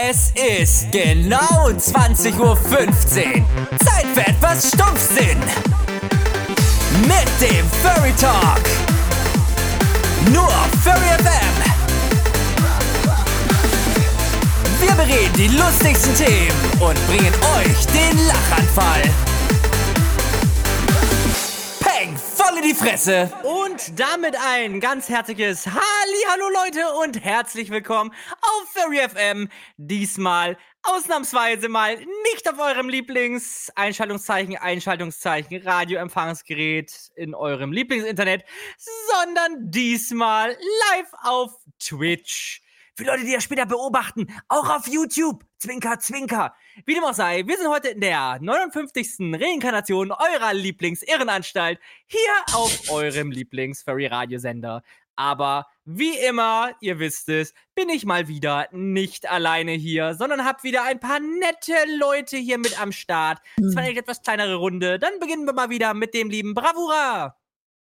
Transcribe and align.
Es 0.00 0.32
ist 0.36 0.92
genau 0.92 1.70
20.15 1.70 2.38
Uhr. 2.38 2.56
Zeit 3.84 4.06
für 4.14 4.20
etwas 4.20 4.68
Stumpfsinn. 4.68 5.40
Mit 7.02 7.28
dem 7.40 7.66
Furry 7.82 8.12
Talk. 8.12 8.62
Nur 10.32 10.46
auf 10.46 10.70
Furry 10.84 11.08
FM. 11.18 11.54
Wir 14.80 14.92
bereden 14.92 15.32
die 15.36 15.48
lustigsten 15.48 16.14
Themen 16.14 16.52
und 16.78 17.06
bringen 17.08 17.34
euch 17.56 17.86
den 17.86 18.26
Lachanfall. 18.28 19.02
Peng, 21.80 22.16
voll 22.36 22.58
in 22.58 22.68
die 22.68 22.74
Fresse. 22.74 23.32
Und 23.78 24.00
damit 24.00 24.34
ein 24.44 24.80
ganz 24.80 25.08
herzliches 25.08 25.64
hallo 25.66 26.48
Leute 26.52 26.80
und 27.00 27.22
herzlich 27.22 27.70
willkommen 27.70 28.12
auf 28.40 28.68
Furry 28.72 28.98
FM. 29.08 29.48
Diesmal 29.76 30.58
ausnahmsweise 30.82 31.68
mal 31.68 31.96
nicht 31.96 32.48
auf 32.48 32.58
eurem 32.58 32.88
Lieblings-Einschaltungszeichen, 32.88 34.56
Einschaltungszeichen, 34.56 35.62
Radioempfangsgerät 35.62 36.92
in 37.14 37.36
eurem 37.36 37.70
Lieblingsinternet, 37.70 38.44
sondern 39.12 39.70
diesmal 39.70 40.56
live 40.90 41.12
auf 41.22 41.52
Twitch. 41.78 42.62
Für 42.98 43.04
Leute, 43.04 43.24
die 43.24 43.32
das 43.32 43.44
später 43.44 43.64
beobachten, 43.64 44.26
auch 44.48 44.68
auf 44.68 44.88
YouTube. 44.88 45.44
Zwinker, 45.58 46.00
zwinker. 46.00 46.52
Wie 46.84 46.94
dem 46.94 47.04
auch 47.04 47.14
sei, 47.14 47.46
wir 47.46 47.56
sind 47.56 47.68
heute 47.68 47.90
in 47.90 48.00
der 48.00 48.40
59. 48.40 49.40
Reinkarnation 49.40 50.10
eurer 50.10 50.52
Lieblings-Irrenanstalt 50.52 51.78
hier 52.06 52.18
auf 52.54 52.90
eurem 52.90 53.30
Lieblings-Furry-Radiosender. 53.30 54.82
Aber 55.14 55.68
wie 55.84 56.18
immer, 56.18 56.72
ihr 56.80 56.98
wisst 56.98 57.28
es, 57.28 57.54
bin 57.76 57.88
ich 57.88 58.04
mal 58.04 58.26
wieder 58.26 58.66
nicht 58.72 59.30
alleine 59.30 59.74
hier, 59.74 60.14
sondern 60.14 60.44
hab 60.44 60.64
wieder 60.64 60.82
ein 60.82 60.98
paar 60.98 61.20
nette 61.20 61.74
Leute 62.00 62.36
hier 62.36 62.58
mit 62.58 62.80
am 62.80 62.90
Start. 62.90 63.38
Das 63.58 63.76
war 63.76 63.84
eine 63.84 63.96
etwas 63.96 64.22
kleinere 64.22 64.56
Runde. 64.56 64.98
Dann 64.98 65.20
beginnen 65.20 65.46
wir 65.46 65.52
mal 65.52 65.70
wieder 65.70 65.94
mit 65.94 66.14
dem 66.14 66.30
lieben 66.30 66.52
Bravura. 66.52 67.36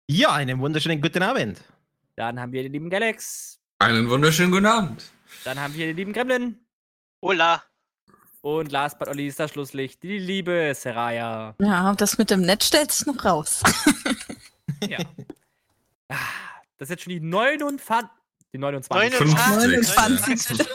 Ja, 0.09 0.33
einen 0.33 0.59
wunderschönen 0.59 1.01
guten 1.01 1.23
Abend. 1.23 1.63
Dann 2.17 2.41
haben 2.41 2.51
wir 2.51 2.65
den 2.65 2.73
lieben 2.73 2.91
Galax. 2.91 3.58
Einen 3.81 4.11
wunderschönen 4.11 4.51
guten 4.51 4.67
Abend. 4.67 5.05
Dann 5.45 5.61
haben 5.61 5.75
wir 5.75 5.87
den 5.87 5.97
lieben 5.97 6.13
Gremlin. 6.13 6.59
Hola. 7.23 7.63
Und 8.41 8.73
last 8.73 8.99
but 8.99 9.09
not 9.09 9.17
least 9.17 9.39
das 9.39 9.53
Schlusslicht, 9.53 10.03
die 10.03 10.19
liebe 10.19 10.73
Seraya. 10.75 11.55
Ja, 11.61 11.95
das 11.95 12.19
mit 12.19 12.31
dem 12.31 12.41
Netz 12.43 12.67
stellt 12.67 12.91
sich 12.93 13.07
noch 13.07 13.25
raus. 13.25 13.63
Ja. 14.89 14.99
Ah, 16.09 16.15
Das 16.77 16.87
ist 16.89 16.91
jetzt 16.91 17.03
schon 17.03 17.11
die 17.13 17.19
59. 17.21 18.09
Die 18.53 18.59
29. 18.59 19.19
59. 19.19 19.89
59. 19.89 20.67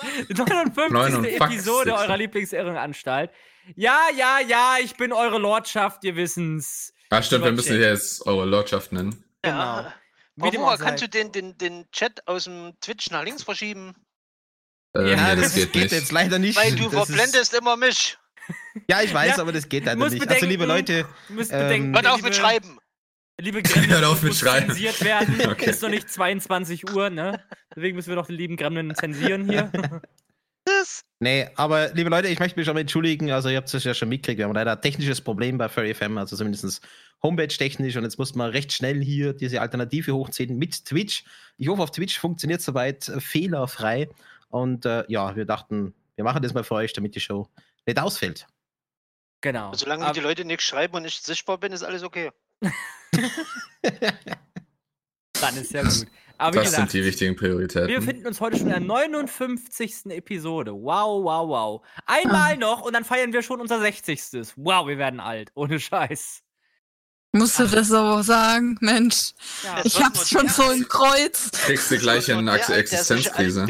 59. 0.92 1.36
Episode 1.40 1.94
eurer 1.96 2.18
Lieblingsirrenanstalt. 2.18 3.32
Ja, 3.76 3.98
ja, 4.18 4.40
ja, 4.46 4.76
ich 4.84 4.98
bin 4.98 5.14
eure 5.14 5.38
Lordschaft, 5.38 6.04
ihr 6.04 6.18
wissen's. 6.18 6.94
Ah, 7.12 7.22
stimmt, 7.22 7.46
wir 7.46 7.54
müssen 7.54 7.80
jetzt 7.80 8.26
eure 8.28 8.46
Lordschaft 8.46 8.92
nennen. 8.92 9.24
Genau. 9.42 9.58
Ja. 9.58 9.94
Sei. 10.78 10.86
kannst 10.86 11.04
du 11.04 11.10
den, 11.10 11.32
den, 11.32 11.58
den 11.58 11.86
Chat 11.92 12.28
aus 12.28 12.46
dem 12.46 12.74
Twitch 12.82 13.10
nach 13.12 13.24
links 13.24 13.44
verschieben? 13.44 13.94
Äh, 14.96 15.12
Ja, 15.12 15.36
nee, 15.36 15.42
das, 15.42 15.54
geht, 15.56 15.74
nicht. 15.76 15.92
jetzt 15.92 16.12
leider 16.12 16.40
nicht. 16.40 16.58
Weil 16.58 16.76
du 16.76 16.90
Das 16.90 17.08
verblendest 17.08 17.54
immer 17.54 17.76
mich. 17.78 17.90
Ist, 17.90 18.18
ja, 18.90 19.02
ich 19.02 19.14
weiß, 19.14 19.38
Ja, 19.38 19.42
aber 19.42 19.52
das 19.54 19.70
geht 19.70 19.86
leider 19.86 20.10
nicht. 20.10 20.28
also, 20.30 20.46
liebe 20.46 20.66
bedenken, 20.66 20.94
Leute, 20.94 21.08
müsst 21.30 21.52
Ähm, 21.52 21.60
bedenken, 21.60 21.94
Hört 21.96 22.08
auf 22.08 22.16
liebe, 22.18 22.28
mit 22.30 22.36
Schreiben. 22.36 22.80
Liebe 23.40 23.64
Gremlin, 23.64 23.92
Hört 23.92 24.04
auf 24.06 24.14
das 24.16 24.24
mit 24.24 24.36
Schreiben. 24.36 24.68
zensiert 24.68 25.02
werden. 25.04 25.42
Okay. 25.52 25.70
Ist 25.70 25.82
noch 25.82 25.90
nicht 25.90 26.10
22 26.10 26.90
Uhr, 26.92 27.10
ne? 27.10 27.44
Deswegen 27.76 27.96
müssen 27.96 28.10
wir 28.10 28.16
doch 28.16 28.28
den 28.28 28.36
lieben 28.36 28.58
Gremlin 28.58 28.94
zensieren 28.96 29.50
hier. 29.50 29.72
Das- 30.66 31.04
nee, 31.20 31.50
aber 31.56 31.90
liebe 31.94 32.10
Leute, 32.10 32.28
ich 32.30 32.40
möchte 32.40 32.58
mich 32.58 32.66
schon 32.66 32.74
mal 32.76 32.82
entschuldigen. 32.82 33.32
Also, 33.32 33.50
ihr 33.50 33.58
habt 33.58 33.74
es 33.74 33.84
ja 33.84 33.94
schon 33.94 34.10
mitgekriegt. 34.10 34.38
Wir 34.40 34.46
haben 34.46 34.54
leider 34.54 34.74
ein 34.74 34.82
technisches 34.82 35.22
Problem 35.22 35.58
bei 35.58 35.68
Furry 35.70 35.94
FM, 35.94 36.18
also 36.18 36.36
zumindest 36.36 36.82
Homepage-technisch. 37.22 37.96
Und 37.98 38.04
jetzt 38.04 38.18
mussten 38.18 38.38
wir 38.40 38.54
recht 38.54 38.72
schnell 38.72 39.02
hier 39.04 39.34
diese 39.34 39.62
Alternative 39.62 40.14
hochziehen 40.14 40.58
mit 40.58 40.86
Twitch. 40.86 41.24
Ich 41.58 41.68
hoffe, 41.68 41.82
auf 41.82 41.92
Twitch 41.92 42.18
funktioniert 42.20 42.62
soweit 42.62 43.08
äh, 43.10 43.20
fehlerfrei. 43.20 44.10
Und 44.50 44.86
äh, 44.86 45.04
ja, 45.08 45.36
wir 45.36 45.46
dachten, 45.46 45.94
wir 46.16 46.24
machen 46.24 46.42
das 46.42 46.54
mal 46.54 46.64
für 46.64 46.76
euch, 46.76 46.94
damit 46.94 47.16
die 47.16 47.20
Show 47.20 47.48
nicht 47.86 48.00
ausfällt. 48.00 48.48
Genau. 49.42 49.74
Solange 49.74 50.06
Aber- 50.06 50.14
die 50.14 50.20
Leute 50.22 50.46
nichts 50.46 50.64
schreiben 50.64 50.96
und 50.96 51.04
nicht 51.04 51.26
sichtbar 51.26 51.58
bin, 51.58 51.74
ist 51.74 51.84
alles 51.84 52.04
okay. 52.04 52.32
Dann 55.46 55.58
ist 55.58 55.72
ja 55.74 55.84
gut. 55.84 56.08
Aber 56.38 56.56
Das 56.58 56.66
gesagt, 56.72 56.92
sind 56.92 57.02
die 57.02 57.06
wichtigen 57.08 57.34
wir 57.34 57.40
Prioritäten. 57.40 57.96
befinden 57.96 58.28
uns 58.28 58.42
heute 58.42 58.58
schon 58.58 58.68
in 58.68 58.72
der 58.74 58.80
59. 58.82 60.06
Episode. 60.10 60.74
Wow, 60.74 61.24
wow, 61.24 61.48
wow. 61.48 61.82
Einmal 62.06 62.58
noch 62.58 62.82
und 62.82 62.94
dann 62.94 63.06
feiern 63.06 63.32
wir 63.32 63.44
schon 63.44 63.62
unser 63.62 63.80
60. 63.80 64.54
Wow, 64.56 64.88
wir 64.88 64.98
werden 64.98 65.20
alt. 65.20 65.52
Ohne 65.54 65.80
Scheiß. 65.80 66.42
Musst 67.34 67.60
du 67.60 67.66
das 67.68 67.88
so 67.88 68.22
sagen? 68.22 68.78
Mensch, 68.82 69.32
Ja. 69.64 69.82
Ich 69.84 70.04
hab's 70.04 70.30
schon 70.30 70.48
so 70.50 70.70
im. 70.72 70.88
Kreuz. 70.88 71.50
Kriegst 71.52 71.90
du 71.90 71.98
gleich 71.98 72.30
Das 72.30 72.38
eine 72.70 72.78
Existenzkrise. 72.78 73.68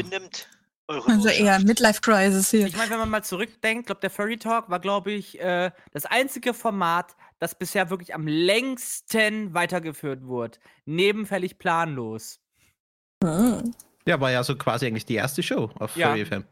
Also 0.88 1.30
eher. 1.30 1.60
Midlife-Crisis 1.60 2.52
hier. 2.52 2.68
Ich 2.68 2.76
meine, 2.76 2.90
wenn 2.92 3.00
man 3.00 3.10
mal 3.10 3.24
zurückdenkt, 3.24 3.86
glaube 3.88 4.02
der 4.02 4.10
Furry 4.10 4.38
Talk 4.38 4.70
war, 4.70 4.80
glaube 4.80 5.12
ich, 5.12 5.40
äh, 5.40 5.72
das 5.94 6.06
einzige 6.06 6.54
Format, 6.54 7.16
das 7.44 7.56
bisher 7.56 7.90
wirklich 7.90 8.16
am 8.16 8.26
längsten 8.26 9.54
weitergeführt 9.54 10.26
wurde. 10.26 10.58
Nebenfällig 10.86 11.60
planlos. 11.60 12.40
Hm. 13.22 13.76
Ja, 14.08 14.20
war 14.22 14.32
ja 14.32 14.44
so 14.44 14.56
quasi 14.56 14.88
eigentlich 14.88 15.06
die 15.06 15.16
erste 15.16 15.44
Show 15.44 15.70
auf 15.76 15.96
Ja. 15.98 16.08
Furry 16.10 16.26
FM. 16.26 16.46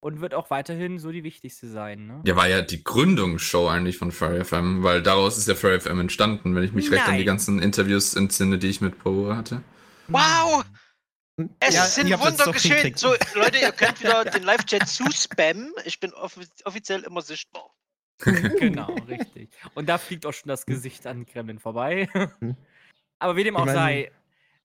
Und 0.00 0.20
wird 0.20 0.34
auch 0.34 0.50
weiterhin 0.50 0.98
so 0.98 1.10
die 1.12 1.24
wichtigste 1.24 1.66
sein, 1.66 2.06
ne? 2.06 2.20
Ja, 2.26 2.36
war 2.36 2.46
ja 2.46 2.60
die 2.60 2.84
Gründungsshow 2.84 3.68
eigentlich 3.68 3.96
von 3.96 4.12
Furry 4.12 4.44
FM, 4.44 4.82
weil 4.82 5.02
daraus 5.02 5.38
ist 5.38 5.48
ja 5.48 5.54
Furry 5.54 5.80
FM 5.80 5.98
entstanden, 5.98 6.54
wenn 6.54 6.62
ich 6.62 6.72
mich 6.72 6.90
recht 6.90 7.04
an 7.08 7.12
die 7.12 7.20
Nein. 7.20 7.26
ganzen 7.26 7.58
Interviews 7.58 8.14
entsinne, 8.14 8.58
die 8.58 8.68
ich 8.68 8.82
mit 8.82 8.98
Power 8.98 9.34
hatte. 9.34 9.62
Wow! 10.08 10.62
Es 11.58 11.74
Ja, 11.74 11.86
sind 11.86 12.10
Wunder 12.20 12.52
geschehen. 12.52 12.94
So, 12.96 13.14
Leute, 13.34 13.58
ihr 13.58 13.72
könnt 13.72 14.00
wieder 14.00 14.24
den 14.26 14.42
Live-Chat 14.42 14.86
zuspammen. 14.86 15.72
Ich 15.86 15.98
bin 15.98 16.12
offi 16.12 16.42
offiziell 16.64 17.02
immer 17.02 17.22
sichtbar. 17.22 17.73
Genau, 18.58 18.94
richtig. 19.08 19.50
Und 19.74 19.88
da 19.88 19.98
fliegt 19.98 20.26
auch 20.26 20.32
schon 20.32 20.48
das 20.48 20.66
Gesicht 20.66 21.06
an 21.06 21.26
Kremlin 21.26 21.58
vorbei. 21.58 22.08
Hm. 22.40 22.56
Aber 23.18 23.36
wie 23.36 23.44
dem 23.44 23.54
Ich 23.54 23.60
auch 23.60 23.66
mein- 23.66 23.74
sei, 23.74 24.12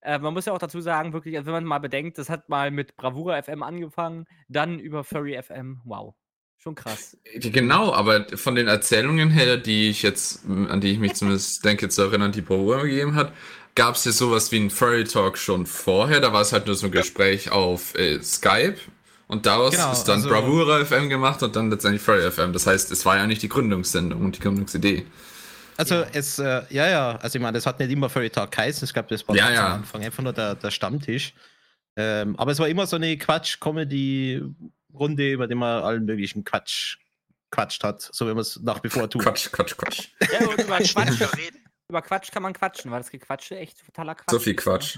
äh, 0.02 0.20
man 0.20 0.34
muss 0.34 0.46
ja 0.46 0.54
auch 0.54 0.60
dazu 0.60 0.82
sagen, 0.82 1.14
wirklich, 1.14 1.36
also 1.38 1.48
wenn 1.48 1.54
man 1.54 1.66
mal 1.66 1.80
bedenkt, 1.80 2.18
das 2.18 2.30
hat 2.30 2.50
mal 2.50 2.72
mit 2.72 2.96
Bravura 2.96 3.42
FM 3.42 3.64
angefangen, 3.64 4.26
dann 4.48 4.80
über 4.80 5.04
Furry 5.04 5.42
FM. 5.42 5.82
Wow. 5.86 6.16
Schon 6.62 6.76
krass. 6.76 7.18
Genau, 7.36 7.94
aber 7.94 8.26
von 8.38 8.56
den 8.56 8.68
Erzählungen 8.68 9.30
her, 9.30 9.56
die 9.56 9.90
ich 9.90 10.02
jetzt, 10.04 10.46
an 10.46 10.82
die 10.82 10.92
ich 10.92 11.00
mich 11.00 11.14
zumindest 11.14 11.64
denke 11.64 11.88
zu 11.88 12.02
erinnern, 12.02 12.34
die 12.34 12.42
Power 12.42 12.82
gegeben 12.84 13.16
hat, 13.16 13.34
gab 13.76 13.96
es 13.96 14.04
ja 14.04 14.12
sowas 14.12 14.52
wie 14.52 14.59
ein 14.59 14.70
Furry 14.70 15.06
Talk 15.06 15.38
schon 15.38 15.66
vorher. 15.66 16.20
Da 16.20 16.34
war 16.34 16.42
es 16.42 16.52
halt 16.52 16.66
nur 16.66 16.76
so 16.76 16.88
ein 16.88 16.92
Gespräch 16.92 17.52
auf 17.52 17.96
äh, 17.96 18.22
Skype. 18.22 18.76
Und 19.29 19.45
daraus 19.45 19.72
Genau, 19.75 19.91
ist 19.91 20.03
dann 20.06 20.17
also- 20.17 20.29
Bravura 20.29 20.84
FM 20.84 21.07
gemacht 21.07 21.41
und 21.44 21.56
dann 21.56 21.69
letztendlich 21.69 22.01
Furry 22.01 22.29
FM. 22.31 22.51
Das 22.51 22.66
heißt, 22.67 22.91
es 22.91 23.06
war 23.06 23.16
ja 23.16 23.28
nicht 23.28 23.41
die 23.44 23.47
Gründungssendung 23.50 24.25
und 24.25 24.35
die 24.35 24.40
Gründungsidee. 24.41 25.06
Also 25.78 25.95
Ja. 25.95 26.07
es, 26.13 26.40
äh, 26.40 26.63
ja, 26.72 26.90
ja, 26.90 27.16
also 27.17 27.38
ich 27.38 27.41
meine, 27.41 27.53
das 27.57 27.66
hat 27.66 27.79
nicht 27.79 27.91
immer 27.91 28.09
Furry 28.09 28.29
Talk 28.31 28.51
geheißen, 28.51 28.84
es 28.84 28.94
gab 28.94 29.07
das 29.07 29.25
war 29.28 29.35
Ja, 29.35 29.50
ja. 29.51 29.67
am 29.67 29.73
Anfang 29.75 30.03
einfach 30.03 30.23
nur 30.23 30.34
der, 30.34 30.56
der 30.56 30.72
Stammtisch. 30.72 31.34
Ähm, 31.95 32.35
aber 32.38 32.51
es 32.51 32.59
war 32.59 32.67
immer 32.67 32.85
so 32.88 32.95
eine 32.97 33.17
Quatsch-Comedy-Runde, 33.17 35.31
über 35.31 35.47
die 35.47 35.56
man 35.56 35.84
allen 35.84 36.06
möglichen 36.06 36.44
Quatsch 36.44 36.97
quatscht 37.51 37.84
hat, 37.84 38.01
so 38.11 38.25
wie 38.25 38.29
man 38.31 38.40
es 38.40 38.59
nach 38.61 38.84
wie 38.84 38.90
vor 38.90 39.09
tut. 39.09 39.22
Quatsch, 39.23 39.51
Quatsch, 39.51 39.75
Quatsch. 39.78 40.09
Ja, 40.31 40.40
und 40.47 40.53
über 40.59 40.63
Quatsch, 40.79 40.94
Quatsch, 40.96 41.22
reden. 41.38 41.59
über 41.88 42.01
Quatsch 42.01 42.31
kann 42.31 42.44
man 42.44 42.53
quatschen, 42.53 42.90
weil 42.91 43.00
das 43.00 43.09
Gequatsche 43.11 43.57
echt 43.57 43.85
totaler 43.85 44.16
Quatsch 44.16 44.31
So 44.31 44.40
viel 44.40 44.56
ist, 44.56 44.63
Quatsch. 44.63 44.97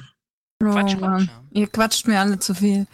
Oh, 0.64 0.72
Quatsch, 0.72 0.96
Mann. 0.98 1.26
Quatsch. 1.28 1.38
Ihr 1.52 1.68
quatscht 1.68 2.08
mir 2.08 2.20
alle 2.20 2.40
zu 2.40 2.54
viel. 2.54 2.88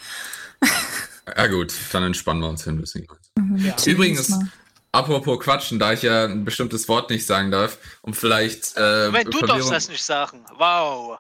Ja 1.36 1.48
gut, 1.48 1.74
dann 1.92 2.04
entspannen 2.04 2.42
wir 2.42 2.50
uns 2.50 2.64
hier 2.64 2.74
ein 2.74 2.80
bisschen. 2.80 3.08
Ja. 3.58 3.76
Übrigens, 3.86 4.40
apropos 4.92 5.40
Quatschen, 5.40 5.80
da 5.80 5.94
ich 5.94 6.04
ja 6.04 6.26
ein 6.26 6.46
bestimmtes 6.46 6.88
Wort 6.88 7.10
nicht 7.10 7.26
sagen 7.26 7.52
darf, 7.52 7.78
um 8.02 8.14
vielleicht 8.14 8.78
äh, 8.78 9.12
Wenn 9.12 9.30
du 9.30 9.40
darfst 9.42 9.72
das 9.72 9.90
nicht 9.90 10.04
sagen. 10.04 10.46
Wow. 10.58 11.18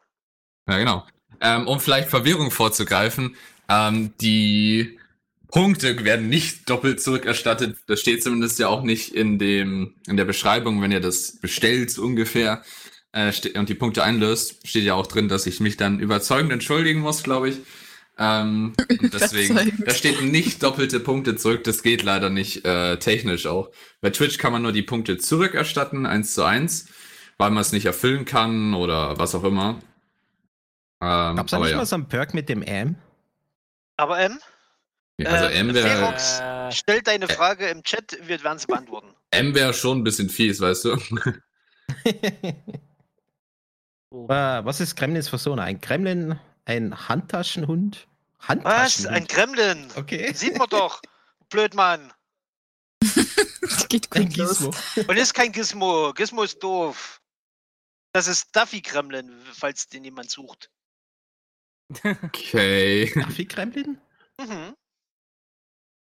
Ja, 0.67 0.77
genau. 0.77 1.05
Ähm, 1.41 1.67
um 1.67 1.79
vielleicht 1.79 2.09
Verwirrung 2.09 2.51
vorzugreifen, 2.51 3.35
ähm, 3.69 4.13
die 4.21 4.97
Punkte 5.49 6.03
werden 6.03 6.29
nicht 6.29 6.69
doppelt 6.69 7.01
zurückerstattet. 7.01 7.77
Das 7.87 7.99
steht 7.99 8.23
zumindest 8.23 8.59
ja 8.59 8.67
auch 8.67 8.83
nicht 8.83 9.13
in 9.13 9.39
dem 9.39 9.95
in 10.07 10.17
der 10.17 10.25
Beschreibung, 10.25 10.81
wenn 10.81 10.91
ihr 10.91 10.99
das 10.99 11.37
bestellt 11.39 11.97
ungefähr 11.97 12.63
äh, 13.11 13.31
und 13.57 13.69
die 13.69 13.75
Punkte 13.75 14.03
einlöst, 14.03 14.67
steht 14.67 14.83
ja 14.83 14.93
auch 14.93 15.07
drin, 15.07 15.29
dass 15.29 15.45
ich 15.45 15.59
mich 15.59 15.77
dann 15.77 15.99
überzeugend 15.99 16.51
entschuldigen 16.51 17.01
muss, 17.01 17.23
glaube 17.23 17.49
ich. 17.49 17.57
Ähm, 18.17 18.73
und 18.89 19.13
deswegen, 19.13 19.83
da 19.85 19.93
steht 19.93 20.21
nicht 20.21 20.63
doppelte 20.63 20.99
Punkte 20.99 21.35
zurück. 21.35 21.63
Das 21.63 21.83
geht 21.83 22.03
leider 22.03 22.29
nicht 22.29 22.65
äh, 22.65 22.97
technisch 22.97 23.45
auch. 23.45 23.69
Bei 24.01 24.09
Twitch 24.09 24.37
kann 24.37 24.51
man 24.51 24.61
nur 24.61 24.71
die 24.71 24.81
Punkte 24.81 25.17
zurückerstatten, 25.17 26.05
eins 26.05 26.33
zu 26.33 26.43
eins, 26.43 26.87
weil 27.37 27.51
man 27.51 27.61
es 27.61 27.71
nicht 27.71 27.85
erfüllen 27.85 28.25
kann 28.25 28.73
oder 28.73 29.19
was 29.19 29.35
auch 29.35 29.43
immer. 29.43 29.79
Ähm, 30.99 31.35
Gab 31.35 31.45
es 31.45 31.51
da 31.51 31.57
aber 31.57 31.65
nicht 31.65 31.71
ja. 31.73 31.77
mal 31.77 31.85
so 31.85 31.95
einen 31.95 32.07
Perk 32.07 32.33
mit 32.33 32.49
dem 32.49 32.63
M? 32.63 32.95
Aber 33.97 34.19
ähm, 34.19 34.39
Also 35.23 35.45
Äh, 35.45 35.59
M 35.59 35.73
wäre 35.73 35.87
Ferox, 35.87 36.39
Äh, 36.39 36.71
stell 36.71 37.01
deine 37.01 37.27
Frage 37.27 37.67
im 37.67 37.83
Chat, 37.83 38.17
wir 38.23 38.43
werden 38.43 38.57
sie 38.57 38.67
beantworten. 38.67 39.09
M 39.31 39.53
wär 39.53 39.73
schon 39.73 39.99
ein 39.99 40.03
bisschen 40.03 40.29
fies, 40.29 40.59
weißt 40.59 40.85
du? 40.85 40.97
oh. 44.09 44.25
Äh, 44.25 44.65
was 44.65 44.81
ist 44.81 44.95
Gremlins 44.95 45.29
Persona? 45.29 45.63
Ein 45.63 45.81
Gremlin, 45.81 46.39
ein 46.67 47.07
Handtaschenhund? 47.07 48.07
Was? 48.39 48.47
Handtaschenhund? 48.49 49.15
Ein 49.15 49.27
Gremlin? 49.27 49.91
Okay. 49.95 50.33
Sieht 50.33 50.57
man 50.57 50.69
doch. 50.69 51.01
Blödmann. 51.49 52.13
Das 52.99 53.87
geht 53.87 54.11
Ein 54.15 54.31
los. 54.31 54.59
Gizmo. 54.59 54.73
Und 55.07 55.17
ist 55.17 55.33
kein 55.33 55.51
Gizmo. 55.51 56.13
Gizmo 56.13 56.43
ist 56.43 56.61
doof. 56.61 57.21
Das 58.13 58.27
ist 58.27 58.55
Duffy 58.55 58.81
Gremlin, 58.81 59.31
falls 59.53 59.87
den 59.87 60.03
jemand 60.03 60.29
sucht. 60.29 60.69
Okay. 62.03 63.11
Duffy 63.13 63.45
Gremlin? 63.45 64.01
Mhm. 64.39 64.75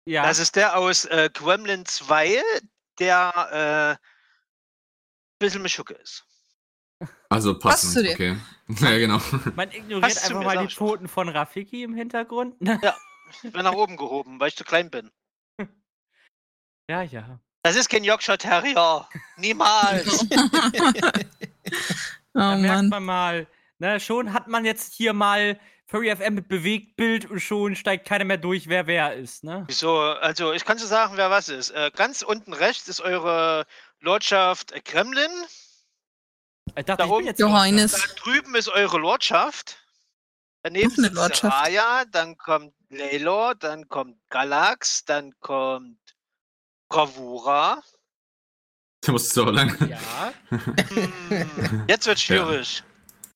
ja, 0.06 0.24
Das 0.24 0.38
ist 0.38 0.56
der 0.56 0.76
aus 0.76 1.06
äh, 1.06 1.30
Gremlin 1.32 1.86
2, 1.86 2.42
der 2.98 3.98
äh, 3.98 4.06
bisschen 5.38 5.62
Mischucke 5.62 5.94
ist. 5.94 6.24
Also 7.28 7.58
Passt 7.58 7.84
passend. 7.84 7.92
zu 7.94 8.02
dir. 8.02 8.12
Okay. 8.12 8.36
Ja, 8.80 8.96
genau. 8.96 9.20
man 9.54 9.70
ignoriert 9.70 10.02
Passt 10.02 10.24
zu 10.24 10.36
einfach 10.36 10.54
mal 10.54 10.66
die. 10.66 10.74
Toten 10.74 11.06
von 11.08 11.28
Rafiki 11.28 11.82
im 11.82 11.94
Hintergrund. 11.94 12.54
Ich 13.42 13.52
bin 13.52 13.62
nach 13.62 13.72
oben 13.74 13.96
gehoben, 13.98 14.40
weil 14.40 14.48
ich 14.48 14.56
zu 14.56 14.64
klein 14.64 14.90
bin. 14.90 15.10
ja, 16.88 17.02
ja. 17.02 17.38
Das 17.64 17.76
ist 17.76 17.88
kein 17.90 18.02
Yorkshire 18.04 18.38
Terrier. 18.38 19.06
Niemals. 19.36 20.26
Oh 22.34 22.38
Da 22.38 22.56
merkt 22.56 22.76
Mann. 22.76 22.88
man 22.88 23.04
mal, 23.04 23.46
ne, 23.78 24.00
schon 24.00 24.32
hat 24.32 24.48
man 24.48 24.64
jetzt 24.64 24.94
hier 24.94 25.12
mal 25.12 25.60
Furry 25.86 26.14
FM 26.16 26.34
mit 26.34 26.48
Bewegtbild 26.48 27.30
und 27.30 27.40
schon 27.40 27.76
steigt 27.76 28.08
keiner 28.08 28.24
mehr 28.24 28.38
durch, 28.38 28.68
wer 28.68 28.86
wer 28.86 29.14
ist, 29.14 29.44
ne? 29.44 29.64
Wieso? 29.66 29.98
Also, 29.98 30.52
ich 30.54 30.64
kann 30.64 30.78
so 30.78 30.86
sagen, 30.86 31.18
wer 31.18 31.30
was 31.30 31.50
ist. 31.50 31.70
Äh, 31.70 31.90
ganz 31.94 32.22
unten 32.22 32.54
rechts 32.54 32.88
ist 32.88 33.02
eure 33.02 33.66
Lordschaft 34.00 34.72
äh, 34.72 34.80
Kremlin. 34.80 35.30
Ich 36.76 36.84
dachte, 36.86 36.98
Da 36.98 37.04
ich 37.04 37.10
bin 37.10 37.10
oben- 37.10 37.26
jetzt 37.26 37.40
Johannes. 37.40 37.92
Da 37.92 38.14
drüben 38.22 38.54
ist 38.54 38.68
eure 38.68 38.98
Lordschaft. 38.98 39.78
Daneben 40.62 40.90
ist 41.04 41.12
Lordschaft. 41.12 41.54
Raya, 41.54 42.04
dann 42.06 42.36
kommt 42.38 42.72
Laylor, 42.88 43.54
dann 43.54 43.88
kommt 43.88 44.16
Galax, 44.30 45.04
dann 45.04 45.34
kommt 45.40 45.98
Bravura. 46.88 47.82
Da 49.00 49.12
musst 49.12 49.36
du 49.36 49.42
aber 49.42 49.52
lang. 49.52 49.76
Ja. 49.88 50.32
Hm, 50.48 51.84
jetzt 51.88 52.06
wird 52.06 52.20
schwierig. 52.20 52.82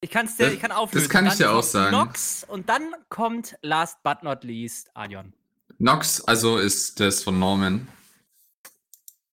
Ich 0.01 0.11
kann's 0.11 0.37
dir, 0.37 0.45
Das- 0.45 0.55
ich 0.55 0.61
kann 0.61 0.71
auflösen. 0.73 1.05
das 1.09 1.13
kann 1.13 1.27
ich 1.27 1.35
dir 1.35 1.51
auch 1.51 1.63
sagen. 1.63 1.91
Nox 1.91 2.45
und 2.45 2.69
dann 2.69 2.95
kommt 3.09 3.57
last 3.63 4.01
but 4.03 4.23
not 4.23 4.45
least 4.45 4.91
Adion. 4.95 5.33
Nox, 5.79 6.21
also 6.23 6.59
ist 6.59 7.01
das 7.01 7.23
von 7.25 7.39
Norman. 7.39 7.89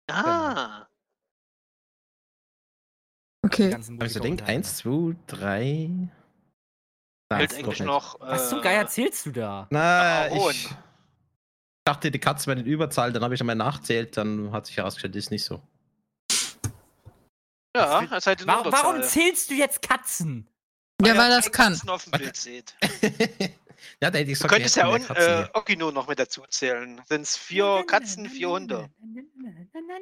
Ah, 0.09 0.87
Okay. 3.43 3.75
Also 3.99 4.19
denkt, 4.19 4.45
zwei, 4.65 5.15
drei. 5.27 5.89
Da 7.29 7.37
hält 7.37 7.51
ist 7.51 7.59
eigentlich 7.59 7.81
noch. 7.81 8.19
Was 8.21 8.49
zum 8.49 8.59
äh, 8.59 8.61
Geier 8.61 8.81
erzählst 8.81 9.25
du 9.25 9.31
da? 9.31 9.67
Na, 9.69 10.25
Aaron. 10.25 10.51
ich 10.51 10.69
dachte, 11.85 12.09
die 12.09 12.19
Katzen 12.19 12.47
werden 12.47 12.65
in 12.65 12.71
Überzahl, 12.71 13.11
dann 13.11 13.23
habe 13.23 13.35
ich 13.35 13.41
einmal 13.41 13.55
nachzählt, 13.55 14.15
dann 14.17 14.51
hat 14.51 14.67
sich 14.67 14.77
herausgestellt, 14.77 15.15
ist 15.15 15.31
nicht 15.31 15.43
so. 15.43 15.61
Ja, 17.75 18.05
das 18.05 18.23
seid 18.23 18.41
in 18.41 18.47
Warum, 18.47 19.01
zählst 19.01 19.49
du 19.49 19.55
jetzt 19.55 19.81
Katzen? 19.81 20.47
Ja, 21.01 21.13
ihr 21.13 21.17
weil 21.17 21.29
das 21.29 21.51
kann. 21.51 21.73
Katzen 21.73 21.89
auf 21.89 22.03
dem 22.03 22.11
Bild 22.11 22.35
seht. 22.37 22.75
ja, 24.01 24.11
da 24.11 24.19
hätte 24.19 24.31
ich 24.31 24.37
Du 24.39 24.47
gesagt, 24.47 24.53
könntest 24.53 24.75
wir 24.77 24.83
ja 24.83 24.89
un, 24.89 25.03
äh, 25.15 25.49
Okino 25.53 25.91
noch 25.91 26.07
mit 26.07 26.19
dazu 26.19 26.43
zählen. 26.47 27.01
Sind 27.09 27.21
es 27.21 27.35
vier 27.35 27.83
Katzen, 27.87 28.29
vier 28.29 28.49
Hunde. 28.49 28.89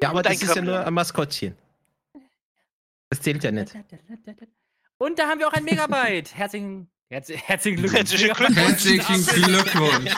ja, 0.02 0.10
aber 0.10 0.22
das 0.22 0.42
ist 0.42 0.54
ja 0.54 0.62
nur 0.62 0.86
ein 0.86 0.94
Maskottchen. 0.94 1.56
Das 3.12 3.20
zählt 3.20 3.44
ja 3.44 3.50
nicht. 3.50 3.76
Und 4.96 5.18
da 5.18 5.28
haben 5.28 5.38
wir 5.38 5.46
auch 5.46 5.52
ein 5.52 5.64
Megabyte. 5.64 6.34
Herzlichen, 6.34 6.90
herz, 7.10 7.28
herzlichen 7.28 7.82
Glückwunsch. 7.82 8.10
Herzlichen 8.56 9.26
Glückwunsch. 9.26 10.14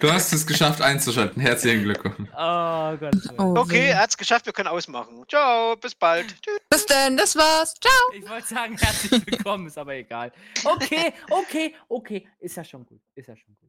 Du 0.00 0.10
hast 0.10 0.32
es 0.32 0.46
geschafft 0.46 0.80
einzuschalten. 0.80 1.42
Herzlichen 1.42 1.82
Glückwunsch. 1.82 2.30
Oh 2.32 2.96
Gott. 2.96 3.16
Oh, 3.36 3.54
Okay, 3.58 3.90
er 3.90 3.98
hat's 3.98 4.16
geschafft, 4.16 4.46
wir 4.46 4.54
können 4.54 4.68
ausmachen. 4.68 5.24
Ciao, 5.28 5.76
bis 5.76 5.94
bald. 5.94 6.34
Tschüss. 6.40 6.58
Bis 6.70 6.86
denn, 6.86 7.18
das 7.18 7.36
war's. 7.36 7.74
Ciao. 7.74 7.92
Ich 8.18 8.26
wollte 8.26 8.48
sagen, 8.48 8.78
herzlich 8.78 9.26
willkommen, 9.26 9.66
ist 9.66 9.76
aber 9.76 9.96
egal. 9.96 10.32
Okay, 10.64 11.12
okay, 11.28 11.74
okay. 11.90 12.26
Ist 12.40 12.56
ja 12.56 12.64
schon 12.64 12.86
gut. 12.86 13.02
Ist 13.14 13.28
ja 13.28 13.36
schon 13.36 13.54
gut. 13.60 13.68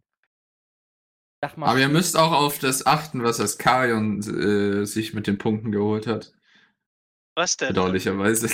Sag 1.41 1.57
mal. 1.57 1.67
Aber 1.67 1.79
ihr 1.79 1.89
müsst 1.89 2.15
auch 2.15 2.31
auf 2.31 2.59
das 2.59 2.85
achten, 2.85 3.23
was 3.25 3.35
das 3.35 3.57
Karion 3.57 4.19
äh, 4.21 4.85
sich 4.85 5.13
mit 5.13 5.27
den 5.27 5.37
Punkten 5.37 5.73
geholt 5.73 6.07
hat. 6.07 6.31
Was 7.39 7.55
denn? 7.55 7.69
Bedauerlicherweise. 7.69 8.49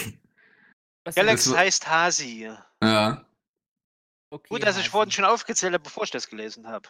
was- 1.05 1.15
Galax 1.15 1.45
Das 1.45 1.53
war- 1.53 1.59
heißt 1.59 1.87
Hasi. 1.89 2.51
Ja. 2.83 3.25
okay, 4.29 4.47
Gut, 4.49 4.63
dass 4.63 4.77
ich 4.77 4.89
vorhin 4.89 5.11
schon 5.11 5.25
aufgezählt 5.25 5.73
habe, 5.73 5.83
bevor 5.83 6.03
ich 6.03 6.11
das 6.11 6.27
gelesen 6.29 6.67
habe. 6.67 6.87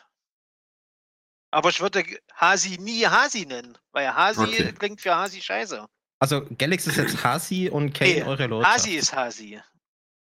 Aber 1.54 1.70
ich 1.70 1.80
würde 1.80 2.04
Hasi 2.34 2.78
nie 2.82 3.06
Hasi 3.08 3.46
nennen, 3.46 3.78
weil 3.94 4.14
Hasi 4.14 4.42
Okay. 4.42 4.74
klingt 4.74 5.00
für 5.00 5.16
Hasi 5.16 5.40
scheiße. 5.42 5.86
Also, 6.20 6.46
Galax 6.58 6.86
ist 6.88 6.98
jetzt 6.98 7.24
Hasi 7.24 7.70
und 7.70 7.94
Kane 7.94 8.12
Nee, 8.16 8.24
eure 8.24 8.48
Lordschaft. 8.48 8.76
Hasi 8.76 8.96
ist 8.96 9.14
Hasi. 9.16 9.62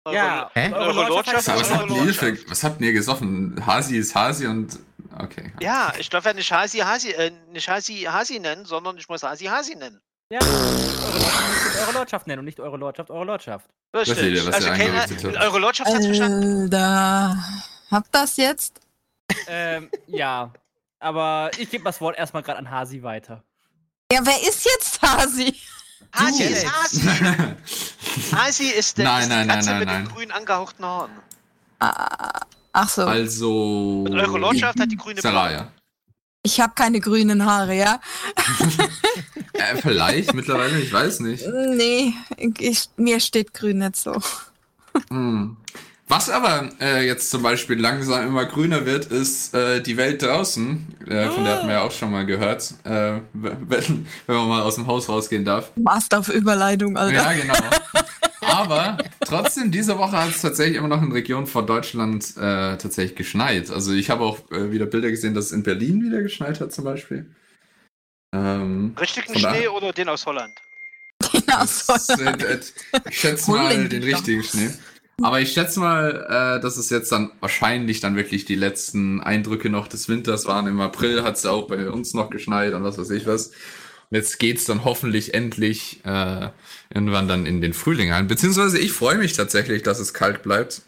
Eure 0.06 0.16
Ja, 0.16 0.50
Hä? 0.54 0.72
eure 0.72 0.92
Lordschaft 1.08 1.46
Lordschaft 1.46 1.46
Was 1.60 1.70
habt, 1.74 1.90
ihr 1.90 2.14
für, 2.14 2.50
was 2.50 2.64
habt 2.64 2.80
ihr 2.80 2.92
gesoffen? 2.94 3.66
Hasi 3.66 3.98
ist 3.98 4.14
Hasi 4.14 4.46
und. 4.46 4.78
Okay. 5.18 5.52
Ja, 5.60 5.92
ich 5.98 6.08
darf 6.08 6.24
ja 6.24 6.32
nicht 6.32 6.50
Hasi 6.50 6.78
Hasi, 6.78 7.10
äh, 7.10 7.30
nicht 7.48 7.68
Hasi 7.68 8.04
Hasi 8.04 8.38
nennen, 8.38 8.64
sondern 8.64 8.96
ich 8.96 9.06
muss 9.10 9.22
Hasi 9.22 9.44
Hasi 9.44 9.74
nennen. 9.74 10.00
Ja, 10.32 10.38
eure 11.80 11.92
Lordschaft 11.92 12.26
nennen 12.28 12.38
und 12.40 12.44
nicht 12.44 12.60
eure 12.60 12.76
Lordschaft, 12.76 13.10
eure 13.10 13.24
Lordschaft. 13.24 13.68
Richtig. 13.94 14.46
was 14.46 14.54
also 14.54 14.70
eingerichtet 14.70 15.24
habt. 15.24 15.36
eure 15.36 15.58
Lordschaft 15.58 15.92
hat's 15.92 16.06
verstanden. 16.06 16.72
Alter. 16.72 17.36
Habt 17.90 18.14
das 18.14 18.36
jetzt? 18.36 18.80
ähm, 19.48 19.90
ja. 20.06 20.52
Aber 21.00 21.50
ich 21.58 21.68
gebe 21.70 21.82
das 21.82 22.00
Wort 22.00 22.16
erstmal 22.16 22.42
gerade 22.44 22.58
an 22.58 22.70
Hasi 22.70 23.02
weiter. 23.02 23.42
Ja, 24.12 24.20
wer 24.22 24.40
ist 24.48 24.64
jetzt 24.64 25.02
Hasi? 25.02 25.56
Hasi 26.14 26.44
ist 26.44 26.66
Hasi. 26.72 27.00
Hasi 28.36 28.64
ist, 28.68 28.98
der, 28.98 29.04
Nein, 29.06 29.22
ist 29.22 29.28
nein, 29.30 29.48
Katze 29.48 29.70
nein, 29.70 29.78
mit 29.80 29.88
nein. 29.88 30.04
den 30.04 30.14
grün 30.14 30.30
angehauchten 30.30 30.84
Haaren. 30.84 31.10
Ah, 31.80 32.40
ach 32.72 32.88
so. 32.88 33.02
also. 33.04 34.04
Und 34.06 34.14
eure 34.14 34.38
Lordschaft 34.38 34.78
hat 34.78 34.90
die 34.92 34.96
grüne 34.96 35.20
Brille. 35.20 35.34
Saraya. 35.34 35.72
Ich 36.42 36.60
habe 36.60 36.72
keine 36.74 37.00
grünen 37.00 37.44
Haare, 37.44 37.74
ja? 37.74 38.00
Äh, 39.52 39.76
vielleicht 39.82 40.32
mittlerweile, 40.32 40.78
ich 40.78 40.90
weiß 40.90 41.20
nicht. 41.20 41.44
Nee, 41.74 42.14
ich, 42.58 42.88
mir 42.96 43.20
steht 43.20 43.52
grün 43.52 43.78
nicht 43.78 43.96
so. 43.96 44.16
Hm. 45.10 45.56
Was 46.08 46.30
aber 46.30 46.70
äh, 46.80 47.06
jetzt 47.06 47.30
zum 47.30 47.42
Beispiel 47.42 47.78
langsam 47.78 48.26
immer 48.26 48.46
grüner 48.46 48.86
wird, 48.86 49.06
ist 49.06 49.54
äh, 49.54 49.82
die 49.82 49.96
Welt 49.96 50.22
draußen. 50.22 50.96
Äh, 51.06 51.28
von 51.28 51.44
der 51.44 51.56
hatten 51.56 51.66
wir 51.66 51.74
ja 51.74 51.82
auch 51.82 51.92
schon 51.92 52.10
mal 52.10 52.24
gehört. 52.24 52.74
Äh, 52.84 53.20
wenn, 53.32 54.06
wenn 54.26 54.36
man 54.36 54.48
mal 54.48 54.62
aus 54.62 54.76
dem 54.76 54.86
Haus 54.86 55.08
rausgehen 55.08 55.44
darf. 55.44 55.70
Master 55.76 56.20
auf 56.20 56.28
Überleitung, 56.28 56.96
Alter. 56.96 57.14
Ja, 57.14 57.32
genau. 57.32 57.54
Aber 58.50 58.98
trotzdem, 59.20 59.70
diese 59.70 59.98
Woche 59.98 60.16
hat 60.16 60.30
es 60.30 60.42
tatsächlich 60.42 60.76
immer 60.76 60.88
noch 60.88 61.02
in 61.02 61.12
Regionen 61.12 61.46
von 61.46 61.66
Deutschland 61.66 62.36
äh, 62.36 62.76
tatsächlich 62.76 63.16
geschneit. 63.16 63.70
Also 63.70 63.92
ich 63.92 64.10
habe 64.10 64.24
auch 64.24 64.38
äh, 64.50 64.72
wieder 64.72 64.86
Bilder 64.86 65.10
gesehen, 65.10 65.34
dass 65.34 65.46
es 65.46 65.52
in 65.52 65.62
Berlin 65.62 66.02
wieder 66.02 66.22
geschneit 66.22 66.60
hat 66.60 66.72
zum 66.72 66.84
Beispiel. 66.84 67.34
Ähm, 68.32 68.94
Richtigen 69.00 69.38
Schnee 69.38 69.68
oder 69.68 69.92
den 69.92 70.08
aus 70.08 70.26
Holland? 70.26 70.52
Ja, 71.32 71.60
das, 71.60 71.86
so. 72.06 72.14
äh, 72.14 72.32
äh, 72.32 72.60
ich 73.08 73.20
schätze 73.20 73.50
mal 73.50 73.88
den 73.88 74.02
richtigen 74.02 74.42
Schnee. 74.42 74.70
Aber 75.22 75.40
ich 75.40 75.52
schätze 75.52 75.80
mal, 75.80 76.56
äh, 76.58 76.62
dass 76.62 76.76
es 76.78 76.88
jetzt 76.88 77.12
dann 77.12 77.30
wahrscheinlich 77.40 78.00
dann 78.00 78.16
wirklich 78.16 78.46
die 78.46 78.54
letzten 78.54 79.20
Eindrücke 79.20 79.68
noch 79.68 79.86
des 79.86 80.08
Winters 80.08 80.46
waren. 80.46 80.66
Im 80.66 80.80
April 80.80 81.22
hat 81.22 81.36
es 81.36 81.42
ja 81.42 81.50
auch 81.50 81.66
bei 81.66 81.90
uns 81.90 82.14
noch 82.14 82.30
geschneit 82.30 82.72
und 82.72 82.84
was 82.84 82.96
weiß 82.96 83.10
ich 83.10 83.26
was. 83.26 83.50
Und 84.10 84.16
jetzt 84.16 84.38
geht's 84.40 84.64
dann 84.64 84.84
hoffentlich 84.84 85.34
endlich 85.34 86.00
äh, 86.04 86.48
irgendwann 86.92 87.28
dann 87.28 87.46
in 87.46 87.60
den 87.60 87.72
Frühling 87.74 88.12
ein. 88.12 88.26
Beziehungsweise 88.26 88.78
ich 88.78 88.92
freue 88.92 89.16
mich 89.16 89.34
tatsächlich, 89.34 89.82
dass 89.84 90.00
es 90.00 90.12
kalt 90.14 90.42
bleibt. 90.42 90.82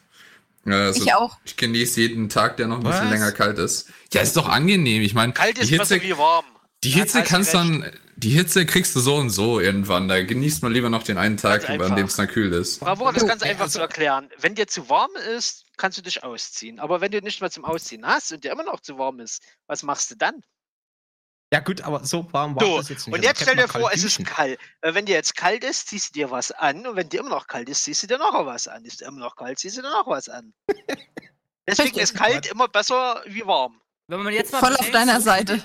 Äh, 0.67 0.73
also 0.75 1.05
Ich 1.05 1.15
auch. 1.15 1.39
Ich 1.45 1.57
genieße 1.57 2.01
jeden 2.01 2.29
Tag, 2.29 2.57
der 2.57 2.67
noch 2.67 2.79
ein 2.79 2.83
bisschen 2.83 3.05
Was? 3.05 3.11
länger 3.11 3.33
kalt 3.33 3.59
ist. 3.59 3.89
Ja, 4.13 4.23
ist 4.23 4.37
doch 4.37 4.49
angenehm. 4.49 5.03
Ich 5.03 5.15
meine, 5.15 5.33
Kalt 5.33 5.57
die 5.57 5.63
ist 5.63 5.69
Hitze, 5.69 5.95
besser 5.97 6.03
wie 6.03 6.19
warm. 6.19 6.45
die 6.85 6.91
Hitze 6.91 7.21
Hasi 7.21 7.29
kannst 7.29 7.55
dann, 7.55 7.89
die 8.17 8.31
Hitze 8.31 8.67
kriegst 8.67 8.95
du 8.97 9.01
so 9.01 9.15
und 9.17 9.31
so 9.31 9.61
irgendwann. 9.61 10.09
Da 10.09 10.23
genießt 10.23 10.63
man 10.65 10.73
lieber 10.73 10.91
noch 10.91 11.03
den 11.05 11.17
einen 11.17 11.37
Tag, 11.37 11.69
an 11.71 11.97
dem 11.97 12.07
es 12.07 12.17
dann 12.17 12.27
kühl 12.29 12.53
ist. 12.53 12.81
Bravo, 12.81 13.11
das 13.13 13.23
Jo, 13.23 13.29
ganz 13.29 13.43
einfach 13.43 13.69
zu 13.69 13.79
erklären. 13.81 14.29
Wenn 14.39 14.55
dir 14.57 14.67
zu 14.67 14.89
warm 14.89 15.11
ist, 15.37 15.65
kannst 15.77 15.97
du 15.99 16.03
dich 16.03 16.23
ausziehen. 16.25 16.81
Aber 16.81 17.01
wenn 17.01 17.13
du 17.13 17.21
nicht 17.21 17.41
mehr 17.41 17.51
zum 17.51 17.65
Ausziehen 17.65 18.05
hast 18.05 18.33
und 18.33 18.43
dir 18.45 18.51
immer 18.53 18.65
noch 18.65 18.81
zu 18.81 18.99
warm 18.99 19.21
ist, 19.21 19.43
was 19.69 19.83
machst 19.85 20.11
du 20.11 20.17
dann? 20.17 20.35
Ja, 21.53 21.61
gut, 21.61 21.83
aber 21.83 22.03
so 22.05 22.27
warm 22.33 22.57
war 22.57 22.65
So, 22.65 22.79
das 22.79 22.89
jetzt 22.89 23.07
nicht. 23.07 23.09
und 23.09 23.15
Also 23.21 23.29
jetzt 23.29 23.43
stell 23.43 23.57
dir 23.57 23.69
vor, 23.69 23.91
es 23.93 24.03
ist 24.05 24.25
kalt. 24.25 24.59
Äh, 24.81 24.95
Wenn 24.95 25.05
dir 25.05 25.15
jetzt 25.15 25.37
kalt 25.37 25.63
ist, 25.65 25.87
ziehst 25.89 26.09
du 26.11 26.21
dir 26.21 26.31
was 26.31 26.51
an. 26.51 26.87
Und 26.87 26.97
wenn 26.97 27.11
dir 27.11 27.21
immer 27.21 27.29
noch 27.29 27.47
kalt 27.47 27.69
ist, 27.69 27.85
ziehst 27.85 28.03
du 28.03 28.07
dir 28.07 28.17
noch 28.19 28.47
was 28.47 28.67
an. 28.69 28.85
Ist 28.87 29.03
dir 29.03 29.07
immer 29.07 29.21
noch 29.21 29.37
kalt, 29.37 29.59
ziehst 29.59 29.77
du 29.77 29.83
dir 29.83 29.91
noch 29.91 30.07
was 30.07 30.31
an. 30.31 30.55
Deswegen 31.69 31.99
ist 31.99 32.15
kalt 32.15 32.47
immer 32.47 32.69
besser 32.69 33.23
wie 33.27 33.45
warm. 33.47 33.81
Wenn 34.09 34.23
man 34.23 34.33
jetzt 34.33 34.51
mal 34.53 34.61
Voll 34.61 34.77
auf 34.77 34.91
deiner 34.91 35.21
Seite. 35.21 35.63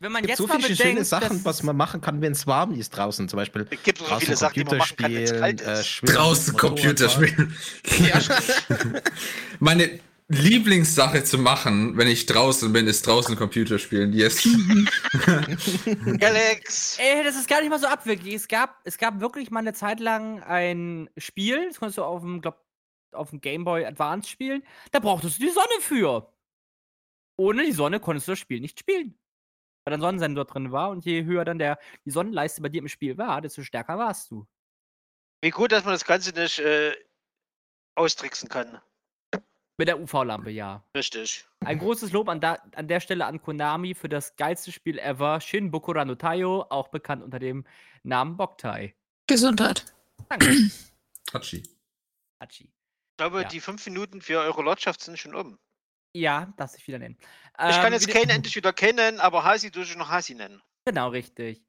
wenn 0.00 0.12
man 0.12 0.22
Es 0.24 0.28
gibt 0.28 0.28
jetzt 0.28 0.38
so 0.38 0.46
viele 0.46 0.60
bedenkt, 0.68 0.82
schöne 0.82 1.04
Sachen, 1.04 1.44
was 1.44 1.62
man 1.64 1.76
machen 1.76 2.00
kann, 2.00 2.20
wenn 2.22 2.32
es 2.32 2.46
warm 2.46 2.72
ist 2.78 2.90
draußen. 2.90 3.28
Zum 3.28 3.36
Beispiel 3.38 3.66
Es 3.70 3.82
gibt 3.82 3.98
so 3.98 4.04
draußen 4.06 4.20
viele 4.20 4.36
Sachen, 4.36 4.54
die 4.54 4.64
man 4.64 4.78
machen 4.78 4.96
kann, 4.96 5.12
wenn 5.14 5.22
es 5.24 5.30
Computerspielen, 5.32 5.40
kalt 5.40 5.60
äh, 5.62 5.80
ist. 5.80 5.86
Schwimmen, 5.88 6.14
Draußen. 6.14 6.56
Computerspielen. 6.56 7.56
Ja, 8.08 8.20
stimmt. 8.20 9.02
Meine 9.58 10.00
Lieblingssache 10.30 11.24
zu 11.24 11.38
machen, 11.38 11.96
wenn 11.96 12.06
ich 12.06 12.26
draußen 12.26 12.70
bin, 12.70 12.86
ist 12.86 13.06
draußen 13.06 13.34
Computerspielen. 13.34 14.12
Yes. 14.12 14.46
Alex. 16.20 16.98
Ey, 16.98 17.24
das 17.24 17.36
ist 17.36 17.48
gar 17.48 17.60
nicht 17.60 17.70
mal 17.70 17.78
so 17.78 17.86
abwegig. 17.86 18.34
Es 18.34 18.46
gab, 18.46 18.78
es 18.84 18.98
gab 18.98 19.20
wirklich 19.20 19.50
mal 19.50 19.60
eine 19.60 19.72
Zeit 19.72 20.00
lang 20.00 20.42
ein 20.42 21.08
Spiel, 21.16 21.68
das 21.68 21.78
konntest 21.78 21.96
du 21.96 22.04
auf 22.04 22.20
dem, 22.20 22.42
glaub, 22.42 22.62
auf 23.12 23.30
dem 23.30 23.40
Game 23.40 23.64
Boy 23.64 23.86
Advance 23.86 24.28
spielen. 24.28 24.62
Da 24.90 24.98
brauchtest 24.98 25.38
du 25.38 25.46
die 25.46 25.50
Sonne 25.50 25.80
für. 25.80 26.30
Ohne 27.38 27.64
die 27.64 27.72
Sonne 27.72 27.98
konntest 27.98 28.28
du 28.28 28.32
das 28.32 28.38
Spiel 28.38 28.60
nicht 28.60 28.78
spielen. 28.78 29.18
Weil 29.84 29.92
dann 29.92 30.02
Sonnensensor 30.02 30.44
drin 30.44 30.72
war 30.72 30.90
und 30.90 31.06
je 31.06 31.24
höher 31.24 31.46
dann 31.46 31.58
der, 31.58 31.78
die 32.04 32.10
Sonnenleiste 32.10 32.60
bei 32.60 32.68
dir 32.68 32.82
im 32.82 32.88
Spiel 32.88 33.16
war, 33.16 33.40
desto 33.40 33.62
stärker 33.62 33.96
warst 33.96 34.30
du. 34.30 34.46
Wie 35.40 35.50
gut, 35.50 35.72
dass 35.72 35.84
man 35.84 35.94
das 35.94 36.04
Ganze 36.04 36.38
nicht 36.38 36.58
äh, 36.58 36.94
austricksen 37.94 38.50
kann. 38.50 38.82
Mit 39.78 39.86
der 39.88 40.00
UV-Lampe, 40.00 40.50
ja. 40.50 40.84
Richtig. 40.94 41.46
Ein 41.64 41.78
großes 41.78 42.10
Lob 42.12 42.28
an, 42.28 42.40
da, 42.40 42.54
an 42.74 42.88
der 42.88 42.98
Stelle 43.00 43.24
an 43.26 43.40
Konami 43.40 43.94
für 43.94 44.08
das 44.08 44.34
geilste 44.36 44.72
Spiel 44.72 44.98
ever, 44.98 45.40
Shin 45.40 45.70
Bokura 45.70 46.04
no 46.04 46.16
Taio, 46.16 46.66
auch 46.68 46.88
bekannt 46.88 47.22
unter 47.22 47.38
dem 47.38 47.64
Namen 48.02 48.36
Boktai. 48.36 48.94
Gesundheit. 49.28 49.84
Danke, 50.28 50.52
Hatschi. 51.32 51.62
Hachi. 52.42 52.64
Ich 52.64 53.16
glaube, 53.16 53.42
Ja. 53.42 53.48
die 53.48 53.60
fünf 53.60 53.84
Minuten 53.86 54.20
für 54.20 54.40
eure 54.40 54.62
Lordschaft 54.62 55.00
sind 55.00 55.18
schon 55.18 55.34
um. 55.34 55.58
Ja, 56.14 56.52
darf 56.56 56.70
sich 56.72 56.86
wieder 56.88 56.98
nennen. 56.98 57.16
Ich 57.20 57.56
kann 57.76 57.86
Ähm, 57.86 57.92
jetzt 57.92 58.08
wieder- 58.08 58.20
Kane 58.20 58.32
endlich 58.32 58.56
wieder 58.56 58.72
kennen, 58.72 59.20
aber 59.20 59.44
Hasi 59.44 59.70
tue 59.70 59.82
ich 59.84 59.96
noch 59.96 60.08
Hasi 60.08 60.34
nennen. 60.34 60.60
Genau, 60.86 61.08
richtig. 61.10 61.62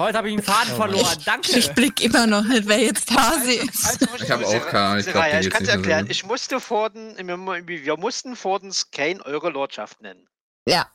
Heute 0.00 0.16
habe 0.16 0.28
ich 0.28 0.34
einen 0.34 0.44
Faden 0.44 0.74
Oh 0.74 0.76
verloren. 0.76 1.22
Danke. 1.24 1.58
Ich 1.58 1.72
blick 1.72 2.00
immer 2.00 2.24
noch 2.24 2.44
nicht, 2.44 2.68
wer 2.68 2.78
jetzt 2.78 3.10
Hasi 3.10 3.54
ist. 3.54 4.00
Also, 4.00 4.24
Ich 4.24 4.30
habe 4.30 4.46
auch 4.46 4.66
keine, 4.68 5.00
ich 5.00 5.06
Seraya, 5.06 5.32
dir 5.32 5.40
ich 5.40 5.44
geht's 5.46 5.54
kann 5.56 5.64
es 5.64 5.68
erklären. 5.70 6.06
Ich 6.08 6.24
musste 6.24 6.60
Forden, 6.60 7.16
wir, 7.18 7.66
wir 7.66 7.96
mussten 7.96 8.36
Fordens 8.36 8.92
Kane 8.92 9.20
eure 9.26 9.50
Lordschaft 9.50 10.00
nennen. 10.00 10.28
Ja. 10.68 10.88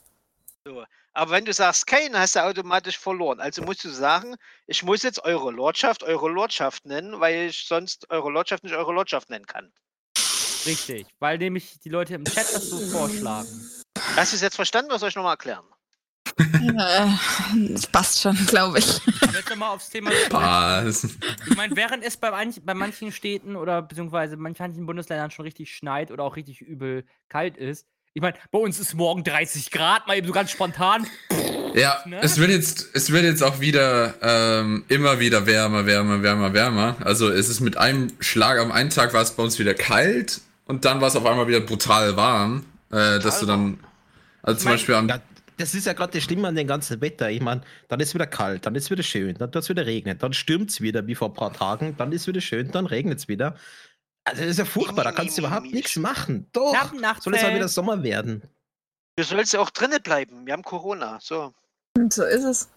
So. 0.65 0.85
Aber 1.11 1.31
wenn 1.31 1.43
du 1.43 1.51
sagst 1.51 1.85
Kane, 1.85 2.17
hast 2.17 2.37
du 2.37 2.43
automatisch 2.43 2.97
verloren. 2.97 3.41
Also 3.41 3.61
musst 3.61 3.83
du 3.83 3.89
sagen, 3.89 4.35
ich 4.67 4.83
muss 4.83 5.03
jetzt 5.03 5.21
eure 5.25 5.51
Lordschaft 5.51 6.03
eure 6.03 6.29
Lordschaft 6.29 6.85
nennen, 6.85 7.19
weil 7.19 7.49
ich 7.49 7.65
sonst 7.67 8.09
eure 8.09 8.31
Lordschaft 8.31 8.63
nicht 8.63 8.73
eure 8.73 8.93
Lordschaft 8.93 9.29
nennen 9.29 9.45
kann. 9.45 9.73
Richtig, 10.65 11.07
weil 11.19 11.37
nämlich 11.37 11.77
die 11.83 11.89
Leute 11.89 12.15
im 12.15 12.23
Chat 12.23 12.53
das 12.53 12.69
so 12.69 12.79
vorschlagen. 12.79 13.69
Hast 14.15 14.31
du 14.31 14.37
es 14.37 14.41
jetzt 14.41 14.55
verstanden 14.55 14.91
oder 14.91 14.99
soll 14.99 15.09
ich 15.09 15.15
nochmal 15.15 15.33
erklären? 15.33 15.65
Äh, 16.37 17.07
Das 17.73 17.87
passt 17.87 18.21
schon, 18.21 18.35
glaube 18.47 18.79
ich. 18.79 19.01
Aber 19.21 19.33
jetzt 19.33 19.49
nochmal 19.49 19.69
aufs 19.69 19.89
Thema. 19.89 20.11
Was? 20.29 21.03
Ich 21.47 21.55
meine, 21.55 21.75
während 21.75 22.03
es 22.03 22.17
bei, 22.17 22.31
manch, 22.31 22.61
bei 22.63 22.73
manchen 22.73 23.11
Städten 23.11 23.55
oder 23.55 23.81
beziehungsweise 23.81 24.37
manchen 24.37 24.85
Bundesländern 24.85 25.31
schon 25.31 25.45
richtig 25.45 25.75
schneit 25.75 26.11
oder 26.11 26.23
auch 26.23 26.35
richtig 26.35 26.61
übel 26.61 27.05
kalt 27.29 27.57
ist. 27.57 27.85
Ich 28.15 28.21
meine, 28.21 28.37
bei 28.51 28.59
uns 28.59 28.79
ist 28.79 28.93
morgen 28.93 29.23
30 29.23 29.71
Grad, 29.71 30.07
mal 30.07 30.15
eben 30.17 30.27
so 30.27 30.33
ganz 30.33 30.51
spontan. 30.51 31.07
Ja, 31.73 32.03
Ne? 32.05 32.19
es 32.21 32.37
wird 32.37 32.51
jetzt, 32.51 32.89
es 32.93 33.11
wird 33.11 33.23
jetzt 33.23 33.41
auch 33.41 33.59
wieder 33.59 34.13
ähm, 34.21 34.85
immer 34.89 35.19
wieder 35.19 35.47
wärmer, 35.47 35.87
wärmer, 35.87 36.21
wärmer, 36.21 36.53
wärmer. 36.53 36.95
Also 37.03 37.29
es 37.29 37.49
ist 37.49 37.61
mit 37.61 37.77
einem 37.77 38.11
Schlag 38.19 38.59
am 38.59 38.71
einen 38.71 38.91
Tag 38.91 39.13
war 39.15 39.23
es 39.23 39.31
bei 39.31 39.41
uns 39.41 39.57
wieder 39.57 39.73
kalt 39.73 40.41
und 40.65 40.85
dann 40.85 41.01
war 41.01 41.07
es 41.07 41.15
auf 41.15 41.25
einmal 41.25 41.47
wieder 41.47 41.61
brutal 41.61 42.15
warm, 42.15 42.63
äh, 42.91 43.17
dass 43.19 43.39
du 43.39 43.47
dann, 43.47 43.79
also 44.43 44.59
zum 44.59 44.65
mein- 44.69 44.73
Beispiel 44.75 44.93
am 44.95 45.09
Ja, 45.09 45.19
das 45.63 45.73
ist 45.73 45.85
ja 45.85 45.93
gerade 45.93 46.13
das 46.13 46.23
Schlimme 46.23 46.47
an 46.47 46.55
dem 46.55 46.67
ganzen 46.67 46.99
Wetter. 47.01 47.29
Ich 47.31 47.41
meine, 47.41 47.61
dann 47.87 47.99
ist 47.99 48.13
wieder 48.13 48.27
kalt, 48.27 48.65
dann 48.65 48.75
ist 48.75 48.91
wieder 48.91 49.03
schön, 49.03 49.35
dann 49.37 49.51
tut 49.51 49.63
es 49.63 49.69
wieder 49.69 49.85
regnen, 49.85 50.17
dann 50.17 50.33
stürmt 50.33 50.69
es 50.69 50.81
wieder 50.81 51.07
wie 51.07 51.15
vor 51.15 51.29
ein 51.29 51.33
paar 51.33 51.53
Tagen, 51.53 51.95
dann 51.97 52.11
ist 52.11 52.27
wieder 52.27 52.41
schön, 52.41 52.71
dann 52.71 52.85
regnet 52.85 53.19
es 53.19 53.27
wieder. 53.27 53.55
Also 54.25 54.41
das 54.41 54.51
ist 54.51 54.59
ja 54.59 54.65
furchtbar, 54.65 55.03
da 55.03 55.11
kannst 55.11 55.37
du 55.37 55.41
überhaupt 55.41 55.71
nichts 55.71 55.95
machen. 55.95 56.47
Doch, 56.53 56.73
soll 57.21 57.35
es 57.35 57.41
mal 57.41 57.55
wieder 57.55 57.67
Sommer 57.67 58.03
werden. 58.03 58.43
Du 59.15 59.23
sollst 59.23 59.53
ja 59.53 59.59
auch 59.59 59.69
drinnen 59.69 60.01
bleiben. 60.01 60.45
Wir 60.45 60.53
haben 60.53 60.63
Corona. 60.63 61.19
So. 61.21 61.53
Und 61.95 62.11
so 62.13 62.23
ist 62.23 62.43
es. 62.43 62.69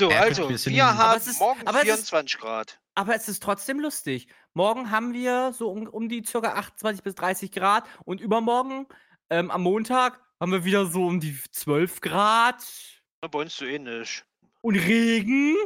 So, 0.00 0.08
also, 0.10 0.48
wir 0.48 0.96
haben 0.96 1.18
es 1.18 1.26
ist- 1.26 1.40
morgen 1.40 1.66
aber 1.66 1.78
es 1.78 1.84
ist- 1.88 2.08
24 2.10 2.38
Grad. 2.38 2.78
Aber 2.94 3.14
es 3.16 3.28
ist 3.28 3.42
trotzdem 3.42 3.80
lustig. 3.80 4.28
Morgen 4.54 4.90
haben 4.90 5.12
wir 5.12 5.52
so 5.52 5.70
um, 5.70 5.86
um 5.88 6.08
die 6.08 6.22
ca. 6.22 6.38
28 6.38 7.02
bis 7.02 7.14
30 7.16 7.50
Grad 7.50 7.84
und 8.04 8.20
übermorgen, 8.20 8.86
ähm, 9.30 9.50
am 9.50 9.62
Montag, 9.62 10.20
haben 10.40 10.52
wir 10.52 10.64
wieder 10.64 10.86
so 10.86 11.06
um 11.06 11.20
die 11.20 11.36
12 11.52 12.00
Grad 12.00 12.64
Na, 13.22 13.28
Bei 13.28 13.40
uns 13.40 13.56
so 13.56 13.64
ähnlich. 13.64 14.24
und 14.62 14.76
Regen. 14.76 15.56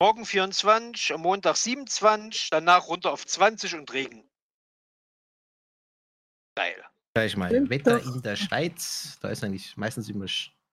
Morgen 0.00 0.24
24, 0.26 1.12
am 1.14 1.20
Montag 1.22 1.56
27, 1.56 2.50
danach 2.50 2.88
runter 2.88 3.12
auf 3.12 3.24
20 3.24 3.74
und 3.76 3.92
Regen. 3.92 4.28
Geil. 6.56 6.84
Schau 7.16 7.24
ich 7.24 7.36
mal, 7.36 7.70
Wetter 7.70 8.02
in 8.02 8.20
der 8.22 8.36
Schweiz, 8.36 9.18
da 9.20 9.28
ist 9.28 9.44
eigentlich 9.44 9.76
meistens 9.76 10.08
immer 10.08 10.26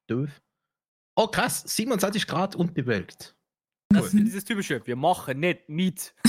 doof. 0.07 0.29
Oh 1.15 1.27
krass, 1.27 1.61
27 1.65 2.25
Grad 2.27 2.55
und 2.55 2.73
bewölkt. 2.73 3.35
Das 3.91 4.05
ist 4.05 4.13
dieses 4.13 4.45
typische, 4.45 4.85
wir 4.85 4.95
machen 4.95 5.39
nicht 5.41 5.67
mit. 5.67 6.13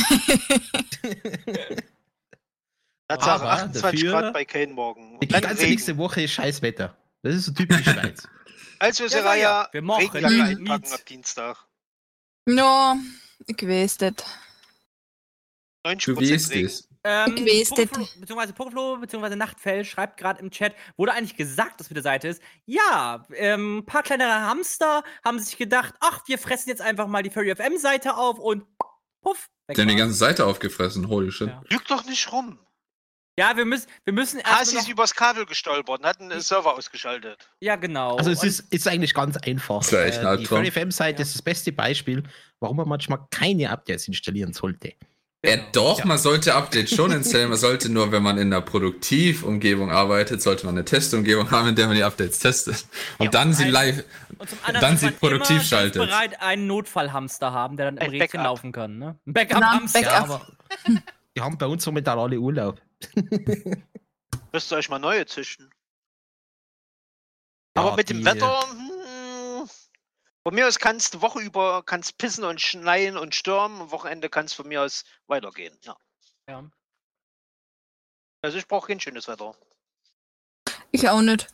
Tatsache 3.08 3.42
Aber 3.42 3.52
28 3.52 3.82
dafür 3.82 4.10
Grad 4.20 4.32
bei 4.34 4.44
Kane 4.44 4.72
morgen. 4.72 5.18
Die 5.20 5.26
Und 5.26 5.32
dann 5.32 5.42
ganze 5.42 5.62
Regen. 5.62 5.70
nächste 5.70 5.96
Woche 5.96 6.22
ist 6.22 6.32
scheiß 6.32 6.62
Wetter. 6.62 6.96
Das 7.22 7.34
ist 7.34 7.44
so 7.46 7.52
typisch 7.52 7.82
Schweiz. 7.84 8.28
Also, 8.82 9.02
ja, 9.04 9.08
Seraya, 9.10 9.68
wir 9.72 9.82
machen 9.82 10.08
einpacken 10.24 10.62
mit. 10.62 10.92
ab 10.92 11.04
Dienstag. 11.06 11.66
No, 12.46 12.96
ich 13.46 13.62
weiß 13.62 14.00
nicht. 14.00 14.24
90% 15.86 16.04
Du 16.06 16.16
weißt 16.16 16.50
Regen. 16.50 16.66
es. 16.66 16.88
Ähm, 17.04 17.34
nicht. 17.34 17.74
beziehungsweise 18.20 18.52
Pokeflo, 18.54 18.96
beziehungsweise 18.98 19.36
Nachtfell 19.36 19.84
schreibt 19.84 20.16
gerade 20.18 20.40
im 20.40 20.50
Chat, 20.50 20.74
wurde 20.96 21.12
eigentlich 21.12 21.36
gesagt, 21.36 21.78
dass 21.80 21.88
für 21.88 21.94
die 21.94 22.00
Seite 22.02 22.28
ist. 22.28 22.42
Ja, 22.64 23.26
ähm, 23.34 23.78
ein 23.78 23.86
paar 23.86 24.02
kleinere 24.02 24.32
Hamster 24.46 25.02
haben 25.24 25.38
sich 25.38 25.58
gedacht, 25.58 25.94
ach, 26.00 26.22
wir 26.26 26.38
fressen 26.38 26.70
jetzt 26.70 26.80
einfach 26.82 27.06
mal 27.06 27.22
die 27.22 27.30
Furry 27.30 27.54
FM 27.54 27.76
Seite 27.78 28.16
auf 28.16 28.38
und 28.38 28.64
puff, 29.22 29.48
weg 29.66 29.76
Die 29.76 29.80
haben 29.82 29.88
die 29.88 29.94
war's. 29.94 30.00
ganze 30.04 30.18
Seite 30.18 30.46
aufgefressen, 30.46 31.08
holy 31.08 31.32
shit. 31.32 31.48
Ja. 31.48 31.62
Lüg 31.68 31.86
doch 31.86 32.04
nicht 32.04 32.32
rum. 32.32 32.58
Ja, 33.38 33.56
wir 33.56 33.64
müssen, 33.64 33.86
wir 34.04 34.12
müssen 34.12 34.42
Hasi 34.44 34.74
erst 34.74 34.86
ist 34.86 34.92
übers 34.92 35.14
Kabel 35.14 35.46
gestolpert 35.46 36.00
und 36.00 36.04
hat 36.06 36.20
einen 36.20 36.40
Server 36.40 36.74
ausgeschaltet. 36.76 37.38
Ja, 37.60 37.76
genau. 37.76 38.16
Also 38.16 38.30
es 38.30 38.40
Und- 38.40 38.48
ist, 38.48 38.60
ist 38.72 38.88
eigentlich 38.88 39.14
ganz 39.14 39.36
einfach. 39.38 39.78
Das 39.80 39.92
wär 39.92 40.04
echt 40.04 40.18
ein 40.18 40.20
Äh, 40.20 40.22
die 40.22 40.26
Albtraum. 40.40 40.58
FurryFM-Seite 40.58 41.18
Ja. 41.18 41.22
ist 41.22 41.34
das 41.34 41.42
beste 41.42 41.72
Beispiel, 41.72 42.22
warum 42.58 42.76
man 42.76 42.88
manchmal 42.88 43.20
keine 43.30 43.70
Updates 43.70 44.08
installieren 44.08 44.52
sollte. 44.52 44.92
Ja, 45.42 45.56
Genau. 45.56 45.68
doch, 45.72 46.04
man 46.04 46.18
sollte 46.18 46.54
Updates 46.54 46.94
schon 46.94 47.12
installieren. 47.12 47.48
Man 47.48 47.58
sollte 47.58 47.88
nur, 47.88 48.12
wenn 48.12 48.22
man 48.22 48.36
in 48.36 48.48
einer 48.52 48.60
Produktivumgebung 48.60 49.90
arbeitet, 49.90 50.42
sollte 50.42 50.66
man 50.66 50.74
eine 50.74 50.84
Testumgebung 50.84 51.50
haben, 51.50 51.68
in 51.68 51.76
der 51.76 51.86
man 51.86 51.96
die 51.96 52.02
Updates 52.04 52.40
testet. 52.40 52.84
Und 53.16 53.26
Ja, 53.26 53.30
dann 53.30 53.54
sie 53.54 53.64
live. 53.70 54.04
Und 54.36 54.50
zum 54.50 54.58
dann 54.66 54.76
anderen 54.76 54.96
sie 54.98 55.06
muss 55.06 55.12
man 55.12 55.18
produktiv 55.30 55.56
immer 55.56 55.64
schaltet. 55.64 56.02
bereit 56.02 56.42
einen 56.42 56.66
Notfallhamster 56.66 57.52
haben, 57.52 57.78
der 57.78 57.86
dann 57.90 57.96
im 57.96 58.10
Rädchen 58.10 58.42
laufen 58.42 58.70
kann. 58.72 58.98
Ne? 58.98 59.06
Ein 59.06 59.18
Na, 59.24 59.32
Backup-Hamster. 59.32 60.00
Backup. 60.02 60.12
Ja, 60.28 60.34
aber 60.34 60.46
die 61.36 61.40
haben 61.40 61.56
bei 61.56 61.66
uns 61.66 61.86
momentan 61.86 62.18
alle 62.18 62.38
Urlaub. 62.38 62.78
Müsst 64.52 64.72
ihr 64.72 64.76
euch 64.76 64.88
mal 64.88 64.98
neue 64.98 65.26
züchten. 65.26 65.70
Ja, 67.76 67.82
Aber 67.82 67.96
mit 67.96 68.10
dem 68.10 68.24
Wetter, 68.24 68.62
hm, 68.70 69.68
von 70.42 70.54
mir 70.54 70.66
aus 70.66 70.78
kannst 70.78 71.14
du 71.14 71.22
Woche 71.22 71.40
über 71.40 71.82
kannst 71.84 72.18
pissen 72.18 72.44
und 72.44 72.60
schneien 72.60 73.16
und 73.16 73.34
stürmen. 73.34 73.80
Am 73.80 73.90
Wochenende 73.90 74.28
kannst 74.28 74.54
von 74.54 74.66
mir 74.66 74.82
aus 74.82 75.04
weitergehen. 75.26 75.78
Ja. 75.84 75.96
Ja. 76.48 76.70
Also 78.42 78.58
ich 78.58 78.66
brauche 78.66 78.88
kein 78.88 79.00
schönes 79.00 79.28
Wetter. 79.28 79.54
Ich 80.90 81.08
auch 81.08 81.20
nicht. 81.20 81.48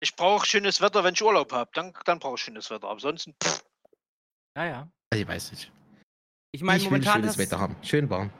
Ich 0.00 0.16
brauche 0.16 0.46
schönes 0.46 0.80
Wetter, 0.80 1.04
wenn 1.04 1.14
ich 1.14 1.22
Urlaub 1.22 1.52
habe. 1.52 1.70
Dann, 1.74 1.94
dann 2.04 2.18
brauche 2.18 2.34
ich 2.34 2.42
schönes 2.42 2.70
Wetter. 2.70 2.88
Ansonsten, 2.88 3.34
pff, 3.42 3.62
ja, 4.56 4.64
ja. 4.66 4.92
Also 5.10 5.22
ich 5.22 5.28
weiß 5.28 5.50
nicht. 5.52 5.72
Ich 6.52 6.62
meine, 6.62 6.78
ich 6.78 6.84
will 6.84 6.98
momentan 6.98 7.22
schönes 7.22 7.38
Wetter 7.38 7.58
haben. 7.58 7.76
Schön 7.82 8.10
warm. 8.10 8.30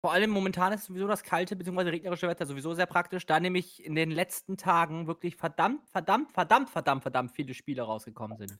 Vor 0.00 0.12
allem 0.12 0.30
momentan 0.30 0.72
ist 0.72 0.86
sowieso 0.86 1.06
das 1.06 1.22
kalte 1.22 1.56
bzw. 1.56 1.90
regnerische 1.90 2.26
Wetter 2.28 2.46
sowieso 2.46 2.74
sehr 2.74 2.86
praktisch, 2.86 3.26
da 3.26 3.38
nämlich 3.38 3.84
in 3.84 3.94
den 3.94 4.10
letzten 4.10 4.56
Tagen 4.56 5.06
wirklich 5.06 5.36
verdammt, 5.36 5.86
verdammt, 5.90 6.32
verdammt, 6.32 6.70
verdammt, 6.70 7.02
verdammt 7.02 7.32
viele 7.34 7.52
Spiele 7.54 7.82
rausgekommen 7.82 8.38
sind. 8.38 8.52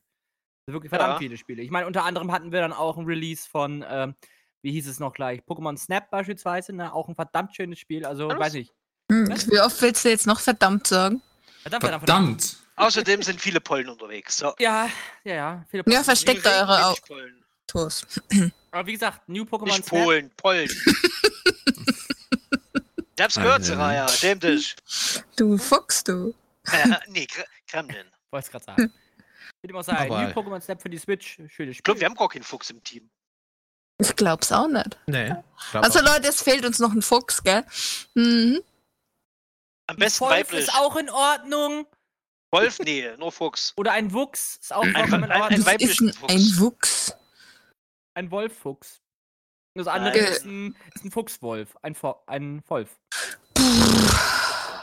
Also 0.66 0.74
wirklich 0.76 0.90
verdammt 0.90 1.14
Ja. 1.14 1.18
viele 1.18 1.36
Spiele. 1.38 1.62
Ich 1.62 1.70
meine, 1.70 1.86
unter 1.86 2.04
anderem 2.04 2.30
hatten 2.32 2.52
wir 2.52 2.60
dann 2.60 2.72
auch 2.74 2.98
ein 2.98 3.06
Release 3.06 3.48
von, 3.48 3.84
ähm, 3.88 4.14
wie 4.62 4.72
hieß 4.72 4.86
es 4.86 5.00
noch 5.00 5.14
gleich? 5.14 5.40
Pokémon 5.40 5.76
Snap 5.78 6.10
beispielsweise, 6.10 6.74
ne? 6.74 6.92
auch 6.92 7.08
ein 7.08 7.14
verdammt 7.14 7.56
schönes 7.56 7.78
Spiel. 7.78 8.04
Also, 8.04 8.24
Ja, 8.28 8.34
das- 8.34 8.40
weiß 8.40 8.54
ich. 8.54 8.70
Hm, 9.10 9.28
Was? 9.30 9.50
Wie 9.50 9.58
oft 9.60 9.80
willst 9.82 10.04
du 10.04 10.10
jetzt 10.10 10.26
noch 10.26 10.38
verdammt 10.40 10.86
sagen? 10.86 11.22
Verdammt, 11.62 11.82
verdammt, 11.84 12.04
verdammt. 12.06 12.42
Verdammt! 12.42 12.56
außerdem 12.76 13.22
sind 13.22 13.40
viele 13.40 13.60
Pollen 13.60 13.88
unterwegs. 13.88 14.36
So. 14.38 14.52
Ja, 14.58 14.88
ja, 15.24 15.34
ja. 15.34 15.64
Viele 15.68 15.82
Ja, 15.86 16.00
Pokémon. 16.00 16.04
versteckt 16.04 16.46
eure 16.46 16.86
Au 16.86 16.94
Tos. 17.70 18.04
Aber 18.72 18.86
wie 18.86 18.92
gesagt, 18.92 19.28
New 19.28 19.42
Pokémon 19.44 19.64
Nicht 19.66 19.86
Snap. 19.86 20.02
Polen, 20.04 20.30
Pollen. 20.36 20.68
ich 23.16 23.22
hab's 23.22 23.34
gehört, 23.34 23.58
ja. 23.60 23.64
Seraya. 23.64 24.08
Schäm 24.08 24.40
dich. 24.40 24.76
Du 25.36 25.56
Fuchs, 25.58 26.04
du. 26.04 26.34
Äh, 26.70 26.88
nee, 27.08 27.26
Gremlin. 27.68 28.06
Wollte 28.30 28.46
es 28.46 28.50
gerade 28.50 28.64
sagen. 28.64 28.92
Wie 29.62 29.68
dem 29.68 29.76
auch 29.76 29.82
sei, 29.84 29.92
Aber- 29.96 30.22
New 30.22 30.30
Pokémon 30.30 30.60
Snap 30.60 30.80
für 30.80 30.90
die 30.90 30.98
Switch. 30.98 31.34
Schönes 31.34 31.50
Ich 31.50 31.54
Spiel. 31.78 31.82
glaube, 31.82 32.00
wir 32.00 32.06
haben 32.06 32.14
gar 32.14 32.28
keinen 32.28 32.42
Fuchs 32.44 32.70
im 32.70 32.82
Team. 32.82 33.10
Ich 33.98 34.16
glaub's 34.16 34.50
auch 34.52 34.68
nicht. 34.68 34.98
Nee. 35.06 35.34
glaub 35.72 35.84
Also 35.84 35.98
auch. 36.00 36.04
Leute, 36.04 36.28
es 36.28 36.40
fehlt 36.42 36.64
uns 36.64 36.78
noch 36.78 36.92
ein 36.92 37.02
Fuchs, 37.02 37.42
gell? 37.42 37.64
Mhm. 38.14 38.62
Am 39.86 39.96
Ein 39.96 39.98
besten 39.98 40.20
Wolf 40.20 40.32
weiblich. 40.32 40.60
ist 40.60 40.74
auch 40.74 40.96
in 40.96 41.10
Ordnung. 41.10 41.86
Wolf, 42.52 42.78
nee, 42.80 43.08
nur 43.18 43.30
Fuchs. 43.30 43.72
Oder 43.76 43.92
ein 43.92 44.12
Wuchs 44.12 44.56
ist 44.62 44.72
auch 44.72 44.82
Ein- 44.82 44.92
vollkommen 44.92 45.24
in 45.24 45.30
ein- 45.30 45.32
ein 45.32 45.42
Ordnung. 45.42 45.50
Das 45.50 45.58
ist 45.60 45.66
weiblichen 45.72 46.08
ein, 46.08 46.14
Fuchs. 46.14 46.32
ein 46.32 46.58
Wuchs. 46.60 47.14
Ein 48.20 48.30
Wolffuchs. 48.30 49.00
Das 49.74 49.86
andere 49.86 50.12
Nein. 50.12 50.30
ist 50.30 50.44
ein, 50.44 50.76
ist 50.94 51.04
ein 51.06 51.10
Fuchswolf. 51.10 51.74
Ein, 51.80 51.94
Vo 51.94 52.22
ein 52.26 52.62
Wolf. 52.68 53.00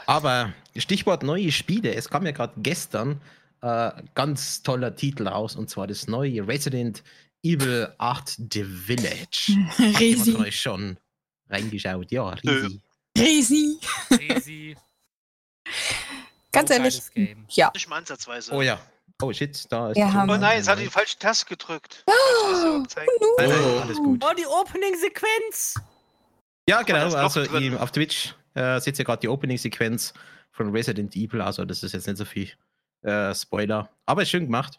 Aber 0.06 0.52
Stichwort 0.76 1.22
neue 1.22 1.52
Spiele. 1.52 1.94
Es 1.94 2.10
kam 2.10 2.26
ja 2.26 2.32
gerade 2.32 2.54
gestern 2.56 3.20
äh, 3.60 3.92
ganz 4.16 4.64
toller 4.64 4.96
Titel 4.96 5.28
raus 5.28 5.54
und 5.54 5.70
zwar 5.70 5.86
das 5.86 6.08
neue 6.08 6.48
Resident 6.48 7.04
Evil 7.44 7.94
8 7.98 8.40
The 8.52 8.64
Village. 8.64 9.52
Hat 9.68 9.78
jemand 9.78 10.00
Risi. 10.00 10.32
von 10.32 10.40
euch 10.42 10.60
schon 10.60 10.98
reingeschaut? 11.48 12.10
Ja, 12.10 12.30
riesig. 12.30 12.80
Risi. 13.16 13.78
Crazy. 14.08 14.76
Ganz 16.50 16.70
ehrlich. 16.70 17.02
Ja. 17.50 17.70
Nicht 17.72 17.88
mal 17.88 17.98
ansatzweise. 17.98 18.52
Oh 18.52 18.62
ja. 18.62 18.80
Oh 19.20 19.32
shit, 19.32 19.66
da 19.70 19.90
ist. 19.90 19.96
Wir 19.96 20.04
schon 20.04 20.14
haben- 20.14 20.30
Oh 20.30 20.34
ein- 20.34 20.40
nein, 20.40 20.50
ein 20.52 20.56
jetzt 20.58 20.68
hat 20.68 20.78
die 20.78 20.86
falsche 20.86 21.18
Taste 21.18 21.46
gedrückt. 21.46 22.04
Oh. 22.06 22.84
Nein, 22.96 23.06
nein, 23.38 23.50
alles 23.82 23.96
gut. 23.98 24.24
Oh, 24.24 24.32
die 24.36 24.46
Opening-Sequenz. 24.46 25.74
Ja, 26.68 26.82
genau. 26.82 27.12
Also 27.14 27.42
im, 27.42 27.76
auf 27.78 27.90
Twitch 27.90 28.34
äh, 28.54 28.78
seht 28.80 28.98
ihr 28.98 29.04
gerade 29.04 29.20
die 29.20 29.28
Opening-Sequenz 29.28 30.14
von 30.52 30.70
Resident 30.70 31.16
Evil. 31.16 31.40
Also 31.40 31.64
das 31.64 31.82
ist 31.82 31.92
jetzt 31.94 32.06
nicht 32.06 32.16
so 32.18 32.24
viel 32.24 32.50
äh, 33.02 33.34
Spoiler, 33.34 33.90
aber 34.06 34.22
ist 34.22 34.30
schön 34.30 34.44
gemacht. 34.44 34.78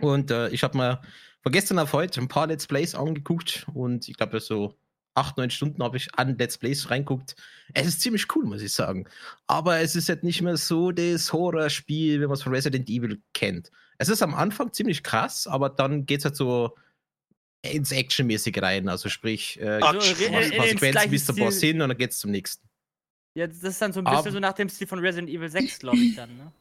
Und 0.00 0.30
äh, 0.30 0.48
ich 0.48 0.62
habe 0.64 0.76
mir 0.76 1.00
von 1.42 1.52
gestern 1.52 1.78
auf 1.78 1.92
heute 1.92 2.20
ein 2.20 2.28
paar 2.28 2.46
Let's 2.48 2.66
Plays 2.66 2.94
angeguckt 2.94 3.66
und 3.74 4.08
ich 4.08 4.16
glaube 4.16 4.40
so 4.40 4.74
acht, 5.20 5.36
neun 5.36 5.50
Stunden 5.50 5.82
habe 5.82 5.96
ich 5.96 6.08
an 6.16 6.36
Let's 6.38 6.58
Plays 6.58 6.90
reinguckt. 6.90 7.36
Es 7.74 7.86
ist 7.86 8.00
ziemlich 8.00 8.26
cool, 8.34 8.44
muss 8.44 8.62
ich 8.62 8.72
sagen. 8.72 9.06
Aber 9.46 9.78
es 9.78 9.94
ist 9.96 10.08
halt 10.08 10.24
nicht 10.24 10.42
mehr 10.42 10.56
so 10.56 10.90
das 10.92 11.32
Horrorspiel, 11.32 12.20
wie 12.20 12.26
man 12.26 12.34
es 12.34 12.42
von 12.42 12.52
Resident 12.54 12.88
Evil 12.88 13.22
kennt. 13.34 13.70
Es 13.98 14.08
ist 14.08 14.22
am 14.22 14.34
Anfang 14.34 14.72
ziemlich 14.72 15.02
krass, 15.02 15.46
aber 15.46 15.68
dann 15.70 16.06
geht 16.06 16.20
es 16.20 16.24
halt 16.24 16.36
so 16.36 16.76
ins 17.62 17.92
Actionmäßig 17.92 18.60
rein. 18.62 18.88
Also 18.88 19.08
sprich, 19.10 19.60
äh, 19.60 19.80
Ach, 19.82 19.92
du 19.92 20.00
so, 20.00 20.06
machst 20.10 20.20
in- 20.22 20.34
ein 20.34 20.42
in 20.42 20.56
paar 20.56 20.66
den 20.66 20.70
Sequenzen, 20.78 20.90
gleichen 20.92 21.10
bis 21.10 21.26
zum 21.26 21.36
Boss 21.36 21.60
hin 21.60 21.82
und 21.82 21.88
dann 21.90 21.98
geht's 21.98 22.18
zum 22.18 22.30
nächsten. 22.30 22.66
Ja, 23.36 23.46
das 23.46 23.58
ist 23.62 23.80
dann 23.80 23.92
so 23.92 24.00
ein 24.00 24.04
bisschen 24.04 24.16
Aber- 24.18 24.30
so 24.32 24.40
nach 24.40 24.54
dem 24.54 24.68
Stil 24.68 24.86
von 24.86 24.98
Resident 24.98 25.28
Evil 25.30 25.48
6, 25.50 25.78
glaube 25.80 25.98
ich 25.98 26.16
dann, 26.16 26.36
ne? 26.36 26.52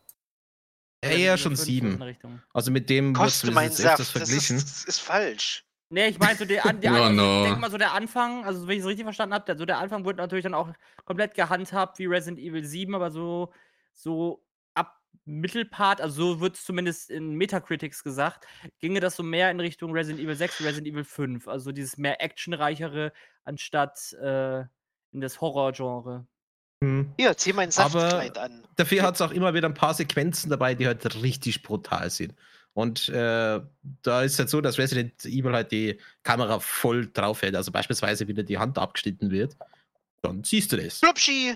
Ja, 1.03 1.11
eher 1.11 1.37
schon 1.37 1.55
5 1.55 1.59
so 1.59 1.63
in 1.63 1.65
sieben. 1.65 1.97
der 1.97 2.07
Richtung. 2.07 2.41
Also 2.53 2.71
mit 2.71 2.89
dem 2.89 3.13
Koste 3.13 3.47
jetzt 3.47 3.55
öfters 3.57 3.77
Saft. 3.77 3.99
Das 3.99 4.09
verglichen. 4.11 4.57
ist, 4.57 4.65
das 4.69 4.83
ist 4.85 4.99
falsch. 4.99 5.63
Nee, 5.91 6.07
ich 6.09 6.19
meine 6.19 6.37
so 6.37 6.45
der, 6.45 6.65
an, 6.65 6.79
der 6.81 6.91
Oh, 7.07 7.09
no. 7.09 7.41
ich 7.43 7.49
denk 7.49 7.59
mal 7.59 7.71
so 7.71 7.77
der 7.77 7.93
Anfang, 7.93 8.45
also 8.45 8.67
wenn 8.67 8.75
ich 8.75 8.81
es 8.81 8.85
richtig 8.87 9.05
verstanden 9.05 9.33
habe, 9.33 9.57
so 9.57 9.65
der 9.65 9.79
Anfang 9.79 10.05
wurde 10.05 10.17
natürlich 10.17 10.43
dann 10.43 10.53
auch 10.53 10.69
komplett 11.05 11.33
gehandhabt 11.33 11.97
wie 11.99 12.05
Resident 12.05 12.39
Evil 12.39 12.63
7, 12.63 12.93
aber 12.93 13.09
so, 13.09 13.51
so 13.93 14.43
ab 14.75 14.99
Mittelpart, 15.25 15.99
also 15.99 16.33
so 16.35 16.39
wird 16.41 16.55
es 16.57 16.63
zumindest 16.63 17.09
in 17.09 17.33
Metacritics 17.33 18.03
gesagt, 18.03 18.45
ginge 18.79 18.99
das 18.99 19.15
so 19.15 19.23
mehr 19.23 19.49
in 19.49 19.59
Richtung 19.59 19.91
Resident 19.91 20.23
Evil 20.23 20.35
6 20.35 20.59
und 20.59 20.67
Resident 20.67 20.93
Evil 20.93 21.03
5, 21.03 21.47
also 21.47 21.71
dieses 21.71 21.97
mehr 21.97 22.21
actionreichere 22.21 23.11
anstatt 23.43 24.13
äh, 24.13 24.59
in 25.11 25.21
das 25.21 25.41
Horror-Genre. 25.41 26.27
Hm. 26.83 27.11
Hier, 27.17 27.35
zieh 27.35 27.51
mein 27.51 27.69
Aber- 27.77 27.99
Saftkleid 27.99 28.37
an. 28.37 28.63
Dafür 28.75 29.01
hat 29.01 29.15
es 29.15 29.21
auch 29.21 29.31
immer 29.31 29.55
wieder 29.55 29.67
ein 29.67 29.73
paar 29.73 29.95
Sequenzen 29.95 30.51
dabei, 30.51 30.75
die 30.75 30.85
halt 30.85 31.21
richtig 31.23 31.63
brutal 31.63 32.09
sind. 32.11 32.35
Und 32.79 33.09
äh, 33.09 33.59
da 34.03 34.21
ist 34.23 34.39
halt 34.39 34.49
so, 34.49 34.61
dass 34.61 34.77
Resident 34.77 35.25
Evil 35.25 35.51
halt 35.51 35.71
die 35.73 35.99
Kamera 36.23 36.59
voll 36.61 37.07
drauf 37.11 37.41
hält. 37.41 37.55
Also 37.55 37.73
beispielsweise, 37.73 38.25
wie 38.29 38.33
dir 38.33 38.43
die 38.43 38.57
Hand 38.57 38.77
abgeschnitten 38.77 39.31
wird. 39.31 39.57
Dann 40.21 40.45
siehst 40.45 40.71
du 40.71 40.77
das. 40.77 40.99
Flupschi! 40.99 41.55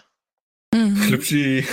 Mhm. 0.73 0.99
Klipschi. 1.07 1.65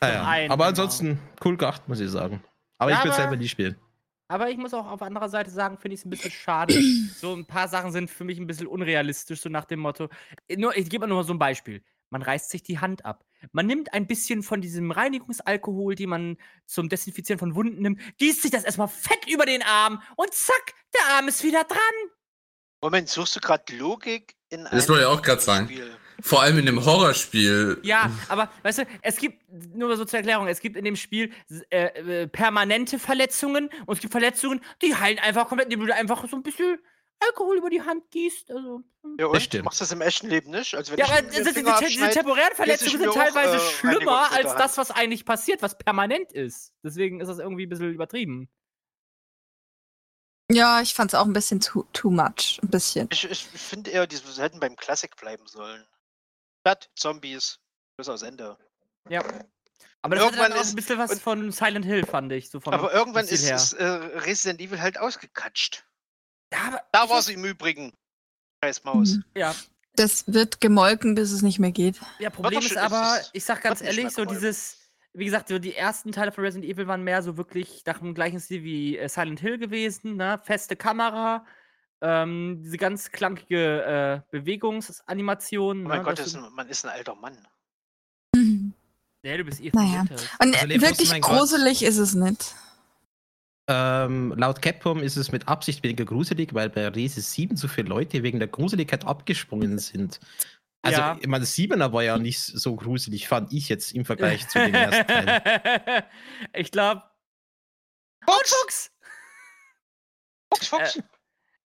Naja. 0.00 0.24
einen, 0.28 0.50
Aber 0.52 0.66
genau. 0.66 0.68
ansonsten 0.68 1.18
cool 1.44 1.56
gemacht, 1.56 1.88
muss 1.88 1.98
ich 1.98 2.10
sagen. 2.10 2.44
Aber 2.78 2.92
Ja, 2.92 2.98
ich 2.98 3.04
will 3.04 3.10
aber- 3.10 3.20
selber 3.22 3.36
nie 3.36 3.48
spielen. 3.48 3.76
Aber 4.28 4.50
ich 4.50 4.56
muss 4.56 4.72
auch 4.74 4.86
auf 4.90 5.02
anderer 5.02 5.28
Seite 5.28 5.50
sagen, 5.50 5.78
finde 5.78 5.94
ich 5.94 6.00
es 6.00 6.06
ein 6.06 6.10
bisschen 6.10 6.30
schade. 6.32 6.74
so 7.20 7.32
ein 7.34 7.44
paar 7.46 7.66
Sachen 7.68 7.90
sind 7.92 8.08
für 8.10 8.24
mich 8.24 8.38
ein 8.38 8.46
bisschen 8.46 8.66
unrealistisch, 8.68 9.40
so 9.40 9.48
nach 9.48 9.64
dem 9.64 9.80
Motto. 9.80 10.08
Nur, 10.56 10.76
ich 10.76 10.88
gebe 10.88 11.06
mal 11.06 11.12
nur 11.12 11.24
so 11.24 11.32
ein 11.32 11.38
Beispiel. 11.40 11.82
Man 12.10 12.22
reißt 12.22 12.50
sich 12.50 12.62
die 12.62 12.78
Hand 12.78 13.04
ab. 13.04 13.24
Man 13.52 13.66
nimmt 13.66 13.92
ein 13.92 14.06
bisschen 14.06 14.42
von 14.42 14.60
diesem 14.60 14.90
Reinigungsalkohol, 14.90 15.94
den 15.94 16.08
man 16.08 16.36
zum 16.66 16.88
Desinfizieren 16.88 17.38
von 17.38 17.54
Wunden 17.54 17.82
nimmt, 17.82 18.00
gießt 18.18 18.42
sich 18.42 18.50
das 18.50 18.64
erstmal 18.64 18.88
fett 18.88 19.28
über 19.28 19.46
den 19.46 19.62
Arm 19.62 20.02
und 20.16 20.32
zack, 20.32 20.74
der 20.94 21.16
Arm 21.16 21.28
ist 21.28 21.42
wieder 21.42 21.64
dran. 21.64 21.78
Moment, 22.80 23.08
suchst 23.08 23.36
du 23.36 23.40
gerade 23.40 23.76
Logik 23.76 24.36
in 24.48 24.64
Das 24.64 24.72
einem 24.72 24.88
wollte 24.88 25.02
ich 25.02 25.08
auch 25.08 25.22
gerade 25.22 25.40
sagen. 25.40 25.66
Spiel? 25.66 25.96
Vor 26.22 26.42
allem 26.42 26.58
in 26.58 26.66
dem 26.66 26.84
Horrorspiel. 26.84 27.78
Ja, 27.82 28.10
aber 28.28 28.50
weißt 28.62 28.78
du, 28.78 28.86
es 29.02 29.16
gibt, 29.16 29.42
nur 29.74 29.88
mal 29.88 29.96
so 29.96 30.04
zur 30.04 30.18
Erklärung, 30.18 30.46
es 30.48 30.60
gibt 30.60 30.76
in 30.76 30.84
dem 30.84 30.96
Spiel 30.96 31.30
äh, 31.70 32.22
äh, 32.22 32.26
permanente 32.26 32.98
Verletzungen 32.98 33.68
und 33.84 33.96
es 33.96 34.00
gibt 34.00 34.12
Verletzungen, 34.12 34.62
die 34.82 34.94
heilen 34.94 35.18
einfach 35.18 35.46
komplett, 35.46 35.70
indem 35.70 35.86
du 35.86 35.94
einfach 35.94 36.26
so 36.28 36.36
ein 36.36 36.42
bisschen 36.42 36.78
Alkohol 37.20 37.56
über 37.58 37.70
die 37.70 37.82
Hand 37.82 38.10
gießt. 38.10 38.50
Also, 38.50 38.82
hm. 39.02 39.16
Ja, 39.18 39.26
und? 39.26 39.40
stimmt. 39.40 39.62
Du 39.62 39.64
machst 39.64 39.80
das 39.80 39.90
im 39.92 40.00
echten 40.00 40.28
Leben 40.28 40.50
nicht? 40.50 40.74
Also 40.74 40.92
wenn 40.92 40.98
Ja, 40.98 41.06
ich 41.06 41.12
aber 41.12 41.22
diese, 41.22 41.52
diese 41.88 42.10
temporären 42.10 42.54
Verletzungen 42.54 42.98
sind 42.98 43.08
auch, 43.08 43.14
teilweise 43.14 43.56
äh, 43.56 43.60
schlimmer 43.70 44.30
als 44.32 44.54
das, 44.54 44.76
was 44.78 44.90
eigentlich 44.90 45.24
passiert, 45.24 45.62
was 45.62 45.76
permanent 45.78 46.32
ist. 46.32 46.72
Deswegen 46.84 47.20
ist 47.20 47.28
das 47.28 47.38
irgendwie 47.38 47.66
ein 47.66 47.68
bisschen 47.70 47.92
übertrieben. 47.92 48.48
Ja, 50.52 50.80
ich 50.80 50.94
fand's 50.94 51.14
auch 51.14 51.24
ein 51.24 51.32
bisschen 51.32 51.60
too, 51.60 51.84
too 51.92 52.10
much. 52.10 52.60
Ein 52.62 52.68
bisschen. 52.68 53.08
Ich, 53.10 53.24
ich 53.28 53.44
finde 53.46 53.90
eher, 53.90 54.06
die 54.06 54.16
hätten 54.16 54.60
beim 54.60 54.76
Classic 54.76 55.14
bleiben 55.16 55.46
sollen. 55.46 55.84
Statt 56.60 56.90
Zombies. 56.94 57.58
Bis 57.96 58.08
aus 58.08 58.22
Ende. 58.22 58.58
Ja. 59.08 59.20
Aber 60.02 60.14
das 60.16 60.24
hat 60.24 60.32
Irgendwann 60.32 60.50
dann 60.50 60.58
auch 60.58 60.62
ist- 60.62 60.72
ein 60.72 60.76
bisschen 60.76 60.98
was 60.98 61.18
von 61.20 61.50
Silent 61.50 61.84
Hill, 61.86 62.04
fand 62.04 62.30
ich. 62.30 62.50
So 62.50 62.60
Aber 62.66 62.92
irgendwann 62.92 63.24
ist, 63.26 63.50
ist 63.50 63.72
äh, 63.72 63.84
Resident 63.84 64.60
Evil 64.60 64.80
halt 64.80 64.98
ausgekatscht. 64.98 65.85
Ja, 66.56 66.66
aber 66.68 66.80
Da 66.92 67.08
war 67.08 67.22
sie 67.22 67.34
im 67.34 67.44
Übrigen. 67.44 67.92
Scheiß 68.64 68.84
Maus. 68.84 69.10
Mhm. 69.16 69.24
Ja, 69.36 69.54
Das 69.94 70.24
wird 70.26 70.60
gemolken, 70.60 71.14
bis 71.14 71.30
es 71.32 71.42
nicht 71.42 71.58
mehr 71.58 71.72
geht. 71.72 72.00
Ja, 72.18 72.30
Problem 72.30 72.60
ist 72.60 72.76
aber, 72.76 73.20
ich 73.32 73.44
sag 73.44 73.62
ganz 73.62 73.80
ehrlich, 73.82 74.10
so 74.10 74.24
dieses, 74.24 74.78
wie 75.12 75.24
gesagt, 75.26 75.48
so 75.48 75.58
die 75.58 75.74
ersten 75.74 76.12
Teile 76.12 76.32
von 76.32 76.44
Resident 76.44 76.70
Evil 76.70 76.86
waren 76.86 77.02
mehr 77.04 77.22
so 77.22 77.36
wirklich 77.36 77.82
nach 77.86 77.98
dem 77.98 78.14
gleichen 78.14 78.40
Stil 78.40 78.62
wie 78.64 78.96
äh, 78.98 79.08
Silent 79.08 79.40
Hill 79.40 79.58
gewesen, 79.58 80.16
ne? 80.16 80.38
Feste 80.42 80.76
Kamera, 80.76 81.44
ähm, 82.02 82.60
diese 82.62 82.76
ganz 82.78 83.10
klankige 83.10 83.82
äh, 83.84 84.30
Bewegungsanimation. 84.30 85.86
Oh 85.86 85.88
mein 85.88 85.98
ne? 85.98 86.04
Gott, 86.04 86.18
ist 86.18 86.34
ein, 86.36 86.44
man 86.52 86.68
ist 86.68 86.84
ein 86.84 86.90
alter 86.90 87.14
Mann. 87.14 87.36
Mhm. 88.34 88.74
Ja, 89.22 89.36
du 89.36 89.44
bist 89.44 89.60
eh 89.60 89.70
Naja. 89.72 90.04
verwirrt. 90.06 90.28
Und 90.42 90.54
Also, 90.62 90.80
wirklich 90.82 91.10
mein 91.10 91.20
Gott. 91.20 91.38
gruselig 91.38 91.82
ist 91.82 91.98
es 91.98 92.14
nicht. 92.14 92.54
Ähm, 93.68 94.32
laut 94.36 94.62
Capcom 94.62 95.00
ist 95.02 95.16
es 95.16 95.32
mit 95.32 95.48
Absicht 95.48 95.82
weniger 95.82 96.04
gruselig, 96.04 96.54
weil 96.54 96.70
bei 96.70 96.86
Rese 96.88 97.20
7 97.20 97.56
so 97.56 97.66
viele 97.68 97.88
Leute 97.88 98.22
wegen 98.22 98.38
der 98.38 98.48
Gruseligkeit 98.48 99.04
abgesprungen 99.04 99.78
sind. 99.78 100.20
Also, 100.82 101.00
Ja. 101.00 101.18
ich 101.20 101.26
meine, 101.26 101.42
das 101.42 101.54
7er 101.56 101.92
war 101.92 102.04
ja 102.04 102.16
nicht 102.16 102.38
so 102.40 102.76
gruselig, 102.76 103.26
fand 103.26 103.52
ich 103.52 103.68
jetzt 103.68 103.92
im 103.92 104.04
Vergleich 104.04 104.46
zu 104.48 104.60
dem 104.60 104.74
ersten 104.74 105.06
Teil. 105.08 106.04
ich 106.54 106.70
glaube. 106.70 107.02
Fuchs! 108.24 108.50
Fuchs! 108.54 108.90
Fuchs, 110.52 110.68
Fuchs. 110.68 110.96
Äh, 110.96 111.02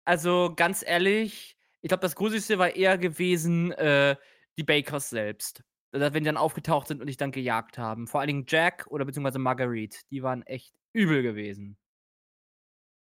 Also 0.05 0.53
ganz 0.55 0.83
ehrlich, 0.85 1.57
ich 1.81 1.89
glaube, 1.89 2.01
das 2.01 2.15
Gruseligste 2.15 2.59
war 2.59 2.75
eher 2.75 2.97
gewesen, 2.97 3.71
äh, 3.73 4.15
die 4.57 4.63
Bakers 4.63 5.09
selbst. 5.09 5.63
Also, 5.91 6.13
wenn 6.13 6.23
die 6.23 6.27
dann 6.27 6.37
aufgetaucht 6.37 6.87
sind 6.89 7.01
und 7.01 7.07
dich 7.07 7.17
dann 7.17 7.31
gejagt 7.31 7.77
haben. 7.79 8.07
Vor 8.07 8.19
allen 8.19 8.27
Dingen 8.27 8.45
Jack 8.47 8.85
oder 8.87 9.03
beziehungsweise 9.05 9.39
Marguerite. 9.39 9.97
Die 10.11 10.21
waren 10.21 10.43
echt 10.43 10.73
übel 10.93 11.23
gewesen. 11.23 11.77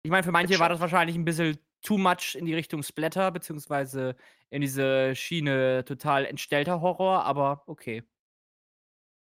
Ich 0.06 0.12
meine, 0.12 0.22
für 0.22 0.32
manche 0.32 0.60
war 0.60 0.70
das 0.70 0.80
wahrscheinlich 0.80 1.16
ein 1.16 1.26
bisschen 1.26 1.58
too 1.82 1.98
much 1.98 2.36
in 2.36 2.46
die 2.46 2.54
Richtung 2.54 2.84
Splatter, 2.84 3.32
beziehungsweise 3.32 4.16
in 4.52 4.62
diese 4.62 5.16
Schiene 5.16 5.84
total 5.84 6.26
entstellter 6.26 6.80
Horror, 6.80 7.24
aber 7.24 7.64
okay. 7.66 8.04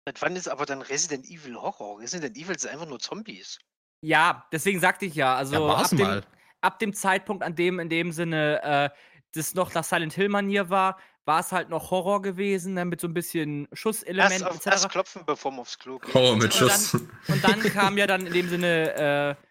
Seit 0.05 0.21
wann 0.21 0.35
ist 0.35 0.47
aber 0.47 0.67
dann 0.67 0.83
Resident 0.83 1.25
Evil 1.25 1.55
Horror? 1.55 1.99
Resident 1.99 2.37
Evil 2.37 2.59
sind 2.59 2.69
einfach 2.69 2.85
nur 2.85 2.99
Zombies. 2.99 3.57
Ja, 4.01 4.47
deswegen 4.51 4.79
sagte 4.79 5.07
ich 5.07 5.15
ja, 5.15 5.35
also 5.35 5.67
ja, 5.67 5.75
ab 5.75 5.89
dem, 5.89 5.97
mal. 5.97 6.23
ab 6.61 6.77
dem 6.77 6.93
Zeitpunkt, 6.93 7.43
an 7.43 7.55
dem 7.55 7.79
in 7.79 7.89
dem 7.89 8.11
Sinne 8.11 8.61
äh, 8.61 8.89
das 9.33 9.55
noch 9.55 9.73
nach 9.73 9.83
Silent 9.83 10.13
Hill 10.13 10.29
Manier 10.29 10.69
war, 10.69 10.99
war 11.25 11.39
es 11.39 11.51
halt 11.51 11.69
noch 11.69 11.89
Horror 11.89 12.21
gewesen, 12.21 12.75
ne, 12.75 12.85
mit 12.85 13.01
so 13.01 13.07
ein 13.07 13.15
bisschen 13.15 13.65
Erst, 13.65 13.79
Schusselementen 13.79 14.43
auf, 14.43 14.63
erst 14.63 14.85
etc. 14.85 14.91
klopfen, 14.91 15.23
bevor 15.25 15.49
man 15.49 15.61
aufs 15.61 15.79
Klo 15.79 15.97
geht. 15.97 16.13
Horror 16.13 16.35
mit 16.35 16.43
Und 16.43 16.53
Schuss. 16.53 16.93
Und 16.93 17.43
dann 17.43 17.59
kam 17.61 17.97
ja 17.97 18.05
dann 18.05 18.27
in 18.27 18.33
dem 18.33 18.47
Sinne 18.47 19.37
äh, 19.39 19.46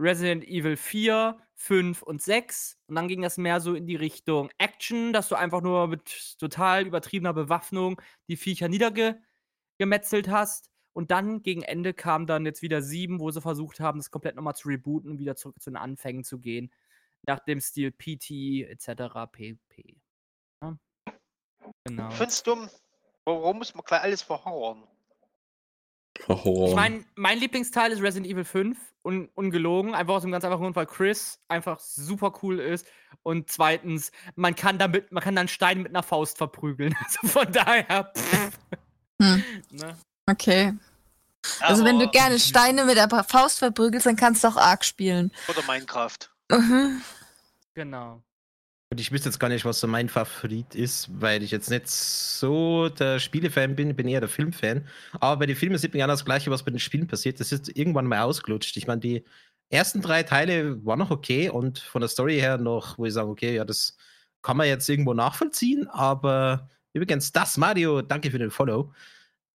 Resident 0.00 0.44
Evil 0.44 0.76
4, 0.76 1.38
5 1.54 2.02
und 2.02 2.22
6. 2.22 2.78
Und 2.86 2.94
dann 2.94 3.06
ging 3.06 3.20
das 3.20 3.36
mehr 3.36 3.60
so 3.60 3.74
in 3.74 3.86
die 3.86 3.96
Richtung 3.96 4.50
Action, 4.58 5.12
dass 5.12 5.28
du 5.28 5.34
einfach 5.34 5.60
nur 5.60 5.88
mit 5.88 6.38
total 6.38 6.86
übertriebener 6.86 7.34
Bewaffnung 7.34 8.00
die 8.28 8.36
Viecher 8.36 8.68
niedergemetzelt 8.68 10.28
hast. 10.28 10.70
Und 10.92 11.10
dann 11.10 11.42
gegen 11.42 11.62
Ende 11.62 11.94
kam 11.94 12.26
dann 12.26 12.46
jetzt 12.46 12.62
wieder 12.62 12.82
7, 12.82 13.20
wo 13.20 13.30
sie 13.30 13.40
versucht 13.40 13.78
haben, 13.78 13.98
das 13.98 14.10
komplett 14.10 14.36
nochmal 14.36 14.56
zu 14.56 14.68
rebooten 14.68 15.10
und 15.10 15.18
wieder 15.18 15.36
zurück 15.36 15.60
zu 15.60 15.70
den 15.70 15.76
Anfängen 15.76 16.24
zu 16.24 16.38
gehen. 16.38 16.72
Nach 17.26 17.38
dem 17.38 17.60
Stil 17.60 17.92
PT 17.92 18.62
etc. 18.68 19.30
pp. 19.30 20.00
Ja. 20.62 20.78
Genau. 21.84 22.08
Ich 22.08 22.14
find's 22.14 22.42
dumm. 22.42 22.70
Warum 23.24 23.58
muss 23.58 23.74
man 23.74 23.84
gleich 23.84 24.02
alles 24.02 24.22
verhauern? 24.22 24.82
Horror. 26.28 26.68
Ich 26.68 26.74
meine, 26.74 27.04
mein 27.14 27.38
Lieblingsteil 27.38 27.92
ist 27.92 28.02
Resident 28.02 28.30
Evil 28.30 28.44
5. 28.44 28.78
Un 29.02 29.30
ungelogen. 29.34 29.94
Einfach 29.94 30.14
aus 30.14 30.22
dem 30.22 30.30
ganz 30.30 30.44
einfachen 30.44 30.60
Grund, 30.62 30.76
weil 30.76 30.86
Chris 30.86 31.38
einfach 31.48 31.80
super 31.80 32.34
cool 32.42 32.58
ist. 32.60 32.86
Und 33.22 33.50
zweitens, 33.50 34.12
man 34.34 34.54
kann 34.54 34.78
damit, 34.78 35.10
man 35.10 35.22
kann 35.22 35.34
dann 35.34 35.48
Stein 35.48 35.78
mit 35.82 35.88
einer 35.88 36.02
Faust 36.02 36.36
verprügeln. 36.38 36.94
Also 37.04 37.26
von 37.28 37.50
daher. 37.52 38.12
Pff, 38.14 38.50
Hm. 39.22 39.44
ne? 39.70 39.96
Okay. 40.26 40.74
Also 41.60 41.84
wenn 41.84 41.98
du 41.98 42.08
gerne 42.10 42.38
Steine 42.38 42.84
mit 42.84 42.96
der 42.96 43.08
Faust 43.24 43.58
verprügelst, 43.58 44.06
dann 44.06 44.16
kannst 44.16 44.44
du 44.44 44.48
auch 44.48 44.56
Ark 44.56 44.84
spielen. 44.84 45.32
Oder 45.48 45.62
Minecraft. 45.66 46.18
Mhm. 46.50 47.00
Genau. 47.74 48.22
Und 48.92 49.00
ich 49.00 49.12
wüsste 49.12 49.28
jetzt 49.28 49.38
gar 49.38 49.48
nicht, 49.48 49.64
was 49.64 49.78
so 49.78 49.86
mein 49.86 50.08
Favorit 50.08 50.74
ist, 50.74 51.08
weil 51.20 51.44
ich 51.44 51.52
jetzt 51.52 51.70
nicht 51.70 51.88
so 51.88 52.88
der 52.88 53.20
Spielefan 53.20 53.76
bin, 53.76 53.90
ich 53.90 53.96
bin 53.96 54.08
eher 54.08 54.18
der 54.18 54.28
Filmfan. 54.28 54.84
Aber 55.20 55.38
bei 55.38 55.46
den 55.46 55.54
Filmen 55.54 55.78
sieht 55.78 55.92
man 55.92 56.00
genau 56.00 56.12
das 56.12 56.24
Gleiche, 56.24 56.50
was 56.50 56.64
bei 56.64 56.72
den 56.72 56.80
Spielen 56.80 57.06
passiert. 57.06 57.38
Das 57.38 57.52
ist 57.52 57.68
irgendwann 57.76 58.06
mal 58.06 58.22
ausgelutscht. 58.22 58.76
Ich 58.76 58.88
meine, 58.88 59.00
die 59.00 59.24
ersten 59.68 60.00
drei 60.02 60.24
Teile 60.24 60.84
waren 60.84 60.98
noch 60.98 61.12
okay 61.12 61.48
und 61.48 61.78
von 61.78 62.00
der 62.00 62.08
Story 62.08 62.40
her 62.40 62.58
noch, 62.58 62.98
wo 62.98 63.06
ich 63.06 63.12
sage, 63.12 63.28
okay, 63.28 63.54
ja, 63.54 63.64
das 63.64 63.96
kann 64.42 64.56
man 64.56 64.66
jetzt 64.66 64.88
irgendwo 64.88 65.14
nachvollziehen. 65.14 65.86
Aber 65.86 66.68
übrigens, 66.92 67.30
das 67.30 67.56
Mario, 67.58 68.02
danke 68.02 68.32
für 68.32 68.40
den 68.40 68.50
Follow. 68.50 68.92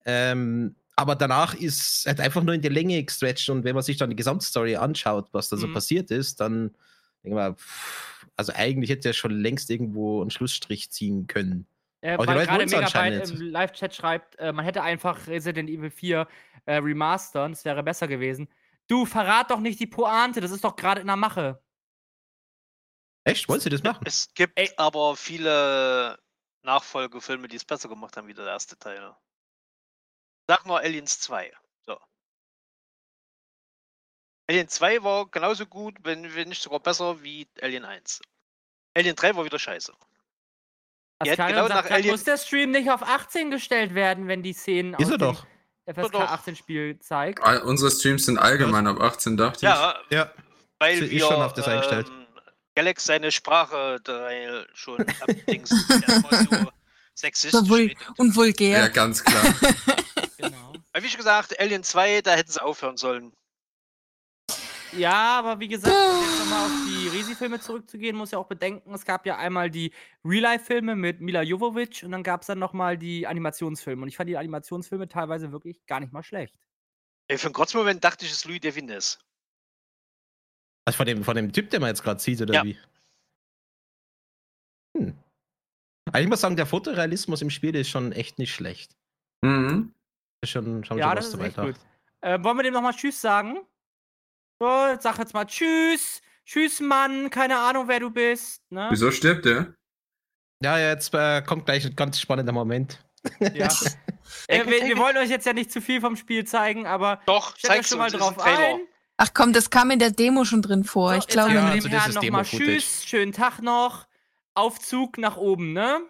Ähm, 0.05 0.75
aber 0.95 1.15
danach 1.15 1.55
ist 1.55 2.05
halt 2.05 2.21
einfach 2.21 2.41
nur 2.41 2.55
in 2.55 2.61
die 2.61 2.69
Länge 2.69 3.03
gestretcht 3.03 3.49
und 3.49 3.65
wenn 3.65 3.75
man 3.75 3.83
sich 3.83 3.97
dann 3.97 4.11
die 4.11 4.15
Gesamtstory 4.15 4.77
anschaut, 4.77 5.27
was 5.33 5.49
da 5.49 5.57
so 5.57 5.67
Mhm. 5.67 5.73
passiert 5.73 6.09
ist, 6.09 6.39
dann 6.39 6.69
denke 7.21 7.29
ich 7.29 7.33
mal, 7.33 7.53
pff, 7.55 8.14
also 8.37 8.53
eigentlich 8.53 8.89
hätte 8.89 9.09
er 9.09 9.13
schon 9.13 9.31
längst 9.31 9.69
irgendwo 9.69 10.21
einen 10.21 10.29
Schlussstrich 10.29 10.91
ziehen 10.91 11.27
können. 11.27 11.67
Äh, 12.01 12.13
Aber 12.13 12.25
die 12.25 12.29
weil 12.29 12.35
Leute 12.37 12.47
gerade 12.47 12.65
Megabyte 12.65 13.29
im 13.31 13.41
Live-Chat 13.51 13.95
schreibt, 13.95 14.35
äh, 14.37 14.51
man 14.51 14.65
hätte 14.65 14.83
einfach 14.83 15.27
Resident 15.27 15.69
Evil 15.69 15.89
4 15.89 16.27
äh, 16.65 16.75
remastern, 16.75 17.53
das 17.53 17.65
wäre 17.65 17.81
besser 17.83 18.07
gewesen. 18.07 18.47
Du, 18.87 19.05
verrat 19.05 19.49
doch 19.49 19.59
nicht 19.59 19.79
die 19.79 19.87
Pointe, 19.87 20.41
das 20.41 20.51
ist 20.51 20.63
doch 20.63 20.75
gerade 20.75 21.01
in 21.01 21.07
der 21.07 21.15
Mache. 21.15 21.61
Echt? 23.23 23.49
Wollen 23.49 23.59
Sie 23.59 23.69
das 23.69 23.81
machen? 23.81 24.03
Es 24.05 24.31
gibt 24.35 24.57
Ey. 24.59 24.69
aber 24.77 25.15
viele 25.15 26.19
Nachfolgefilme, 26.61 27.47
die 27.47 27.55
es 27.55 27.65
besser 27.65 27.89
gemacht 27.89 28.15
haben 28.17 28.27
wie 28.27 28.33
der 28.33 28.45
erste 28.45 28.77
Teil. 28.77 29.15
Sag 30.47 30.65
nur 30.67 30.79
Aliens 30.79 31.19
2. 31.21 31.51
So. 31.87 31.97
Alien 34.47 34.67
2 34.67 35.03
war 35.03 35.25
genauso 35.27 35.65
gut, 35.65 35.95
wenn, 36.03 36.33
wenn 36.35 36.49
nicht 36.49 36.61
sogar 36.61 36.79
besser 36.79 37.21
wie 37.23 37.47
Alien 37.61 37.83
1. 37.85 38.21
Alien 38.95 39.15
3 39.15 39.35
war 39.35 39.45
wieder 39.45 39.59
scheiße. 39.59 39.91
Genau 41.23 41.67
sagt 41.67 41.91
Alien- 41.91 42.11
muss 42.11 42.23
der 42.23 42.37
Stream 42.37 42.71
nicht 42.71 42.89
auf 42.91 43.01
18 43.01 43.49
gestellt 43.49 43.95
werden, 43.95 44.27
wenn 44.27 44.43
die 44.43 44.53
Szenen 44.53 44.93
Ist 44.95 45.05
aus 45.05 45.11
er 45.11 45.17
dem 45.17 45.19
doch. 45.33 45.45
FSK 45.87 46.11
doch. 46.11 46.19
18 46.31 46.55
Spiel 46.55 46.99
zeigt? 46.99 47.41
All- 47.43 47.61
Unsere 47.61 47.89
Streams 47.91 48.25
sind 48.25 48.37
allgemein 48.37 48.85
ab 48.87 48.99
18, 48.99 49.37
dachte 49.37 49.57
ich. 49.57 49.61
Ja, 49.63 49.95
Ja. 50.09 50.31
weil 50.79 51.01
ist 51.03 51.09
wir 51.11 51.19
schon 51.21 51.41
auf 51.41 51.53
das 51.53 51.67
eingestellt. 51.67 52.07
ähm, 52.09 52.25
Galax 52.75 53.05
seine 53.05 53.31
Sprache 53.31 53.99
schon 54.73 54.99
abdings 55.21 55.69
der 55.87 56.15
immer 56.17 56.63
so 56.65 56.71
sexistisch. 57.13 57.51
So 57.61 57.65
vul 57.69 57.93
und 58.17 58.29
Ja, 58.29 58.35
vulgär. 58.35 58.89
ganz 58.89 59.23
klar. 59.23 59.43
Genau. 60.37 60.73
Aber 60.91 61.03
wie 61.03 61.07
schon 61.07 61.17
gesagt, 61.17 61.57
Alien 61.59 61.83
2, 61.83 62.21
da 62.21 62.33
hätten 62.35 62.51
sie 62.51 62.61
aufhören 62.61 62.97
sollen. 62.97 63.31
Ja, 64.97 65.39
aber 65.39 65.59
wie 65.59 65.67
gesagt, 65.67 65.93
um 65.93 66.23
jetzt 66.23 66.39
nochmal 66.39 66.65
auf 66.65 66.71
die 66.87 67.07
Resi-Filme 67.09 67.59
zurückzugehen, 67.59 68.15
muss 68.15 68.31
ja 68.31 68.37
auch 68.37 68.47
bedenken, 68.47 68.93
es 68.93 69.03
gab 69.05 69.25
ja 69.25 69.37
einmal 69.37 69.69
die 69.69 69.91
Real-Life-Filme 70.23 70.95
mit 70.95 71.21
Mila 71.21 71.41
Jovovich 71.41 72.03
und 72.05 72.11
dann 72.11 72.23
gab 72.23 72.41
es 72.41 72.47
dann 72.47 72.59
nochmal 72.59 72.97
die 72.97 73.27
Animationsfilme. 73.27 74.01
Und 74.01 74.07
ich 74.07 74.17
fand 74.17 74.29
die 74.29 74.37
Animationsfilme 74.37 75.07
teilweise 75.07 75.51
wirklich 75.51 75.85
gar 75.85 75.99
nicht 75.99 76.13
mal 76.13 76.23
schlecht. 76.23 76.57
Ey, 77.27 77.37
für 77.37 77.47
einen 77.47 77.53
kurzen 77.53 77.77
Moment 77.77 78.03
dachte 78.03 78.25
ich, 78.25 78.31
es 78.31 78.37
ist 78.37 78.45
Louis 78.45 78.61
Devines. 78.61 79.19
Also 80.85 80.97
von 80.97 81.05
dem, 81.05 81.23
von 81.23 81.35
dem 81.35 81.51
Typ, 81.51 81.69
den 81.71 81.81
man 81.81 81.89
jetzt 81.89 82.03
gerade 82.03 82.21
sieht, 82.21 82.41
oder 82.41 82.53
Ja. 82.53 82.63
wie? 82.63 82.77
Hm. 84.97 85.17
Also 86.11 86.23
ich 86.23 86.29
muss 86.29 86.41
sagen, 86.41 86.55
der 86.55 86.67
Fotorealismus 86.67 87.41
im 87.41 87.49
Spiel 87.49 87.75
ist 87.75 87.89
schon 87.89 88.11
echt 88.11 88.37
nicht 88.37 88.53
schlecht. 88.53 88.95
Mhm. 89.41 89.93
Ist 90.41 90.51
schon, 90.51 90.83
schon 90.83 90.99
ja, 90.99 91.15
das 91.15 91.33
was 91.33 91.39
ist 91.39 91.45
echt 91.45 91.57
gut. 91.57 91.75
Äh, 92.21 92.41
wollen 92.43 92.57
wir 92.57 92.63
dem 92.63 92.73
nochmal 92.73 92.93
Tschüss 92.93 93.19
sagen? 93.19 93.57
So, 94.59 94.95
sag 94.99 95.17
jetzt 95.19 95.33
mal 95.33 95.45
Tschüss. 95.45 96.21
Tschüss, 96.45 96.79
Mann. 96.79 97.29
Keine 97.29 97.57
Ahnung, 97.57 97.87
wer 97.87 97.99
du 97.99 98.09
bist. 98.09 98.61
Ne? 98.69 98.87
Wieso 98.91 99.11
stirbt 99.11 99.45
der? 99.45 99.73
Ja, 100.61 100.77
jetzt 100.79 101.13
äh, 101.13 101.41
kommt 101.41 101.65
gleich 101.65 101.85
ein 101.85 101.95
ganz 101.95 102.19
spannender 102.19 102.53
Moment. 102.53 103.03
Ja. 103.39 103.67
äh, 104.47 104.65
wir, 104.65 104.85
wir 104.85 104.97
wollen 104.97 105.17
euch 105.17 105.29
jetzt 105.29 105.45
ja 105.45 105.53
nicht 105.53 105.71
zu 105.71 105.81
viel 105.81 105.99
vom 105.99 106.15
Spiel 106.15 106.45
zeigen, 106.45 106.85
aber 106.87 107.21
Doch, 107.25 107.57
stellt 107.57 107.79
euch 107.79 107.87
schon 107.87 107.97
mal 107.97 108.11
drauf 108.11 108.39
ein. 108.39 108.81
Ach 109.17 109.29
komm, 109.33 109.53
das 109.53 109.69
kam 109.69 109.91
in 109.91 109.99
der 109.99 110.11
Demo 110.11 110.45
schon 110.45 110.61
drin 110.61 110.83
vor. 110.83 111.11
So, 111.13 111.19
ich 111.19 111.27
glaube, 111.27 111.53
Ja, 111.53 111.67
also 111.67 111.87
das 111.87 112.01
Herrn 112.01 112.09
ist 112.11 112.21
nochmal. 112.21 112.43
Tschüss, 112.43 113.05
schönen 113.05 113.31
Tag 113.31 113.61
noch. 113.61 114.07
Aufzug 114.53 115.17
nach 115.17 115.37
oben, 115.37 115.73
ne? 115.73 116.01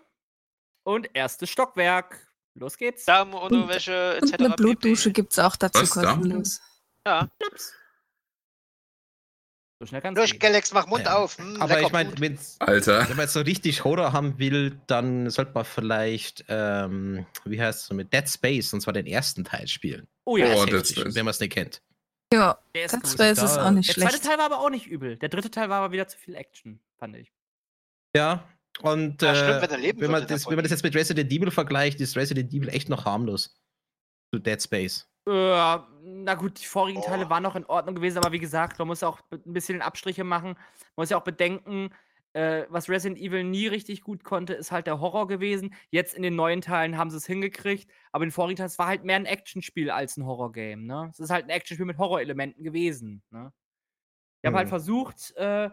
Und 0.83 1.09
erstes 1.13 1.49
Stockwerk. 1.49 2.27
Los 2.53 2.77
geht's. 2.77 3.05
Damenunterwäsche 3.05 4.17
etc. 4.17 4.23
und 4.23 4.33
eine 4.39 4.55
Blutdusche 4.55 5.11
gibt's 5.11 5.39
auch 5.39 5.55
dazu 5.55 5.81
Was, 5.81 5.91
kostenlos. 5.91 6.61
Ja, 7.05 7.29
So 9.79 9.85
schnell 9.85 10.01
kann's 10.01 10.17
durch 10.17 10.31
gehen. 10.31 10.39
Galax, 10.39 10.71
mach 10.71 10.87
Mund 10.87 11.05
Ja. 11.05 11.17
auf. 11.17 11.37
Hm, 11.37 11.61
Aber 11.61 11.81
ich 11.81 11.91
meine, 11.91 12.11
wenn 12.19 12.39
man 12.59 13.19
jetzt 13.19 13.33
so 13.33 13.41
richtig 13.41 13.83
Horror 13.83 14.13
haben 14.13 14.39
will, 14.39 14.79
dann 14.87 15.29
sollte 15.29 15.51
man 15.53 15.65
vielleicht, 15.65 16.45
ähm, 16.47 17.25
wie 17.43 17.61
heißt 17.61 17.83
es, 17.83 17.91
mit 17.91 18.13
Dead 18.13 18.27
Space, 18.29 18.71
und 18.73 18.81
zwar 18.81 18.93
den 18.93 19.05
ersten 19.05 19.43
Teil 19.43 19.67
spielen. 19.67 20.07
Oh 20.23 20.37
ja, 20.37 20.53
Oh, 20.53 20.65
heftig, 20.65 20.97
Space. 20.97 21.15
wenn 21.15 21.25
man 21.25 21.31
es 21.31 21.39
nicht 21.41 21.51
kennt. 21.53 21.81
Ja, 22.33 22.57
der 22.73 22.85
ist 22.85 22.93
Dead. 22.93 23.07
Space 23.07 23.37
ist 23.43 23.57
auch 23.57 23.71
nicht 23.71 23.89
Der 23.89 23.95
zweite 23.95 24.09
schlecht. 24.11 24.25
Teil 24.25 24.37
war 24.37 24.45
aber 24.45 24.59
auch 24.59 24.69
nicht 24.69 24.87
übel. 24.87 25.17
Der 25.17 25.29
dritte 25.29 25.51
Teil 25.51 25.69
war 25.69 25.81
aber 25.83 25.91
wieder 25.91 26.07
zu 26.07 26.17
viel 26.17 26.35
Action, 26.35 26.79
fand 26.97 27.17
ich. 27.17 27.33
Ja, 28.15 28.47
und 28.81 29.21
Ja, 29.21 29.35
stimmt, 29.35 29.63
äh, 29.63 29.83
wenn 29.93 29.99
wenn, 29.99 30.11
man 30.11 30.25
das, 30.25 30.47
wenn 30.47 30.55
man 30.55 30.63
das 30.63 30.71
jetzt 30.71 30.83
mit 30.83 30.95
Resident 30.95 31.31
Evil 31.31 31.51
vergleicht, 31.51 31.99
ist 31.99 32.15
Resident 32.15 32.53
Evil 32.53 32.69
echt 32.69 32.87
noch 32.87 33.03
harmlos. 33.05 33.59
Zu 34.33 34.39
Dead 34.39 34.61
Space. 34.61 35.05
Äh, 35.27 35.77
na 36.03 36.35
gut, 36.35 36.59
die 36.61 36.65
vorigen 36.65 37.01
Teile 37.01 37.25
Oh. 37.25 37.29
waren 37.29 37.43
noch 37.43 37.55
in 37.55 37.65
Ordnung 37.65 37.95
gewesen, 37.95 38.19
aber 38.19 38.31
wie 38.31 38.39
gesagt, 38.39 38.77
man 38.77 38.87
muss 38.87 39.01
auch 39.03 39.19
ein 39.31 39.53
bisschen 39.53 39.81
Abstriche 39.81 40.23
machen. 40.23 40.49
Man 40.49 40.57
muss 40.97 41.09
ja 41.09 41.17
auch 41.17 41.23
bedenken, 41.23 41.89
äh, 42.33 42.65
was 42.69 42.89
Resident 42.89 43.19
Evil 43.19 43.43
nie 43.43 43.65
richtig 43.67 44.01
gut 44.01 44.23
konnte, 44.23 44.53
ist 44.53 44.71
halt 44.71 44.85
der 44.87 44.99
Horror 44.99 45.27
gewesen. 45.27 45.73
Jetzt 45.89 46.13
in 46.15 46.21
den 46.21 46.35
neuen 46.35 46.61
Teilen 46.61 46.97
haben 46.97 47.09
sie 47.09 47.17
es 47.17 47.25
hingekriegt, 47.25 47.89
aber 48.11 48.23
in 48.23 48.29
den 48.29 48.33
vorigen 48.33 48.57
Teilen, 48.57 48.67
es 48.67 48.77
war 48.77 48.87
halt 48.87 49.03
mehr 49.03 49.15
ein 49.15 49.25
Actionspiel 49.25 49.89
als 49.89 50.17
ein 50.17 50.25
Horrorgame, 50.25 50.83
ne? 50.83 51.07
Es 51.11 51.19
ist 51.19 51.29
halt 51.31 51.45
ein 51.45 51.49
Actionspiel 51.49 51.85
mit 51.87 51.97
Horrorelementen 51.97 52.63
gewesen, 52.63 53.23
ne? 53.31 53.51
Ich 54.43 54.47
habe 54.47 54.57
halt 54.57 54.67
Hm. 54.67 54.69
versucht, 54.69 55.31
äh, 55.37 55.69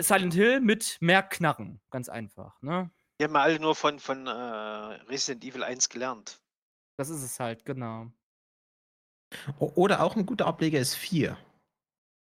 Silent 0.00 0.34
Hill 0.34 0.60
mit 0.60 0.98
mehr 1.00 1.22
Knarren, 1.22 1.80
ganz 1.90 2.10
einfach, 2.10 2.60
ne? 2.60 2.90
Die 3.18 3.24
haben 3.24 3.34
ja 3.34 3.40
alle 3.40 3.58
nur 3.60 3.74
von, 3.74 3.98
von 3.98 4.26
äh, 4.26 4.30
Resident 4.30 5.42
Evil 5.44 5.62
1 5.62 5.88
gelernt. 5.88 6.42
Das 6.98 7.08
ist 7.08 7.22
es 7.22 7.40
halt, 7.40 7.64
genau. 7.64 8.08
Oder 9.58 10.02
auch 10.02 10.16
ein 10.16 10.26
guter 10.26 10.46
Ableger 10.46 10.78
ist 10.78 10.94
4. 10.94 11.36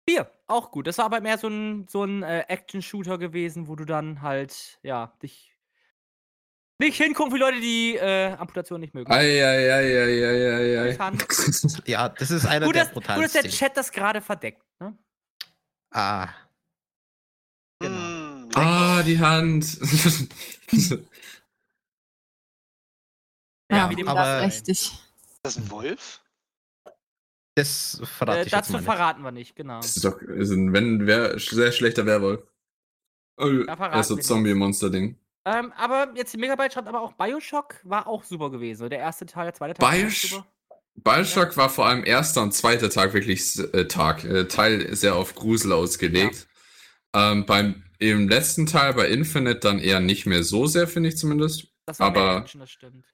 Vier, 0.09 0.31
auch 0.47 0.71
gut. 0.71 0.87
Das 0.87 0.97
war 0.99 1.05
aber 1.05 1.19
mehr 1.21 1.37
so 1.37 1.47
ein, 1.49 1.85
so 1.89 2.03
ein 2.05 2.23
äh, 2.23 2.45
Action-Shooter 2.47 3.17
gewesen, 3.17 3.67
wo 3.67 3.75
du 3.75 3.83
dann 3.85 4.21
halt, 4.21 4.79
ja, 4.83 5.13
dich 5.21 5.53
nicht 6.79 6.95
hingucken 6.97 7.31
für 7.31 7.37
Leute, 7.39 7.59
die 7.59 7.95
äh, 7.97 8.31
Amputation 8.33 8.79
nicht 8.79 8.93
mögen. 8.93 9.11
Eieieiei. 9.11 10.95
Ja, 11.85 12.07
das 12.09 12.31
ist 12.31 12.45
einer 12.45 12.65
Gut, 12.67 12.75
der 12.75 12.85
dass, 12.85 12.93
gut, 12.93 13.03
dass 13.07 13.31
der 13.33 13.41
brutalsten. 13.41 13.51
Chat 13.51 13.75
das 13.75 13.91
gerade 13.91 14.21
verdeckt. 14.21 14.63
Ne? 14.79 14.97
Ah, 15.91 16.29
Genau. 17.79 18.45
Lecker. 18.45 18.61
Ah, 18.61 19.03
die 19.03 19.19
Hand. 19.19 19.77
Ja, 23.69 23.77
Ja, 23.77 23.89
wie 23.89 23.95
dem 23.95 24.07
aber- 24.07 24.19
aber 24.21 24.41
das 24.43 24.53
richtig. 24.53 24.91
Ist 24.93 25.39
das 25.43 25.57
ein 25.57 25.69
Wolf? 25.69 26.21
Das 27.57 28.01
verrate 28.17 28.39
Äh, 28.39 28.45
ich 28.45 28.51
jetzt 28.51 28.69
dazu 28.71 28.83
verraten 28.83 29.21
wir 29.23 29.31
nicht, 29.31 29.55
genau. 29.55 29.77
Das 29.77 29.95
ist 29.97 30.05
doch, 30.05 30.21
ist 30.21 30.51
ein, 30.51 30.73
wenn, 30.73 31.05
wer, 31.07 31.37
sehr 31.39 31.71
schlechter 31.71 32.05
Werwolf. 32.05 32.41
Oh, 33.37 33.49
Da 33.65 33.75
verraten 33.75 33.95
also 33.95 34.13
wir 34.15 34.17
nicht. 34.17 34.27
Zombie-Monster-Ding. 34.27 35.17
Ähm, 35.45 35.71
aber 35.77 36.11
jetzt 36.15 36.33
die 36.33 36.37
Megabyte 36.37 36.73
schreibt 36.73 36.87
aber 36.87 37.01
auch 37.01 37.13
Bioshock 37.13 37.75
war 37.83 38.07
auch 38.07 38.23
super 38.23 38.49
gewesen. 38.51 38.89
Der 38.89 38.99
erste 38.99 39.25
Teil, 39.25 39.45
der 39.45 39.53
zweite 39.53 39.73
Teil. 39.75 40.03
war 40.03 40.09
super. 40.09 40.45
Bioshock 40.95 41.55
war 41.57 41.69
vor 41.69 41.85
allem 41.85 42.03
erster 42.03 42.41
und 42.41 42.53
zweiter 42.53 42.89
Tag 42.89 43.13
wirklich 43.13 43.57
äh, 43.73 43.85
Tag. 43.85 44.23
Äh, 44.23 44.47
Teil 44.47 44.95
sehr 44.95 45.15
auf 45.15 45.35
Grusel 45.35 45.71
ausgelegt. 45.71 46.47
Ähm, 47.15 47.45
beim 47.45 47.83
im 47.99 48.27
letzten 48.29 48.65
Teil 48.65 48.93
bei 48.93 49.07
Infinite 49.07 49.59
dann 49.59 49.79
eher 49.79 49.99
nicht 49.99 50.25
mehr 50.25 50.43
so 50.43 50.67
sehr, 50.67 50.87
finde 50.87 51.09
ich 51.09 51.17
zumindest. 51.17 51.67
Das 51.85 51.99
war 51.99 52.07
aber- 52.07 52.37
Action, 52.37 52.59
das 52.59 52.69
stimmt. 52.71 53.05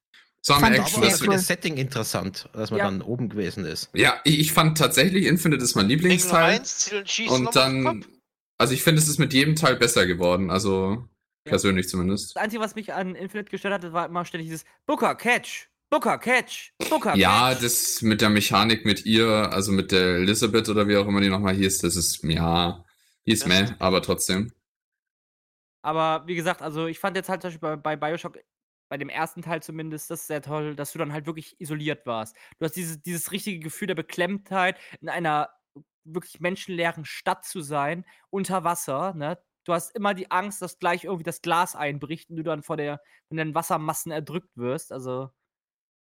So 0.45 0.53
am 0.55 0.59
Fand 0.61 0.75
ich 0.75 0.81
Action. 0.81 1.03
sehr 1.09 1.27
das 1.29 1.47
Setting 1.47 1.77
interessant, 1.77 2.49
dass 2.51 2.69
man 2.69 2.77
Ja. 2.79 2.85
dann 2.85 3.01
oben 3.01 3.29
gewesen 3.29 3.65
ist. 3.65 3.89
ja, 3.93 4.19
ich, 4.25 4.39
ich 4.39 4.51
fand 4.53 4.77
tatsächlich 4.77 5.25
Infinite 5.25 5.63
ist 5.63 5.75
mein 5.75 5.87
Lieblingsteil. 5.87 6.55
1, 6.59 6.77
zielen, 6.79 7.07
schießen 7.07 7.47
Und 7.47 7.55
dann, 7.55 8.05
also 8.57 8.73
ich 8.73 8.83
finde, 8.83 9.01
es 9.01 9.07
ist 9.07 9.19
mit 9.19 9.33
jedem 9.33 9.55
Teil 9.55 9.77
besser 9.77 10.05
geworden. 10.05 10.49
Also 10.51 11.05
Ja. 11.45 11.49
persönlich 11.51 11.87
zumindest. 11.87 12.35
Das 12.35 12.43
Einzige, 12.43 12.61
was 12.61 12.75
mich 12.75 12.93
an 12.93 13.15
Infinite 13.15 13.49
gestört 13.51 13.73
hat, 13.73 13.83
das 13.85 13.93
war 13.93 14.05
immer 14.05 14.25
ständig 14.25 14.47
dieses 14.49 14.65
Booker, 14.85 15.15
Catch, 15.15 15.69
Booker, 15.89 16.17
Catch, 16.17 16.73
Booker, 16.89 17.15
Ja, 17.15 17.51
Catch. 17.53 17.63
das 17.63 18.01
mit 18.01 18.19
der 18.19 18.29
Mechanik 18.29 18.83
mit 18.85 19.05
ihr, 19.05 19.27
also 19.53 19.71
mit 19.71 19.93
der 19.93 20.17
Elizabeth 20.17 20.67
oder 20.67 20.89
wie 20.89 20.97
auch 20.97 21.07
immer 21.07 21.21
die 21.21 21.29
nochmal 21.29 21.53
hieß, 21.55 21.79
das 21.79 21.95
ist, 21.95 22.21
ja, 22.23 22.83
Das- 23.25 23.45
meh, 23.45 23.67
aber 23.79 24.01
trotzdem. 24.01 24.51
Aber 25.85 26.23
wie 26.27 26.35
gesagt, 26.35 26.61
also 26.61 26.87
ich 26.87 26.99
fand 26.99 27.15
jetzt 27.15 27.29
halt 27.29 27.41
zum 27.41 27.49
Beispiel 27.49 27.77
bei, 27.77 27.95
bei 27.95 27.95
Bioshock, 27.95 28.37
bei 28.93 28.97
dem 28.99 29.09
ersten 29.09 29.41
Teil 29.41 29.63
zumindest, 29.63 30.11
das 30.11 30.27
sehr 30.27 30.43
toll, 30.43 30.75
dass 30.75 30.91
du 30.91 30.99
dann 30.99 31.13
halt 31.13 31.25
wirklich 31.25 31.59
isoliert 31.59 32.05
warst. 32.05 32.35
Du 32.59 32.65
hast 32.65 32.75
dieses, 32.75 33.01
dieses 33.01 33.31
richtige 33.31 33.57
Gefühl 33.57 33.87
der 33.87 33.95
Beklemmtheit, 33.95 34.77
in 35.01 35.09
einer 35.09 35.49
wirklich 36.03 36.39
menschenleeren 36.39 37.03
Stadt 37.03 37.43
zu 37.43 37.61
sein, 37.61 38.05
unter 38.29 38.63
Wasser, 38.63 39.15
ne? 39.15 39.39
Du 39.63 39.73
hast 39.73 39.95
immer 39.95 40.13
die 40.13 40.29
Angst, 40.29 40.61
dass 40.61 40.77
gleich 40.77 41.05
irgendwie 41.05 41.23
das 41.23 41.41
Glas 41.41 41.75
einbricht 41.75 42.29
und 42.29 42.35
du 42.35 42.43
dann 42.43 42.61
vor 42.61 42.77
der, 42.77 43.01
von 43.29 43.37
den 43.37 43.55
Wassermassen 43.55 44.11
erdrückt 44.11 44.55
wirst. 44.55 44.91
Also 44.91 45.31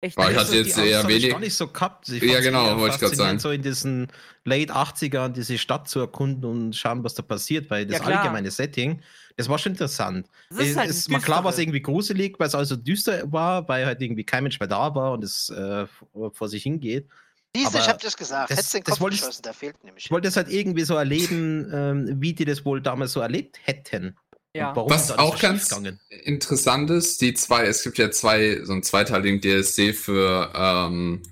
echt. 0.07 0.17
Boah, 0.17 0.31
ich 0.31 0.37
das 0.37 0.47
hatte 0.49 0.57
ist- 0.57 0.67
jetzt 0.69 0.79
eher 0.79 0.99
habe 1.03 1.13
ich 1.13 1.19
wenig- 1.23 1.33
gar 1.33 1.41
nicht 1.41 1.55
so 1.55 1.69
gehabt. 1.69 2.09
Ich 2.09 2.23
Ja, 2.23 2.41
genau, 2.41 2.65
wollte 2.79 2.95
ich 2.97 3.01
faszinierend, 3.01 3.17
sagen. 3.19 3.39
So 3.39 3.51
in 3.51 3.63
diesen 3.63 4.09
Late 4.45 4.73
80ern 4.75 5.33
diese 5.33 5.59
Stadt 5.59 5.89
zu 5.89 6.01
erkunden 6.01 6.45
und 6.45 6.75
schauen, 6.77 7.05
was 7.05 7.15
da 7.15 7.23
passiert, 7.23 7.69
weil 7.71 7.87
das 7.87 7.99
Ja, 8.01 8.05
allgemeine 8.07 8.51
Setting, 8.51 9.01
das 9.37 9.49
war 9.49 9.59
schon 9.59 9.73
interessant. 9.73 10.27
Das 10.51 10.61
ist 10.61 10.71
es, 10.71 10.77
halt 10.77 10.91
es 10.91 11.11
war 11.11 11.21
klar, 11.21 11.45
was 11.45 11.59
irgendwie 11.59 11.83
gruselig, 11.83 12.37
weil 12.39 12.49
es 12.49 12.55
also 12.55 12.77
düster 12.77 13.31
war, 13.33 13.69
weil 13.69 13.85
halt 13.87 14.01
irgendwie 14.01 14.25
kein 14.25 14.45
Mensch 14.45 14.59
mehr 14.61 14.69
da 14.69 14.95
war 14.95 15.13
und 15.13 15.23
es 15.25 15.51
äh, 15.51 15.87
vor 16.33 16.49
sich 16.49 16.63
hingeht. 16.63 17.09
Diese, 17.55 17.69
ich 17.71 17.75
aber 17.77 17.87
hab 17.87 18.01
das 18.03 18.17
gesagt. 18.17 18.51
das- 18.51 18.59
Hättest 18.59 18.75
den 18.75 18.83
das 18.85 18.93
Kopf 18.93 19.01
wollte 19.01 19.15
ich- 19.17 19.21
geschossen, 19.23 19.43
der 19.43 19.55
fehlt 19.55 19.83
nämlich. 19.83 20.05
Ich 20.05 20.11
wollte 20.11 20.29
das 20.29 20.37
halt 20.37 20.51
irgendwie 20.51 20.85
so 20.85 20.95
erleben, 20.95 21.71
ähm, 21.73 22.17
wie 22.21 22.35
die 22.35 22.45
das 22.45 22.65
wohl 22.67 22.83
damals 22.83 23.13
so 23.13 23.21
erlebt 23.21 23.59
hätten. 23.63 24.15
Ja. 24.57 24.75
Was 24.75 25.11
auch 25.11 25.39
ganz 25.39 25.79
interessant 26.25 26.91
ist, 26.91 27.21
die 27.21 27.35
zwei, 27.35 27.67
es 27.67 27.83
gibt 27.83 27.99
ja 27.99 28.11
zwei, 28.11 28.61
so 28.63 28.73
einen 28.73 28.83
zweiteiligen 28.83 29.41
DLC 29.41 29.95
für 29.95 30.53
ähm, 30.55 31.23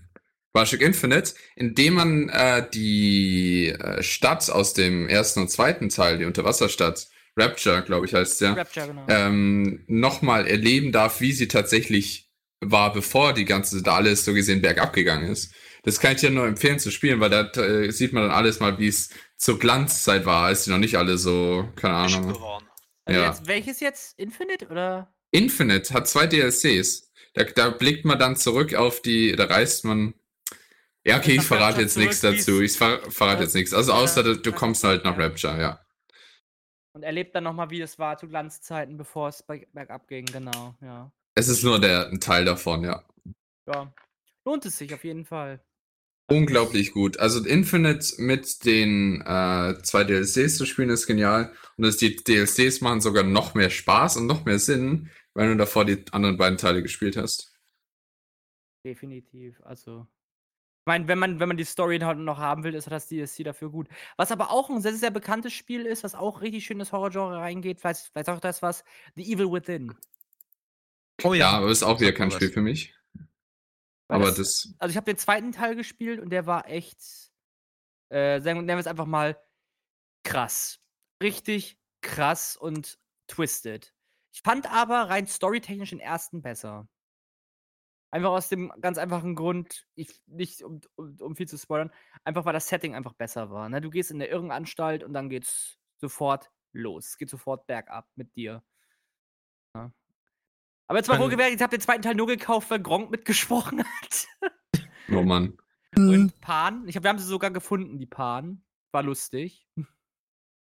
Bioshock 0.52 0.80
Infinite, 0.80 1.34
in 1.56 1.74
dem 1.74 1.94
man 1.94 2.28
äh, 2.28 2.68
die 2.72 3.68
äh, 3.68 4.02
Stadt 4.02 4.48
aus 4.50 4.72
dem 4.72 5.08
ersten 5.08 5.40
und 5.40 5.50
zweiten 5.50 5.88
Teil, 5.88 6.18
die 6.18 6.24
Unterwasserstadt, 6.24 7.08
Rapture, 7.37 7.82
glaube 7.82 8.06
ich, 8.06 8.14
heißt 8.14 8.40
der, 8.40 8.56
Rapture, 8.56 8.87
genau. 8.87 9.04
ähm, 9.08 9.82
nochmal 9.88 10.46
erleben 10.46 10.92
darf, 10.92 11.20
wie 11.20 11.32
sie 11.32 11.48
tatsächlich 11.48 12.30
war, 12.60 12.92
bevor 12.92 13.32
die 13.32 13.44
ganze, 13.44 13.82
da 13.82 13.96
alles 13.96 14.24
so 14.24 14.32
gesehen 14.32 14.62
bergab 14.62 14.92
gegangen 14.92 15.28
ist. 15.28 15.52
Das 15.82 16.00
kann 16.00 16.14
ich 16.14 16.20
dir 16.20 16.30
nur 16.30 16.46
empfehlen 16.46 16.78
zu 16.78 16.90
spielen, 16.90 17.20
weil 17.20 17.30
da 17.30 17.42
äh, 17.60 17.90
sieht 17.90 18.12
man 18.12 18.22
dann 18.22 18.32
alles 18.32 18.60
mal, 18.60 18.78
wie 18.78 18.88
es 18.88 19.10
zur 19.37 19.58
Glanzzeit 19.58 20.24
war, 20.24 20.46
als 20.46 20.64
die 20.64 20.70
noch 20.70 20.78
nicht 20.78 20.96
alle 20.96 21.18
so, 21.18 21.68
keine 21.76 21.94
Ahnung. 21.94 22.38
Also 23.04 23.20
ja. 23.20 23.26
jetzt, 23.28 23.46
welches 23.46 23.80
jetzt? 23.80 24.18
Infinite 24.18 24.68
oder? 24.68 25.14
Infinite 25.30 25.92
hat 25.92 26.08
zwei 26.08 26.26
DLCs. 26.26 27.10
Da, 27.34 27.44
da 27.44 27.70
blickt 27.70 28.04
man 28.04 28.18
dann 28.18 28.36
zurück 28.36 28.74
auf 28.74 29.02
die, 29.02 29.32
da 29.36 29.44
reist 29.44 29.84
man. 29.84 30.14
Ja, 31.06 31.18
okay, 31.18 31.36
ich 31.36 31.42
verrate 31.42 31.82
jetzt 31.82 31.98
nichts 31.98 32.20
dazu. 32.20 32.60
Ich 32.62 32.78
ver 32.78 33.10
verrate 33.10 33.42
jetzt 33.42 33.54
nichts. 33.54 33.74
Also 33.74 33.92
außer 33.92 34.22
du, 34.22 34.36
du 34.38 34.52
kommst 34.52 34.84
halt 34.84 35.04
nach. 35.04 35.18
Rapture, 35.18 35.60
ja. 35.60 35.80
Und 36.94 37.02
erlebt 37.02 37.34
dann 37.34 37.44
nochmal, 37.44 37.70
wie 37.70 37.80
das 37.80 37.98
war 37.98 38.16
zu 38.16 38.28
Glanzzeiten, 38.28 38.96
bevor 38.96 39.28
es 39.28 39.42
berg- 39.42 39.66
bergab 39.72 40.06
ging, 40.06 40.24
genau, 40.26 40.76
ja. 40.80 41.12
Es 41.34 41.48
ist 41.48 41.64
nur 41.64 41.80
der 41.80 42.08
ein 42.08 42.20
Teil 42.20 42.44
davon, 42.44 42.84
ja. 42.84 43.04
Ja. 43.66 43.92
Lohnt 44.44 44.64
es 44.64 44.78
sich 44.78 44.94
auf 44.94 45.02
jeden 45.02 45.24
Fall. 45.24 45.60
Unglaublich 46.26 46.92
gut. 46.92 47.18
Also 47.18 47.44
Infinite 47.44 48.14
mit 48.18 48.64
den 48.64 49.20
äh, 49.20 49.74
zwei 49.82 50.04
DLCs 50.04 50.56
zu 50.56 50.64
spielen 50.64 50.88
ist 50.88 51.06
genial. 51.06 51.52
Und 51.76 51.84
dass 51.84 51.98
die 51.98 52.16
DLCs 52.16 52.80
machen 52.80 53.00
sogar 53.00 53.24
noch 53.24 53.54
mehr 53.54 53.70
Spaß 53.70 54.16
und 54.16 54.26
noch 54.26 54.44
mehr 54.44 54.58
Sinn, 54.58 55.10
wenn 55.34 55.50
du 55.50 55.56
davor 55.56 55.84
die 55.84 56.02
anderen 56.12 56.38
beiden 56.38 56.56
Teile 56.56 56.82
gespielt 56.82 57.16
hast. 57.16 57.54
Definitiv. 58.84 59.60
Also. 59.64 60.06
Ich 60.80 60.87
meine, 60.87 61.08
wenn 61.08 61.18
man, 61.18 61.40
wenn 61.40 61.48
man 61.48 61.56
die 61.56 61.64
Story 61.64 61.98
halt 61.98 62.18
noch 62.18 62.38
haben 62.38 62.64
will, 62.64 62.74
ist 62.74 62.90
das 62.90 63.08
DLC 63.08 63.44
dafür 63.44 63.70
gut. 63.70 63.88
Was 64.16 64.32
aber 64.32 64.50
auch 64.50 64.70
ein 64.70 64.82
sehr, 64.82 64.94
sehr 64.94 65.10
bekanntes 65.10 65.52
Spiel 65.52 65.87
ist, 65.87 66.04
was 66.04 66.14
auch 66.14 66.42
richtig 66.42 66.64
schön 66.64 66.80
ins 66.80 66.92
Horrorgenre 66.92 67.38
reingeht, 67.38 67.80
vielleicht, 67.80 68.10
vielleicht 68.12 68.28
auch 68.28 68.40
das 68.40 68.62
was, 68.62 68.84
The 69.14 69.30
Evil 69.30 69.50
Within. 69.50 69.94
Oh 71.22 71.32
Ja, 71.32 71.50
aber 71.52 71.70
ist 71.70 71.82
auch 71.82 72.00
wieder 72.00 72.12
kein 72.12 72.30
Spiel 72.30 72.48
was. 72.48 72.54
für 72.54 72.60
mich. 72.60 72.94
Aber 74.08 74.26
das- 74.26 74.36
das, 74.36 74.74
Also 74.78 74.90
ich 74.92 74.96
habe 74.96 75.06
den 75.06 75.18
zweiten 75.18 75.52
Teil 75.52 75.76
gespielt 75.76 76.20
und 76.20 76.30
der 76.30 76.46
war 76.46 76.68
echt, 76.68 77.32
äh, 78.10 78.40
sagen, 78.40 78.58
nennen 78.64 78.76
wir 78.76 78.78
es 78.78 78.86
einfach 78.86 79.06
mal 79.06 79.40
krass. 80.24 80.80
Richtig 81.22 81.78
krass 82.02 82.56
und 82.56 82.98
twisted. 83.26 83.94
Ich 84.32 84.42
fand 84.42 84.70
aber 84.70 85.08
rein 85.08 85.26
storytechnisch 85.26 85.90
den 85.90 86.00
ersten 86.00 86.42
besser. 86.42 86.88
Einfach 88.10 88.30
aus 88.30 88.48
dem 88.48 88.72
ganz 88.80 88.98
einfachen 88.98 89.34
Grund, 89.34 89.88
ich, 89.96 90.20
nicht 90.26 90.62
um, 90.62 90.80
um, 90.94 91.16
um 91.20 91.34
viel 91.36 91.48
zu 91.48 91.58
spoilern, 91.58 91.92
einfach 92.22 92.44
weil 92.44 92.52
das 92.52 92.68
Setting 92.68 92.94
einfach 92.94 93.14
besser 93.14 93.50
war. 93.50 93.68
Ne? 93.68 93.80
Du 93.80 93.90
gehst 93.90 94.10
in 94.10 94.18
eine 94.18 94.26
Irrenanstalt 94.28 95.02
und 95.02 95.12
dann 95.14 95.28
geht's 95.28 95.78
sofort 95.96 96.52
los. 96.72 97.06
Es 97.08 97.16
geht 97.16 97.30
sofort 97.30 97.66
bergab 97.66 98.08
mit 98.14 98.36
dir. 98.36 98.62
Ja. 99.74 99.92
Aber 100.86 100.98
jetzt 100.98 101.08
mal 101.08 101.18
wohlgemerkt, 101.18 101.54
ich 101.56 101.62
habe 101.62 101.70
den 101.76 101.80
zweiten 101.80 102.02
Teil 102.02 102.14
nur 102.14 102.26
gekauft, 102.26 102.70
weil 102.70 102.80
Gronk 102.80 103.10
mitgesprochen 103.10 103.82
hat. 104.02 104.26
oh 105.10 105.22
Mann. 105.22 105.56
Hm, 105.96 106.08
Und 106.08 106.40
Pan. 106.40 106.86
Ich 106.88 106.96
hab, 106.96 107.02
wir 107.04 107.08
haben 107.10 107.18
sie 107.18 107.24
sogar 107.26 107.50
gefunden, 107.50 107.98
die 107.98 108.06
Pan. 108.06 108.62
War 108.92 109.02
lustig. 109.02 109.66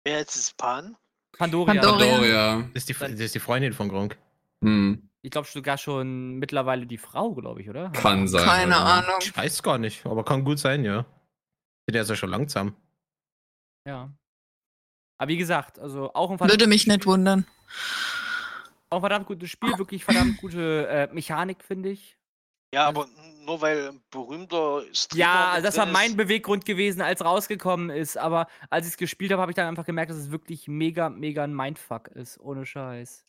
Wer 0.04 0.20
jetzt 0.20 0.36
ist 0.36 0.58
Pan? 0.58 0.96
Pandoria. 1.38 1.74
Pandoria. 1.82 2.12
Pandoria. 2.12 2.70
Das 2.74 2.84
ist, 2.84 2.90
die, 2.90 2.94
das 2.94 3.12
ist 3.20 3.36
die 3.36 3.40
Freundin 3.40 3.74
von 3.74 3.90
Gronk. 3.90 4.18
Hm, 4.64 5.10
Ich 5.22 5.32
glaube 5.32 5.48
sogar 5.48 5.78
schon 5.78 6.36
mittlerweile 6.38 6.86
die 6.88 6.98
Frau, 6.98 7.34
glaube 7.36 7.62
ich, 7.62 7.70
oder? 7.70 7.90
kann 7.92 8.28
sein. 8.28 8.46
Keine 8.46 8.76
oder? 8.78 8.86
Ahnung. 8.86 9.16
Ich 9.20 9.36
weiß 9.36 9.62
gar 9.64 9.78
nicht, 9.78 10.06
aber 10.06 10.24
kann 10.24 10.44
gut 10.46 10.60
sein, 10.60 10.86
ja. 10.86 11.06
Der 11.90 12.02
ist 12.04 12.10
ja 12.10 12.16
schon 12.16 12.30
langsam. 12.30 12.76
Ja. 13.86 14.12
Aber 15.18 15.30
wie 15.30 15.38
gesagt, 15.38 15.78
also 15.78 16.14
auch 16.14 16.32
ein 16.32 16.40
Würde 16.40 16.68
mich 16.68 16.88
nicht 16.88 17.06
wundern. 17.06 17.46
Auch 18.90 18.98
ein 18.98 19.02
verdammt 19.02 19.28
gutes 19.28 19.50
Spiel, 19.50 19.78
wirklich 19.78 20.04
verdammt 20.04 20.38
gute 20.38 20.88
äh, 20.88 21.14
Mechanik, 21.14 21.64
finde 21.64 21.90
ich. 21.90 22.18
Ja, 22.74 22.88
Also- 22.88 23.02
aber 23.02 23.10
nur 23.46 23.62
weil 23.62 23.90
ein 23.90 24.02
berühmter 24.10 24.84
Streamer 24.92 25.20
Ja, 25.20 25.54
mit 25.56 25.66
das 25.66 25.78
war 25.78 25.86
mein 25.86 26.18
Beweggrund 26.18 26.66
gewesen, 26.66 27.02
als 27.02 27.24
rausgekommen 27.24 27.90
ist. 27.90 28.18
Aber 28.18 28.48
als 28.70 28.86
ich 28.88 28.94
es 28.94 28.98
gespielt 28.98 29.32
habe, 29.32 29.42
habe 29.42 29.52
ich 29.52 29.56
dann 29.56 29.68
einfach 29.68 29.86
gemerkt, 29.86 30.10
dass 30.12 30.18
es 30.18 30.32
wirklich 30.32 30.68
mega, 30.68 31.10
mega 31.10 31.44
ein 31.44 31.54
Mindfuck 31.56 32.08
ist. 32.10 32.40
Ohne 32.40 32.66
Scheiß. 32.66 33.24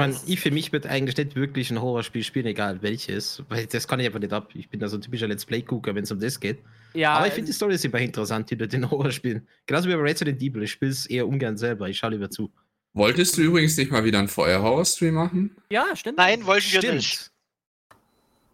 Ich, 0.00 0.06
mein, 0.06 0.16
ich 0.26 0.40
für 0.40 0.50
mich 0.50 0.72
wird 0.72 0.86
eigentlich 0.86 1.16
nicht 1.18 1.36
wirklich 1.36 1.70
ein 1.70 1.82
Horrorspiel 1.82 2.24
spielen, 2.24 2.46
egal 2.46 2.80
welches, 2.80 3.42
weil 3.50 3.66
das 3.66 3.86
kann 3.86 4.00
ich 4.00 4.06
einfach 4.06 4.20
nicht 4.20 4.32
ab. 4.32 4.48
Ich 4.54 4.70
bin 4.70 4.80
da 4.80 4.88
so 4.88 4.96
ein 4.96 5.02
typischer 5.02 5.28
Let's 5.28 5.44
Play-Gucker, 5.44 5.94
wenn 5.94 6.04
es 6.04 6.10
um 6.12 6.18
das 6.20 6.40
geht. 6.40 6.62
Ja, 6.94 7.12
Aber 7.14 7.26
ich 7.26 7.34
finde 7.34 7.48
die 7.48 7.52
Story 7.52 7.74
ist 7.74 7.84
immer 7.84 7.98
interessant 7.98 8.48
hinter 8.48 8.66
den 8.66 8.90
Horrorspielen. 8.90 9.46
Genauso 9.66 9.88
wie 9.88 9.94
bei 9.94 10.00
Resident 10.00 10.40
Evil. 10.40 10.62
Ich 10.62 10.72
spiele 10.72 10.92
es 10.92 11.04
eher 11.06 11.28
ungern 11.28 11.58
selber, 11.58 11.88
ich 11.88 11.98
schaue 11.98 12.10
lieber 12.12 12.30
zu. 12.30 12.50
Wolltest 12.92 13.36
du 13.36 13.42
übrigens 13.42 13.76
nicht 13.76 13.90
mal 13.92 14.04
wieder 14.04 14.18
einen 14.18 14.28
Feuer-Horror-Stream 14.28 15.14
machen? 15.14 15.56
ja, 15.70 15.94
stimmt. 15.94 16.18
Nein, 16.18 16.44
wollten 16.46 16.66
wir 16.82 16.94
nicht. 16.94 17.30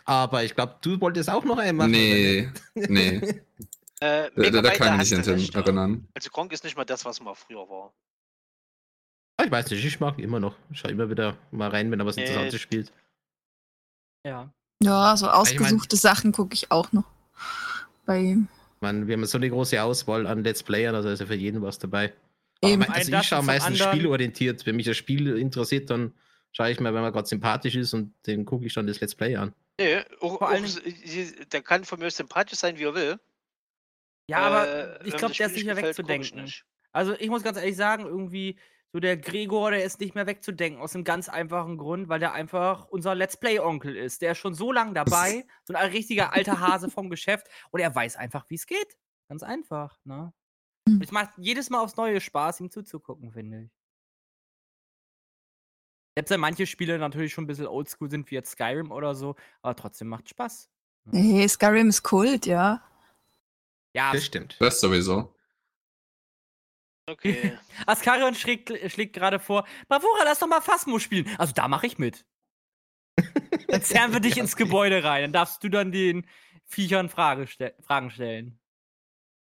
Aber 0.04 0.44
ich 0.44 0.54
glaube, 0.54 0.76
du 0.82 1.00
wolltest 1.00 1.28
auch 1.30 1.44
noch 1.44 1.56
machen. 1.72 1.90
nee, 1.90 2.48
nee. 2.74 3.16
Äh, 4.00 4.30
Da, 4.36 4.62
da, 4.62 4.70
kann 4.72 5.00
ich 5.00 5.10
mich 5.10 5.26
nicht 5.26 5.54
erinnern. 5.54 6.06
Also 6.14 6.30
Gronk 6.30 6.52
ist 6.52 6.64
nicht 6.64 6.76
mal 6.76 6.84
das, 6.84 7.04
was 7.04 7.20
mal 7.20 7.34
früher 7.34 7.68
war. 7.68 7.92
Ah, 9.38 9.44
Ich 9.44 9.50
weiß 9.50 9.70
nicht, 9.70 9.84
ich 9.84 9.98
mag 10.00 10.18
ihn 10.18 10.24
immer 10.24 10.38
noch. 10.38 10.54
Ich 10.70 10.78
schaue 10.78 10.90
immer 10.92 11.10
wieder 11.10 11.36
mal 11.50 11.70
rein, 11.70 11.90
wenn 11.90 11.98
er 11.98 12.06
was 12.06 12.16
Äh, 12.16 12.20
Interessantes 12.22 12.60
spielt. 12.60 12.92
Ja. 14.24 14.52
Ja, 14.82 15.16
so 15.16 15.26
mein- 15.26 15.34
ausgesuchte 15.34 15.96
Sachen 15.96 16.32
gucke 16.32 16.52
ich 16.54 16.70
auch 16.70 16.92
noch. 16.92 17.04
Bei 18.04 18.18
ihm. 18.20 18.48
Man, 18.80 19.06
wir 19.08 19.14
haben 19.16 19.24
so 19.24 19.38
eine 19.38 19.48
große 19.48 19.82
Auswahl 19.82 20.26
an 20.26 20.44
Let's 20.44 20.62
Playern, 20.62 20.94
also 20.94 21.08
ist 21.08 21.20
ja 21.20 21.26
für 21.26 21.34
jeden 21.34 21.62
was 21.62 21.78
dabei. 21.78 22.12
Eben. 22.66 22.82
Also 22.84 23.12
ich 23.16 23.22
schaue 23.26 23.42
meistens 23.42 23.80
anderen- 23.80 23.96
spielorientiert. 23.98 24.66
Wenn 24.66 24.76
mich 24.76 24.86
das 24.86 24.96
Spiel 24.96 25.36
interessiert, 25.36 25.90
dann 25.90 26.14
schaue 26.52 26.70
ich 26.70 26.80
mal, 26.80 26.94
wenn 26.94 27.02
man 27.02 27.12
gerade 27.12 27.26
sympathisch 27.28 27.74
ist 27.74 27.92
und 27.94 28.14
den 28.26 28.44
gucke 28.44 28.66
ich 28.66 28.74
dann 28.74 28.86
das 28.86 29.00
Let's 29.00 29.14
Play 29.14 29.36
an. 29.36 29.54
Nee, 29.78 29.98
auch, 30.20 30.38
Vor 30.38 30.48
allen 30.48 30.64
auch, 30.64 31.44
der 31.52 31.62
kann 31.62 31.84
von 31.84 31.98
mir 31.98 32.06
aus 32.06 32.16
sympathisch 32.16 32.58
sein, 32.58 32.78
wie 32.78 32.84
er 32.84 32.94
will. 32.94 33.20
Ja, 34.28 34.38
aber 34.38 35.00
Äh, 35.00 35.08
ich 35.08 35.16
glaube, 35.16 35.34
der 35.34 35.46
ist 35.46 35.54
nicht 35.54 35.66
mehr 35.66 35.76
wegzudenken. 35.76 36.50
Also 36.92 37.14
ich 37.18 37.28
muss 37.28 37.42
ganz 37.42 37.58
ehrlich 37.58 37.76
sagen, 37.76 38.06
irgendwie, 38.06 38.58
so 38.92 39.00
der 39.00 39.18
Gregor, 39.18 39.70
der 39.70 39.84
ist 39.84 40.00
nicht 40.00 40.14
mehr 40.14 40.26
wegzudenken, 40.26 40.80
aus 40.80 40.94
einem 40.94 41.04
ganz 41.04 41.28
einfachen 41.28 41.76
Grund, 41.76 42.08
weil 42.08 42.20
der 42.20 42.32
einfach 42.32 42.86
unser 42.88 43.14
Let's 43.14 43.36
Play-Onkel 43.36 43.94
ist. 43.94 44.22
Der 44.22 44.32
ist 44.32 44.38
schon 44.38 44.54
so 44.54 44.72
lange 44.72 44.94
dabei, 44.94 45.44
so 45.64 45.74
ein 45.74 45.90
richtiger 45.90 46.32
alter 46.32 46.60
Hase 46.60 46.88
vom 46.90 47.10
Geschäft 47.10 47.46
und 47.70 47.80
er 47.80 47.94
weiß 47.94 48.16
einfach, 48.16 48.46
wie 48.48 48.54
es 48.54 48.66
geht. 48.66 48.96
Ganz 49.28 49.42
einfach, 49.42 49.98
ne? 50.04 50.32
Hm. 50.88 51.00
Es 51.02 51.10
macht 51.10 51.30
jedes 51.36 51.70
Mal 51.70 51.80
aufs 51.80 51.96
Neue 51.96 52.20
Spaß, 52.20 52.60
ihm 52.60 52.70
zuzugucken, 52.70 53.32
finde 53.32 53.62
ich. 53.62 53.70
Selbst 56.16 56.30
wenn 56.30 56.40
manche 56.40 56.66
Spiele 56.66 56.98
natürlich 56.98 57.34
schon 57.34 57.44
ein 57.44 57.46
bisschen 57.46 57.66
oldschool 57.66 58.10
sind, 58.10 58.30
wie 58.30 58.36
jetzt 58.36 58.52
Skyrim 58.52 58.90
oder 58.90 59.14
so, 59.14 59.36
aber 59.60 59.76
trotzdem 59.76 60.08
macht 60.08 60.28
Spaß. 60.30 60.70
Nee, 61.04 61.46
Skyrim 61.46 61.90
ist 61.90 62.02
Kult, 62.02 62.46
ja. 62.46 62.82
Ja, 63.94 64.12
Das 64.12 64.24
stimmt. 64.24 64.56
Das 64.58 64.80
sowieso. 64.80 65.34
Okay. 67.08 67.56
Askarion 67.86 68.34
schlägt, 68.34 68.72
schlägt 68.90 69.14
gerade 69.14 69.38
vor, 69.38 69.66
Bravura, 69.88 70.24
lass 70.24 70.40
doch 70.40 70.48
mal 70.48 70.60
Phasmo 70.60 70.98
spielen. 70.98 71.28
Also 71.38 71.52
da 71.52 71.68
mache 71.68 71.86
ich 71.86 71.98
mit. 71.98 72.26
Dann 73.68 73.82
zerren 73.82 74.12
wir 74.12 74.20
dich 74.20 74.38
ins 74.38 74.56
Gebäude 74.56 75.04
rein. 75.04 75.22
Dann 75.22 75.32
darfst 75.32 75.62
du 75.62 75.68
dann 75.68 75.92
den 75.92 76.26
Viechern 76.64 77.08
Frage 77.08 77.46
ste 77.46 77.74
Fragen 77.80 78.10
stellen. 78.10 78.58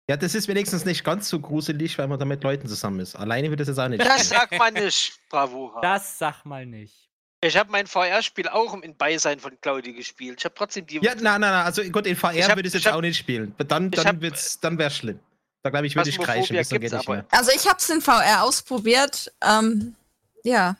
Ja, 0.08 0.16
das 0.16 0.34
ist 0.36 0.46
wenigstens 0.46 0.84
nicht 0.84 1.02
ganz 1.02 1.28
so 1.28 1.40
gruselig, 1.40 1.98
weil 1.98 2.06
man 2.06 2.18
da 2.18 2.24
mit 2.24 2.44
Leuten 2.44 2.68
zusammen 2.68 3.00
ist. 3.00 3.16
Alleine 3.16 3.50
wird 3.50 3.58
das 3.60 3.68
jetzt 3.68 3.78
auch 3.78 3.88
nicht. 3.88 4.00
Das 4.04 4.16
gehen. 4.28 4.38
sagt 4.38 4.56
man 4.58 4.74
nicht, 4.74 5.18
Bravura. 5.28 5.80
Das 5.80 6.18
sag 6.18 6.44
mal 6.44 6.64
nicht. 6.64 6.94
Ich 7.42 7.56
habe 7.56 7.70
mein 7.70 7.86
VR-Spiel 7.86 8.48
auch 8.48 8.72
im 8.80 8.96
Beisein 8.96 9.40
von 9.40 9.60
Claudi 9.60 9.92
gespielt. 9.92 10.36
Ich 10.38 10.44
habe 10.44 10.54
trotzdem 10.54 10.86
die. 10.86 10.96
Ja, 10.98 11.14
nein, 11.16 11.22
nein, 11.22 11.40
nein. 11.40 11.64
Also 11.66 11.82
gut, 11.84 12.06
in 12.06 12.16
VR 12.16 12.32
würde 12.34 12.60
ich 12.62 12.66
es 12.68 12.74
jetzt 12.74 12.86
hab- 12.86 12.94
auch 12.94 13.00
nicht 13.00 13.18
spielen. 13.18 13.54
Dann, 13.58 13.90
dann, 13.90 14.06
hab- 14.06 14.20
wird's, 14.20 14.58
dann 14.60 14.78
wäre 14.78 14.88
es 14.90 14.96
schlimm. 14.96 15.18
Da 15.62 15.70
glaube 15.70 15.86
ich, 15.88 15.96
würde 15.96 16.08
ich 16.08 16.18
kreischen. 16.18 16.56
Bis 16.56 16.68
geht 16.68 16.80
nicht 16.82 17.08
mehr. 17.08 17.26
Also 17.30 17.50
ich 17.50 17.66
hab's 17.68 17.90
in 17.90 18.00
VR 18.00 18.42
ausprobiert. 18.44 19.32
Ähm, 19.42 19.96
ja. 20.44 20.76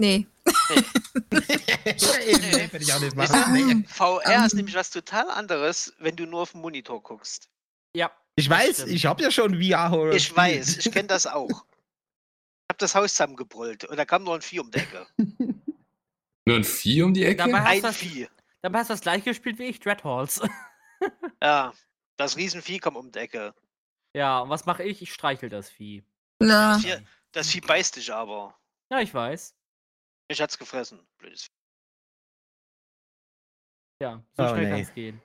Nee. 0.00 0.26
eben, 2.26 2.50
nee, 2.50 2.68
würde 2.72 2.78
ich 2.84 2.92
auch 2.92 3.00
nicht 3.00 3.14
machen. 3.16 3.52
Nee. 3.52 3.84
VR 3.86 4.44
ist 4.46 4.52
Ähm. 4.54 4.56
nämlich 4.56 4.74
was 4.74 4.90
total 4.90 5.30
anderes, 5.30 5.92
wenn 5.98 6.16
du 6.16 6.24
nur 6.26 6.40
auf 6.42 6.52
den 6.52 6.62
Monitor 6.62 7.02
guckst. 7.02 7.48
Ja. 7.96 8.10
Ich 8.36 8.48
weiß, 8.50 8.76
stimmt. 8.78 8.90
ich 8.92 9.06
habe 9.06 9.22
ja 9.22 9.30
schon 9.30 9.62
VR-Horror. 9.62 10.12
Ich 10.14 10.34
weiß, 10.34 10.78
ich 10.86 10.92
kenne 10.92 11.08
das 11.08 11.26
auch. 11.26 11.48
Ich 11.48 11.56
habe 12.70 12.78
das 12.78 12.94
Haus 12.94 13.12
zusammengebrüllt 13.12 13.84
und 13.84 13.96
da 13.96 14.04
kam 14.04 14.24
nur 14.24 14.34
ein 14.34 14.42
Vieh 14.42 14.60
um 14.60 14.70
die 14.70 14.78
Ecke. 14.78 15.06
Nur 16.46 16.56
ein 16.56 16.64
Vieh 16.64 17.00
um 17.02 17.14
die 17.14 17.24
Ecke? 17.24 17.38
Dabei 17.38 17.60
hast, 17.60 17.68
Ein 17.68 17.76
du 17.76 17.82
das, 17.86 17.96
Vieh. 17.96 18.28
dabei 18.60 18.78
hast 18.80 18.90
du 18.90 18.92
das 18.92 19.00
gleiche 19.00 19.24
gespielt 19.30 19.58
wie 19.58 19.64
ich, 19.64 19.80
Dreadhalls. 19.80 20.42
Ja, 21.42 21.72
das 22.18 22.36
Riesenvieh 22.36 22.78
kam 22.80 22.96
um 22.96 23.10
die 23.10 23.18
Ecke. 23.18 23.54
ja, 24.14 24.40
und 24.40 24.48
was 24.50 24.64
mache 24.66 24.82
ich? 24.82 25.00
Ich 25.02 25.12
streichel 25.14 25.48
das 25.48 25.70
Vieh. 25.70 26.04
Na, 26.40 26.74
Das 26.74 26.82
Vieh, 26.82 26.96
das 27.32 27.50
Vieh 27.50 27.60
beißt 27.62 27.96
dich 27.96 28.12
aber. 28.12 28.58
Ja, 28.90 29.00
ich 29.00 29.12
weiß. 29.14 29.54
Mich 30.30 30.40
hat's 30.42 30.58
gefressen. 30.58 31.00
Blödes 31.18 31.44
Vieh. 31.44 31.50
Ja, 34.02 34.22
so 34.36 34.42
Oh, 34.42 34.48
schnell 34.48 34.64
nee. 34.64 34.70
kann 34.70 34.80
es 34.80 34.94
gehen. 34.94 35.22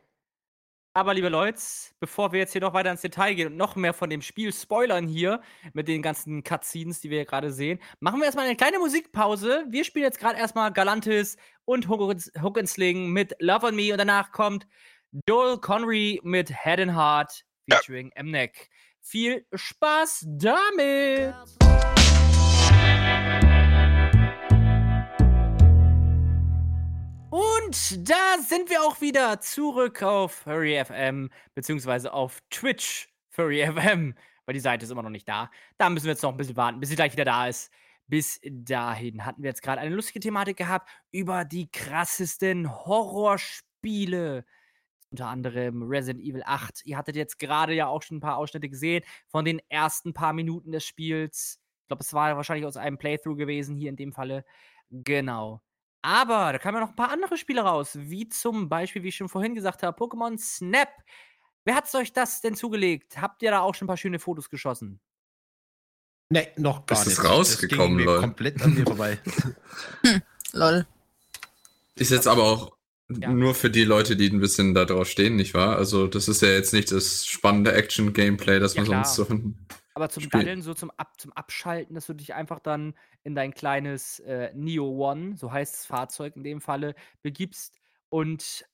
Aber 0.95 1.13
liebe 1.13 1.29
Leute, 1.29 1.61
bevor 1.99 2.31
wir 2.31 2.39
jetzt 2.39 2.51
hier 2.51 2.61
noch 2.61 2.73
weiter 2.73 2.89
ins 2.91 3.01
Detail 3.01 3.35
gehen 3.35 3.47
und 3.47 3.57
noch 3.57 3.75
mehr 3.75 3.93
von 3.93 4.09
dem 4.09 4.21
Spiel 4.21 4.51
spoilern 4.51 5.07
hier 5.07 5.41
mit 5.73 5.87
den 5.87 6.01
ganzen 6.01 6.43
Cutscenes, 6.43 6.99
die 6.99 7.09
wir 7.11 7.19
hier 7.19 7.25
gerade 7.25 7.51
sehen, 7.51 7.79
machen 7.99 8.19
wir 8.19 8.25
erstmal 8.25 8.45
eine 8.45 8.55
kleine 8.55 8.79
Musikpause. 8.79 9.65
Wir 9.69 9.83
spielen 9.85 10.05
jetzt 10.05 10.19
gerade 10.19 10.39
erstmal 10.39 10.73
Galantis 10.73 11.37
und 11.65 11.87
Hook 11.87 12.01
and- 12.11 12.31
Hook 12.41 12.57
and 12.57 12.67
Sling 12.67 13.11
mit 13.11 13.35
Love 13.39 13.67
on 13.67 13.75
Me 13.75 13.91
und 13.91 13.99
danach 13.99 14.31
kommt 14.31 14.67
Joel 15.27 15.59
Connery 15.59 16.19
mit 16.23 16.49
Head 16.49 16.79
and 16.79 16.95
Heart 16.95 17.43
featuring 17.69 18.11
Mnek. 18.19 18.69
Viel 19.01 19.45
Spaß 19.53 20.25
damit! 20.27 21.33
Und 27.31 28.09
da 28.09 28.37
sind 28.41 28.71
wir 28.71 28.81
auch 28.81 29.01
wieder 29.01 29.39
zurück 29.39 30.01
auf 30.01 30.31
Furry 30.31 30.83
FM, 30.83 31.29
beziehungsweise 31.53 32.11
auf 32.11 32.39
Twitch 32.49 33.07
Furry 33.29 33.63
FM, 33.71 34.15
weil 34.45 34.53
die 34.53 34.59
Seite 34.59 34.83
ist 34.85 34.91
immer 34.91 35.03
noch 35.03 35.11
nicht 35.11 35.29
da. 35.29 35.51
Da 35.77 35.91
müssen 35.91 36.05
wir 36.05 36.13
jetzt 36.13 36.23
noch 36.23 36.31
ein 36.31 36.37
bisschen 36.37 36.57
warten, 36.57 36.79
bis 36.79 36.89
sie 36.89 36.95
gleich 36.95 37.13
wieder 37.13 37.25
da 37.25 37.47
ist. 37.47 37.71
Bis 38.07 38.39
dahin 38.43 39.23
hatten 39.23 39.43
wir 39.43 39.49
jetzt 39.49 39.61
gerade 39.61 39.79
eine 39.79 39.93
lustige 39.93 40.19
Thematik 40.19 40.57
gehabt 40.57 40.89
über 41.11 41.45
die 41.45 41.69
krassesten 41.69 42.67
Horrorspiele. 42.85 44.43
Unter 45.11 45.27
anderem 45.27 45.83
Resident 45.83 46.25
Evil 46.25 46.41
8. 46.43 46.81
Ihr 46.85 46.97
hattet 46.97 47.15
jetzt 47.15 47.37
gerade 47.37 47.75
ja 47.75 47.85
auch 47.85 48.01
schon 48.01 48.17
ein 48.17 48.21
paar 48.21 48.37
Ausschnitte 48.37 48.69
gesehen 48.69 49.03
von 49.27 49.45
den 49.45 49.61
ersten 49.69 50.13
paar 50.13 50.33
Minuten 50.33 50.71
des 50.71 50.83
Spiels. 50.83 51.59
Ich 51.83 51.87
glaube, 51.89 52.01
es 52.01 52.13
war 52.13 52.35
wahrscheinlich 52.35 52.65
aus 52.65 52.77
einem 52.77 52.97
Playthrough 52.97 53.37
gewesen, 53.37 53.75
hier 53.75 53.89
in 53.89 53.95
dem 53.95 54.13
Falle. 54.13 54.43
Genau. 54.89 55.61
Aber 56.01 56.53
da 56.53 56.59
kamen 56.59 56.75
ja 56.75 56.81
noch 56.81 56.89
ein 56.91 56.95
paar 56.95 57.11
andere 57.11 57.37
Spiele 57.37 57.61
raus, 57.61 57.91
wie 57.95 58.27
zum 58.29 58.69
Beispiel, 58.69 59.03
wie 59.03 59.09
ich 59.09 59.15
schon 59.17 59.27
vorhin 59.29 59.55
gesagt 59.55 59.83
habe, 59.83 59.97
Pokémon 59.97 60.37
Snap. 60.37 60.89
Wer 61.65 61.75
hat 61.75 61.93
euch 61.95 62.13
das 62.13 62.39
denn 62.41 62.55
zugelegt? 62.55 63.21
Habt 63.21 63.41
ihr 63.43 63.51
da 63.51 63.59
auch 63.59 63.75
schon 63.75 63.85
ein 63.85 63.89
paar 63.89 63.97
schöne 63.97 64.17
Fotos 64.19 64.49
geschossen? 64.49 64.99
Nee, 66.29 66.47
noch 66.57 66.85
gar 66.85 66.99
Ist 66.99 67.07
nicht. 67.07 67.17
das 67.19 67.25
rausgekommen, 67.25 67.97
das 67.97 68.05
lol? 68.05 68.19
komplett 68.21 68.61
an 68.61 68.73
mir 68.75 68.83
vorbei. 68.85 69.19
lol. 70.53 70.85
Ist 71.95 72.11
jetzt 72.11 72.27
aber 72.27 72.43
auch 72.43 72.77
Ja. 73.09 73.29
nur 73.31 73.55
für 73.55 73.69
die 73.69 73.83
Leute, 73.83 74.15
die 74.15 74.29
ein 74.29 74.39
bisschen 74.39 74.73
da 74.73 74.85
drauf 74.85 75.09
stehen, 75.09 75.35
nicht 75.35 75.53
wahr? 75.53 75.75
Also, 75.75 76.07
das 76.07 76.27
ist 76.27 76.41
ja 76.41 76.49
jetzt 76.49 76.71
nicht 76.71 76.91
das 76.91 77.25
spannende 77.25 77.73
Action-Gameplay, 77.73 78.59
das 78.59 78.75
Ja, 78.75 78.81
man 78.81 78.85
klar. 78.89 79.03
sonst 79.05 79.15
so 79.15 79.25
von. 79.25 79.55
Aber 79.93 80.09
zum 80.09 80.23
Spiel. 80.23 80.39
Daddeln, 80.39 80.61
so 80.61 80.73
zum, 80.73 80.91
Ab 80.91 81.19
zum 81.19 81.33
Abschalten, 81.33 81.95
dass 81.95 82.05
du 82.05 82.13
dich 82.13 82.33
einfach 82.33 82.59
dann 82.59 82.93
in 83.23 83.35
dein 83.35 83.53
kleines 83.53 84.19
äh, 84.19 84.51
Neo 84.53 84.87
One, 84.89 85.35
so 85.35 85.51
heißt 85.51 85.73
das 85.73 85.85
Fahrzeug 85.85 86.35
in 86.35 86.43
dem 86.43 86.61
Falle, 86.61 86.95
begibst 87.21 87.79
und 88.09 88.65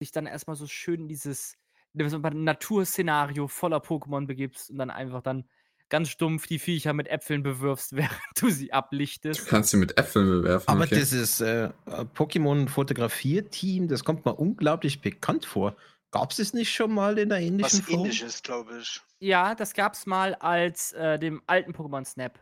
dich 0.00 0.12
dann 0.12 0.26
erstmal 0.26 0.56
so 0.56 0.66
schön 0.66 1.02
in 1.02 1.08
dieses 1.08 1.56
Naturszenario 1.94 3.48
voller 3.48 3.78
Pokémon 3.78 4.26
begibst 4.26 4.70
und 4.70 4.78
dann 4.78 4.90
einfach 4.90 5.22
dann 5.22 5.44
ganz 5.92 6.08
stumpf 6.08 6.46
die 6.46 6.58
Viecher 6.58 6.94
mit 6.94 7.08
Äpfeln 7.08 7.42
bewirfst, 7.42 7.94
während 7.96 8.18
du 8.36 8.48
sie 8.48 8.68
Du 8.68 8.72
ablichtest. 8.72 9.46
kannst 9.46 9.70
sie 9.70 9.76
mit 9.76 9.98
Äpfeln 9.98 10.26
bewerfen. 10.26 10.68
Aber 10.68 10.84
okay. 10.84 10.94
dieses 10.94 11.40
äh, 11.42 11.68
Pokémon-Fotografierteam, 12.14 13.88
das 13.88 14.02
kommt 14.02 14.24
mir 14.24 14.34
unglaublich 14.34 15.02
bekannt 15.02 15.44
vor. 15.44 15.76
Gab 16.12 16.30
es 16.30 16.38
es 16.38 16.52
nicht 16.52 16.72
schon 16.72 16.92
mal 16.92 17.18
in 17.18 17.30
der 17.30 17.38
Was 17.38 17.44
ähnlichen 17.44 17.82
Form? 17.82 18.00
ähnliches, 18.00 18.42
glaube 18.42 18.78
ich. 18.78 19.00
Ja, 19.18 19.54
das 19.54 19.72
gab's 19.74 20.06
mal 20.06 20.34
als 20.36 20.92
äh, 20.92 21.18
dem 21.18 21.42
alten 21.46 21.72
Pokémon 21.72 22.04
Snap. 22.04 22.38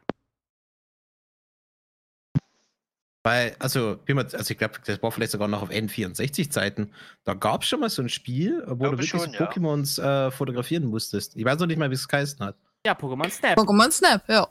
Weil, 3.22 3.54
also, 3.58 3.98
wie 4.06 4.14
man, 4.14 4.24
also 4.32 4.50
ich 4.50 4.56
glaube, 4.58 4.74
das 4.84 5.02
war 5.02 5.12
vielleicht 5.12 5.32
sogar 5.32 5.46
noch 5.46 5.60
auf 5.62 5.70
N64-Zeiten. 5.70 6.92
Da 7.24 7.34
gab 7.34 7.62
es 7.62 7.68
schon 7.68 7.80
mal 7.80 7.90
so 7.90 8.00
ein 8.02 8.08
Spiel, 8.08 8.62
wo 8.66 8.76
Glaube 8.76 8.96
du 8.96 9.02
wirklich 9.02 9.10
schon, 9.10 9.32
ja. 9.34 9.40
Pokémons 9.50 10.00
äh, 10.02 10.30
fotografieren 10.30 10.86
musstest. 10.86 11.36
Ich 11.36 11.44
weiß 11.44 11.58
noch 11.58 11.66
nicht 11.66 11.76
mal, 11.78 11.90
wie 11.90 11.94
es 11.94 12.08
geheißen 12.08 12.40
hat. 12.44 12.56
Ja, 12.86 12.94
Pokémon 12.94 13.28
Snap. 13.30 13.58
Pokémon 13.58 13.90
Snap, 13.90 14.26
ja. 14.26 14.48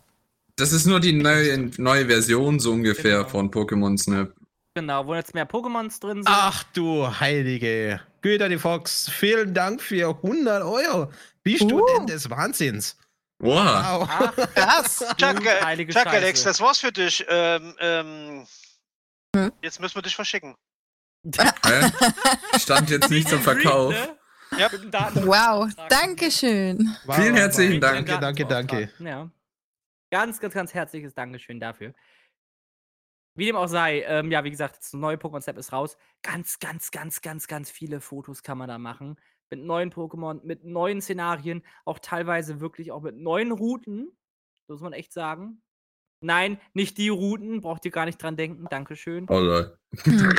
Das 0.55 0.71
ist 0.71 0.85
nur 0.85 0.99
die 0.99 1.13
neue, 1.13 1.71
neue 1.77 2.05
Version 2.05 2.59
so 2.59 2.71
ungefähr 2.71 3.17
Genau. 3.19 3.29
von 3.29 3.49
Pokémon 3.49 3.97
Snap. 3.97 4.33
Genau, 4.79 5.05
wo 5.07 5.13
jetzt 5.15 5.33
mehr 5.33 5.45
Pokémons 5.47 5.99
drin 5.99 6.23
sind. 6.23 6.27
Ach 6.29 6.63
du 6.73 7.05
Heilige. 7.19 7.99
Güter 8.21 8.47
die 8.49 8.57
Fox, 8.57 9.09
vielen 9.09 9.53
Dank 9.53 9.81
für 9.81 10.09
100 10.23 10.63
Euro. 10.63 11.11
Bist 11.43 11.69
du 11.69 11.81
Uh. 11.83 11.85
denn 11.97 12.07
des 12.07 12.29
Wahnsinns? 12.29 12.97
Wow. 13.39 13.55
Wow. 13.55 14.07
Ach, 14.09 14.35
Krass. 14.55 14.99
Chuck, 15.17 15.45
äh, 15.45 15.61
heilige 15.63 15.93
Chuck. 15.93 16.07
Alex, 16.07 16.43
das 16.43 16.59
war's 16.61 16.79
für 16.79 16.91
dich. 16.91 17.25
Ähm, 17.29 17.75
ähm, 17.79 18.47
Hm? 19.35 19.51
Jetzt 19.61 19.79
müssen 19.79 19.95
wir 19.95 20.01
dich 20.01 20.15
verschicken. 20.15 20.55
Stand 22.57 22.89
jetzt 22.89 23.09
nicht 23.09 23.29
zum 23.29 23.41
Verkauf. 23.43 23.93
Ne? 23.93 24.17
Ja. 24.57 24.69
Mit 24.71 24.83
dem 24.83 24.91
Daten- 24.91 25.27
Wow. 25.27 25.69
Dankeschön. 25.89 26.95
Wow, 27.05 27.15
Vielen 27.15 27.33
wow, 27.33 27.39
herzlichen 27.41 27.73
wow. 27.73 27.79
Dank. 27.91 28.07
Danke, 28.07 28.21
danke, 28.21 28.45
danke. 28.45 28.89
Ja. 28.99 29.29
Ganz, 30.11 30.39
ganz, 30.39 30.53
ganz 30.53 30.73
herzliches 30.73 31.13
Dankeschön 31.13 31.59
dafür. 31.59 31.93
Wie 33.39 33.45
dem 33.45 33.55
auch 33.55 33.67
sei, 33.67 34.01
ähm, 34.01 34.31
ja, 34.31 34.43
wie 34.43 34.51
gesagt, 34.51 34.77
das 34.77 34.93
neue 34.93 35.15
Pokémon 35.15 35.41
Snap 35.41 35.57
ist 35.57 35.71
raus. 35.71 35.97
Ganz, 36.21 36.59
ganz, 36.59 36.91
ganz, 36.91 37.21
ganz, 37.21 37.47
ganz 37.47 37.71
viele 37.71 38.01
Fotos 38.01 38.43
kann 38.43 38.57
man 38.57 38.67
da 38.67 38.77
machen. 38.77 39.15
Mit 39.49 39.61
neuen 39.61 39.91
Pokémon, 39.91 40.41
mit 40.43 40.65
neuen 40.65 41.01
Szenarien, 41.01 41.63
auch 41.85 41.99
teilweise 41.99 42.59
wirklich 42.59 42.91
auch 42.91 43.01
mit 43.01 43.15
neuen 43.15 43.51
Routen. 43.51 44.11
Muss 44.67 44.81
man 44.81 44.93
echt 44.93 45.13
sagen. 45.13 45.61
Nein, 46.21 46.59
nicht 46.73 46.97
die 46.97 47.07
Routen, 47.07 47.61
braucht 47.61 47.85
ihr 47.85 47.91
gar 47.91 48.05
nicht 48.05 48.21
dran 48.21 48.35
denken. 48.35 48.67
Dankeschön. 48.69 49.25
Oh 49.29 49.39
lol. 49.39 49.79
Hm. 50.03 50.37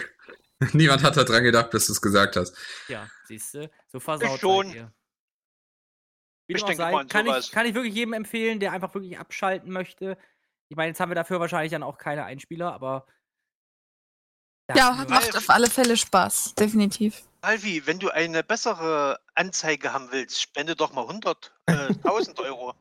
Niemand 0.74 1.02
hat 1.02 1.16
da 1.16 1.24
dran 1.24 1.42
gedacht, 1.42 1.70
bis 1.70 1.86
du 1.86 1.92
es 1.92 2.02
gesagt 2.02 2.36
hast. 2.36 2.54
Ja, 2.88 3.08
siehst 3.24 3.54
du, 3.54 3.70
so 3.88 3.98
versaut 3.98 4.34
Ich 4.34 4.40
schon. 4.40 4.70
ihr. 4.74 4.92
Wie 6.46 6.54
Ich 6.54 6.62
dem 6.62 6.64
auch 6.64 6.68
denke 6.68 6.82
sei, 6.82 7.04
kann, 7.04 7.26
ich, 7.26 7.50
kann 7.50 7.66
ich 7.66 7.74
wirklich 7.74 7.94
jedem 7.94 8.12
empfehlen, 8.12 8.60
der 8.60 8.72
einfach 8.72 8.92
wirklich 8.92 9.18
abschalten 9.18 9.72
möchte. 9.72 10.18
Ich 10.70 10.76
meine, 10.76 10.88
jetzt 10.88 11.00
haben 11.00 11.10
wir 11.10 11.16
dafür 11.16 11.40
wahrscheinlich 11.40 11.72
dann 11.72 11.82
auch 11.82 11.98
keine 11.98 12.24
Einspieler, 12.24 12.72
aber. 12.72 13.04
Ja, 14.74 15.04
macht 15.08 15.36
auf 15.36 15.50
alle 15.50 15.68
Fälle 15.68 15.96
Spaß. 15.96 16.54
Definitiv. 16.54 17.24
Alvi, 17.40 17.86
wenn 17.86 17.98
du 17.98 18.08
eine 18.10 18.44
bessere 18.44 19.18
Anzeige 19.34 19.92
haben 19.92 20.12
willst, 20.12 20.40
spende 20.40 20.76
doch 20.76 20.92
mal 20.92 21.02
100, 21.02 21.52
äh, 21.66 21.72
1000 22.04 22.38
Euro. 22.38 22.74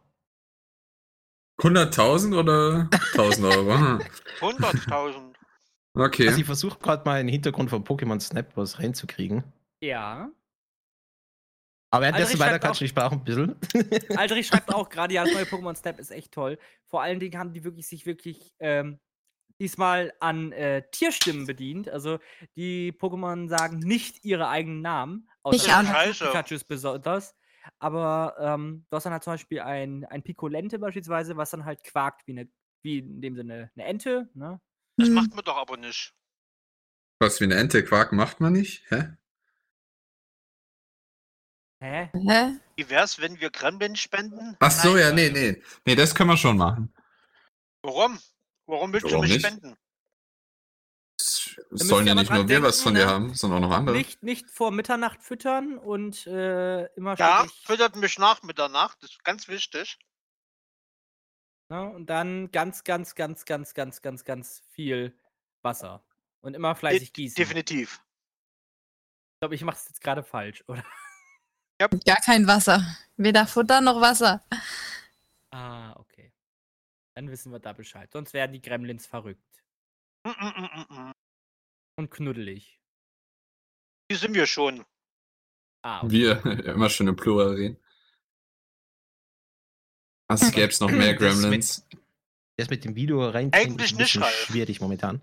100.000 1.60 2.38
oder 2.38 2.88
1000 2.92 3.48
Euro? 3.48 3.74
Hm. 3.74 4.02
100.000. 4.40 5.34
Okay. 5.96 6.28
Also 6.28 6.40
ich 6.40 6.46
versuche 6.46 6.78
gerade 6.78 7.04
mal 7.06 7.20
in 7.20 7.26
den 7.26 7.34
Hintergrund 7.34 7.72
von 7.72 7.84
Pokémon 7.84 8.20
Snap 8.20 8.56
was 8.56 8.78
reinzukriegen. 8.78 9.44
Ja. 9.82 10.30
Aber 11.92 12.04
währenddessen 12.04 12.42
Aldrich 12.42 12.62
weiter 12.62 12.74
du 12.74 12.84
nicht 12.84 12.96
brauchen, 12.96 13.20
ein 13.20 13.24
bisschen. 13.24 13.56
Aldrich 14.18 14.48
schreibt 14.48 14.74
auch 14.74 14.90
gerade, 14.90 15.14
ja, 15.14 15.24
das 15.24 15.34
neue 15.34 15.46
Pokémon 15.46 15.76
Snap 15.76 16.00
ist 16.00 16.12
echt 16.12 16.32
toll. 16.32 16.60
Vor 16.86 17.02
allen 17.02 17.20
Dingen 17.20 17.40
haben 17.40 17.54
die 17.54 17.64
wirklich 17.64 17.88
sich 17.88 18.06
wirklich 18.06 18.54
ähm, 18.60 19.00
diesmal 19.60 20.14
an 20.20 20.52
äh, 20.52 20.84
Tierstimmen 20.92 21.48
bedient. 21.48 21.90
Also 21.90 22.20
die 22.56 22.94
Pokémon 22.94 23.50
sagen 23.50 23.80
nicht 23.80 24.24
ihre 24.24 24.48
eigenen 24.50 24.82
Namen. 24.82 25.30
Ich 25.52 25.62
Außer 25.64 25.78
auch 25.78 25.82
nicht. 25.82 25.92
Scheiße. 25.92 26.26
Pikachu 26.28 26.56
ist 26.56 26.66
besonders. 26.66 27.36
Aber 27.80 28.36
ähm, 28.40 28.86
du 28.90 28.96
hast 28.96 29.04
dann 29.04 29.14
halt 29.14 29.24
zum 29.24 29.34
Beispiel 29.34 29.62
ein, 29.62 30.06
ein 30.06 30.24
Pikolente 30.24 30.80
beispielsweise, 30.80 31.38
was 31.38 31.52
dann 31.52 31.66
halt 31.66 31.84
quakt 31.84 32.26
wie 32.26 32.32
eine, 32.32 32.50
wie 32.84 33.00
in 33.00 33.22
dem 33.22 33.36
Sinne 33.36 33.72
eine 33.76 33.86
Ente, 33.86 34.30
ne? 34.34 34.62
Das 34.98 35.08
Hm. 35.08 35.16
macht 35.16 35.34
man 35.36 35.44
doch 35.44 35.58
aber 35.58 35.78
nicht. 35.78 36.14
Was 37.20 37.40
wie 37.40 37.46
eine 37.46 37.56
Ente 37.56 37.84
Quark 37.84 38.12
macht 38.12 38.40
man 38.40 38.54
nicht? 38.54 38.90
Hä? 38.90 39.14
Hä? 41.82 42.10
Hä? 42.14 42.60
Wie 42.76 42.90
wär's, 42.90 43.20
wenn 43.20 43.40
wir 43.40 43.50
Gremlin 43.52 43.96
spenden? 43.96 44.56
Ach 44.60 44.72
so, 44.72 44.90
Nein, 44.94 45.00
ja, 45.00 45.12
nee, 45.14 45.30
nee. 45.30 45.64
Nee, 45.86 45.96
das 45.96 46.14
können 46.14 46.30
wir 46.30 46.38
schon 46.38 46.58
machen. 46.58 46.94
Warum? 47.82 48.20
Warum 48.66 48.92
willst 48.94 49.06
Warum 49.06 49.18
du 49.18 49.22
mich 49.24 49.32
nicht? 49.38 49.46
spenden? 49.46 49.78
Es 51.18 51.88
sollen 51.88 52.08
ja 52.08 52.16
nicht 52.16 52.30
nur 52.30 52.40
dran 52.40 52.50
wir 52.50 52.62
was 52.64 52.78
denken, 52.78 52.84
von 52.84 52.94
dir 52.96 53.06
ne? 53.06 53.12
haben, 53.12 53.34
sondern 53.34 53.64
auch 53.64 53.70
noch 53.70 53.76
andere. 53.76 53.96
Nicht, 53.96 54.24
nicht 54.24 54.50
vor 54.50 54.72
Mitternacht 54.72 55.22
füttern 55.24 55.78
und 55.78 56.26
äh, 56.28 56.86
immer 56.96 57.16
Ja, 57.16 57.46
füttert 57.64 57.96
mich 57.96 58.18
nach 58.18 58.42
Mitternacht. 58.44 59.02
Das 59.02 59.12
ist 59.12 59.24
ganz 59.24 59.48
wichtig. 59.48 59.98
ne? 61.70 61.90
Und 61.90 62.08
dann 62.08 62.52
ganz, 62.52 62.84
ganz, 62.84 63.16
ganz, 63.16 63.46
ganz, 63.46 63.74
ganz, 63.74 64.02
ganz, 64.02 64.26
ganz 64.26 64.62
viel 64.72 65.18
Wasser. 65.62 66.04
Und 66.42 66.54
immer 66.56 66.76
fleißig 66.76 67.12
De- 67.14 67.24
gießen. 67.24 67.36
Definitiv. 67.36 68.02
Ich 69.36 69.40
glaube, 69.42 69.56
ich 69.56 69.64
mache 69.64 69.78
es 69.78 69.88
jetzt 69.88 70.02
gerade 70.02 70.24
falsch, 70.24 70.64
oder? 70.68 70.84
Gar 71.80 72.18
kein 72.26 72.46
Wasser. 72.48 72.84
Weder 73.18 73.48
Futter 73.48 73.80
noch 73.82 74.02
Wasser. 74.02 74.44
Ah, 75.52 75.94
okay. 75.98 76.32
Dann 77.16 77.30
wissen 77.32 77.52
wir 77.52 77.60
da 77.60 77.74
Bescheid. 77.74 78.12
Sonst 78.12 78.34
werden 78.34 78.52
die 78.54 78.62
Gremlins 78.62 79.08
verrückt. 79.08 79.42
Mm, 80.26 80.30
mm, 80.30 80.54
mm, 80.58 80.70
mm, 80.90 81.10
mm. 81.10 81.12
Und 81.98 82.12
knuddelig. 82.12 82.80
Die 84.12 84.16
sind 84.16 84.34
wir 84.34 84.46
schon. 84.46 84.86
Ah, 85.82 86.04
okay. 86.04 86.12
Wir 86.12 86.46
immer 86.66 86.90
schön 86.90 87.08
im 87.08 87.16
Plural 87.16 87.54
reden. 87.56 87.78
Was 90.28 90.52
gäbe 90.52 90.68
es 90.68 90.80
noch 90.80 90.92
mehr 90.92 91.14
Das 91.16 91.36
mit- 91.36 91.42
Gremlins? 91.42 91.88
Das 92.58 92.70
mit 92.70 92.84
dem 92.84 92.96
Video 92.96 93.28
rein 93.30 93.54
Eigentlich 93.54 93.96
nicht, 93.96 94.12
schwierig 94.12 94.82
momentan. 94.82 95.22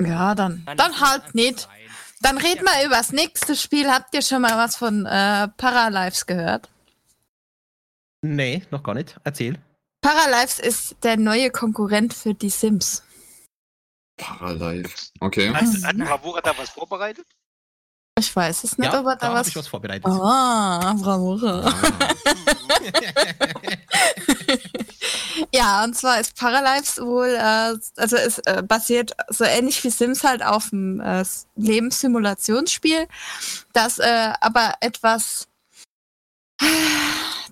Ja, 0.00 0.34
dann. 0.34 0.64
Dann, 0.76 0.90
es 0.90 1.00
halt 1.00 1.34
nicht. 1.36 1.60
sein. 1.60 1.80
Dann 2.20 2.38
reden 2.38 2.64
wir 2.64 2.86
über 2.86 2.96
das 2.96 3.12
nächste 3.12 3.56
Spiel. 3.56 3.90
Habt 3.90 4.14
ihr 4.14 4.22
schon 4.22 4.42
mal 4.42 4.56
was 4.56 4.76
von 4.76 5.06
äh, 5.06 5.48
Paralives 5.56 6.26
gehört? 6.26 6.68
Nee, 8.22 8.62
noch 8.70 8.82
gar 8.82 8.94
nicht. 8.94 9.16
Erzähl. 9.24 9.58
Paralives 10.00 10.58
ist 10.58 10.96
der 11.02 11.16
neue 11.16 11.50
Konkurrent 11.50 12.14
für 12.14 12.34
die 12.34 12.50
Sims. 12.50 13.02
Paralive. 14.16 14.90
Okay. 15.20 15.52
Hat, 15.52 15.64
hat 15.64 15.96
Bravura 15.96 16.40
da 16.40 16.56
was 16.56 16.70
vorbereitet? 16.70 17.26
Ich 18.18 18.34
weiß 18.34 18.64
es 18.64 18.78
nicht, 18.78 18.90
ja, 18.90 18.98
ob 18.98 19.06
er 19.06 19.16
da 19.16 19.28
da 19.28 19.34
was. 19.34 19.48
ich 19.48 19.56
was 19.56 19.68
vorbereitet. 19.68 20.06
Ah, 20.06 20.94
Bravura. 20.94 21.70
ja, 25.54 25.84
und 25.84 25.96
zwar 25.96 26.20
ist 26.20 26.36
Paralives 26.36 26.98
wohl, 26.98 27.28
äh, 27.28 27.74
also 27.96 28.16
es 28.16 28.38
äh, 28.40 28.62
basiert 28.66 29.12
so 29.28 29.44
ähnlich 29.44 29.82
wie 29.84 29.90
Sims 29.90 30.24
halt 30.24 30.42
auf 30.42 30.72
einem 30.72 31.00
äh, 31.00 31.24
Lebenssimulationsspiel, 31.56 33.06
das 33.72 33.98
äh, 33.98 34.32
aber 34.40 34.74
etwas 34.80 35.48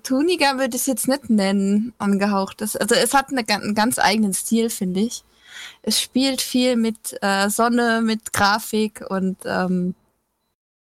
tuniger 0.02 0.58
würde 0.58 0.76
ich 0.76 0.82
es 0.82 0.86
jetzt 0.86 1.08
nicht 1.08 1.30
nennen, 1.30 1.92
angehaucht 1.98 2.60
ist. 2.60 2.80
Also 2.80 2.94
es 2.94 3.12
hat 3.14 3.30
eine, 3.30 3.48
einen 3.48 3.74
ganz 3.74 3.98
eigenen 3.98 4.34
Stil, 4.34 4.70
finde 4.70 5.00
ich. 5.00 5.24
Es 5.82 6.00
spielt 6.00 6.40
viel 6.40 6.76
mit 6.76 7.16
äh, 7.22 7.48
Sonne, 7.50 8.00
mit 8.02 8.32
Grafik 8.32 9.04
und 9.08 9.38
ähm, 9.44 9.94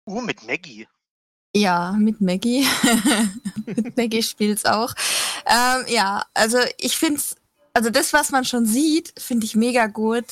Uh, 0.08 0.22
mit 0.22 0.46
Maggie. 0.46 0.88
ja, 1.56 1.94
mit 1.94 2.22
Maggie. 2.22 2.68
mit 3.66 3.98
Maggie 3.98 4.22
spielt's 4.22 4.66
auch. 4.66 4.94
Ähm, 5.46 5.86
ja, 5.88 6.26
also 6.34 6.58
ich 6.78 6.98
find's, 6.98 7.36
also 7.74 7.90
das, 7.90 8.14
was 8.14 8.32
man 8.32 8.46
schon 8.46 8.66
sieht, 8.66 9.14
finde 9.18 9.46
ich 9.46 9.56
mega 9.56 9.88
gut. 9.88 10.26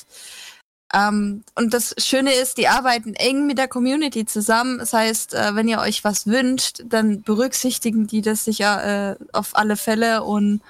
Ähm, 0.94 1.44
und 1.56 1.74
das 1.74 1.96
Schöne 1.98 2.34
ist, 2.34 2.58
die 2.58 2.68
arbeiten 2.68 3.16
eng 3.16 3.48
mit 3.48 3.58
der 3.58 3.68
Community 3.68 4.26
zusammen. 4.26 4.78
Das 4.78 4.94
heißt, 4.94 5.34
äh, 5.34 5.56
wenn 5.56 5.68
ihr 5.68 5.80
euch 5.80 6.04
was 6.04 6.28
wünscht, 6.28 6.84
dann 6.86 7.24
berücksichtigen 7.24 8.06
die 8.08 8.22
das 8.22 8.46
sicher 8.46 9.12
äh, 9.12 9.16
auf 9.34 9.56
alle 9.56 9.76
Fälle. 9.76 10.24
Und 10.24 10.62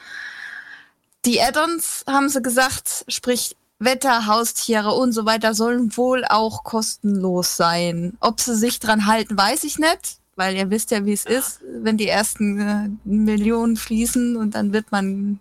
die 1.26 1.42
Add-ons, 1.42 2.06
haben 2.08 2.30
sie 2.30 2.42
gesagt, 2.42 3.06
sprich 3.10 3.58
Wetter, 3.80 4.26
Haustiere 4.28 4.92
und 4.92 5.12
so 5.12 5.26
weiter, 5.26 5.54
sollen 5.54 5.96
wohl 5.98 6.24
auch 6.26 6.64
kostenlos 6.64 7.58
sein. 7.58 8.18
Ob 8.22 8.40
sie 8.40 8.56
sich 8.56 8.80
dran 8.80 9.06
halten, 9.08 9.38
weiß 9.38 9.66
ich 9.66 9.78
nicht, 9.78 10.18
weil 10.36 10.56
ihr 10.56 10.70
wisst 10.70 10.92
ja, 10.92 11.06
wie 11.06 11.14
es 11.14 11.26
ist, 11.26 11.62
wenn 11.64 11.98
die 11.98 12.08
ersten 12.08 12.60
äh, 12.60 12.90
Millionen 13.04 13.78
fließen 13.78 14.36
und 14.36 14.56
dann 14.56 14.74
wird 14.74 14.92
man. 14.92 15.40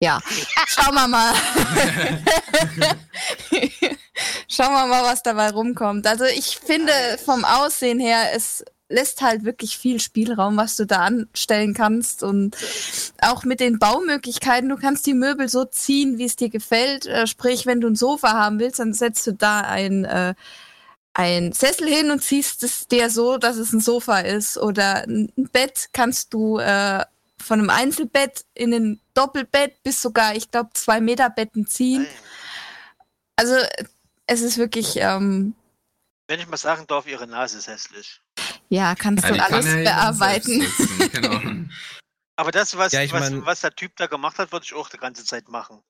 Ja, 0.00 0.20
schauen 0.66 0.94
wir 0.94 1.06
mal. 1.06 1.32
schauen 4.48 4.72
wir 4.72 4.86
mal, 4.86 5.04
was 5.04 5.22
dabei 5.22 5.50
rumkommt. 5.50 6.06
Also 6.08 6.24
ich 6.24 6.58
finde 6.58 6.92
vom 7.24 7.44
Aussehen 7.44 8.00
her, 8.00 8.32
es 8.34 8.64
lässt 8.92 9.22
halt 9.22 9.44
wirklich 9.44 9.78
viel 9.78 10.00
Spielraum, 10.00 10.56
was 10.56 10.76
du 10.76 10.86
da 10.86 10.98
anstellen 10.98 11.74
kannst 11.74 12.22
und 12.22 12.56
auch 13.20 13.44
mit 13.44 13.60
den 13.60 13.78
Baumöglichkeiten, 13.78 14.68
du 14.68 14.76
kannst 14.76 15.06
die 15.06 15.14
Möbel 15.14 15.48
so 15.48 15.64
ziehen, 15.64 16.18
wie 16.18 16.24
es 16.24 16.36
dir 16.36 16.50
gefällt. 16.50 17.06
Äh, 17.06 17.26
sprich, 17.26 17.66
wenn 17.66 17.80
du 17.80 17.88
ein 17.88 17.96
Sofa 17.96 18.32
haben 18.32 18.60
willst, 18.60 18.78
dann 18.78 18.92
setzt 18.92 19.26
du 19.26 19.32
da 19.32 19.60
ein, 19.62 20.04
äh, 20.04 20.34
ein 21.14 21.52
Sessel 21.52 21.88
hin 21.88 22.10
und 22.10 22.22
ziehst 22.22 22.62
es 22.62 22.88
dir 22.88 23.10
so, 23.10 23.36
dass 23.38 23.56
es 23.56 23.72
ein 23.72 23.80
Sofa 23.80 24.20
ist. 24.20 24.56
Oder 24.58 25.02
ein 25.04 25.32
Bett 25.52 25.88
kannst 25.92 26.32
du 26.32 26.58
äh, 26.58 27.04
von 27.38 27.58
einem 27.60 27.70
Einzelbett 27.70 28.44
in 28.54 28.72
ein 28.72 29.00
Doppelbett 29.14 29.82
bis 29.82 30.00
sogar, 30.00 30.34
ich 30.34 30.50
glaube, 30.50 30.70
zwei 30.74 31.00
Meter 31.00 31.28
Betten 31.28 31.66
ziehen. 31.66 32.06
Also 33.36 33.56
es 34.26 34.40
ist 34.40 34.56
wirklich, 34.58 34.96
ähm, 34.96 35.54
Wenn 36.28 36.40
ich 36.40 36.46
mal 36.48 36.56
sagen 36.56 36.86
darf, 36.86 37.06
ihre 37.06 37.26
Nase 37.26 37.58
ist 37.58 37.66
hässlich. 37.66 38.20
ja, 38.68 38.94
kannst 38.94 39.24
Ja, 39.24 39.30
du 39.32 39.36
kann 39.38 39.52
alles 39.52 39.66
ja 39.66 39.78
jeder 39.78 39.90
bearbeiten. 39.90 40.66
Genau. 41.12 41.40
Aber 42.36 42.50
das, 42.52 42.76
was, 42.76 42.92
Ja, 42.92 43.02
ich 43.02 43.12
was, 43.12 43.30
mein- 43.30 43.44
was 43.44 43.60
der 43.60 43.74
Typ 43.74 43.94
da 43.96 44.06
gemacht 44.06 44.38
hat, 44.38 44.50
würde 44.52 44.64
ich 44.64 44.72
auch 44.74 44.88
die 44.88 44.96
ganze 44.96 45.24
Zeit 45.24 45.48
machen. 45.48 45.82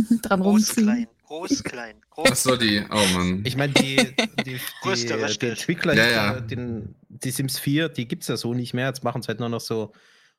dran 0.22 0.42
rumziehen. 0.42 1.06
Groß, 1.26 1.62
klein, 1.64 1.96
groß. 2.10 2.30
Achso, 2.30 2.56
die. 2.56 2.82
Oh 2.90 3.16
Mann. 3.16 3.42
Ich 3.44 3.56
meine, 3.56 3.72
die, 3.72 3.96
die, 3.96 4.44
die, 4.44 4.60
Größte 4.82 5.16
die. 5.16 5.46
Entwickler, 5.48 5.94
Ja, 5.94 6.06
ja. 6.08 6.40
Den, 6.40 6.94
die 7.08 7.30
Sims 7.30 7.58
4, 7.58 7.88
die 7.88 8.06
gibt 8.06 8.22
es 8.22 8.28
ja 8.28 8.36
so 8.36 8.54
nicht 8.54 8.74
mehr. 8.74 8.86
Jetzt 8.88 9.04
machen 9.04 9.22
sie 9.22 9.28
halt 9.28 9.40
nur 9.40 9.48
noch 9.48 9.60
so 9.60 9.92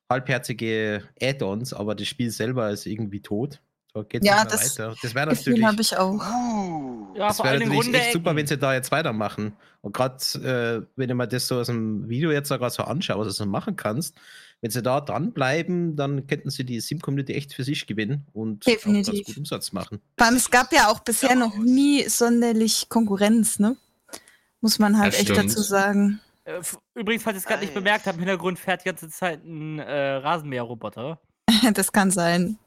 halbherzige 0.08 1.02
Add-ons, 1.20 1.72
aber 1.72 1.94
das 1.94 2.06
Spiel 2.08 2.30
selber 2.30 2.70
ist 2.70 2.86
irgendwie 2.86 3.20
tot. 3.20 3.60
Da 3.92 4.02
geht 4.02 4.22
es 4.22 4.28
Ja, 4.28 4.44
nicht 4.44 4.50
mehr 4.50 4.52
das 4.58 4.78
weiter. 4.78 4.94
Das 5.02 5.14
wäre 5.14 5.26
natürlich, 5.26 5.64
habe 5.64 5.80
ich 5.80 5.96
auch. 5.96 6.12
Uh, 6.14 7.14
Ja, 7.16 7.28
das 7.28 7.36
vor 7.36 7.44
wär 7.44 7.52
allen 7.52 7.60
Dingen 7.60 7.72
natürlich 7.72 7.86
runde 7.86 7.98
echt 7.98 8.12
super, 8.12 8.36
wenn 8.36 8.46
sie 8.46 8.58
da 8.58 8.74
jetzt 8.74 8.90
weitermachen. 8.92 9.56
Und 9.80 9.94
gerade, 9.94 10.16
äh, 10.84 10.86
wenn 10.96 11.08
ich 11.08 11.16
mir 11.16 11.26
das 11.26 11.46
so 11.48 11.58
aus 11.58 11.68
dem 11.68 12.08
Video 12.08 12.30
jetzt 12.30 12.48
sogar 12.48 12.70
so 12.70 12.82
anschaue, 12.82 13.20
was 13.20 13.28
du 13.28 13.32
so 13.32 13.46
machen 13.46 13.74
kannst, 13.76 14.14
wenn 14.66 14.70
sie 14.72 14.82
da 14.82 15.00
dranbleiben, 15.00 15.94
dann 15.94 16.26
könnten 16.26 16.50
sie 16.50 16.64
die 16.64 16.80
Sim-Community 16.80 17.34
echt 17.34 17.54
für 17.54 17.62
sich 17.62 17.86
gewinnen 17.86 18.26
und 18.32 18.66
auch 18.66 18.72
Definitiv. 18.72 19.14
ganz 19.14 19.26
gut 19.26 19.36
Umsatz 19.38 19.70
machen. 19.70 20.00
Vor 20.18 20.26
allem, 20.26 20.34
es 20.34 20.50
gab 20.50 20.72
ja 20.72 20.88
auch 20.88 20.98
bisher 20.98 21.30
Ja, 21.30 21.34
noch 21.36 21.56
nie 21.56 22.08
sonderlich 22.08 22.88
Konkurrenz, 22.88 23.60
ne? 23.60 23.76
Muss 24.60 24.80
man 24.80 24.98
halt 24.98 25.12
Das 25.12 25.20
echt 25.20 25.30
stimmt. 25.30 25.50
dazu 25.50 25.62
sagen. 25.62 26.18
Äh, 26.42 26.60
Übrigens, 26.94 27.22
falls 27.22 27.36
ihr 27.36 27.38
es 27.38 27.44
gerade 27.44 27.60
nicht 27.60 27.70
Ei. 27.70 27.74
bemerkt 27.74 28.06
habt, 28.06 28.16
im 28.16 28.24
Hintergrund 28.24 28.58
fährt 28.58 28.80
die 28.80 28.86
ganze 28.86 29.08
Zeit 29.08 29.44
ein 29.44 29.78
äh, 29.78 30.14
Rasenmäherroboter. 30.16 31.20
Das 31.74 31.92
kann 31.92 32.10
sein. 32.10 32.58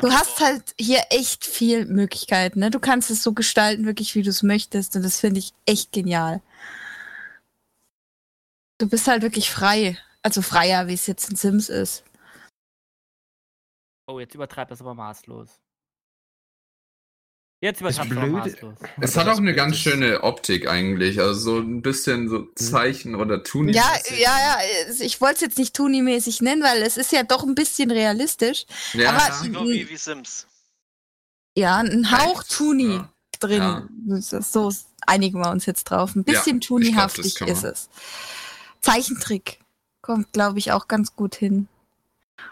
Du 0.00 0.12
hast 0.12 0.38
halt 0.40 0.74
hier 0.78 1.00
echt 1.10 1.44
viel 1.44 1.86
Möglichkeiten, 1.86 2.60
ne? 2.60 2.70
Du 2.70 2.78
kannst 2.78 3.10
es 3.10 3.20
so 3.24 3.32
gestalten, 3.32 3.84
wirklich, 3.84 4.14
wie 4.14 4.22
du 4.22 4.30
es 4.30 4.44
möchtest. 4.44 4.94
Und 4.94 5.02
das 5.02 5.18
finde 5.18 5.40
ich 5.40 5.52
echt 5.66 5.90
genial. 5.90 6.40
Du 8.78 8.88
bist 8.88 9.08
halt 9.08 9.22
wirklich 9.22 9.50
frei. 9.50 9.98
Also 10.22 10.42
freier, 10.42 10.86
wie 10.86 10.94
es 10.94 11.06
jetzt 11.06 11.28
in 11.30 11.36
Sims 11.36 11.68
ist. 11.68 12.04
Oh, 14.06 14.20
jetzt 14.20 14.34
übertreibt 14.34 14.70
das 14.70 14.80
aber 14.80 14.94
maßlos. 14.94 15.48
Jetzt 17.60 17.80
übertreibt 17.80 18.10
das 18.10 18.16
aber 18.18 18.26
Blöde- 18.26 18.50
maßlos. 18.50 18.78
Es 19.00 19.16
hat 19.16 19.28
auch 19.28 19.38
eine 19.38 19.54
ganz 19.54 19.76
schöne 19.78 20.22
Optik 20.22 20.68
eigentlich. 20.68 21.20
Also 21.20 21.34
so 21.40 21.58
ein 21.58 21.80
bisschen 21.82 22.28
so 22.28 22.46
Zeichen 22.54 23.14
oder 23.14 23.42
Tuning. 23.44 23.74
Ja, 23.74 23.92
ja, 24.18 24.36
ja. 24.38 24.58
Ich 25.00 25.20
wollte 25.20 25.36
es 25.36 25.40
jetzt 25.42 25.58
nicht 25.58 25.74
Tuni-mäßig 25.76 26.40
nennen, 26.42 26.62
weil 26.62 26.82
es 26.82 26.96
ist 26.96 27.12
ja 27.12 27.22
doch 27.22 27.44
ein 27.44 27.54
bisschen 27.54 27.90
realistisch. 27.90 28.66
ja. 28.94 29.10
aber- 29.12 29.32
So 29.34 29.44
wie, 29.64 29.88
wie 29.88 29.96
Sims. 29.96 30.46
Ja, 31.56 31.76
ein 31.78 32.10
Hauch? 32.10 32.42
Tuni 32.44 32.94
Ja. 32.94 33.12
drin. 33.38 33.88
Ja. 34.06 34.20
So 34.42 34.72
einigen 35.06 35.38
wir 35.40 35.50
uns 35.50 35.66
jetzt 35.66 35.84
drauf. 35.84 36.14
Ein 36.16 36.24
Ja, 36.26 36.32
bisschen 36.32 36.58
glaub, 36.60 36.68
Tuni-haftig 36.80 37.40
ist 37.42 37.62
es. 37.64 37.88
Zeichentrick 38.80 39.60
kommt, 40.02 40.32
glaube 40.32 40.58
ich, 40.58 40.72
auch 40.72 40.88
ganz 40.88 41.14
gut 41.16 41.34
hin. 41.34 41.68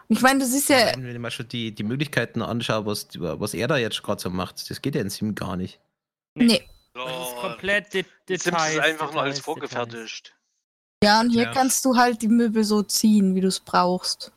Und 0.08 0.16
ich 0.16 0.22
meine, 0.22 0.38
du 0.40 0.46
siehst 0.46 0.68
ja, 0.68 0.92
Wenn 0.96 1.06
ich 1.10 1.18
mir 1.18 1.30
schon 1.30 1.48
die, 1.48 1.72
die 1.74 1.82
Möglichkeiten 1.82 2.42
anschaue, 2.42 2.86
was, 2.86 3.08
was 3.18 3.54
er 3.54 3.66
da 3.68 3.76
jetzt 3.76 4.02
gerade 4.02 4.20
so 4.22 4.30
macht, 4.30 4.70
das 4.70 4.80
geht 4.82 4.94
ja 4.94 5.00
in 5.00 5.10
Sim 5.10 5.34
gar 5.34 5.56
nicht. 5.56 5.80
nee. 6.34 6.66
Das 6.92 7.04
ist 7.28 7.34
Oh, 7.36 7.40
komplett 7.40 7.94
de 7.94 8.04
die 8.28 8.36
Sims 8.36 8.44
Details. 8.44 8.74
ist 8.74 8.80
einfach 8.80 9.12
nur 9.12 9.22
alles 9.22 9.36
Details, 9.36 9.44
vorgefertigt. 9.44 10.36
Ja, 11.02 11.20
und 11.20 11.30
hier 11.30 11.44
Ja. 11.44 11.52
kannst 11.52 11.84
du 11.84 11.96
halt 11.96 12.20
die 12.20 12.28
Möbel 12.28 12.64
so 12.64 12.82
ziehen, 12.82 13.34
wie 13.36 13.40
du 13.40 13.46
es 13.48 13.60
brauchst. 13.60 14.32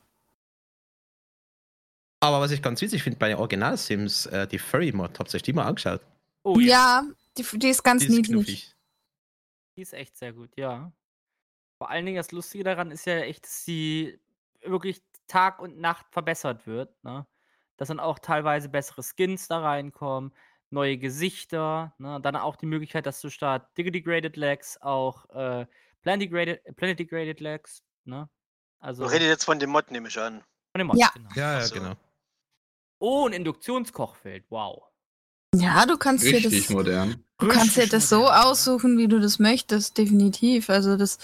Aber 2.22 2.40
was 2.40 2.52
ich 2.52 2.62
ganz 2.62 2.80
witzig 2.82 3.04
finde 3.04 3.18
bei 3.20 3.30
den 3.30 3.38
Original-Sims, 3.38 4.28
äh, 4.28 4.48
die 4.48 4.60
Furry-Mod, 4.60 5.20
habt 5.20 5.34
ihr 5.34 5.36
euch 5.38 5.42
die 5.42 5.52
mal 5.54 5.66
angeschaut? 5.66 6.00
Details. 6.02 6.10
Oh 6.46 6.60
ja, 6.60 7.02
ja, 7.02 7.04
die, 7.38 7.44
die 7.60 7.70
ist 7.70 7.84
ganz 7.84 8.02
Die 8.02 8.08
ist 8.10 8.14
niedlich. 8.16 8.32
knuffig. 8.34 8.76
die 9.76 9.82
ist 9.82 9.94
echt 9.94 10.16
sehr 10.18 10.32
gut, 10.32 10.52
ja. 10.56 10.92
Vor 11.84 11.90
allen 11.90 12.06
Dingen 12.06 12.16
das 12.16 12.32
Lustige 12.32 12.64
daran 12.64 12.92
ist 12.92 13.06
ja 13.06 13.18
echt, 13.18 13.44
dass 13.44 13.66
sie 13.66 14.18
wirklich 14.64 15.04
Tag 15.28 15.60
und 15.60 15.80
Nacht 15.82 16.06
verbessert 16.12 16.66
wird. 16.66 16.96
Ne? 17.04 17.28
Dass 17.76 17.90
dann 17.90 18.00
auch 18.00 18.20
teilweise 18.20 18.70
bessere 18.70 19.04
Skins 19.04 19.50
da 19.50 19.60
reinkommen, 19.60 20.32
neue 20.70 20.98
Gesichter, 20.98 21.94
ne? 21.98 22.22
dann 22.22 22.38
auch 22.38 22.56
die 22.56 22.68
Möglichkeit, 22.68 23.06
dass 23.06 23.20
du 23.20 23.30
statt 23.30 23.68
Digidegraded 23.78 24.38
Legs 24.38 24.82
auch 24.82 25.30
äh, 25.32 25.66
Planet 26.04 26.32
Legs, 27.42 27.84
ne? 28.06 28.30
Also 28.80 29.04
Du 29.04 29.10
redet 29.10 29.28
jetzt 29.28 29.44
von 29.44 29.60
dem 29.60 29.72
Mod, 29.72 29.92
nehme 29.92 30.08
ich 30.08 30.18
an. 30.18 30.42
von 30.72 30.80
dem 30.80 30.88
Mod, 30.88 30.98
Ja. 30.98 31.12
genau. 31.14 31.30
Ja, 31.36 31.52
ja, 31.52 31.58
Ach 31.58 31.64
so. 31.64 31.76
genau. 31.76 31.94
Oh, 33.00 33.28
ein 33.28 33.34
Induktionskochfeld, 33.34 34.46
wow. 34.48 34.84
Ja, 35.54 35.86
du 35.86 35.98
kannst 35.98 36.24
dir 36.24 36.38
Richtig 36.38 36.68
das, 36.68 36.70
modern. 36.70 37.24
du 37.40 37.48
kannst 37.48 37.76
dir 37.76 37.88
das 37.88 38.08
so 38.10 38.28
aussuchen, 38.30 38.98
wie 38.98 39.08
du 39.10 39.20
das 39.20 39.38
möchtest, 39.38 39.98
definitiv. 39.98 40.70
Also 40.70 40.96
das 40.98 41.20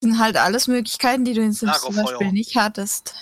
sind 0.00 0.18
halt 0.18 0.36
alles 0.36 0.66
Möglichkeiten, 0.68 1.24
die 1.24 1.34
du 1.34 1.40
in 1.42 1.52
Sims 1.52 1.80
zum. 1.80 1.96
Beispiel 1.96 2.32
nicht 2.32 2.56
hattest. 2.56 3.14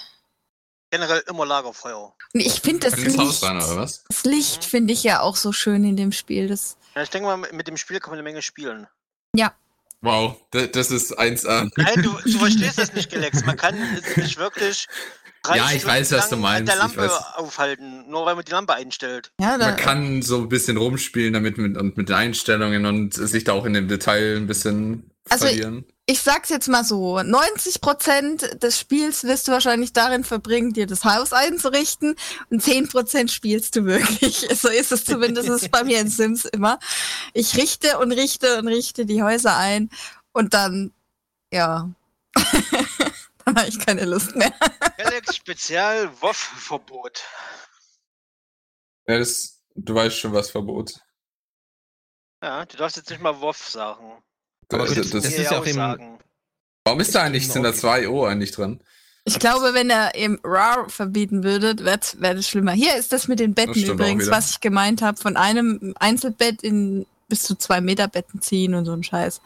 Generell 0.91 1.23
immer 1.29 1.45
Lagerfeuer. 1.45 2.15
Und 2.33 2.41
ich 2.41 2.61
finde 2.61 2.89
das 2.89 2.97
Licht, 2.97 3.43
das 3.43 4.25
Licht 4.25 4.65
finde 4.65 4.93
ich 4.93 5.03
ja 5.03 5.21
auch 5.21 5.37
so 5.37 5.53
schön 5.53 5.85
in 5.85 5.97
dem 5.97 6.13
Spiel. 6.13 6.49
Das, 6.49 6.77
Ja, 6.95 7.03
ich 7.03 7.11
denke 7.11 7.27
mal, 7.27 7.37
mit 7.53 7.67
dem 7.67 7.77
Spiel 7.77 7.99
kann 8.01 8.11
man 8.11 8.19
eine 8.19 8.23
Menge 8.25 8.43
spielen. 8.43 8.87
Wow, 10.03 10.37
da- 10.51 10.67
das 10.67 10.91
ist 10.91 11.19
1A. 11.19 11.69
Nein, 11.77 12.03
du, 12.03 12.11
du 12.31 12.39
verstehst 12.39 12.79
das 12.79 12.93
nicht, 12.93 13.11
Gelex. 13.11 13.45
Man 13.45 13.57
kann 13.57 13.75
es 13.97 14.17
nicht 14.17 14.37
wirklich. 14.37 14.87
drei 15.43 15.57
Ja, 15.57 15.71
ich 15.73 15.85
weiß, 15.87 16.13
was 16.13 16.29
du 16.29 16.37
meinst, 16.37 16.71
der 16.71 16.79
Lampe 16.79 17.11
aufhalten, 17.37 18.09
nur 18.09 18.27
weil 18.27 18.37
man 18.37 18.45
die 18.45 18.53
Lampe 18.53 18.75
einstellt. 18.75 19.33
ja, 19.41 19.57
da, 19.59 19.67
Man 19.69 19.77
kann 19.77 20.23
so 20.23 20.37
ein 20.43 20.49
bisschen 20.49 20.77
rumspielen 20.77 21.33
damit 21.33 21.57
mit, 21.57 21.77
und 21.79 21.97
mit 21.97 22.09
den 22.11 22.15
Einstellungen 22.15 22.85
und 22.87 23.15
sich 23.15 23.45
da 23.45 23.55
auch 23.55 23.65
in 23.65 23.73
dem 23.73 23.89
Detail 23.89 24.37
ein 24.37 24.47
bisschen 24.47 25.11
Also, 25.31 25.47
verlieren. 25.47 25.87
Ich 26.09 26.21
sag's 26.21 26.51
jetzt 26.51 26.69
mal 26.69 26.85
so, 26.85 27.19
90% 27.19 28.59
des 28.59 28.79
Spiels 28.79 29.25
wirst 29.25 29.49
du 29.49 29.53
wahrscheinlich 29.53 29.93
darin 29.93 30.23
verbringen, 30.23 30.73
dir 30.73 30.87
das 30.87 31.05
Haus 31.05 31.33
einzurichten 31.33 32.15
und 32.49 32.63
10% 32.63 33.29
spielst 33.29 33.75
du 33.75 33.85
wirklich. 33.85 34.47
So 34.57 34.69
ist 34.69 34.93
es 34.93 35.05
zumindest 35.05 35.71
bei 35.71 35.85
mir 35.85 36.01
in 36.01 36.09
Sims 36.09 36.45
immer. 36.45 36.79
Ich 37.35 37.57
richte 37.57 37.99
und 37.99 38.13
richte 38.13 38.59
und 38.59 38.69
richte 38.69 39.05
die 39.05 39.23
Häuser 39.23 39.57
ein 39.57 39.91
und 40.33 40.55
dann, 40.55 40.95
ja, 41.53 41.91
dann 43.45 43.57
habe 43.57 43.69
ich 43.69 43.79
keine 43.85 44.05
Lust 44.05 44.35
mehr. 44.37 44.53
Galax 44.97 45.37
Spezial 45.37 46.11
WoW-Verbot. 46.21 47.25
Ja, 49.09 49.19
das, 49.19 49.61
du 49.75 49.95
weißt 49.95 50.17
schon, 50.17 50.33
was 50.33 50.51
Verbot. 50.51 51.01
Ja, 52.43 52.65
du 52.65 52.77
darfst 52.77 52.97
jetzt 52.97 53.11
nicht 53.11 53.21
mal 53.21 53.41
WoW 53.41 53.57
sagen. 53.57 54.23
Aber 54.73 54.85
das, 54.87 54.95
gut, 54.95 55.05
das, 55.05 55.11
das 55.11 55.25
ist 55.27 55.51
ja 55.51 55.59
auch 55.59 55.67
sagen. 55.67 56.19
warum 56.85 57.01
ist 57.01 57.15
da 57.15 57.23
eigentlich, 57.23 57.49
sind 57.49 57.63
da 57.63 57.73
zwei 57.73 58.09
O 58.09 58.25
eigentlich 58.25 58.53
dran? 58.53 58.81
Ich 59.25 59.41
glaube, 59.41 59.75
wenn 59.75 59.91
er 59.91 60.15
eben 60.15 60.39
RAR 60.45 60.89
verbieten 60.89 61.43
würde, 61.43 61.85
wäre 61.85 61.99
wär 62.19 62.35
das 62.35 62.49
schlimmer. 62.49 62.73
Hier 62.73 62.97
ist 62.97 63.13
das 63.13 63.27
mit 63.27 63.41
den 63.41 63.55
Betten 63.55 63.83
übrigens, 63.83 64.31
was 64.31 64.53
ich 64.53 64.61
gemeint 64.61 65.03
habe, 65.03 65.19
von 65.19 65.37
einem 65.37 65.95
Einzelbett 65.99 66.63
in 66.63 67.07
bis 67.29 67.43
zu 67.43 67.57
zwei 67.57 67.81
Meter 67.81 68.07
Betten 68.07 68.41
ziehen 68.41 68.75
und 68.75 68.85
so 68.85 68.93
ein 68.93 69.03
Scheiß. 69.03 69.41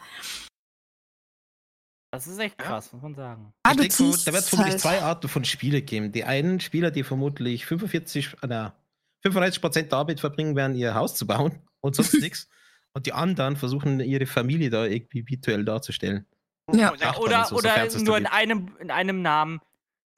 Das 2.11 2.27
ist 2.27 2.39
echt 2.39 2.57
krass, 2.57 2.91
muss 2.91 3.01
man 3.01 3.15
sagen. 3.15 3.53
Ah, 3.63 3.73
denke, 3.73 3.95
da 3.97 4.33
wird 4.33 4.43
es 4.43 4.49
vermutlich 4.49 4.73
halt. 4.73 4.81
zwei 4.81 5.01
Arten 5.01 5.29
von 5.29 5.45
Spiele 5.45 5.81
geben. 5.81 6.11
Die 6.11 6.25
einen 6.25 6.59
Spieler, 6.59 6.91
die 6.91 7.03
vermutlich 7.03 7.65
45, 7.65 8.33
äh, 8.41 8.47
na, 8.47 8.75
35% 9.23 9.83
der 9.83 9.97
Arbeit 9.97 10.19
verbringen 10.19 10.55
werden, 10.55 10.75
ihr 10.75 10.93
Haus 10.93 11.15
zu 11.15 11.25
bauen 11.25 11.59
und 11.79 11.95
sonst 11.95 12.13
nichts. 12.21 12.49
Und 12.93 13.05
die 13.05 13.13
anderen 13.13 13.55
versuchen, 13.55 13.99
ihre 13.99 14.25
Familie 14.25 14.69
da 14.69 14.85
irgendwie 14.85 15.27
virtuell 15.27 15.63
darzustellen. 15.63 16.25
Ja. 16.73 16.93
Oder, 17.17 17.45
so, 17.45 17.55
oder 17.55 17.87
nur 17.99 18.17
in 18.17 18.25
einem, 18.25 18.75
in 18.79 18.91
einem 18.91 19.21
Namen. 19.21 19.61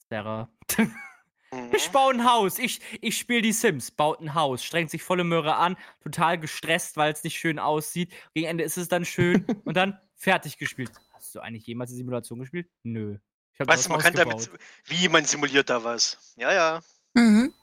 Sarah. 0.09 0.49
Mhm. 1.53 1.71
Ich 1.75 1.89
baue 1.91 2.13
ein 2.13 2.25
Haus. 2.25 2.57
Ich, 2.59 2.81
ich 3.01 3.17
spiele 3.17 3.41
die 3.41 3.51
Sims, 3.51 3.91
baut 3.91 4.19
ein 4.21 4.33
Haus, 4.33 4.63
strengt 4.63 4.89
sich 4.89 5.03
volle 5.03 5.23
Möhre 5.23 5.55
an, 5.55 5.77
total 6.01 6.39
gestresst, 6.39 6.97
weil 6.97 7.13
es 7.13 7.23
nicht 7.23 7.37
schön 7.37 7.59
aussieht. 7.59 8.11
Gegen 8.33 8.47
Ende 8.47 8.63
ist 8.63 8.77
es 8.77 8.87
dann 8.87 9.05
schön 9.05 9.45
und 9.65 9.77
dann 9.77 9.99
fertig 10.15 10.57
gespielt. 10.57 10.91
Hast 11.13 11.35
du 11.35 11.39
eigentlich 11.39 11.65
jemals 11.67 11.91
eine 11.91 11.97
Simulation 11.97 12.39
gespielt? 12.39 12.69
Nö. 12.83 13.17
Was, 13.59 13.81
das 13.81 13.89
man 13.89 13.99
kann 13.99 14.13
gebaut. 14.13 14.47
damit. 14.47 14.59
Wie, 14.85 15.07
man 15.09 15.25
simuliert 15.25 15.69
da 15.69 15.83
was. 15.83 16.33
Ja, 16.37 16.51
ja. 16.51 16.81
Mhm. 17.13 17.53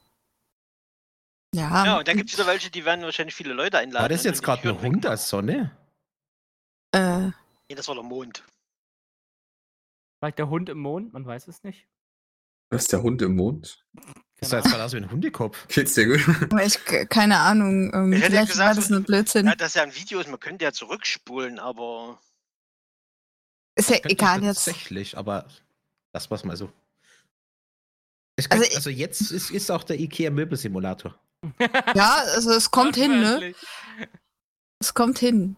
Ja, 1.53 1.85
Ja, 1.85 1.97
und 1.99 2.07
dann 2.07 2.17
gibt 2.17 2.29
es 2.29 2.37
wieder 2.37 2.47
welche, 2.47 2.69
die 2.69 2.85
werden 2.85 3.01
wahrscheinlich 3.03 3.35
viele 3.35 3.53
Leute 3.53 3.77
einladen. 3.77 4.03
War 4.03 4.09
das 4.09 4.23
jetzt 4.23 4.41
gerade 4.41 4.61
Türen 4.61 4.77
ein 4.77 4.81
Hund 4.81 4.95
wegmachen. 4.95 5.11
als 5.11 5.29
Sonne? 5.29 5.77
äh, 6.93 7.27
Nee, 7.69 7.75
das 7.75 7.87
war 7.87 7.95
der 7.95 8.03
Mond. 8.03 8.43
Vielleicht 10.19 10.39
der 10.39 10.49
Hund 10.49 10.69
im 10.69 10.79
Mond? 10.79 11.13
Man 11.13 11.25
weiß 11.25 11.47
es 11.47 11.63
nicht. 11.63 11.87
Was 12.69 12.83
ist 12.83 12.93
der 12.93 13.01
Hund 13.01 13.21
im 13.21 13.35
Mond? 13.35 13.85
Das 14.39 14.51
jetzt 14.51 14.69
gerade 14.69 14.83
aus 14.83 14.93
wie 14.93 14.97
ein 14.97 15.11
Hundekopf. 15.11 15.67
Geht's 15.67 15.93
dir 15.93 16.07
gut? 16.07 16.51
ich, 16.65 16.79
keine 17.09 17.39
Ahnung, 17.39 17.93
ähm, 17.93 18.13
Ich 18.13 18.23
hätte 18.23 18.31
gesagt, 18.45 18.57
war 18.57 18.73
das 18.73 18.89
nur 18.89 19.01
Blödsinn. 19.01 19.45
Ja, 19.45 19.55
das 19.55 19.69
ist 19.69 19.75
ja 19.75 19.83
ein 19.83 19.95
Video, 19.95 20.19
ist, 20.19 20.29
man 20.29 20.39
könnte 20.39 20.65
ja 20.65 20.71
zurückspulen, 20.71 21.59
aber. 21.59 22.19
ist 23.75 23.89
ja 23.89 23.97
egal 24.03 24.43
jetzt. 24.43 24.65
Tatsächlich, 24.65 25.17
aber 25.17 25.47
das 26.13 26.31
war's 26.31 26.43
mal 26.43 26.57
so. 26.57 26.71
Es 28.35 28.49
Also 28.49 28.63
könnte, 28.63 28.75
also, 28.77 28.89
jetzt 28.89 29.31
ist, 29.31 29.51
ist 29.51 29.69
auch 29.69 29.83
der 29.83 29.99
IKEA 29.99 30.31
Möbelsimulator. 30.31 31.19
Ja, 31.95 32.15
also 32.35 32.51
es 32.51 32.71
kommt 32.71 32.95
hin, 32.95 33.19
ne? 33.19 33.53
Es 34.79 34.93
kommt 34.93 35.19
hin. 35.19 35.55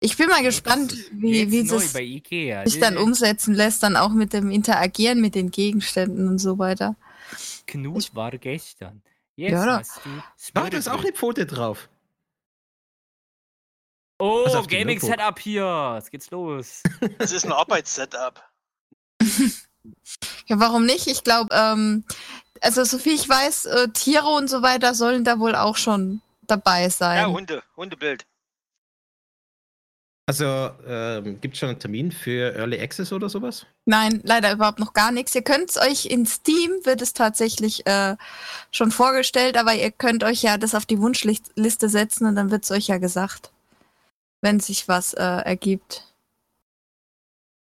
Ich 0.00 0.16
bin 0.16 0.28
mal 0.28 0.42
gespannt, 0.42 0.94
wie, 1.12 1.50
wie 1.50 1.66
das 1.66 1.92
bei 1.92 2.02
Ikea. 2.02 2.66
sich 2.66 2.80
dann 2.80 2.94
Die- 2.96 3.00
umsetzen 3.00 3.54
lässt, 3.54 3.82
dann 3.82 3.96
auch 3.96 4.10
mit 4.10 4.32
dem 4.32 4.50
Interagieren 4.50 5.20
mit 5.20 5.34
den 5.34 5.50
Gegenständen 5.50 6.28
und 6.28 6.38
so 6.38 6.58
weiter. 6.58 6.96
Knut 7.66 8.14
war 8.14 8.32
gestern. 8.32 9.00
Jetzt 9.36 9.52
Ja, 9.52 9.64
da- 9.64 9.78
hast 9.78 10.00
du. 10.04 10.10
Ah, 10.54 10.68
da 10.70 10.76
ist 10.76 10.88
auch 10.88 11.00
eine 11.02 11.12
Pfote 11.12 11.46
drauf. 11.46 11.88
Oh, 14.18 14.42
Also 14.44 14.62
Gaming-Setup 14.64 15.38
hier. 15.38 15.92
Jetzt 15.96 16.10
geht's 16.10 16.30
los. 16.30 16.82
Das 17.18 17.32
ist 17.32 17.44
ein 17.44 17.52
Arbeitssetup. 17.52 18.42
Ja, 20.46 20.60
warum 20.60 20.84
nicht? 20.86 21.08
Ich 21.08 21.24
glaube, 21.24 21.48
ähm, 21.52 22.04
also 22.62 22.84
so 22.84 22.98
viel 22.98 23.14
ich 23.14 23.28
weiß, 23.28 23.66
äh, 23.66 23.88
Tiere 23.88 24.28
und 24.28 24.48
so 24.48 24.62
weiter 24.62 24.94
sollen 24.94 25.24
da 25.24 25.38
wohl 25.38 25.54
auch 25.54 25.76
schon 25.76 26.22
dabei 26.42 26.88
sein. 26.88 27.18
Ja, 27.18 27.26
Hunde, 27.26 27.62
Hundebild. 27.76 28.24
Also, 30.26 30.70
ähm, 30.86 31.40
gibt 31.40 31.54
es 31.54 31.58
schon 31.58 31.70
einen 31.70 31.80
Termin 31.80 32.12
für 32.12 32.54
Early 32.54 32.80
Access 32.80 33.12
oder 33.12 33.28
sowas? 33.28 33.66
Nein, 33.86 34.20
leider 34.22 34.52
überhaupt 34.52 34.78
noch 34.78 34.92
gar 34.92 35.10
nichts. 35.10 35.34
Ihr 35.34 35.42
könnt 35.42 35.70
es 35.70 35.78
euch 35.78 36.06
in 36.06 36.26
Steam, 36.26 36.70
wird 36.84 37.02
es 37.02 37.12
tatsächlich 37.12 37.84
äh, 37.86 38.16
schon 38.70 38.92
vorgestellt, 38.92 39.56
aber 39.56 39.74
ihr 39.74 39.90
könnt 39.90 40.22
euch 40.22 40.42
ja 40.42 40.58
das 40.58 40.76
auf 40.76 40.86
die 40.86 41.00
Wunschliste 41.00 41.88
setzen 41.88 42.26
und 42.26 42.36
dann 42.36 42.52
wird 42.52 42.62
es 42.62 42.70
euch 42.70 42.86
ja 42.86 42.98
gesagt, 42.98 43.50
wenn 44.40 44.60
sich 44.60 44.86
was 44.86 45.12
äh, 45.14 45.22
ergibt. 45.22 46.11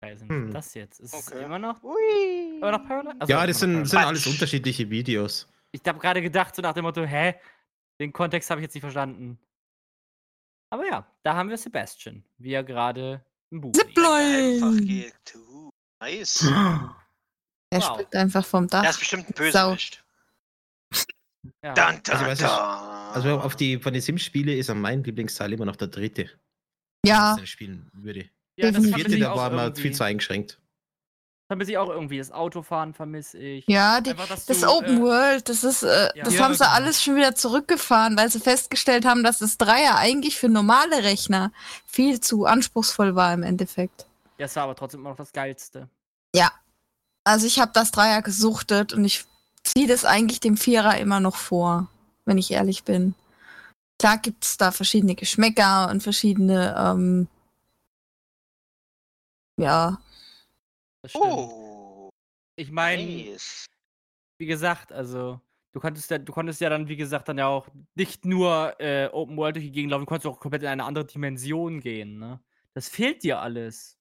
Was 0.02 0.22
ist 0.22 0.30
Hm. 0.30 0.52
das 0.54 0.74
jetzt? 0.76 1.00
Ist 1.02 1.14
es 1.14 1.28
Okay. 1.28 1.44
immer 1.44 1.60
noch, 1.60 1.84
Ui. 1.84 2.58
immer 2.58 2.72
noch 2.72 2.86
Parallax? 2.88 3.20
Also, 3.20 3.34
ja, 3.34 3.46
das 3.46 3.60
sind, 3.60 3.86
sind 3.86 4.00
alles 4.00 4.26
unterschiedliche 4.28 4.90
Videos. 4.90 5.48
Ich 5.72 5.82
habe 5.86 6.00
gerade 6.00 6.22
gedacht, 6.22 6.56
so 6.56 6.62
nach 6.62 6.74
dem 6.74 6.84
Motto, 6.84 7.04
hä? 7.04 7.36
Den 8.00 8.14
Kontext 8.14 8.50
habe 8.50 8.62
ich 8.62 8.64
jetzt 8.66 8.74
nicht 8.76 8.82
verstanden. 8.82 9.38
Aber 10.72 10.86
ja, 10.88 11.06
da 11.24 11.36
haben 11.36 11.50
wir 11.50 11.58
Sebastian, 11.58 12.24
wie 12.38 12.54
er 12.54 12.64
gerade 12.64 13.24
im 13.52 13.62
Buch 13.62 13.72
Zipline! 13.74 15.12
nice. 16.02 16.44
Er 17.72 17.82
Wow. 17.82 17.84
springt 17.84 18.16
einfach 18.16 18.46
vom 18.46 18.64
Er 18.66 18.68
Dach. 18.68 18.90
ist 18.90 19.00
bestimmt 19.00 19.28
ein. 19.28 19.34
Bösewicht. 19.34 20.04
Ja. 21.64 21.74
Dun, 21.74 22.02
dun, 22.04 22.16
Also, 22.16 22.46
ich-. 22.46 22.52
Also, 22.52 23.40
auf 23.42 23.56
die, 23.56 23.80
von 23.80 23.92
den 23.94 24.02
Sims-Spiele 24.02 24.56
ist 24.56 24.70
an 24.70 24.80
mein 24.82 25.04
Lieblingsteil 25.04 25.52
immer 25.54 25.66
noch 25.66 25.76
der 25.76 25.88
dritte, 25.90 26.26
den 26.26 26.32
Ja, 27.06 27.36
ich 27.42 27.50
spielen 27.52 27.90
würde. 27.94 28.30
Ja, 28.60 28.72
das 28.72 28.82
vermisse 28.82 28.96
vierte, 28.96 29.20
da 29.20 29.36
war 29.36 29.50
man 29.50 29.66
irgendwie. 29.66 29.82
viel 29.82 29.94
zu 29.94 30.04
eingeschränkt. 30.04 30.60
Vermisse 31.48 31.72
ich 31.72 31.78
auch 31.80 31.90
irgendwie. 31.90 32.20
Das 32.20 32.32
Autofahren 32.32 32.94
vermisse 32.94 33.40
ich. 33.40 33.66
ja, 33.68 34.02
die, 34.02 34.12
Einfach, 34.12 34.28
das 34.28 34.46
du, 34.46 34.68
Open 34.68 35.00
äh, 35.00 35.02
World, 35.02 35.50
das 35.50 35.64
ist, 35.64 35.82
äh, 35.82 36.10
ja. 36.16 36.24
das 36.24 36.36
Ja, 36.36 36.44
haben 36.44 36.54
sie 36.54 36.60
genau. 36.60 36.76
alles 36.76 37.02
schon 37.02 37.16
wieder 37.16 37.34
zurückgefahren, 37.34 38.16
weil 38.18 38.30
sie 38.30 38.40
festgestellt 38.40 39.04
haben, 39.06 39.24
dass 39.24 39.40
das 39.40 39.58
Dreier 39.58 39.96
eigentlich 39.98 40.38
für 40.38 40.48
normale 40.48 41.04
Rechner 41.04 41.52
viel 41.88 42.20
zu 42.20 42.46
anspruchsvoll 42.46 43.16
war 43.16 43.34
im 43.34 43.42
Endeffekt. 43.42 44.06
Ja, 44.38 44.46
es 44.46 44.56
war 44.56 44.64
aber 44.64 44.76
trotzdem 44.76 45.00
immer 45.02 45.10
noch 45.10 45.18
das 45.18 45.34
Geilste. 45.34 45.90
Ja. 46.36 46.52
Also 47.24 47.48
ich 47.48 47.60
habe 47.60 47.72
das 47.74 47.92
Dreier 47.92 48.22
gesuchtet 48.22 48.94
und 48.94 49.04
ich 49.04 49.26
ziehe 49.64 49.88
das 49.88 50.06
eigentlich 50.06 50.40
dem 50.40 50.56
Vierer 50.56 50.98
immer 51.00 51.20
noch 51.20 51.36
vor, 51.36 51.88
wenn 52.26 52.38
ich 52.38 52.52
ehrlich 52.52 52.84
bin. 52.84 53.16
Klar 54.00 54.18
gibt 54.18 54.46
es 54.46 54.58
da 54.58 54.72
verschiedene 54.72 55.16
Geschmäcker 55.16 55.90
und 55.90 56.02
verschiedene, 56.02 56.76
ähm, 56.78 57.28
ja, 59.60 59.98
Das 61.02 61.14
stimmt. 61.14 61.26
Oh, 61.26 62.10
ich 62.56 62.72
meine, 62.72 63.04
nice. 63.32 63.66
wie 64.38 64.46
gesagt, 64.48 64.92
also 64.92 65.40
du 65.74 65.80
konntest 65.80 66.10
ja, 66.12 66.18
du 66.18 66.32
konntest 66.34 66.62
ja 66.62 66.70
dann, 66.70 66.88
wie 66.88 66.98
gesagt, 66.98 67.28
dann 67.30 67.38
ja 67.38 67.48
auch 67.48 67.68
nicht 67.96 68.26
nur 68.26 68.76
äh, 68.80 69.08
Open 69.12 69.38
World 69.38 69.56
durch 69.56 69.66
die 69.66 69.72
Gegend 69.72 69.92
laufen, 69.92 70.02
du 70.04 70.08
konntest 70.08 70.28
auch 70.28 70.40
komplett 70.40 70.64
in 70.64 70.70
eine 70.70 70.84
andere 70.86 71.06
Dimension 71.06 71.80
gehen, 71.82 72.20
ne? 72.20 72.42
Das 72.74 72.90
fehlt 72.90 73.24
dir 73.24 73.40
alles. 73.42 73.98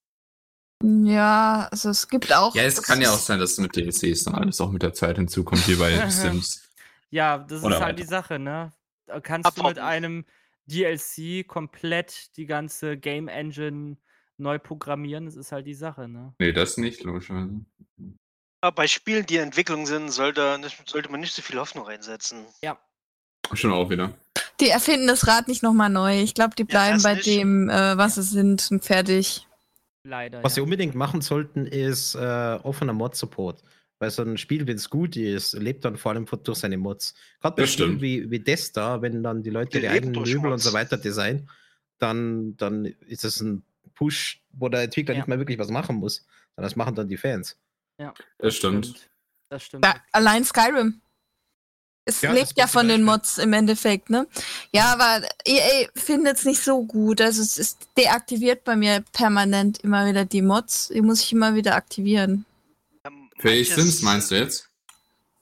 ja, 0.83 1.69
also 1.71 1.91
es 1.91 2.09
gibt 2.09 2.33
auch. 2.33 2.55
Ja, 2.55 2.63
es 2.65 2.83
kann 2.83 3.01
ja 3.01 3.11
auch 3.11 3.19
sein, 3.19 3.41
dass 3.41 3.59
mit 3.59 3.75
DLCs 3.77 4.25
dann 4.25 4.35
alles 4.35 4.61
auch 4.61 4.71
mit 4.71 4.83
der 4.83 4.93
Zeit 4.95 5.17
hinzukommt, 5.17 5.67
wie 5.69 5.75
bei 5.77 5.91
Sims. 6.11 6.69
Ja, 7.11 7.39
das 7.39 7.63
Oder 7.65 7.77
ist 7.77 7.83
halt 7.83 7.97
weiter. 7.97 8.03
die 8.03 8.09
Sache, 8.09 8.39
ne? 8.39 8.73
Da 9.07 9.21
kannst 9.21 9.57
du 9.57 9.63
mit 9.63 9.79
Abhoppen. 9.79 9.83
einem 9.89 10.27
DLC 10.67 11.47
komplett 11.49 12.37
die 12.37 12.47
ganze 12.47 12.97
Game 12.99 13.29
Engine 13.29 13.97
neu 14.39 14.59
programmieren. 14.59 15.27
Das 15.27 15.37
ist 15.37 15.53
halt 15.53 15.67
die 15.67 15.75
Sache, 15.75 16.09
ne? 16.09 16.35
Nee, 16.39 16.53
das 16.53 16.77
nicht, 16.77 17.03
logischerweise. 17.03 17.61
Aber 18.61 18.75
bei 18.75 18.87
Spielen, 18.87 19.27
die 19.27 19.37
in 19.37 19.43
Entwicklung 19.43 19.87
sind, 19.87 20.11
sollte, 20.11 20.61
sollte 20.87 21.11
man 21.11 21.21
nicht 21.21 21.35
so 21.35 21.43
viel 21.43 21.59
Hoffnung 21.59 21.87
reinsetzen. 21.87 22.47
Schon 23.53 23.73
auch 23.73 23.91
wieder. 23.91 24.15
Die 24.61 24.69
erfinden 24.69 25.07
das 25.07 25.27
Rad 25.27 25.49
nicht 25.49 25.63
nochmal 25.63 25.91
neu. 25.91 26.21
Ich 26.21 26.35
glaube, 26.35 26.55
die 26.57 26.65
bleiben 26.65 26.95
das 26.95 27.03
bei 27.05 27.15
nicht. 27.15 27.27
dem, 27.27 27.69
äh, 27.71 27.97
was 27.97 28.17
sie 28.17 28.23
sind 28.23 28.69
und 28.71 28.85
fertig. 28.85 29.47
Leider. 30.03 30.43
Was 30.43 30.55
sie 30.55 30.61
ja. 30.61 30.65
unbedingt 30.65 30.95
machen 30.95 31.21
sollten, 31.21 31.67
ist 31.67 32.15
äh, 32.15 32.59
offener 32.63 32.93
Mod-Support. 32.93 33.63
Weil 34.01 34.11
so 34.11 34.23
ein 34.23 34.39
Spiel, 34.39 34.67
wenn 34.67 34.77
es 34.77 34.91
gut 34.91 35.17
ist, 35.17 35.55
lebt 35.55 35.85
dann 35.85 35.97
vor 35.97 36.13
allem 36.13 36.27
durch 36.27 36.59
seine 36.59 36.79
Mods. 36.79 37.15
Gerade 37.41 37.57
bei 37.57 37.67
Spielen 37.67 38.01
wie, 38.01 38.31
wie 38.31 38.41
das 38.41 38.73
da, 38.73 39.03
wenn 39.03 39.23
dann 39.23 39.43
die 39.43 39.51
Leute 39.51 39.81
Die 39.81 39.87
leben 39.87 40.09
eigenen 40.09 40.23
Möbel 40.23 40.53
und 40.53 40.61
so 40.61 40.73
weiter 40.73 40.97
designen, 40.97 41.49
dann, 41.99 42.57
dann 42.57 42.85
ist 42.85 43.25
es 43.25 43.41
ein 43.41 43.65
Push, 43.99 44.41
wo 44.53 44.69
der 44.69 44.83
Entwickler 44.83 45.15
Ja. 45.15 45.21
nicht 45.21 45.29
mehr 45.29 45.39
wirklich 45.39 45.59
was 45.59 45.69
machen 45.69 45.97
muss. 45.97 46.25
Sondern 46.55 46.71
das 46.71 46.77
machen 46.77 46.95
dann 46.95 47.09
die 47.09 47.17
Fans. 47.17 47.57
Das 48.39 48.55
stimmt. 48.55 49.09
Das 49.51 49.65
stimmt. 49.65 49.85
Ja, 49.85 49.97
allein 50.13 50.45
Skyrim. 50.45 51.01
Es 52.05 52.23
Ja, 52.23 52.33
lebt 52.33 52.55
ja 52.57 52.67
von 52.67 52.89
den. 52.89 53.03
Mods 53.03 53.37
im 53.39 53.53
Endeffekt, 53.53 54.09
ne? 54.09 54.27
Ja, 54.73 54.93
aber 54.95 55.27
EA 55.47 55.89
findet 55.95 56.39
es 56.39 56.45
nicht 56.45 56.63
so 56.63 56.83
gut. 56.85 57.21
Also 57.21 57.43
es 57.43 57.59
ist 57.59 57.87
deaktiviert 57.99 58.65
bei 58.65 58.77
mir 58.77 59.05
permanent 59.13 59.79
immer 59.81 60.07
wieder 60.07 60.25
die 60.25 60.41
Mods. 60.41 60.89
Die 60.89 61.03
muss 61.03 61.23
ich 61.23 61.33
immer 61.33 61.55
wieder 61.55 61.75
aktivieren. 61.75 62.47
Ähm, 63.05 63.29
Für 63.39 63.49
manches- 63.49 63.75
Sims 63.75 64.03
meinst 64.03 64.31
du 64.31 64.37
jetzt? 64.37 64.71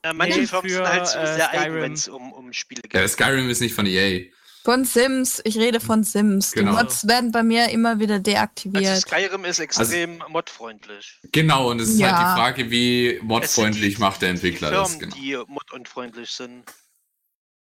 Ja, 0.04 0.12
manche 0.12 0.40
Nee, 0.40 0.46
Firmen 0.46 0.68
für, 0.70 0.76
sind 0.76 0.88
halt 0.88 1.06
so 1.06 1.18
äh, 1.18 1.34
sehr 1.36 1.50
eigen, 1.50 1.62
Skyrim. 1.62 1.82
wenn 1.82 1.92
es 1.92 2.08
um, 2.08 2.32
um 2.32 2.52
Spiele 2.52 2.82
geht. 2.82 2.94
Ja, 2.94 3.06
Skyrim 3.06 3.48
ist 3.48 3.60
nicht 3.60 3.74
von 3.74 3.86
E 3.86 3.96
EA. 3.96 4.32
Von 4.66 4.84
Sims, 4.84 5.40
ich 5.44 5.56
rede 5.58 5.78
von 5.78 6.02
Sims. 6.02 6.50
Genau. 6.50 6.72
Die 6.72 6.82
Mods 6.82 7.06
werden 7.06 7.30
bei 7.30 7.44
mir 7.44 7.68
immer 7.68 8.00
wieder 8.00 8.14
Also 8.14 8.24
deaktiviert. 8.24 9.00
Skyrim 9.00 9.44
ist 9.44 9.60
extrem 9.60 10.20
modfreundlich. 10.28 11.20
Genau, 11.30 11.70
und 11.70 11.80
es 11.80 11.90
ist 11.90 12.00
Ja. 12.00 12.08
halt 12.08 12.18
die 12.18 12.40
Frage, 12.40 12.70
wie 12.72 13.20
modfreundlich 13.22 13.94
die- 13.94 14.00
macht 14.00 14.22
der 14.22 14.30
die 14.30 14.34
Entwickler 14.34 14.70
Firmen, 14.70 14.84
das. 14.84 14.98
Genau. 14.98 15.14
die 15.14 15.38
modunfreundlich 15.46 16.30
sind. 16.32 16.64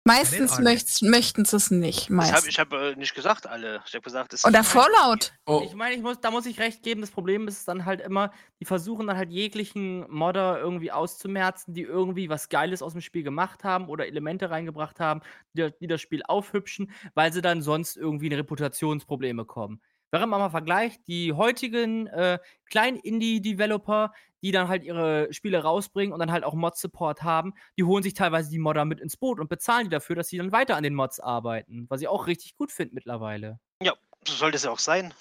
Meistens 0.07 0.59
möcht, 0.59 1.01
möchten 1.03 1.45
sie 1.45 1.55
es 1.57 1.69
nicht. 1.69 2.03
Hab, 2.03 2.09
Meistens. 2.09 2.47
ich 2.47 2.59
habe 2.59 2.91
äh, 2.91 2.95
nicht 2.95 3.13
gesagt 3.13 3.45
alle. 3.45 3.81
Ich 3.85 3.93
habe 3.93 4.03
gesagt, 4.03 4.33
es 4.33 4.45
Oder 4.45 4.63
Fallout. 4.63 5.33
Oh, 5.45 5.61
Ich 5.65 5.75
meine, 5.75 5.95
ich 5.95 6.01
muss, 6.01 6.19
da 6.19 6.31
muss 6.31 6.45
ich 6.45 6.59
recht 6.59 6.81
geben. 6.81 7.01
Das 7.01 7.11
Problem 7.11 7.47
ist 7.47 7.67
dann 7.67 7.85
halt 7.85 8.01
immer, 8.01 8.31
die 8.59 8.65
versuchen 8.65 9.07
dann 9.07 9.17
halt 9.17 9.31
jeglichen 9.31 10.09
Modder 10.09 10.59
irgendwie 10.59 10.91
auszumerzen, 10.91 11.73
die 11.73 11.83
irgendwie 11.83 12.29
was 12.29 12.49
Geiles 12.49 12.81
aus 12.81 12.93
dem 12.93 13.01
Spiel 13.01 13.23
gemacht 13.23 13.63
haben 13.63 13.89
oder 13.89 14.07
Elemente 14.07 14.49
reingebracht 14.49 14.99
haben, 14.99 15.21
die, 15.53 15.69
die 15.79 15.87
das 15.87 16.01
Spiel 16.01 16.23
aufhübschen, 16.27 16.91
weil 17.13 17.33
sie 17.33 17.41
dann 17.41 17.61
sonst 17.61 17.97
irgendwie 17.97 18.27
in 18.27 18.33
Reputationsprobleme 18.33 19.45
kommen. 19.45 19.81
Während 20.11 20.29
man 20.29 20.39
mal 20.39 20.49
vergleicht, 20.49 21.07
die 21.07 21.33
heutigen 21.33 22.07
äh, 22.07 22.39
kleinen 22.65 22.97
Indie-Developer, 22.97 24.13
die 24.41 24.51
dann 24.51 24.67
halt 24.69 24.83
ihre 24.83 25.33
Spiele 25.33 25.61
rausbringen 25.63 26.13
und 26.13 26.19
dann 26.19 26.31
halt 26.31 26.43
auch 26.43 26.53
Mod-Support 26.53 27.23
haben, 27.23 27.53
die 27.77 27.83
holen 27.83 28.03
sich 28.03 28.13
teilweise 28.13 28.49
die 28.49 28.59
Modder 28.59 28.85
mit 28.85 29.01
ins 29.01 29.17
Boot 29.17 29.39
und 29.39 29.49
bezahlen 29.49 29.85
die 29.85 29.89
dafür, 29.89 30.15
dass 30.15 30.29
sie 30.29 30.37
dann 30.37 30.51
weiter 30.51 30.75
an 30.77 30.83
den 30.83 30.93
Mods 30.95 31.19
arbeiten, 31.19 31.87
was 31.89 32.01
ich 32.01 32.07
auch 32.07 32.27
richtig 32.27 32.55
gut 32.55 32.71
finde 32.71 32.93
mittlerweile. 32.95 33.59
So 34.25 34.33
sollte 34.33 34.57
es 34.57 34.63
ja 34.63 34.71
auch 34.71 34.79
sein. 34.79 35.13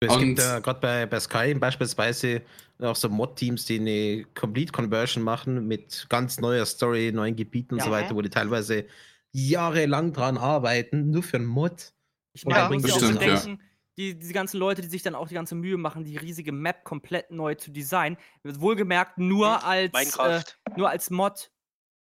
Es 0.00 0.12
Und- 0.12 0.20
gibt 0.20 0.38
ja 0.38 0.58
gerade 0.60 0.80
bei, 0.80 1.06
bei 1.06 1.18
Skyrim 1.18 1.58
beispielsweise 1.58 2.42
auch 2.80 2.94
so 2.96 3.08
Mod-Teams, 3.08 3.64
die 3.64 3.80
eine 3.80 4.24
Complete 4.34 4.70
Conversion 4.72 5.24
machen 5.24 5.66
mit 5.66 6.06
ganz 6.08 6.38
neuer 6.38 6.66
Story, 6.66 7.10
neuen 7.12 7.34
Gebieten 7.34 7.74
und 7.74 7.80
so 7.80 7.86
Ja. 7.86 7.92
weiter, 7.92 8.14
wo 8.14 8.20
die 8.22 8.30
teilweise 8.30 8.86
jahrelang 9.32 10.12
dran 10.12 10.36
arbeiten, 10.38 11.10
nur 11.10 11.22
für 11.22 11.38
einen 11.38 11.46
Mod. 11.46 11.92
Ich 12.36 12.44
meine, 12.44 12.60
muss 12.64 12.68
bringt 12.68 12.86
ja 12.88 12.94
auch 12.94 12.98
stimmt, 12.98 13.22
ja. 13.22 13.56
die, 13.96 14.18
diese 14.18 14.32
ganzen 14.34 14.58
Leute, 14.58 14.82
die 14.82 14.88
sich 14.88 15.02
dann 15.02 15.14
auch 15.14 15.26
die 15.28 15.34
ganze 15.34 15.54
Mühe 15.54 15.78
machen, 15.78 16.04
die 16.04 16.16
riesige 16.18 16.52
Map 16.52 16.84
komplett 16.84 17.30
neu 17.30 17.54
zu 17.54 17.70
designen, 17.70 18.18
wird 18.42 18.60
wohlgemerkt 18.60 19.16
nur 19.18 19.64
als, 19.64 19.92
äh, 19.94 19.98
Minecraft. 19.98 20.44
nur 20.76 20.90
als 20.90 21.10
Mod. 21.10 21.50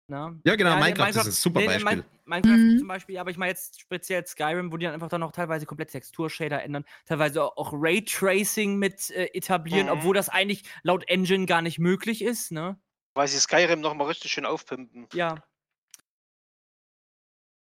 Ne? 0.10 0.40
Ja, 0.46 0.56
genau, 0.56 0.76
nee, 0.76 0.82
Minecraft 0.82 1.10
ist 1.10 1.26
ein 1.26 1.32
super 1.32 1.60
nee, 1.62 1.66
Beispiel. 1.68 1.96
Min- 1.98 2.06
Minecraft 2.26 2.58
Mhm. 2.58 2.78
zum 2.80 2.88
Beispiel, 2.90 3.18
aber 3.20 3.30
ich 3.30 3.38
meine 3.38 3.52
jetzt 3.52 3.80
speziell 3.80 4.26
Skyrim, 4.26 4.72
wo 4.72 4.78
die 4.78 4.86
dann 4.86 4.94
einfach 4.94 5.08
dann 5.08 5.24
auch 5.24 5.32
teilweise 5.32 5.66
komplett 5.66 5.92
Texturshader 5.92 6.62
ändern, 6.62 6.84
teilweise 7.06 7.42
auch, 7.44 7.56
auch 7.56 7.72
Raytracing 7.74 8.78
mit 8.78 9.10
äh, 9.12 9.28
etablieren, 9.34 9.88
Mhm. 9.88 9.94
obwohl 9.94 10.14
das 10.14 10.28
eigentlich 10.30 10.64
laut 10.84 11.08
Engine 11.10 11.46
gar 11.46 11.62
nicht 11.62 11.80
möglich 11.80 12.22
ist, 12.22 12.52
ne? 12.52 12.78
Weil 13.16 13.28
sie 13.30 13.40
Skyrim 13.40 13.80
nochmal 13.82 14.08
richtig 14.08 14.32
schön 14.32 14.46
aufpimpen. 14.46 15.08
Ja. 15.14 15.36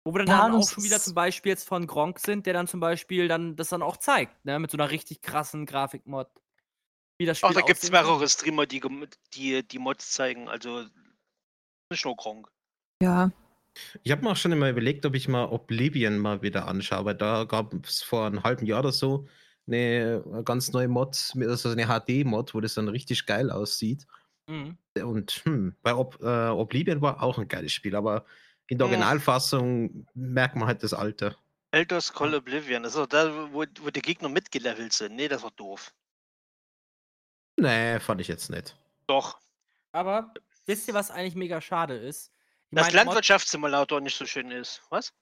Wo 0.04 0.12
wir 0.12 0.18
dann, 0.18 0.28
Ja, 0.28 0.42
dann 0.42 0.52
auch 0.52 0.60
das 0.60 0.70
schon 0.70 0.84
wieder 0.84 1.00
zum 1.00 1.14
Beispiel 1.14 1.50
jetzt 1.50 1.66
von 1.66 1.86
Gronk 1.86 2.18
sind, 2.18 2.46
der 2.46 2.52
dann 2.52 2.66
zum 2.66 2.80
Beispiel 2.80 3.26
dann 3.26 3.56
das 3.56 3.70
dann 3.70 3.82
auch 3.82 3.96
zeigt, 3.96 4.44
ne? 4.44 4.58
Mit 4.58 4.70
so 4.70 4.76
einer 4.76 4.90
richtig 4.90 5.22
krassen 5.22 5.64
Grafikmod. 5.64 6.28
Wie 7.18 7.26
das 7.26 7.38
Spiel 7.38 7.50
Ach, 7.50 7.54
da 7.54 7.60
gibt 7.62 7.82
es 7.82 7.90
mehrere 7.90 8.28
Streamer, 8.28 8.66
die, 8.66 8.82
die 9.34 9.66
die 9.66 9.78
Mods 9.78 10.12
zeigen. 10.12 10.48
Also 10.48 10.84
nicht 11.90 12.04
nur 12.04 12.16
Gronk. 12.16 12.48
Ja. 13.02 13.30
Ich 14.02 14.12
habe 14.12 14.22
mir 14.22 14.30
auch 14.30 14.36
schon 14.36 14.52
immer 14.52 14.70
überlegt, 14.70 15.04
ob 15.06 15.14
ich 15.14 15.26
mal 15.26 15.46
Oblivion 15.46 16.18
mal 16.18 16.42
wieder 16.42 16.68
anschaue, 16.68 17.06
weil 17.06 17.14
da 17.14 17.44
gab 17.44 17.74
es 17.84 18.02
vor 18.02 18.26
einem 18.26 18.42
halben 18.42 18.66
Jahr 18.66 18.80
oder 18.80 18.92
so 18.92 19.26
eine 19.66 20.22
ganz 20.44 20.72
neue 20.72 20.88
Mod, 20.88 21.32
also 21.40 21.70
eine 21.70 21.86
HD-Mod, 21.86 22.54
wo 22.54 22.60
das 22.60 22.74
dann 22.74 22.88
richtig 22.88 23.26
geil 23.26 23.50
aussieht. 23.50 24.06
Mhm. 24.48 24.76
Und 25.02 25.42
hm, 25.44 25.76
bei 25.82 25.94
Ob, 25.94 26.20
äh, 26.22 26.48
Oblivion 26.48 27.00
war 27.00 27.22
auch 27.22 27.38
ein 27.38 27.48
geiles 27.48 27.72
Spiel, 27.72 27.96
aber 27.96 28.26
in 28.68 28.78
der. 28.78 28.86
Originalfassung 28.86 30.06
merkt 30.14 30.56
man 30.56 30.68
halt 30.68 30.82
das 30.82 30.94
Alter. 30.94 31.36
Elder 31.70 32.00
Scroll 32.00 32.34
Oblivion. 32.34 32.82
Das 32.84 32.92
ist 32.94 32.98
doch 32.98 33.06
da, 33.06 33.52
wo, 33.52 33.64
wo 33.80 33.90
die 33.90 34.00
Gegner 34.02 34.28
mitgelevelt 34.28 34.92
sind. 34.92 35.16
Nee, 35.16 35.28
das 35.28 35.42
war 35.42 35.50
doof. 35.52 35.92
Nee, 37.56 38.00
fand 38.00 38.20
ich 38.20 38.28
jetzt 38.28 38.50
nicht. 38.50 38.76
Doch. 39.06 39.38
Aber 39.92 40.32
wisst 40.66 40.88
ihr, 40.88 40.94
was 40.94 41.10
eigentlich 41.10 41.34
mega 41.34 41.60
schade 41.60 41.96
ist? 41.96 42.30
Ich 42.70 42.76
Das 42.76 42.86
meine, 42.86 42.96
Mod- 42.98 43.06
Landwirtschaftssimulator 43.06 44.00
nicht 44.00 44.16
so 44.16 44.26
schön 44.26 44.50
ist. 44.50 44.82
Was? 44.90 45.12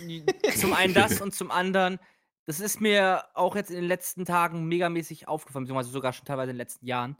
zum 0.60 0.72
einen 0.72 0.94
das 0.94 1.20
und 1.20 1.34
zum 1.34 1.50
anderen, 1.50 1.98
das 2.46 2.60
ist 2.60 2.80
mir 2.80 3.24
auch 3.34 3.56
jetzt 3.56 3.70
in 3.70 3.76
den 3.76 3.84
letzten 3.86 4.24
Tagen 4.24 4.66
megamäßig 4.66 5.26
aufgefallen, 5.28 5.64
beziehungsweise 5.64 5.90
sogar 5.92 6.12
schon 6.12 6.26
teilweise 6.26 6.50
in 6.50 6.56
den 6.56 6.60
letzten 6.62 6.86
Jahren. 6.86 7.16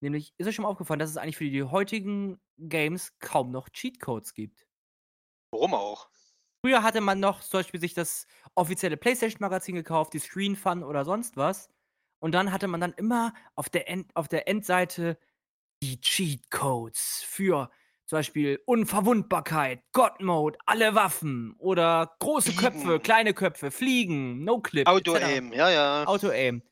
Nämlich 0.00 0.34
ist 0.36 0.46
euch 0.46 0.54
schon 0.54 0.64
mal 0.64 0.68
aufgefallen, 0.70 0.98
dass 1.00 1.10
es 1.10 1.16
eigentlich 1.16 1.36
für 1.36 1.48
die 1.48 1.62
heutigen 1.62 2.40
Games 2.58 3.12
kaum 3.20 3.50
noch 3.50 3.68
Cheatcodes 3.70 4.34
gibt. 4.34 4.63
Warum 5.54 5.74
auch? 5.74 6.08
Früher 6.64 6.82
hatte 6.82 7.00
man 7.00 7.20
noch 7.20 7.40
zum 7.40 7.60
Beispiel 7.60 7.78
sich 7.78 7.94
das 7.94 8.26
offizielle 8.56 8.96
PlayStation-Magazin 8.96 9.76
gekauft, 9.76 10.12
die 10.14 10.18
Screen 10.18 10.56
Fun 10.56 10.82
oder 10.82 11.04
sonst 11.04 11.36
was. 11.36 11.68
Und 12.18 12.32
dann 12.32 12.50
hatte 12.50 12.66
man 12.66 12.80
dann 12.80 12.92
immer 12.94 13.34
auf 13.54 13.68
der, 13.68 13.88
End, 13.88 14.10
auf 14.16 14.26
der 14.26 14.48
Endseite 14.48 15.16
die 15.80 16.00
Cheatcodes 16.00 17.22
für 17.24 17.70
zum 18.06 18.18
Beispiel 18.18 18.60
Unverwundbarkeit, 18.66 19.80
God 19.92 20.20
Mode, 20.20 20.58
alle 20.66 20.96
Waffen 20.96 21.54
oder 21.58 22.16
große 22.18 22.54
Köpfe, 22.54 22.98
kleine 22.98 23.32
Köpfe, 23.32 23.70
Fliegen, 23.70 24.42
No-Clip. 24.42 24.88
Auto-Aim, 24.88 25.52
ja, 25.52 25.70
ja. 25.70 26.04
Auto-Aim. 26.04 26.62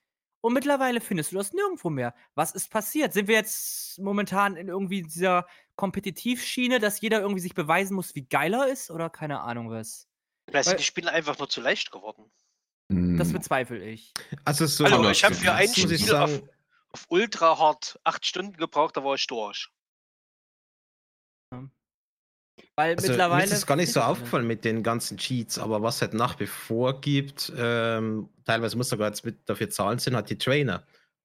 Und 0.42 0.54
mittlerweile 0.54 1.00
findest 1.00 1.30
du 1.30 1.36
das 1.36 1.52
nirgendwo 1.52 1.88
mehr. 1.88 2.14
Was 2.34 2.50
ist 2.50 2.68
passiert? 2.68 3.12
Sind 3.12 3.28
wir 3.28 3.36
jetzt 3.36 3.98
momentan 4.00 4.56
in 4.56 4.68
irgendwie 4.68 5.02
dieser 5.02 5.46
Kompetitivschiene, 5.76 6.80
dass 6.80 7.00
jeder 7.00 7.20
irgendwie 7.20 7.40
sich 7.40 7.54
beweisen 7.54 7.94
muss, 7.94 8.14
wie 8.16 8.26
geiler 8.26 8.66
ist? 8.66 8.90
Oder 8.90 9.08
keine 9.08 9.40
Ahnung 9.40 9.70
was? 9.70 10.08
Vielleicht 10.48 10.66
weil- 10.66 10.70
sind 10.72 10.80
die 10.80 10.84
Spiele 10.84 11.12
einfach 11.12 11.38
nur 11.38 11.48
zu 11.48 11.60
leicht 11.60 11.92
geworden. 11.92 12.30
Das 12.88 13.28
hm. 13.28 13.32
bezweifle 13.34 13.82
ich. 13.84 14.12
Also 14.44 14.66
so 14.66 14.84
Also, 14.84 15.08
ich 15.10 15.24
habe 15.24 15.34
für 15.34 15.52
ein 15.52 15.68
Spiel 15.68 16.14
auf, 16.14 16.42
auf 16.90 17.06
ultra 17.08 17.58
hart 17.58 17.98
acht 18.04 18.26
Stunden 18.26 18.56
gebraucht, 18.56 18.96
da 18.96 19.04
war 19.04 19.14
ich 19.14 19.26
durch. 19.28 19.70
Weil 22.82 22.96
Also, 22.96 23.12
mir 23.12 23.12
mittlerweile. 23.12 23.44
ist 23.44 23.52
es 23.52 23.66
gar 23.66 23.76
nicht 23.76 23.92
so 23.92 24.00
aufgefallen 24.00 24.46
mit 24.46 24.64
den 24.64 24.82
ganzen 24.82 25.16
Cheats, 25.18 25.58
aber 25.58 25.82
was 25.82 26.00
halt 26.02 26.14
nach 26.14 26.38
wie 26.40 26.46
vor 26.46 27.00
gibt, 27.00 27.52
ähm, 27.56 28.28
teilweise 28.44 28.76
muss 28.76 28.88
sogar 28.90 29.08
jetzt 29.08 29.24
mit 29.24 29.48
dafür 29.48 29.70
zahlen, 29.70 29.98
sind 29.98 30.14
halt 30.14 30.30
die 30.30 30.38
Trainer. 30.38 30.84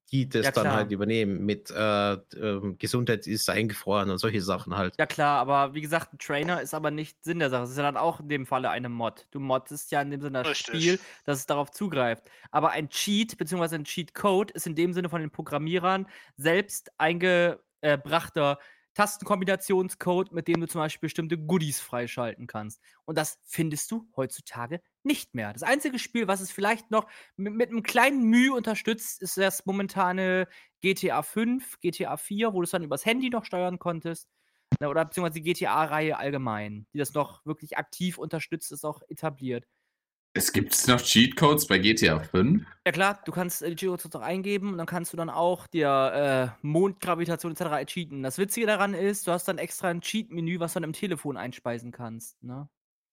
die 0.10 0.30
das 0.30 0.46
Ja, 0.46 0.52
dann 0.54 0.72
halt 0.72 0.92
übernehmen 0.92 1.46
mit 1.46 1.70
äh, 1.70 2.14
ähm, 2.14 2.78
Gesundheit 2.78 3.28
ist 3.28 3.50
eingefroren 3.50 4.10
und 4.10 4.20
solche 4.20 4.42
Sachen 4.42 4.78
halt. 4.78 4.96
Ja 4.98 5.06
klar, 5.06 5.38
aber 5.42 5.74
wie 5.74 5.82
gesagt, 5.82 6.14
ein 6.14 6.18
Trainer 6.18 6.62
ist 6.62 6.74
aber 6.74 6.92
nicht 6.92 7.22
Sinn 7.26 7.40
der 7.40 7.50
Sache. 7.50 7.64
Es 7.64 7.72
ist 7.72 7.78
ja 7.78 7.84
dann 7.84 7.98
auch 7.98 8.22
in 8.22 8.30
dem 8.30 8.46
Falle 8.46 8.70
eine 8.70 8.88
Mod. 8.88 9.28
Du 9.32 9.42
moddest 9.42 9.92
ja 9.92 10.02
in 10.02 10.10
dem 10.12 10.22
Sinne 10.22 10.44
das 10.44 10.48
Richtig. 10.52 10.66
Spiel, 10.76 11.00
dass 11.26 11.40
es 11.40 11.46
darauf 11.46 11.72
zugreift. 11.72 12.24
Aber 12.52 12.72
ein 12.72 12.88
Cheat 12.88 13.38
bzw. 13.38 13.76
ein 13.76 13.84
Cheat-Code 13.84 14.54
ist 14.54 14.66
in 14.66 14.76
dem 14.76 14.94
Sinne 14.94 15.10
von 15.10 15.20
den 15.20 15.30
Programmierern 15.30 16.08
selbst 16.38 16.90
eingebrachter 16.98 18.60
Tastenkombinationscode, 18.98 20.32
mit 20.32 20.48
dem 20.48 20.60
du 20.60 20.68
zum 20.68 20.80
Beispiel 20.82 21.06
bestimmte 21.06 21.38
Goodies 21.38 21.80
freischalten 21.80 22.48
kannst. 22.48 22.82
Und 23.06 23.16
das 23.16 23.40
findest 23.46 23.92
du 23.92 24.10
heutzutage 24.16 24.82
nicht 25.04 25.36
mehr. 25.36 25.54
Das 25.54 25.62
einzige 25.62 26.00
Spiel, 26.00 26.28
was 26.28 26.42
es 26.42 26.52
vielleicht 26.52 26.90
noch 26.90 27.08
mit, 27.36 27.54
mit 27.54 27.70
einem 27.70 27.84
kleinen 27.84 28.24
Mühe 28.24 28.52
unterstützt, 28.54 29.22
ist 29.22 29.38
das 29.38 29.68
momentane 29.68 30.48
GTA 30.82 31.22
5, 31.22 31.80
GTA 31.80 32.18
4, 32.18 32.54
wo 32.54 32.62
du 32.62 32.64
es 32.64 32.72
dann 32.72 32.84
übers 32.84 33.06
Handy 33.06 33.30
noch 33.30 33.46
steuern 33.46 33.78
konntest. 33.78 34.30
Ne, 34.80 34.90
oder 34.90 35.06
beziehungsweise 35.06 35.36
die 35.42 35.44
GTA-Reihe 35.44 36.18
allgemein, 36.18 36.88
die 36.94 36.98
das 36.98 37.14
noch 37.14 37.46
wirklich 37.46 37.78
aktiv 37.78 38.18
unterstützt, 38.18 38.72
ist 38.72 38.84
auch 38.84 39.02
etabliert. 39.10 39.68
Es 40.34 40.52
gibt 40.52 40.88
noch 40.88 41.02
Cheatcodes 41.02 41.68
bei 41.68 41.80
GTA 41.80 42.20
5. 42.20 42.64
Ja 42.86 42.92
klar, 42.92 43.20
du 43.26 43.32
kannst 43.32 43.64
äh, 43.64 43.70
die 43.70 43.76
Geocodes 43.76 44.14
noch 44.14 44.22
eingeben 44.22 44.72
und 44.72 44.78
dann 44.78 44.86
kannst 44.86 45.12
du 45.12 45.18
dann 45.18 45.30
auch 45.30 45.68
dir 45.68 46.54
äh, 46.54 46.66
Mondgravitation 46.66 47.54
etc. 47.54 47.92
cheaten. 47.92 48.24
Das 48.24 48.38
Witzige 48.38 48.68
daran 48.68 48.94
ist, 48.94 49.28
du 49.28 49.32
hast 49.32 49.48
dann 49.48 49.58
extra 49.58 49.90
ein 49.90 50.02
Cheat-Menü, 50.02 50.60
was 50.60 50.74
du 50.74 50.80
dann 50.80 50.90
im 50.90 50.94
Telefon 50.94 51.38
einspeisen 51.38 51.92
kannst. 51.92 52.42
Ne? 52.44 52.70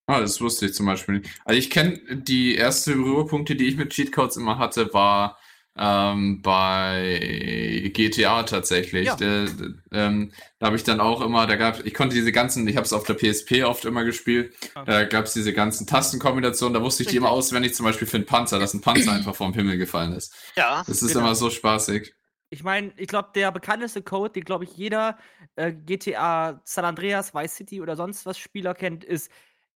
Ah, 0.06 0.20
das 0.20 0.40
wusste 0.40 0.66
ich 0.66 0.74
zum 0.74 0.86
Beispiel 0.86 1.16
nicht. 1.18 1.40
Also 1.44 1.58
ich 1.58 1.70
kenne 1.70 1.98
die 2.10 2.56
erste 2.56 2.94
Berührpunkte, 2.94 3.56
die 3.56 3.68
ich 3.68 3.76
mit 3.76 3.92
Cheatcodes 3.92 4.36
immer 4.36 4.58
hatte, 4.58 4.92
war 4.92 5.38
ähm, 5.76 6.40
bei 6.42 7.90
GTA 7.92 8.44
tatsächlich. 8.44 9.06
Ja. 9.06 9.16
Da, 9.16 9.44
da, 9.46 10.06
ähm, 10.06 10.32
da 10.58 10.66
habe 10.66 10.76
ich 10.76 10.84
dann 10.84 11.00
auch 11.00 11.20
immer, 11.20 11.46
da 11.46 11.56
gab 11.56 11.84
ich 11.84 11.94
konnte 11.94 12.14
diese 12.14 12.30
ganzen, 12.32 12.66
ich 12.68 12.76
habe 12.76 12.84
es 12.86 12.92
auf 12.92 13.04
der 13.04 13.14
PSP 13.14 13.64
oft 13.64 13.84
immer 13.84 14.04
gespielt, 14.04 14.54
Ja. 14.76 14.84
da 14.84 15.04
gab 15.04 15.24
es 15.24 15.32
diese 15.32 15.52
ganzen 15.52 15.86
Tastenkombinationen, 15.86 16.74
da 16.74 16.82
wusste 16.82 17.02
ich 17.02 17.08
die 17.08 17.16
immer 17.16 17.30
auswendig, 17.30 17.74
zum 17.74 17.84
Beispiel 17.86 18.06
für 18.06 18.18
einen 18.18 18.26
Panzer, 18.26 18.58
dass 18.58 18.72
ein 18.74 18.80
Panzer 18.80 19.12
einfach 19.12 19.34
vom 19.34 19.52
Himmel 19.52 19.78
gefallen 19.78 20.12
ist. 20.12 20.34
Ja. 20.56 20.84
Das 20.86 21.02
ist 21.02 21.08
Genau. 21.12 21.20
immer 21.26 21.34
so 21.34 21.50
spaßig. 21.50 22.14
Ich 22.50 22.62
meine, 22.62 22.92
ich 22.96 23.08
glaube, 23.08 23.30
der 23.34 23.50
bekannteste 23.50 24.00
Code, 24.02 24.32
den, 24.34 24.44
glaube 24.44 24.62
ich, 24.64 24.76
jeder 24.76 25.18
äh, 25.56 25.72
GTA 25.72 26.60
San 26.64 26.84
Andreas, 26.84 27.34
Vice 27.34 27.52
City 27.56 27.80
oder 27.80 27.96
sonst 27.96 28.26
was 28.26 28.38
Spieler 28.38 28.74
kennt, 28.74 29.02
ist 29.02 29.28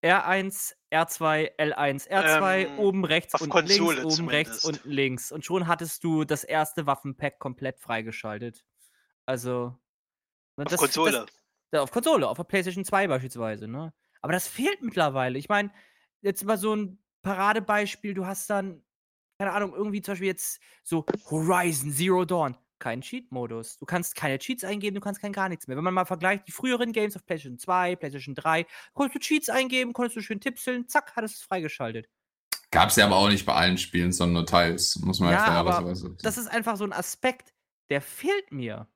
R1, 0.02 0.74
R2, 0.92 1.56
L1, 1.58 2.08
R2, 2.08 2.66
Ähm, 2.66 2.78
oben 2.78 3.04
rechts, 3.04 3.34
unten 3.34 3.50
Konsole 3.50 4.00
links, 4.00 4.18
oben 4.18 4.28
rechts, 4.28 4.60
zumindest. 4.60 4.64
unten 4.84 4.90
links. 4.90 5.32
Und 5.32 5.44
schon 5.44 5.66
hattest 5.66 6.04
du 6.04 6.24
das 6.24 6.44
erste 6.44 6.86
Waffenpack 6.86 7.38
komplett 7.38 7.80
freigeschaltet. 7.80 8.64
Also. 9.26 9.78
ne, 10.56 10.64
Auf 10.64 10.70
das- 10.70 10.80
Konsole. 10.80 11.12
Das, 11.12 11.26
ja, 11.72 11.82
auf 11.82 11.90
Konsole, 11.90 12.28
auf 12.28 12.36
der 12.36 12.44
PlayStation 12.44 12.84
2 12.84 13.08
beispielsweise, 13.08 13.68
ne? 13.68 13.92
Aber 14.22 14.32
das 14.32 14.48
fehlt 14.48 14.80
mittlerweile. 14.82 15.38
Ich 15.38 15.48
meine, 15.48 15.70
jetzt 16.22 16.44
mal 16.44 16.56
so 16.58 16.74
ein 16.74 17.02
Paradebeispiel, 17.22 18.14
du 18.14 18.24
hast 18.26 18.48
dann, 18.50 18.82
keine 19.38 19.52
Ahnung, 19.52 19.74
irgendwie 19.74 20.00
zum 20.00 20.12
Beispiel 20.12 20.28
jetzt 20.28 20.60
so 20.82 21.04
Horizon 21.30 21.92
Zero 21.92 22.24
Dawn. 22.24 22.56
Kein 22.78 23.00
Cheat-Modus. 23.00 23.78
Du 23.78 23.86
kannst 23.86 24.14
keine 24.14 24.38
Cheats 24.38 24.64
eingeben, 24.64 24.94
du 24.94 25.00
kannst 25.00 25.20
kein 25.20 25.32
gar 25.32 25.48
nichts 25.48 25.66
mehr. 25.66 25.76
Wenn 25.76 25.84
man 25.84 25.94
mal 25.94 26.04
vergleicht, 26.04 26.46
die 26.46 26.52
früheren 26.52 26.92
Games 26.92 27.16
auf 27.16 27.24
PlayStation 27.26 27.58
2, 27.58 27.96
PlayStation 27.96 28.34
3, 28.34 28.66
konntest 28.94 29.16
du 29.16 29.18
Cheats 29.20 29.48
eingeben, 29.48 29.92
konntest 29.92 30.16
du 30.16 30.22
schön 30.22 30.40
tipseln, 30.40 30.88
zack, 30.88 31.12
hattest 31.16 31.36
es 31.36 31.42
freigeschaltet. 31.42 32.08
Gab 32.70 32.90
es 32.90 32.96
ja 32.96 33.06
aber 33.06 33.16
auch 33.16 33.28
nicht 33.28 33.46
bei 33.46 33.54
allen 33.54 33.78
Spielen, 33.78 34.12
sondern 34.12 34.34
nur 34.34 34.46
teils, 34.46 34.96
muss 34.96 35.20
man 35.20 35.32
Ja, 35.32 35.46
ja, 35.46 35.52
aber 35.52 35.72
fairerweise. 35.72 36.16
Das 36.22 36.36
ist 36.36 36.48
einfach 36.48 36.76
so 36.76 36.84
ein 36.84 36.92
Aspekt, 36.92 37.54
der 37.88 38.02
fehlt 38.02 38.52
mir. 38.52 38.86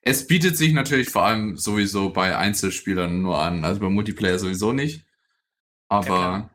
Es 0.00 0.26
bietet 0.26 0.56
sich 0.56 0.72
natürlich 0.72 1.10
vor 1.10 1.24
allem 1.24 1.56
sowieso 1.56 2.10
bei 2.10 2.36
Einzelspielern 2.36 3.22
nur 3.22 3.38
an, 3.38 3.64
also 3.64 3.80
bei 3.80 3.88
Multiplayer 3.88 4.38
sowieso 4.38 4.72
nicht. 4.72 5.06
Aber 5.88 6.06
klar. 6.06 6.50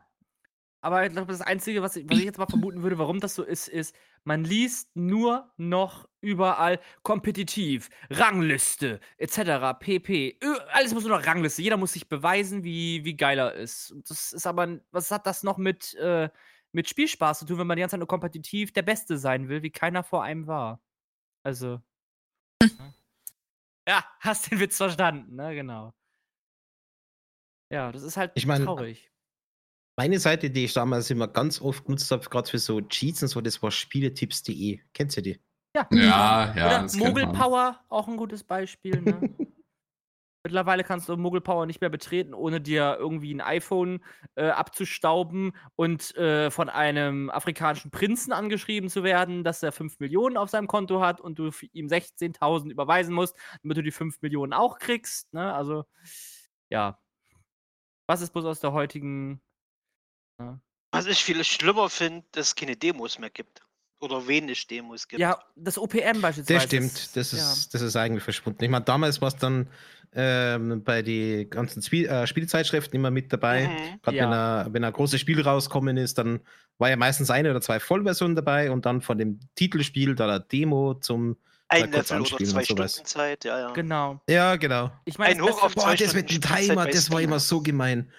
Aber 0.81 1.05
ich 1.05 1.11
glaube, 1.11 1.31
das 1.31 1.41
Einzige, 1.41 1.81
was 1.81 1.95
ich, 1.95 2.07
was 2.09 2.19
ich 2.19 2.25
jetzt 2.25 2.37
mal 2.37 2.45
vermuten 2.45 2.83
würde, 2.83 2.97
warum 2.99 3.19
das 3.19 3.33
so 3.35 3.43
ist, 3.43 3.67
ist, 3.67 3.95
man 4.23 4.43
liest 4.43 4.95
nur 4.95 5.51
noch 5.57 6.07
überall 6.21 6.79
kompetitiv, 7.01 7.89
Rangliste, 8.09 8.99
etc., 9.17 9.73
pp. 9.79 10.37
Ö- 10.43 10.57
Alles 10.71 10.93
muss 10.93 11.03
nur 11.03 11.17
noch 11.17 11.25
Rangliste. 11.25 11.61
Jeder 11.63 11.77
muss 11.77 11.93
sich 11.93 12.07
beweisen, 12.07 12.63
wie, 12.63 13.03
wie 13.05 13.17
geil 13.17 13.39
er 13.39 13.53
ist. 13.53 13.95
Das 14.07 14.33
ist 14.33 14.45
aber, 14.45 14.79
was 14.91 15.09
hat 15.11 15.25
das 15.25 15.43
noch 15.43 15.57
mit, 15.57 15.95
äh, 15.95 16.29
mit 16.73 16.87
Spielspaß 16.87 17.39
zu 17.39 17.45
tun, 17.45 17.57
wenn 17.57 17.67
man 17.67 17.77
die 17.77 17.81
ganze 17.81 17.93
Zeit 17.93 17.99
nur 17.99 18.07
kompetitiv 18.07 18.71
der 18.71 18.83
Beste 18.83 19.17
sein 19.17 19.49
will, 19.49 19.63
wie 19.63 19.71
keiner 19.71 20.03
vor 20.03 20.23
einem 20.23 20.45
war? 20.45 20.79
Also. 21.43 21.81
ja, 23.87 24.05
hast 24.19 24.51
den 24.51 24.59
Witz 24.59 24.77
verstanden, 24.77 25.35
ne? 25.35 25.55
Genau. 25.55 25.93
Ja, 27.71 27.91
das 27.91 28.03
ist 28.03 28.15
halt 28.15 28.31
Ich 28.35 28.45
mein, 28.45 28.63
traurig. 28.63 29.11
Meine 29.99 30.19
Seite, 30.19 30.51
die 30.51 30.65
ich 30.65 30.73
damals 30.73 31.09
immer 31.09 31.27
ganz 31.27 31.59
oft 31.59 31.85
genutzt 31.85 32.11
habe, 32.11 32.23
gerade 32.29 32.47
für 32.47 32.59
so 32.59 32.81
Cheats 32.81 33.23
und 33.23 33.29
so, 33.29 33.41
das 33.41 33.63
war 33.63 33.71
spieletipps.de. 33.71 34.79
Kennst 34.93 35.17
du 35.17 35.21
die? 35.23 35.41
Ja, 35.75 35.87
ja, 35.91 36.53
ja, 36.55 36.65
Oder 36.67 36.81
das 36.83 36.91
kennt 36.93 37.03
Mogul 37.03 37.25
man. 37.25 37.35
Power, 37.35 37.79
auch 37.89 38.07
ein 38.07 38.15
gutes 38.15 38.43
Beispiel. 38.43 39.01
Ne? 39.01 39.19
Mittlerweile 40.43 40.83
kannst 40.83 41.09
du 41.09 41.17
Mogul 41.17 41.41
Power 41.41 41.65
nicht 41.65 41.81
mehr 41.81 41.89
betreten, 41.89 42.35
ohne 42.35 42.61
dir 42.61 42.95
irgendwie 42.99 43.33
ein 43.33 43.41
iPhone 43.41 44.03
äh, 44.35 44.49
abzustauben 44.49 45.53
und 45.75 46.15
äh, 46.15 46.51
von 46.51 46.69
einem 46.69 47.31
afrikanischen 47.31 47.89
Prinzen 47.89 48.31
angeschrieben 48.31 48.89
zu 48.89 49.03
werden, 49.03 49.43
dass 49.43 49.63
er 49.63 49.71
5 49.71 49.99
Millionen 49.99 50.37
auf 50.37 50.51
seinem 50.51 50.67
Konto 50.67 51.01
hat 51.01 51.19
und 51.19 51.39
du 51.39 51.49
ihm 51.73 51.87
16.000 51.87 52.69
überweisen 52.69 53.15
musst, 53.15 53.35
damit 53.63 53.77
du 53.77 53.81
die 53.81 53.91
5 53.91 54.21
Millionen 54.21 54.53
auch 54.53 54.77
kriegst. 54.77 55.33
Ne? 55.33 55.51
Also, 55.53 55.85
ja. 56.69 56.99
Was 58.05 58.21
ist 58.21 58.31
bloß 58.31 58.45
aus 58.45 58.59
der 58.59 58.73
heutigen. 58.73 59.41
Was 60.91 61.05
ich 61.05 61.23
viel 61.23 61.43
schlimmer 61.43 61.89
finde, 61.89 62.25
dass 62.31 62.47
es 62.47 62.55
keine 62.55 62.75
Demos 62.75 63.19
mehr 63.19 63.29
gibt. 63.29 63.61
Oder 63.99 64.27
wenig 64.27 64.67
Demos 64.67 65.07
gibt. 65.07 65.19
Ja, 65.19 65.39
das 65.55 65.77
OPM 65.77 66.21
beispielsweise. 66.21 66.53
Das 66.53 66.63
stimmt, 66.63 67.15
das 67.15 67.31
ja. 67.31 67.39
ist, 67.39 67.73
das 67.73 67.81
ist 67.81 67.95
eigentlich 67.95 68.23
verschwunden. 68.23 68.63
Ich 68.63 68.69
meine, 68.69 68.85
damals 68.85 69.21
war 69.21 69.29
es 69.29 69.35
dann 69.37 69.67
ähm, 70.13 70.83
bei 70.83 71.01
den 71.01 71.49
ganzen 71.49 71.81
Spiel, 71.81 72.05
äh, 72.05 72.27
Spielzeitschriften 72.27 72.95
immer 72.95 73.09
mit 73.09 73.33
dabei. 73.33 73.67
Mhm. 73.67 74.01
Gerade 74.01 74.17
Ja. 74.17 74.23
wenn, 74.23 74.33
ein, 74.33 74.73
wenn 74.73 74.83
ein 74.83 74.93
großes 74.93 75.19
Spiel 75.19 75.41
rauskommen 75.41 75.97
ist, 75.97 76.19
dann 76.19 76.41
war 76.77 76.89
ja 76.89 76.95
meistens 76.95 77.31
eine 77.31 77.49
oder 77.49 77.61
zwei 77.61 77.79
Vollversionen 77.79 78.35
dabei 78.35 78.69
und 78.69 78.85
dann 78.85 79.01
von 79.01 79.17
dem 79.17 79.39
Titelspiel 79.55 80.15
da 80.15 80.27
eine 80.27 80.41
Demo 80.41 80.93
zum. 80.95 81.37
Ein 81.69 81.91
Level 81.91 82.21
oder 82.21 82.45
zwei. 82.45 82.63
Stunden 82.63 82.87
Zeit, 82.87 83.43
ja, 83.43 83.59
ja. 83.59 83.71
Genau. 83.71 84.21
Ja, 84.29 84.55
genau. 84.55 84.91
Ich 85.03 85.17
meine, 85.17 85.35
Ein 85.35 85.41
Hoch 85.41 85.61
auf 85.63 85.75
Boah, 85.75 85.83
zwei 85.83 85.95
das 85.95 86.13
mit 86.13 86.29
dem 86.29 86.39
Timer, 86.39 86.85
das 86.85 87.11
war 87.11 87.19
immer 87.19 87.39
so 87.39 87.61
gemein. 87.61 88.09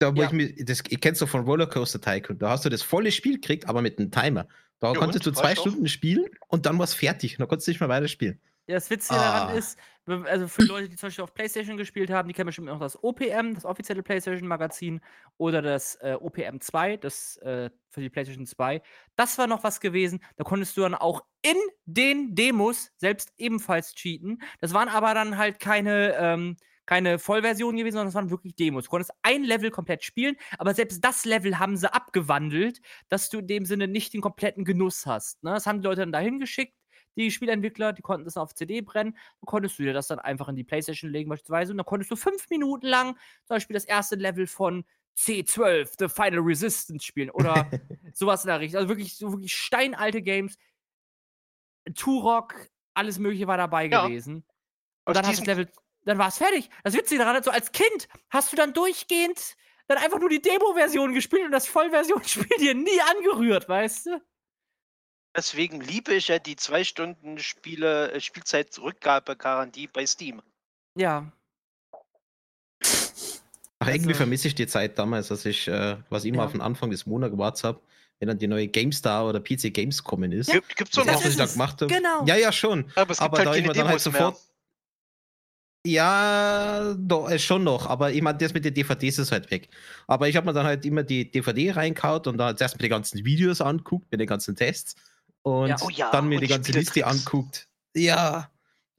Da, 0.00 0.16
wo 0.16 0.20
Ja. 0.22 0.26
ich 0.28 0.32
mir, 0.32 0.54
das, 0.64 0.82
kennt 0.82 1.20
doch 1.20 1.28
von 1.28 1.44
Rollercoaster 1.44 2.00
Tycoon, 2.00 2.38
da 2.38 2.50
hast 2.50 2.64
du 2.64 2.70
das 2.70 2.82
volle 2.82 3.12
Spiel 3.12 3.34
gekriegt, 3.34 3.68
aber 3.68 3.82
mit 3.82 3.98
einem 3.98 4.10
Timer. 4.10 4.48
Da 4.80 4.94
Ja, 4.94 4.98
konntest 4.98 5.26
und? 5.26 5.36
du 5.36 5.38
zwei. 5.38 5.54
Stunden 5.54 5.88
spielen 5.88 6.24
und 6.48 6.64
dann 6.64 6.78
war 6.78 6.84
es 6.84 6.94
fertig. 6.94 7.36
Da 7.38 7.44
konntest 7.44 7.66
du 7.68 7.72
nicht 7.72 7.80
mehr 7.80 7.90
weiterspielen. 7.90 8.40
Ja, 8.66 8.76
das 8.76 8.88
Witzige 8.88 9.18
Ah. 9.18 9.22
daran 9.46 9.58
ist, 9.58 9.78
also 10.06 10.48
für 10.48 10.62
Leute, 10.62 10.88
die 10.88 10.96
zum 10.96 11.08
Beispiel 11.08 11.24
auf 11.24 11.34
PlayStation 11.34 11.76
gespielt 11.76 12.08
haben, 12.10 12.28
die 12.28 12.34
kennen 12.34 12.46
bestimmt 12.46 12.70
auch 12.70 12.78
das 12.80 13.02
OPM, 13.02 13.52
das 13.54 13.64
offizielle 13.66 14.02
PlayStation-Magazin, 14.02 15.00
oder 15.36 15.60
das 15.60 15.96
äh, 15.96 16.16
OPM 16.18 16.60
2, 16.60 16.96
das 16.96 17.36
äh, 17.38 17.68
für 17.90 18.00
die 18.00 18.08
PlayStation 18.08 18.46
2. 18.46 18.80
Das 19.16 19.36
war 19.38 19.46
noch 19.48 19.64
was 19.64 19.80
gewesen. 19.80 20.20
Da 20.36 20.44
konntest 20.44 20.76
du 20.78 20.80
dann 20.82 20.94
auch 20.94 21.24
in 21.42 21.56
den 21.84 22.34
Demos 22.34 22.90
selbst 22.96 23.32
ebenfalls 23.36 23.94
cheaten. 23.94 24.40
Das 24.60 24.72
waren 24.72 24.88
aber 24.88 25.12
dann 25.14 25.36
halt 25.36 25.58
keine, 25.58 26.14
ähm, 26.16 26.56
keine 26.90 27.20
Vollversionen 27.20 27.76
gewesen, 27.76 27.92
sondern 27.94 28.08
das 28.08 28.14
waren 28.16 28.30
wirklich 28.30 28.56
Demos. 28.56 28.86
Du 28.86 28.90
konntest 28.90 29.12
ein 29.22 29.44
Level 29.44 29.70
komplett 29.70 30.02
spielen, 30.02 30.34
aber 30.58 30.74
selbst 30.74 31.04
das 31.04 31.24
Level 31.24 31.60
haben 31.60 31.76
sie 31.76 31.92
abgewandelt, 31.92 32.80
dass 33.08 33.30
du 33.30 33.38
in 33.38 33.46
dem 33.46 33.64
Sinne 33.64 33.86
nicht 33.86 34.12
den 34.12 34.20
kompletten 34.20 34.64
Genuss 34.64 35.06
hast. 35.06 35.40
Ne? 35.44 35.52
Das 35.52 35.66
haben 35.66 35.80
die 35.82 35.86
Leute 35.86 36.00
dann 36.00 36.10
dahin 36.10 36.40
geschickt 36.40 36.74
die 37.16 37.30
Spielentwickler, 37.30 37.92
die 37.92 38.02
konnten 38.02 38.24
das 38.24 38.36
auf 38.36 38.54
CD 38.54 38.80
brennen, 38.82 39.12
dann 39.12 39.46
konntest 39.46 39.78
du 39.78 39.82
dir 39.84 39.92
das 39.92 40.06
dann 40.08 40.18
einfach 40.20 40.48
in 40.48 40.56
die 40.56 40.64
Playstation 40.64 41.10
legen 41.10 41.28
beispielsweise 41.28 41.72
und 41.72 41.78
dann 41.78 41.86
konntest 41.86 42.10
du 42.10 42.16
fünf 42.16 42.48
Minuten 42.50 42.86
lang 42.86 43.14
zum 43.44 43.56
Beispiel 43.56 43.74
das 43.74 43.84
erste 43.84 44.16
Level 44.16 44.46
von 44.46 44.84
C12, 45.16 45.90
The 45.98 46.08
Final 46.08 46.40
Resistance 46.40 47.04
spielen 47.04 47.30
oder 47.30 47.68
sowas 48.12 48.44
in 48.44 48.48
der 48.48 48.60
Richtung. 48.60 48.78
Also 48.78 48.88
wirklich, 48.88 49.16
so 49.16 49.32
wirklich 49.32 49.52
steinalte 49.52 50.22
Games. 50.22 50.56
Turok, 51.94 52.54
alles 52.94 53.18
mögliche 53.18 53.46
war 53.46 53.56
dabei 53.56 53.86
Ja. 53.88 54.06
gewesen. 54.06 54.44
Aus 55.04 55.16
Und 55.16 55.16
dann 55.16 55.26
hast 55.26 55.40
du 55.40 55.44
Level, 55.44 55.68
dann 56.04 56.18
war 56.18 56.28
es 56.28 56.38
fertig. 56.38 56.68
Das 56.84 56.94
Witzige 56.94 57.18
daran, 57.20 57.36
ist, 57.36 57.44
so 57.44 57.50
als 57.50 57.72
Kind 57.72 58.08
hast 58.30 58.52
du 58.52 58.56
dann 58.56 58.72
durchgehend 58.72 59.56
dann 59.88 59.98
einfach 59.98 60.20
nur 60.20 60.28
die 60.28 60.40
Demo-Version 60.40 61.14
gespielt 61.14 61.44
und 61.46 61.50
das 61.52 61.66
Vollversion-Spiel 61.66 62.46
dir 62.60 62.74
nie 62.74 63.00
angerührt, 63.16 63.68
weißt 63.68 64.06
du? 64.06 64.22
Deswegen 65.36 65.80
liebe 65.80 66.14
ich 66.14 66.28
ja 66.28 66.38
die 66.38 66.56
zwei 66.56 66.84
Stunden 66.84 67.38
Spiele, 67.38 68.12
äh, 68.12 68.20
Spielzeit-Rückgabegarantie 68.20 69.88
bei 69.88 70.06
Steam. 70.06 70.42
Ja. 70.96 71.30
Ach, 73.78 73.88
irgendwie 73.88 74.08
Also- 74.10 74.18
vermisse 74.18 74.48
ich 74.48 74.54
die 74.54 74.66
Zeit 74.66 74.98
damals, 74.98 75.28
dass 75.28 75.44
ich, 75.44 75.66
äh, 75.68 75.96
was 76.10 76.24
immer 76.24 76.38
Ja. 76.38 76.44
auf 76.44 76.52
den 76.52 76.60
Anfang 76.60 76.90
des 76.90 77.06
Monats 77.06 77.32
gewartet 77.32 77.64
habe, 77.64 77.80
wenn 78.18 78.28
dann 78.28 78.38
die 78.38 78.46
neue 78.48 78.68
GameStar 78.68 79.26
oder 79.26 79.40
PC 79.40 79.70
Games 79.72 80.04
kommen 80.04 80.32
ist. 80.32 80.50
Gibt, 80.52 80.76
gibt's 80.76 80.94
doch 80.96 81.04
das 81.06 81.14
noch. 81.16 81.24
was 81.24 81.30
ich 81.30 81.36
da 81.36 81.44
es. 81.44 81.52
gemacht 81.54 81.80
habe. 81.80 81.92
Genau. 81.92 82.24
Ja, 82.26 82.36
ja, 82.36 82.52
schon. 82.52 82.90
Aber 82.94 83.12
es 83.12 83.18
gibt 83.18 83.22
aber 83.22 83.38
halt 83.38 83.46
da 83.46 83.50
keine 83.52 83.62
ich 83.62 83.66
mir 83.68 83.72
dann 83.72 83.88
halt 83.88 84.04
Demos 84.04 84.12
mehr. 84.18 84.36
Ja, 85.86 86.94
doch, 86.98 87.30
äh, 87.30 87.38
schon 87.38 87.64
noch. 87.64 87.86
Aber 87.86 88.12
ich 88.12 88.20
meine, 88.20 88.36
das 88.38 88.52
mit 88.52 88.64
den 88.64 88.74
DVDs 88.74 89.18
ist 89.18 89.32
halt 89.32 89.50
weg. 89.50 89.70
Aber 90.06 90.28
ich 90.28 90.36
habe 90.36 90.46
mir 90.46 90.52
dann 90.52 90.66
halt 90.66 90.84
immer 90.84 91.02
die 91.02 91.30
DVD 91.30 91.72
reinkaut 91.72 92.26
und 92.26 92.36
dann 92.36 92.48
halt 92.48 92.60
erst 92.60 92.76
mir 92.76 92.82
die 92.82 92.90
ganzen 92.90 93.24
Videos 93.24 93.60
anguckt, 93.60 94.10
mit 94.10 94.20
den 94.20 94.26
ganzen 94.26 94.54
Tests. 94.56 94.94
Und 95.42 95.68
Ja. 95.68 95.76
Oh 95.80 95.88
ja, 95.88 96.10
dann 96.10 96.28
mir 96.28 96.36
und 96.36 96.42
die 96.42 96.48
ganze 96.48 96.72
Liste 96.72 97.06
anguckt. 97.06 97.66
Ja. 97.96 98.50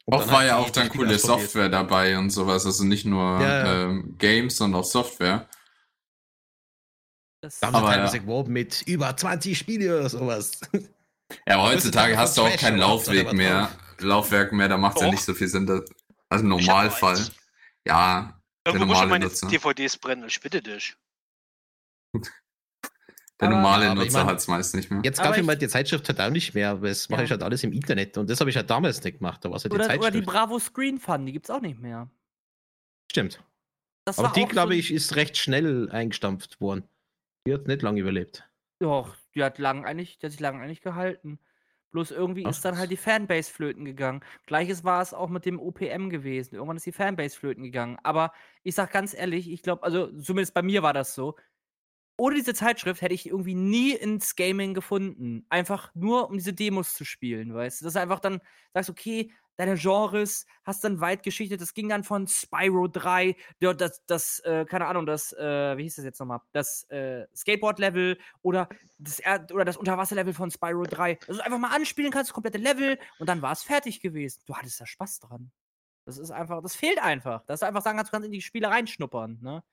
Und 0.06 0.16
Auch 0.16 0.32
war 0.32 0.44
ja 0.44 0.58
auch 0.58 0.72
dann 0.72 0.90
coole. 0.90 1.20
Software 1.20 1.70
dabei 1.70 2.18
und 2.18 2.32
sowas. 2.32 2.66
Also 2.66 2.84
nicht 2.84 3.06
nur 3.06 3.40
Ja, 3.40 3.66
ja. 3.66 3.84
Ähm, 3.84 4.16
Games, 4.18 4.58
sondern 4.58 4.82
auch 4.82 4.86
Software. 4.86 5.48
Das, 7.42 7.60
Da 7.60 7.68
haben 7.68 7.74
wir 7.74 7.78
Aber 7.80 7.92
teilweise 7.92 8.18
ja. 8.18 8.22
geworben 8.24 8.54
mit 8.54 8.82
über 8.88 9.16
20 9.16 9.58
Spiele 9.58 10.00
oder 10.00 10.10
sowas. 10.10 10.52
Ja, 11.48 11.56
aber 11.56 11.70
Heutzutage 11.70 12.18
hast 12.18 12.38
du 12.38 12.42
auch 12.42 12.50
kein 12.50 12.58
Trash 12.58 12.72
oder 12.72 12.78
Laufweg 12.78 13.34
mehr. 13.34 13.72
Laufwerk 14.00 14.52
mehr, 14.52 14.68
da 14.68 14.78
macht 14.78 14.98
es 14.98 15.04
ja 15.04 15.12
nicht 15.12 15.24
so 15.24 15.34
viel 15.34 15.48
Sinn. 15.48 15.66
Also 16.32 16.46
im 16.46 16.52
Ich 16.60 16.66
Normalfall. 16.68 17.20
Ja, 17.86 18.42
der 18.66 18.74
Irgendwo 18.74 18.86
muss 18.86 18.94
normale 18.96 19.10
meine 19.10 19.26
Nutzer. 19.26 19.48
DVDs 19.48 19.98
brennen, 19.98 20.26
ich 20.28 20.40
bitte 20.40 20.62
dich. 20.62 20.96
Der 23.40 23.50
normale 23.50 23.90
aber 23.90 24.02
ich 24.02 24.06
Nutzer 24.08 24.20
mein- 24.20 24.28
hat 24.28 24.38
es 24.38 24.48
meist 24.48 24.76
nicht 24.76 24.92
mehr. 24.92 25.02
Jetzt 25.04 25.18
kaufe 25.20 25.32
ich 25.34 25.40
ich- 25.40 25.46
mal 25.46 25.58
die 25.58 25.68
Zeitschrift 25.68 26.08
halt 26.08 26.22
auch 26.22 26.30
nicht 26.30 26.54
mehr, 26.54 26.70
aber 26.72 26.88
das 26.90 27.10
mache 27.10 27.22
Ja. 27.22 27.26
ich 27.26 27.32
halt 27.32 27.42
alles 27.42 27.64
im 27.64 27.74
Internet. 27.74 28.18
Und 28.18 28.30
das 28.30 28.40
habe 28.40 28.50
ich 28.52 28.56
halt 28.56 28.70
damals 28.70 29.04
nicht 29.04 29.18
gemacht. 29.18 29.44
Da 29.44 29.50
war 29.50 29.58
es 29.58 29.64
halt 29.64 29.74
die 29.74 29.76
oder, 29.76 29.86
oder 29.86 29.94
Zeitschrift. 29.96 30.16
die 30.16 30.22
Bravo 30.22 30.60
Screen 30.60 31.00
Fun, 31.00 31.26
die 31.26 31.32
gibt's 31.32 31.50
auch 31.50 31.62
nicht 31.62 31.80
mehr. 31.80 32.08
Stimmt. 33.12 33.44
Das 34.06 34.20
Aber 34.20 34.30
die, 34.30 34.46
glaube 34.46 34.74
so, 34.74 34.80
ich, 34.80 34.92
ist 34.92 35.16
recht 35.16 35.38
schnell 35.38 35.90
eingestampft 35.92 36.62
worden. 36.62 36.88
Die 37.48 37.54
hat 37.54 37.68
nicht 37.68 37.82
lange 37.82 38.00
überlebt. 38.00 38.48
Doch, 38.80 39.16
die 39.36 39.44
hat 39.44 39.58
lang 39.58 39.86
eigentlich, 39.86 40.20
die 40.20 40.28
hat 40.28 40.32
sich 40.32 40.40
lang 40.40 40.62
eigentlich 40.62 40.82
gehalten. 40.82 41.40
Bloß 41.92 42.12
irgendwie 42.12 42.46
Ach. 42.46 42.50
ist 42.50 42.64
dann 42.64 42.78
halt 42.78 42.92
die 42.92 42.98
Fanbase 42.98 43.52
flöten 43.52 43.86
gegangen. 43.86 44.22
Gleiches 44.46 44.84
war 44.84 45.02
es 45.02 45.14
auch 45.14 45.30
mit 45.30 45.46
dem 45.46 45.60
OPM 45.60 46.10
gewesen. 46.10 46.56
Irgendwann 46.56 46.78
ist 46.78 46.86
die 46.86 46.92
Fanbase 46.92 47.38
flöten 47.38 47.64
gegangen. 47.64 47.98
Aber 48.04 48.34
ich 48.64 48.76
sag 48.76 48.92
ganz 48.92 49.14
ehrlich, 49.14 49.52
ich 49.52 49.62
glaube, 49.62 49.84
also 49.84 50.08
zumindest 50.22 50.54
bei 50.54 50.62
mir 50.62 50.84
war 50.84 50.94
das 50.94 51.14
so. 51.16 51.36
Ohne 52.18 52.36
diese 52.36 52.54
Zeitschrift 52.54 53.02
hätte 53.02 53.14
ich 53.14 53.28
irgendwie 53.28 53.56
nie 53.56 53.94
ins 53.94 54.36
Gaming 54.36 54.74
gefunden. 54.74 55.46
Einfach 55.50 55.92
nur, 55.96 56.30
um 56.30 56.38
diese 56.38 56.54
Demos 56.54 56.94
zu 56.94 57.06
spielen, 57.06 57.54
weißt 57.54 57.82
du? 57.82 57.86
Dass 57.86 57.94
du 57.94 58.00
einfach 58.00 58.20
dann 58.20 58.42
sagst, 58.74 58.90
okay, 58.90 59.32
deine 59.62 59.76
Genres 59.76 60.46
hast 60.64 60.84
dann 60.84 61.02
weit 61.02 61.24
geschichtet. 61.24 61.62
Das 61.62 61.74
ging 61.74 61.90
dann 61.90 62.04
von 62.04 62.28
Spyro 62.28 62.88
3, 62.88 63.36
ja, 63.60 63.74
das, 63.74 64.04
das 64.06 64.40
äh, 64.40 64.66
keine 64.66 64.88
Ahnung, 64.88 65.06
das, 65.06 65.34
äh, 65.34 65.78
wie 65.78 65.84
hieß 65.84 65.98
das 65.98 66.06
jetzt 66.06 66.20
nochmal? 66.20 66.42
Das 66.52 66.84
äh, 66.90 67.28
Skateboard-Level 67.36 68.18
oder 68.42 68.70
das, 68.98 69.22
oder 69.52 69.66
das 69.66 69.78
Unterwasser-Level 69.78 70.34
von 70.34 70.52
Spyro 70.52 70.84
3. 70.84 71.16
Dass 71.28 71.38
du 71.38 71.46
einfach 71.46 71.60
mal 71.60 71.76
anspielen 71.76 72.12
kannst, 72.12 72.30
das 72.30 72.34
komplette 72.34 72.58
Level 72.58 72.98
und 73.20 73.28
dann 73.30 73.42
war 73.42 73.52
es 73.52 73.64
fertig 73.64 74.02
gewesen. 74.02 74.42
Du 74.46 74.56
hattest 74.56 74.82
da 74.82 74.86
Spaß 74.86 75.20
dran. 75.20 75.52
Das 76.06 76.18
ist 76.18 76.32
einfach, 76.32 76.62
das 76.64 76.76
fehlt 76.76 77.00
einfach. 77.00 77.46
Dass 77.46 77.60
du 77.60 77.68
einfach 77.68 77.84
sagen 77.84 77.98
kannst, 77.98 78.12
du 78.12 78.16
kannst 78.16 78.26
in 78.26 78.32
die 78.32 78.42
Spiele 78.42 78.70
reinschnuppern, 78.70 79.40
ne? 79.42 79.64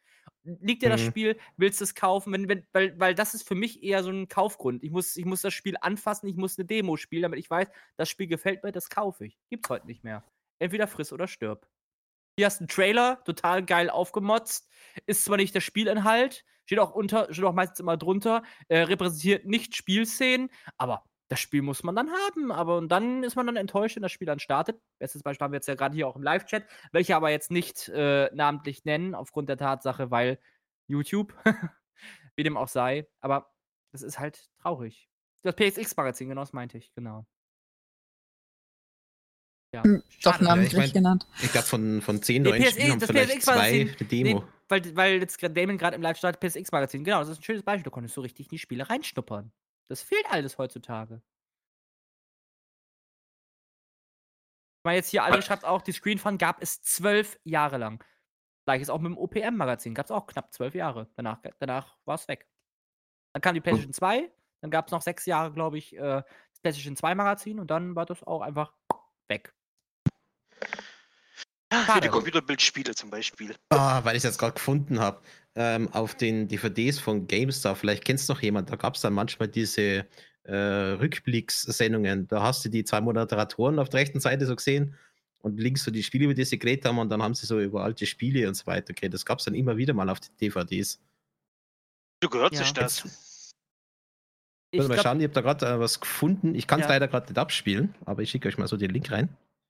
Liegt 0.44 0.82
dir 0.82 0.88
das 0.90 1.00
Mhm. 1.00 1.06
Spiel, 1.06 1.38
willst 1.56 1.80
du 1.80 1.84
es 1.84 1.94
kaufen? 1.94 2.32
Wenn, 2.32 2.48
wenn, 2.48 2.66
weil, 2.72 2.98
weil 2.98 3.14
das 3.14 3.34
ist 3.34 3.46
für 3.46 3.54
mich 3.54 3.82
eher 3.82 4.02
so 4.02 4.10
ein 4.10 4.28
Kaufgrund. 4.28 4.82
Ich 4.82 4.90
muss, 4.90 5.16
ich 5.16 5.24
muss 5.26 5.42
das 5.42 5.52
Spiel 5.54 5.76
anfassen, 5.80 6.28
ich 6.28 6.36
muss 6.36 6.58
eine 6.58 6.66
Demo 6.66 6.96
spielen, 6.96 7.22
damit 7.22 7.38
ich 7.40 7.50
weiß, 7.50 7.68
das 7.96 8.08
Spiel 8.08 8.28
gefällt 8.28 8.62
mir, 8.64 8.72
das 8.72 8.88
kaufe 8.88 9.26
ich. 9.26 9.38
Gibt's 9.50 9.68
heute 9.68 9.86
nicht 9.86 10.04
mehr. 10.04 10.24
Entweder 10.58 10.86
friss 10.86 11.12
oder 11.12 11.28
stirb. 11.28 11.68
Hier 12.38 12.46
hast 12.46 12.58
du 12.60 12.62
einen 12.64 12.68
Trailer, 12.68 13.22
total 13.24 13.64
geil 13.64 13.90
aufgemotzt. 13.90 14.70
Ist 15.06 15.24
zwar 15.24 15.36
nicht 15.38 15.54
der 15.54 15.60
Spielinhalt, 15.60 16.44
steht 16.66 16.78
auch 16.78 16.92
unter, 16.92 17.32
steht 17.32 17.44
auch 17.44 17.54
meistens 17.54 17.80
immer 17.80 17.96
drunter, 17.96 18.44
äh, 18.68 18.80
repräsentiert 18.80 19.44
nicht 19.46 19.76
Spielszenen, 19.76 20.50
aber 20.76 21.04
das 21.28 21.40
Spiel 21.40 21.62
muss 21.62 21.82
man 21.82 21.94
dann 21.94 22.10
haben. 22.10 22.50
Aber 22.52 22.78
und 22.78 22.88
dann 22.88 23.22
ist 23.22 23.36
man 23.36 23.46
dann 23.46 23.56
enttäuscht, 23.56 23.96
wenn 23.96 24.02
das 24.02 24.12
Spiel 24.12 24.26
dann 24.26 24.38
startet. 24.40 24.80
Bestes 24.98 25.22
Beispiel 25.22 25.44
haben 25.44 25.52
wir 25.52 25.58
jetzt 25.58 25.68
ja 25.68 25.74
gerade 25.74 25.94
hier 25.94 26.08
auch 26.08 26.16
im 26.16 26.22
Live-Chat, 26.22 26.64
welche 26.92 27.14
aber 27.16 27.30
jetzt 27.30 27.50
nicht 27.50 27.88
äh, 27.90 28.30
namentlich 28.34 28.84
nennen, 28.84 29.14
aufgrund 29.14 29.48
der 29.48 29.56
Tatsache, 29.58 30.10
weil 30.10 30.38
YouTube, 30.86 31.34
wie 32.36 32.42
dem 32.42 32.56
auch 32.56 32.68
sei. 32.68 33.06
Aber 33.20 33.52
das 33.92 34.02
ist 34.02 34.18
halt 34.18 34.48
traurig. 34.62 35.08
Das 35.42 35.54
PSX-Magazin, 35.54 36.28
genau 36.30 36.40
das 36.42 36.52
meinte 36.52 36.78
ich, 36.78 36.92
genau. 36.94 37.26
Ja, 39.74 39.82
Hm, 39.84 40.02
Doch 40.22 40.40
namentlich 40.40 40.72
ich 40.72 40.78
mein- 40.78 40.92
genannt. 40.92 41.26
Ich 41.42 41.52
glaube, 41.52 41.66
von, 41.66 42.00
von 42.00 42.22
10 42.22 42.42
Nee, 42.42 42.48
neuen 42.50 42.62
PSX 42.62 42.72
Spielen 42.72 42.90
haben 42.92 43.00
das 43.00 43.10
vielleicht 43.10 43.30
PSX 43.32 43.44
zwei 43.44 43.84
Demo. 44.06 44.38
Nee, 44.40 44.46
weil, 44.68 44.96
weil 44.96 45.20
jetzt 45.20 45.38
gerade 45.38 45.52
Damon 45.54 45.76
gerade 45.76 45.94
im 45.96 46.02
Live 46.02 46.16
startet, 46.16 46.40
PSX-Magazin. 46.40 47.04
Genau, 47.04 47.18
das 47.20 47.28
ist 47.28 47.40
ein 47.40 47.42
schönes 47.42 47.62
Beispiel. 47.62 47.84
Du 47.84 47.90
konntest 47.90 48.14
so 48.14 48.22
richtig 48.22 48.46
in 48.46 48.50
die 48.50 48.58
Spiele 48.58 48.88
reinschnuppern. 48.88 49.52
Das 49.88 50.02
fehlt 50.02 50.26
alles 50.30 50.58
heutzutage. 50.58 51.22
Ich 54.78 54.84
meine, 54.84 54.96
jetzt 54.96 55.10
hier, 55.10 55.24
alle 55.24 55.42
schreibt 55.42 55.64
auch, 55.64 55.82
die 55.82 55.92
Screen 55.92 56.18
Fun 56.18 56.38
gab 56.38 56.62
es 56.62 56.82
zwölf 56.82 57.38
Jahre 57.44 57.78
lang. 57.78 58.04
Gleiches 58.64 58.90
auch 58.90 59.00
mit 59.00 59.10
dem 59.10 59.18
OPM-Magazin. 59.18 59.94
Gab 59.94 60.06
es 60.06 60.10
auch 60.10 60.26
knapp 60.26 60.52
zwölf 60.52 60.74
Jahre. 60.74 61.08
Danach, 61.16 61.40
danach 61.58 61.96
war 62.04 62.14
es 62.14 62.28
weg. 62.28 62.46
Dann 63.32 63.40
kam 63.40 63.54
die 63.54 63.60
PlayStation 63.60 63.92
2. 63.92 64.30
Dann 64.60 64.70
gab 64.70 64.86
es 64.86 64.92
noch 64.92 65.02
sechs 65.02 65.26
Jahre, 65.26 65.52
glaube 65.52 65.78
ich, 65.78 65.96
äh, 65.96 66.00
das 66.00 66.60
PlayStation 66.60 66.96
2-Magazin. 66.96 67.60
Und 67.60 67.70
dann 67.70 67.96
war 67.96 68.06
das 68.06 68.22
auch 68.24 68.42
einfach 68.42 68.72
weg. 69.28 69.54
Ja, 71.72 71.84
Schade. 71.84 72.00
die 72.02 72.08
Computerbildspiele 72.08 72.94
zum 72.94 73.10
Beispiel. 73.10 73.54
Ah, 73.70 74.02
weil 74.04 74.14
ich 74.14 74.18
es 74.18 74.24
jetzt 74.24 74.38
gerade 74.38 74.54
gefunden 74.54 75.00
habe. 75.00 75.20
Ähm, 75.54 75.88
auf 75.92 76.14
den 76.14 76.48
DVDs 76.48 76.98
von 76.98 77.26
GameStar, 77.26 77.74
vielleicht 77.76 78.04
kennst 78.04 78.28
du 78.28 78.32
noch 78.32 78.40
jemand, 78.42 78.70
da 78.70 78.76
gab 78.76 78.94
es 78.94 79.00
dann 79.02 79.12
manchmal 79.12 79.48
diese 79.48 80.06
äh, 80.44 80.54
Rückblickssendungen. 80.54 82.28
Da 82.28 82.42
hast 82.42 82.64
du 82.64 82.68
die 82.68 82.84
zwei 82.84 83.00
Moderatoren 83.00 83.78
auf 83.78 83.88
der 83.88 84.00
rechten 84.00 84.20
Seite 84.20 84.46
so 84.46 84.54
gesehen 84.56 84.94
und 85.40 85.58
links 85.60 85.84
so 85.84 85.90
die 85.90 86.02
Spiele, 86.02 86.24
über 86.24 86.34
die 86.34 86.44
sie 86.44 86.58
geredet 86.58 86.84
haben 86.86 86.98
und 86.98 87.10
dann 87.10 87.22
haben 87.22 87.34
sie 87.34 87.44
so 87.46 87.60
über 87.60 87.82
alte 87.84 88.06
Spiele 88.06 88.48
und 88.48 88.54
so 88.54 88.66
weiter 88.66 88.94
geredet. 88.94 89.14
Das 89.14 89.26
gab 89.26 89.40
es 89.40 89.44
dann 89.44 89.54
immer 89.54 89.76
wieder 89.76 89.94
mal 89.94 90.08
auf 90.08 90.20
den 90.20 90.34
DVDs. 90.40 91.00
Du 92.20 92.28
gehört 92.30 92.54
Ja. 92.54 92.60
sich 92.60 92.72
das. 92.72 93.02
Ich 94.70 94.78
mal 94.80 94.88
glaub, 94.88 95.00
schauen, 95.02 95.18
ich 95.20 95.24
habe 95.24 95.34
da 95.34 95.40
gerade 95.40 95.66
äh, 95.66 95.80
was 95.80 96.00
gefunden. 96.00 96.54
Ich 96.54 96.66
kann 96.66 96.80
es 96.80 96.86
Ja. 96.86 96.90
leider 96.92 97.08
gerade 97.08 97.26
nicht 97.28 97.38
abspielen, 97.38 97.94
aber 98.04 98.22
ich 98.22 98.30
schicke 98.30 98.48
euch 98.48 98.58
mal 98.58 98.68
so 98.68 98.76
den 98.76 98.90
Link 98.90 99.10
rein. 99.10 99.28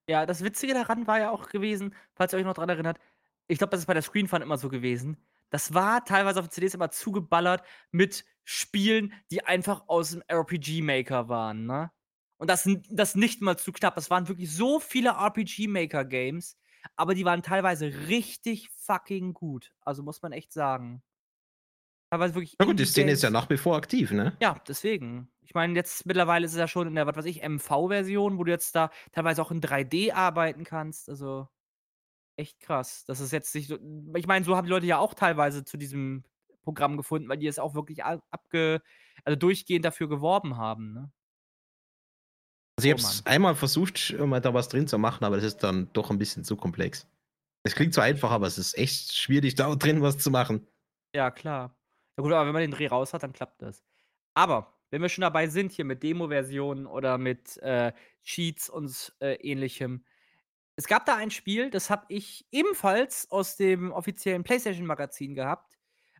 Ja, 0.08 0.24
das 0.24 0.42
Witzige 0.42 0.72
daran 0.72 1.06
war 1.06 1.20
ja 1.20 1.30
auch 1.30 1.48
gewesen, 1.48 1.94
falls 2.14 2.32
ihr 2.32 2.38
euch 2.38 2.44
noch 2.44 2.54
dran 2.54 2.68
erinnert, 2.68 2.98
ich 3.46 3.58
glaube, 3.58 3.70
das 3.70 3.80
ist 3.80 3.86
bei 3.86 3.94
der 3.94 4.02
Screen 4.02 4.26
Fun 4.26 4.42
immer 4.42 4.58
so 4.58 4.68
gewesen. 4.68 5.18
Das 5.50 5.74
war 5.74 6.04
teilweise 6.04 6.40
auf 6.40 6.46
den 6.46 6.52
CDs 6.52 6.74
immer 6.74 6.90
zugeballert 6.90 7.62
mit 7.90 8.24
Spielen, 8.44 9.12
die 9.30 9.44
einfach 9.44 9.84
aus 9.88 10.10
dem 10.10 10.22
RPG-Maker 10.26 11.28
waren, 11.28 11.66
ne? 11.66 11.90
Und 12.38 12.48
das, 12.48 12.68
das 12.88 13.16
nicht 13.16 13.42
mal 13.42 13.58
zu 13.58 13.72
knapp. 13.72 13.96
Das 13.96 14.10
waren 14.10 14.28
wirklich 14.28 14.54
so 14.54 14.78
viele 14.78 15.10
RPG-Maker-Games, 15.10 16.56
aber 16.96 17.14
die 17.14 17.24
waren 17.24 17.42
teilweise 17.42 17.86
richtig 18.08 18.70
fucking 18.70 19.34
gut. 19.34 19.72
Also 19.80 20.02
muss 20.02 20.22
man 20.22 20.32
echt 20.32 20.52
sagen. 20.52 21.02
Teilweise 22.10 22.34
wirklich. 22.34 22.54
Na 22.58 22.64
gut, 22.64 22.78
die 22.78 22.84
Szene 22.84 23.12
ist 23.12 23.22
ja 23.22 23.30
nach 23.30 23.50
wie 23.50 23.56
vor 23.56 23.76
aktiv, 23.76 24.12
ne? 24.12 24.36
Ja, 24.40 24.56
deswegen. 24.66 25.30
Ich 25.48 25.54
meine, 25.54 25.74
jetzt 25.74 26.04
mittlerweile 26.06 26.44
ist 26.44 26.52
es 26.52 26.58
ja 26.58 26.68
schon 26.68 26.88
in 26.88 26.94
der, 26.94 27.06
was 27.06 27.16
weiß 27.16 27.24
ich, 27.24 27.42
MV-Version, 27.42 28.38
wo 28.38 28.44
du 28.44 28.50
jetzt 28.52 28.74
da 28.76 28.90
teilweise 29.12 29.40
auch 29.42 29.50
in 29.50 29.62
3D 29.62 30.12
arbeiten 30.12 30.64
kannst. 30.64 31.08
Also 31.08 31.48
echt 32.36 32.60
krass. 32.60 33.04
Das 33.06 33.20
ist 33.20 33.32
jetzt 33.32 33.54
nicht 33.54 33.68
so. 33.68 33.78
Ich 34.16 34.26
meine, 34.26 34.44
so 34.44 34.56
haben 34.56 34.66
die 34.66 34.70
Leute 34.72 34.86
ja 34.86 34.98
auch 34.98 35.14
teilweise 35.14 35.64
zu 35.64 35.78
diesem 35.78 36.24
Programm 36.62 36.96
gefunden, 36.98 37.28
weil 37.28 37.38
die 37.38 37.46
es 37.48 37.58
auch 37.58 37.74
wirklich 37.74 38.04
abge, 38.04 38.82
also 39.24 39.36
durchgehend 39.36 39.84
dafür 39.86 40.08
geworben 40.08 40.56
haben. 40.58 40.92
Ne? 40.94 41.12
Also 42.78 42.86
ich 42.88 42.92
Oh 42.92 42.92
habe 42.92 43.00
es 43.00 43.22
Mann. 43.22 43.26
einmal 43.26 43.54
versucht, 43.56 44.14
mal 44.18 44.40
da 44.40 44.54
was 44.54 44.68
drin 44.68 44.86
zu 44.86 44.98
machen, 44.98 45.24
aber 45.24 45.36
das 45.36 45.44
ist 45.44 45.58
dann 45.58 45.92
doch 45.92 46.10
ein 46.10 46.18
bisschen 46.18 46.44
zu 46.44 46.56
komplex. 46.56 47.08
Es 47.64 47.74
klingt 47.74 47.94
so 47.94 48.00
einfach, 48.00 48.30
aber 48.30 48.46
es 48.46 48.58
ist 48.58 48.78
echt 48.78 49.14
schwierig, 49.16 49.54
da 49.56 49.74
drin 49.76 50.02
was 50.02 50.18
zu 50.18 50.30
machen. 50.30 50.68
Ja, 51.14 51.30
klar. 51.30 51.76
Ja 52.16 52.22
gut, 52.22 52.32
aber 52.32 52.46
wenn 52.46 52.52
man 52.52 52.62
den 52.62 52.70
Dreh 52.70 52.86
raus 52.88 53.14
hat, 53.14 53.22
dann 53.22 53.32
klappt 53.32 53.62
das. 53.62 53.84
Aber 54.34 54.77
wenn 54.90 55.02
wir 55.02 55.08
schon 55.08 55.22
dabei 55.22 55.46
sind, 55.48 55.72
hier 55.72 55.84
mit 55.84 56.02
Demo-Versionen 56.02 56.86
oder 56.86 57.18
mit 57.18 57.56
äh, 57.58 57.92
Cheats 58.24 58.68
und 58.70 59.14
äh, 59.20 59.34
ähnlichem. 59.34 60.04
Es 60.76 60.86
gab 60.86 61.06
da 61.06 61.16
ein 61.16 61.30
Spiel, 61.30 61.70
das 61.70 61.90
habe 61.90 62.06
ich 62.08 62.46
ebenfalls 62.52 63.30
aus 63.30 63.56
dem 63.56 63.90
offiziellen 63.92 64.44
PlayStation-Magazin 64.44 65.34
gehabt, 65.34 65.76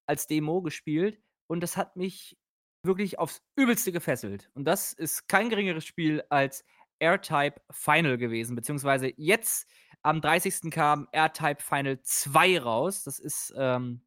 als 0.07 0.27
Demo 0.27 0.63
gespielt. 0.63 1.21
Und 1.47 1.61
das 1.61 1.77
hat 1.77 1.97
mich 1.97 2.37
wirklich 2.83 3.19
aufs 3.19 3.43
Übelste 3.57 3.93
gefesselt. 3.93 4.51
Und 4.55 4.65
das 4.65 4.93
ist 4.93 5.29
kein 5.29 5.49
geringeres 5.49 5.85
Spiel 5.85 6.23
als 6.29 6.65
R-Type 6.99 7.61
Final 7.71 8.19
gewesen. 8.19 8.57
Beziehungsweise 8.57 9.13
jetzt 9.17 9.71
am 10.03 10.21
30. 10.21 10.71
kam 10.71 11.09
R-Type 11.13 11.63
Final 11.63 12.01
2 12.03 12.61
raus. 12.61 13.05
Das 13.05 13.19
ist 13.19 13.55
ähm, 13.57 14.03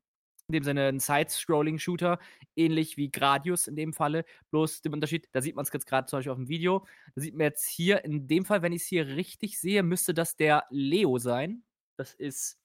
in 0.52 0.54
dem 0.54 0.64
Sinne 0.64 0.88
ein 0.90 1.00
Side-Scrolling-Shooter, 1.00 2.20
ähnlich 2.56 2.98
wie 2.98 3.10
Gradius 3.10 3.68
in 3.68 3.76
dem 3.76 3.94
Falle. 3.94 4.26
Bloß 4.52 4.82
dem 4.82 4.94
Unterschied, 4.94 5.30
da 5.32 5.42
sieht 5.42 5.56
man 5.56 5.64
es 5.64 5.72
jetzt 5.72 5.88
gerade 5.88 6.08
zum 6.08 6.18
Beispiel 6.18 6.32
auf 6.32 6.38
dem 6.38 6.50
Video. 6.50 6.86
Da 7.16 7.22
sieht 7.22 7.34
man 7.34 7.46
jetzt 7.46 7.68
hier, 7.68 8.04
in 8.04 8.28
dem 8.28 8.44
Fall, 8.44 8.62
wenn 8.62 8.74
ich 8.74 8.82
es 8.82 8.88
hier 8.88 9.08
richtig 9.08 9.60
sehe, 9.60 9.82
müsste 9.82 10.14
das 10.14 10.36
der 10.36 10.66
Leo 10.70 11.18
sein. 11.18 11.64
Das 11.98 12.14
ist 12.14 12.60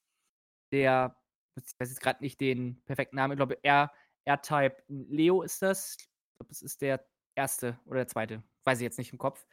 der, 0.72 1.16
ich 1.56 1.78
weiß 1.78 1.90
jetzt 1.90 2.00
gerade 2.00 2.22
nicht 2.24 2.40
den 2.40 2.82
perfekten 2.84 3.16
Namen, 3.16 3.32
ich 3.32 3.38
glaube, 3.38 3.62
R-Type 3.62 4.82
Leo 4.88 5.42
ist 5.42 5.62
das. 5.62 5.96
Ich 5.98 6.06
glaube, 6.38 6.48
das 6.48 6.62
ist 6.62 6.82
der 6.82 7.06
erste 7.36 7.78
oder 7.86 7.98
der 7.98 8.08
zweite. 8.08 8.42
Weiß 8.64 8.78
ich 8.78 8.84
jetzt 8.84 8.98
nicht 8.98 9.12
im 9.12 9.18
Kopf. 9.18 9.46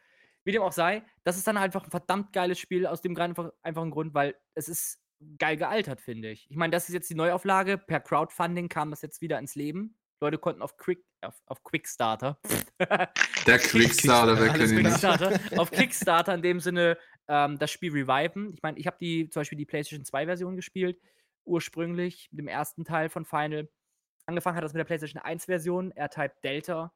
Wie 0.44 0.52
dem 0.52 0.62
auch 0.62 0.72
sei, 0.72 1.04
das 1.22 1.38
ist 1.38 1.46
dann 1.46 1.56
einfach 1.56 1.84
ein 1.84 1.90
verdammt 1.90 2.32
geiles 2.32 2.58
Spiel 2.58 2.86
aus 2.86 3.00
dem 3.00 3.16
einfach, 3.16 3.52
einfachen 3.62 3.90
Grund, 3.90 4.12
weil 4.12 4.36
es 4.54 4.68
ist 4.68 5.00
geil 5.38 5.56
gealtert, 5.56 6.00
finde 6.00 6.30
ich. 6.30 6.50
Ich 6.50 6.56
meine, 6.56 6.70
das 6.70 6.88
ist 6.88 6.94
jetzt 6.94 7.10
die 7.10 7.14
Neuauflage. 7.14 7.78
Per 7.78 8.00
Crowdfunding 8.00 8.68
kam 8.68 8.90
das 8.90 9.02
jetzt 9.02 9.20
wieder 9.20 9.38
ins 9.38 9.54
Leben. 9.54 9.96
Leute 10.20 10.38
konnten 10.38 10.62
auf 10.62 10.76
Quick, 10.76 11.04
auf, 11.20 11.34
auf 11.46 11.62
Quickstarter. 11.62 12.38
Der 13.46 13.58
Quickstarter, 13.58 14.38
wer 14.40 14.48
kennt 14.48 14.70
ihn 14.70 14.76
nicht? 14.76 14.86
Kickstarter, 14.86 15.38
auf 15.58 15.70
Kickstarter 15.70 16.34
in 16.34 16.42
dem 16.42 16.60
Sinne 16.60 16.96
ähm, 17.28 17.58
das 17.58 17.70
Spiel 17.70 17.92
reviven. 17.92 18.52
Ich 18.54 18.62
meine, 18.62 18.78
ich 18.78 18.86
habe 18.86 18.96
die 19.00 19.28
zum 19.28 19.40
Beispiel 19.40 19.58
die 19.58 19.66
PlayStation 19.66 20.04
2 20.04 20.26
Version 20.26 20.56
gespielt, 20.56 20.98
ursprünglich 21.44 22.28
mit 22.30 22.40
dem 22.40 22.48
ersten 22.48 22.84
Teil 22.84 23.08
von 23.08 23.24
Final. 23.24 23.68
Angefangen 24.26 24.56
hat 24.56 24.64
das 24.64 24.72
mit 24.72 24.78
der 24.78 24.84
PlayStation 24.84 25.20
1 25.22 25.44
Version, 25.44 25.90
R-Type 25.90 26.34
Delta. 26.42 26.92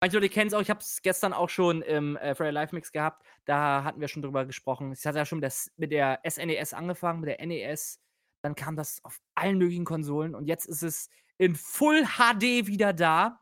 Manche 0.00 0.16
Leute 0.16 0.28
kennen 0.28 0.46
es 0.48 0.54
auch, 0.54 0.60
ich 0.60 0.70
habe 0.70 0.80
es 0.80 1.02
gestern 1.02 1.32
auch 1.32 1.48
schon 1.48 1.82
im 1.82 2.16
äh, 2.16 2.34
Friday 2.34 2.52
Live 2.52 2.72
Mix 2.72 2.92
gehabt. 2.92 3.24
Da 3.44 3.82
hatten 3.82 4.00
wir 4.00 4.06
schon 4.08 4.22
drüber 4.22 4.44
gesprochen. 4.46 4.92
Es 4.92 5.04
hat 5.04 5.16
ja 5.16 5.24
schon 5.26 5.40
mit 5.40 5.50
der, 5.50 5.58
mit 5.76 5.90
der 5.92 6.20
SNES 6.30 6.72
angefangen, 6.74 7.20
mit 7.20 7.30
der 7.30 7.44
NES. 7.46 8.00
Dann 8.42 8.54
kam 8.54 8.76
das 8.76 9.04
auf 9.04 9.20
allen 9.34 9.58
möglichen 9.58 9.84
Konsolen 9.84 10.34
und 10.36 10.46
jetzt 10.46 10.66
ist 10.66 10.82
es 10.82 11.08
in 11.38 11.56
Full 11.56 12.04
HD 12.04 12.66
wieder 12.68 12.92
da. 12.92 13.40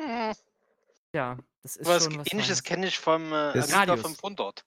Hm, 0.00 0.32
Ja, 1.14 1.38
das 1.62 1.76
ist 1.76 1.86
was 1.88 2.04
schon 2.04 2.18
was 2.18 2.32
ähnliches 2.32 2.62
kenne 2.62 2.86
ich 2.86 2.98
vom 2.98 3.26
äh, 3.32 3.52
Das- 3.52 3.72
Amiga 3.72 3.92
Radius. 3.92 4.00
500. 4.06 4.64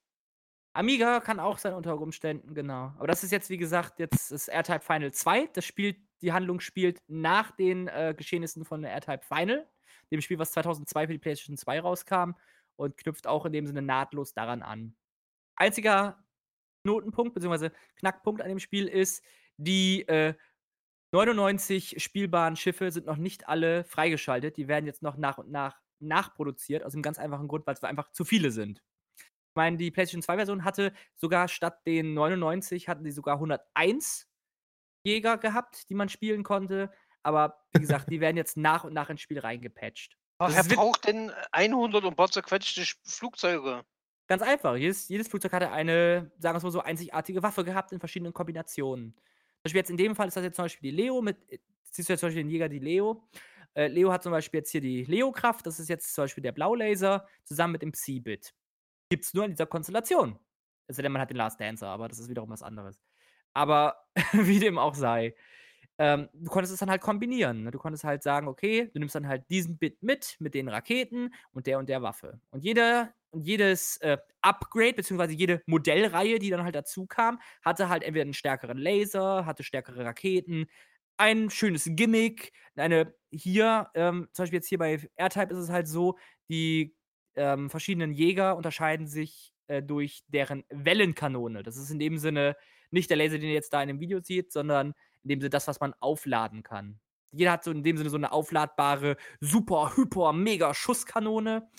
Amiga 0.73 1.19
kann 1.19 1.39
auch 1.39 1.57
sein 1.57 1.73
unter 1.73 1.99
Umständen, 1.99 2.53
genau. 2.53 2.93
Aber 2.97 3.07
das 3.07 3.23
ist 3.23 3.31
jetzt, 3.31 3.49
wie 3.49 3.57
gesagt, 3.57 3.99
jetzt 3.99 4.31
das 4.31 4.47
R-Type 4.47 4.81
Final 4.81 5.11
2. 5.11 5.47
Das 5.53 5.65
spielt, 5.65 5.97
die 6.21 6.31
Handlung 6.31 6.59
spielt 6.59 7.01
nach 7.07 7.51
den 7.51 7.87
äh, 7.87 8.13
Geschehnissen 8.15 8.63
von 8.65 8.83
der 8.83 8.91
R-Type 8.91 9.23
Final, 9.25 9.67
dem 10.11 10.21
Spiel, 10.21 10.39
was 10.39 10.51
2002 10.51 11.07
für 11.07 11.13
die 11.13 11.19
PlayStation 11.19 11.57
2 11.57 11.81
rauskam 11.81 12.31
und 12.75 12.97
knüpft 12.97 13.27
auch 13.27 13.45
in 13.45 13.53
dem 13.53 13.67
Sinne 13.67 13.81
nahtlos 13.81 14.33
daran 14.33 14.61
an. 14.61 14.95
Einziger 15.55 16.23
Knotenpunkt 16.83 17.33
bzw. 17.33 17.69
Knackpunkt 17.97 18.41
an 18.41 18.49
dem 18.49 18.59
Spiel 18.59 18.87
ist, 18.87 19.23
die 19.57 20.07
äh, 20.07 20.33
99 21.11 22.01
spielbaren 22.01 22.55
Schiffe 22.55 22.91
sind 22.91 23.05
noch 23.05 23.17
nicht 23.17 23.47
alle 23.47 23.83
freigeschaltet. 23.83 24.57
Die 24.57 24.67
werden 24.67 24.85
jetzt 24.85 25.01
noch 25.01 25.17
nach 25.17 25.37
und 25.37 25.49
nach 25.49 25.79
nachproduziert, 26.01 26.83
aus 26.83 26.93
dem 26.93 27.01
ganz 27.01 27.19
einfachen 27.19 27.47
Grund, 27.47 27.67
weil 27.67 27.73
es 27.73 27.83
einfach 27.83 28.11
zu 28.11 28.23
viele 28.23 28.51
sind. 28.51 28.81
Ich 29.17 29.55
meine, 29.55 29.77
die 29.77 29.91
PlayStation 29.91 30.21
2-Version 30.21 30.63
hatte 30.63 30.93
sogar 31.15 31.47
statt 31.47 31.85
den 31.85 32.13
99 32.13 32.87
hatten 32.87 33.03
die 33.03 33.11
sogar 33.11 33.35
101 33.35 34.27
Jäger 35.03 35.37
gehabt, 35.37 35.89
die 35.89 35.95
man 35.95 36.09
spielen 36.09 36.43
konnte. 36.43 36.91
Aber 37.23 37.65
wie 37.73 37.81
gesagt, 37.81 38.09
die 38.09 38.19
werden 38.19 38.37
jetzt 38.37 38.57
nach 38.57 38.83
und 38.83 38.93
nach 38.93 39.09
ins 39.09 39.21
Spiel 39.21 39.39
reingepatcht. 39.39 40.17
Aber 40.37 40.53
wer 40.55 40.63
braucht 40.63 41.05
denn 41.07 41.31
100 41.51 42.03
und 42.03 42.11
ein 42.11 42.15
paar 42.15 42.31
zerquetschte 42.31 42.81
Sch- 42.81 42.97
Flugzeuge? 43.03 43.83
Ganz 44.27 44.41
einfach. 44.41 44.75
Jedes, 44.75 45.09
jedes 45.09 45.27
Flugzeug 45.27 45.51
hatte 45.53 45.71
eine, 45.71 46.31
sagen 46.37 46.53
wir 46.53 46.57
es 46.57 46.63
mal 46.63 46.71
so, 46.71 46.81
einzigartige 46.81 47.43
Waffe 47.43 47.63
gehabt 47.65 47.91
in 47.91 47.99
verschiedenen 47.99 48.31
Kombinationen. 48.31 49.13
Zum 49.15 49.63
Beispiel 49.63 49.79
jetzt 49.79 49.89
in 49.89 49.97
dem 49.97 50.15
Fall 50.15 50.27
ist 50.27 50.37
das 50.37 50.43
jetzt 50.43 50.55
zum 50.55 50.65
Beispiel 50.65 50.91
die 50.91 50.95
Leo 50.95 51.21
mit, 51.21 51.37
äh, 51.51 51.59
siehst 51.91 52.07
du 52.07 52.13
jetzt 52.13 52.21
zum 52.21 52.27
Beispiel 52.27 52.43
den 52.43 52.49
Jäger, 52.51 52.69
die 52.69 52.79
Leo. 52.79 53.27
Äh, 53.73 53.87
Leo 53.87 54.11
hat 54.11 54.23
zum 54.23 54.31
Beispiel 54.31 54.59
jetzt 54.59 54.71
hier 54.71 54.81
die 54.81 55.03
Leo-Kraft, 55.03 55.65
das 55.65 55.79
ist 55.79 55.89
jetzt 55.89 56.13
zum 56.13 56.23
Beispiel 56.23 56.41
der 56.43 56.51
Blaulaser, 56.53 57.27
zusammen 57.43 57.73
mit 57.73 57.81
dem 57.81 57.91
Psi-Bit. 57.91 58.53
Gibt 59.09 59.25
es 59.25 59.33
nur 59.33 59.43
in 59.45 59.51
dieser 59.51 59.65
Konstellation. 59.65 60.39
Sei 60.87 61.01
denn, 61.03 61.11
man 61.11 61.21
hat 61.21 61.29
den 61.29 61.37
Last 61.37 61.59
Dancer, 61.59 61.87
aber 61.87 62.07
das 62.07 62.19
ist 62.19 62.29
wiederum 62.29 62.49
was 62.49 62.63
anderes. 62.63 63.01
Aber 63.53 64.07
wie 64.31 64.59
dem 64.59 64.77
auch 64.77 64.95
sei, 64.95 65.35
ähm, 65.99 66.29
du 66.33 66.49
konntest 66.49 66.73
es 66.73 66.79
dann 66.79 66.89
halt 66.89 67.01
kombinieren. 67.01 67.63
Ne? 67.63 67.71
Du 67.71 67.77
konntest 67.77 68.05
halt 68.05 68.23
sagen, 68.23 68.47
okay, 68.47 68.89
du 68.93 68.99
nimmst 68.99 69.15
dann 69.15 69.27
halt 69.27 69.43
diesen 69.49 69.77
Bit 69.77 70.01
mit, 70.01 70.37
mit 70.39 70.53
den 70.53 70.69
Raketen 70.69 71.33
und 71.51 71.67
der 71.67 71.77
und 71.77 71.89
der 71.89 72.01
Waffe. 72.01 72.39
Und 72.51 72.63
jeder 72.63 73.13
und 73.31 73.43
jedes 73.45 73.97
äh, 73.97 74.17
Upgrade, 74.41 74.93
beziehungsweise 74.93 75.33
jede 75.33 75.61
Modellreihe, 75.67 76.39
die 76.39 76.49
dann 76.49 76.63
halt 76.63 76.73
dazu 76.73 77.05
kam, 77.05 77.39
hatte 77.63 77.89
halt 77.89 78.03
entweder 78.03 78.23
einen 78.23 78.33
stärkeren 78.33 78.77
Laser, 78.77 79.45
hatte 79.45 79.63
stärkere 79.63 80.03
Raketen, 80.05 80.67
ein 81.17 81.49
schönes 81.49 81.83
Gimmick, 81.91 82.53
eine 82.75 83.13
hier, 83.29 83.89
ähm, 83.93 84.29
zum 84.31 84.43
Beispiel 84.43 84.57
jetzt 84.57 84.69
hier 84.69 84.77
bei 84.77 84.99
R-Type 85.17 85.53
ist 85.53 85.59
es 85.59 85.69
halt 85.69 85.87
so, 85.87 86.17
die 86.49 86.95
ähm, 87.35 87.69
verschiedenen 87.69 88.13
Jäger 88.13 88.55
unterscheiden 88.55 89.05
sich 89.05 89.53
äh, 89.67 89.83
durch 89.83 90.23
deren 90.27 90.63
Wellenkanone. 90.69 91.61
Das 91.61 91.77
ist 91.77 91.91
in 91.91 91.99
dem 91.99 92.17
Sinne 92.17 92.55
nicht 92.89 93.09
der 93.09 93.17
Laser, 93.17 93.37
den 93.37 93.49
ihr 93.49 93.53
jetzt 93.53 93.73
da 93.73 93.81
in 93.81 93.89
dem 93.89 93.99
Video 93.99 94.21
seht, 94.21 94.51
sondern 94.51 94.93
in 95.23 95.29
dem 95.29 95.41
Sinne 95.41 95.49
das, 95.49 95.67
was 95.67 95.79
man 95.79 95.93
aufladen 95.99 96.63
kann. 96.63 96.99
Jeder 97.31 97.51
hat 97.51 97.63
so 97.63 97.71
in 97.71 97.83
dem 97.83 97.97
Sinne 97.97 98.09
so 98.09 98.17
eine 98.17 98.31
aufladbare, 98.31 99.17
super, 99.39 99.95
hyper, 99.95 100.33
mega 100.33 100.73
Schusskanone 100.73 101.69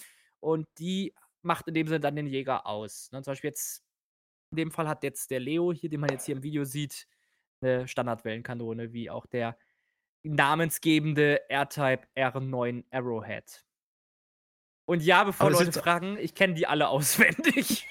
und 0.40 0.66
die 0.78 1.14
macht 1.42 1.66
in 1.68 1.74
dem 1.74 1.86
Sinne 1.86 2.00
dann 2.00 2.16
den 2.16 2.26
Jäger 2.26 2.66
aus. 2.66 3.10
Ne? 3.12 3.22
Zum 3.22 3.32
Beispiel 3.32 3.50
jetzt, 3.50 3.82
in 4.52 4.56
dem 4.56 4.70
Fall 4.70 4.88
hat 4.88 5.02
jetzt 5.02 5.30
der 5.30 5.40
Leo 5.40 5.72
hier, 5.72 5.90
den 5.90 6.00
man 6.00 6.10
jetzt 6.10 6.26
hier 6.26 6.36
im 6.36 6.42
Video 6.42 6.64
sieht, 6.64 7.06
eine 7.62 7.88
Standardwellenkanone, 7.88 8.92
wie 8.92 9.10
auch 9.10 9.26
der 9.26 9.56
namensgebende 10.22 11.48
R-Type 11.48 12.06
R9 12.16 12.84
Arrowhead. 12.90 13.64
Und 14.86 15.02
ja, 15.02 15.24
bevor 15.24 15.50
Leute 15.50 15.72
fragen, 15.72 16.18
ich 16.18 16.34
kenne 16.34 16.54
die 16.54 16.66
alle 16.66 16.88
auswendig. 16.90 17.86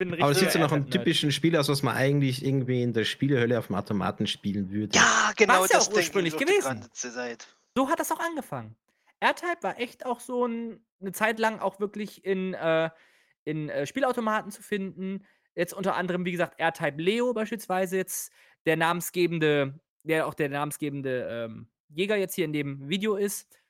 Aber 0.00 0.30
es 0.30 0.38
sieht 0.38 0.50
so 0.50 0.58
nach 0.58 0.72
einem 0.72 0.88
typischen 0.88 1.30
Spiel 1.30 1.56
aus, 1.56 1.68
was 1.68 1.82
man 1.82 1.94
eigentlich 1.94 2.44
irgendwie 2.44 2.82
in 2.82 2.92
der 2.92 3.04
Spielehölle 3.04 3.58
auf 3.58 3.66
dem 3.66 3.76
Automaten 3.76 4.26
spielen 4.26 4.70
würde. 4.70 4.96
Ja, 4.96 5.32
genau 5.36 5.60
War's 5.60 5.70
ja 5.70 5.78
das 5.78 5.88
auch 5.88 5.94
ursprünglich 5.94 6.36
gewesen. 6.36 6.88
so 7.74 7.88
hat 7.88 8.00
das 8.00 8.10
auch 8.10 8.20
angefangen. 8.20 8.76
R-Type 9.20 9.62
war 9.62 9.78
echt 9.78 10.06
auch 10.06 10.20
so 10.20 10.46
ein, 10.46 10.82
eine 11.00 11.12
Zeit 11.12 11.38
lang 11.38 11.58
auch 11.60 11.78
wirklich 11.78 12.24
in, 12.24 12.54
äh, 12.54 12.88
in 13.44 13.68
äh, 13.68 13.86
Spielautomaten 13.86 14.50
zu 14.50 14.62
finden. 14.62 15.26
Jetzt 15.54 15.74
unter 15.74 15.96
anderem, 15.96 16.24
wie 16.24 16.32
gesagt, 16.32 16.58
R-Type 16.58 17.02
Leo 17.02 17.34
beispielsweise, 17.34 17.98
jetzt 17.98 18.32
der 18.64 18.76
namensgebende, 18.76 19.78
der 20.04 20.26
auch 20.26 20.34
der 20.34 20.48
namensgebende 20.48 21.28
ähm, 21.30 21.68
Jäger 21.88 22.16
jetzt 22.16 22.34
hier 22.34 22.46
in 22.46 22.52
dem 22.52 22.88
Video 22.88 23.16
ist, 23.16 23.60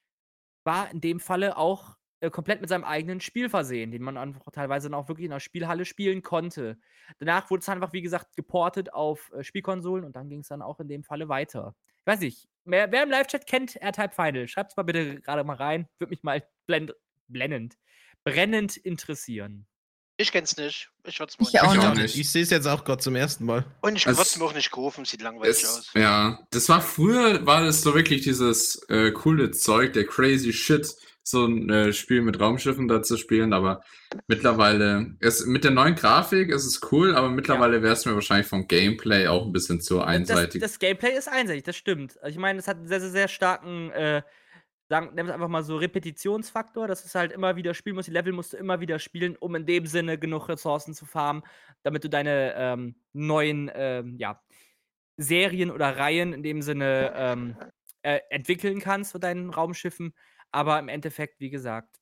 war 0.63 0.91
in 0.91 1.01
dem 1.01 1.19
Falle 1.19 1.57
auch 1.57 1.97
äh, 2.21 2.31
komplett 2.31 2.61
mit 2.61 2.69
seinem 2.69 2.85
eigenen 2.85 3.21
Spiel 3.21 3.49
versehen, 3.49 3.91
den 3.91 4.03
man 4.03 4.17
einfach 4.17 4.51
teilweise 4.53 4.89
dann 4.89 4.99
auch 4.99 5.09
wirklich 5.09 5.25
in 5.25 5.31
der 5.31 5.41
Spielhalle 5.41 5.85
spielen 5.85 6.23
konnte. 6.23 6.79
Danach 7.19 7.51
wurde 7.51 7.61
es 7.61 7.69
einfach, 7.69 7.93
wie 7.93 8.03
gesagt, 8.03 8.37
geportet 8.37 8.93
auf 8.93 9.31
äh, 9.33 9.43
Spielkonsolen 9.43 10.05
und 10.05 10.17
dann 10.17 10.29
ging 10.29 10.41
es 10.41 10.49
dann 10.49 10.63
auch 10.63 10.81
in 10.81 10.89
dem 10.89 11.03
Falle 11.03 11.29
weiter. 11.29 11.75
Ich 12.01 12.07
weiß 12.07 12.21
nicht, 12.21 12.49
wer, 12.65 12.93
wer 12.93 13.03
im 13.03 13.11
Live-Chat 13.11 13.47
kennt 13.47 13.77
R-Type 13.77 14.15
Final, 14.15 14.49
schreibt 14.49 14.73
es 14.73 14.77
mal 14.77 14.83
bitte 14.83 15.21
gerade 15.21 15.45
mal 15.45 15.57
rein. 15.57 15.89
Würde 15.99 16.11
mich 16.11 16.23
mal 16.23 16.47
blend, 16.67 16.95
blendend, 17.29 17.77
brennend 18.25 18.77
interessieren. 18.77 19.67
Ich 20.21 20.33
kenn's 20.33 20.55
nicht. 20.59 20.91
Ich 21.05 21.19
würde 21.19 21.33
es 21.33 21.39
mir 21.39 21.47
Ich 21.49 21.61
auch 21.63 21.73
nicht. 21.73 21.83
Ich 21.83 21.89
auch 21.89 21.95
nicht. 21.95 22.03
nicht. 22.03 22.17
Ich 22.19 22.31
sehe 22.31 22.43
es 22.43 22.51
jetzt 22.51 22.67
auch 22.67 22.85
gerade 22.85 23.03
zum 23.03 23.17
ersten 23.17 23.47
Mal. 23.47 23.65
Und 23.81 23.97
ich 23.97 24.07
es 24.07 24.37
mir 24.37 24.45
auch 24.45 24.53
nicht 24.53 24.71
kaufen, 24.71 25.07
sieht 25.07 25.23
langweilig 25.23 25.57
Es, 25.63 25.65
aus. 25.79 25.91
ja, 25.95 26.39
das 26.51 26.69
war 26.69 26.83
früher, 26.83 27.47
war 27.47 27.65
das 27.65 27.81
so 27.81 27.95
wirklich 27.95 28.21
dieses 28.23 28.83
äh, 28.91 29.13
coole 29.13 29.51
Zeug, 29.51 29.95
der 29.95 30.05
crazy 30.05 30.53
shit, 30.53 30.87
so 31.23 31.47
ein 31.47 31.71
äh, 31.71 31.93
Spiel 31.95 32.21
mit 32.21 32.39
Raumschiffen 32.39 32.87
da 32.87 33.03
zu 33.03 33.17
spielen, 33.17 33.55
aber 33.55 33.83
mittlerweile, 34.27 35.17
es, 35.21 35.47
mit 35.47 35.65
der 35.65 35.71
neuen 35.71 35.95
Grafik 35.95 36.51
ist 36.51 36.67
es 36.67 36.81
cool, 36.93 37.15
aber 37.15 37.31
mittlerweile 37.31 37.83
wäre 37.83 37.95
es 37.95 38.05
mir 38.05 38.15
wahrscheinlich 38.15 38.47
vom 38.47 38.69
Gameplay 38.69 39.27
auch 39.27 39.47
ein 39.47 39.53
bisschen 39.53 39.81
zu 39.81 39.99
Das, 39.99 40.07
einseitig. 40.07 40.61
das 40.61 40.79
Gameplay 40.79 41.17
ist 41.17 41.29
einseitig, 41.29 41.65
das 41.65 41.77
stimmt. 41.77 42.19
Also 42.23 42.35
ich 42.35 42.39
meine, 42.41 42.59
es 42.59 42.69
hat 42.69 42.77
einen 42.77 42.89
sehr, 42.89 43.01
sehr, 43.01 43.11
sehr 43.11 43.29
starken, 43.29 43.91
äh, 43.93 44.23
sagen, 44.91 45.15
nennen 45.15 45.29
wir 45.29 45.31
es 45.31 45.35
einfach 45.35 45.49
mal 45.49 45.63
so 45.63 45.77
Repetitionsfaktor. 45.77 46.89
Das 46.89 47.05
ist 47.05 47.15
halt 47.15 47.31
immer 47.31 47.55
wieder 47.55 47.75
spielen 47.75 47.95
musst, 47.95 48.09
die 48.09 48.13
Level 48.13 48.33
musst 48.33 48.53
du 48.53 48.57
immer 48.57 48.81
wieder 48.81 48.99
spielen, 48.99 49.37
um 49.37 49.55
in 49.55 49.65
dem 49.65 49.87
Sinne 49.87 50.19
genug 50.19 50.49
Ressourcen 50.49 50.95
zu 50.95 51.07
farmen, 51.07 51.45
damit 51.85 52.03
du 52.03 52.11
deine 52.11 52.55
ähm, 52.57 52.97
neuen, 53.13 53.71
ähm, 53.73 54.17
ja, 54.19 54.43
Serien 55.17 55.71
oder 55.71 55.97
Reihen 55.97 56.33
in 56.33 56.43
dem 56.43 56.61
Sinne 56.61 57.13
ähm, 57.15 57.57
äh, 58.03 58.19
entwickeln 58.31 58.81
kannst 58.81 59.15
mit 59.15 59.23
deinen 59.23 59.51
Raumschiffen. 59.51 60.13
Aber 60.51 60.79
im 60.81 60.89
Endeffekt, 60.89 61.39
wie 61.39 61.51
gesagt, 61.51 62.00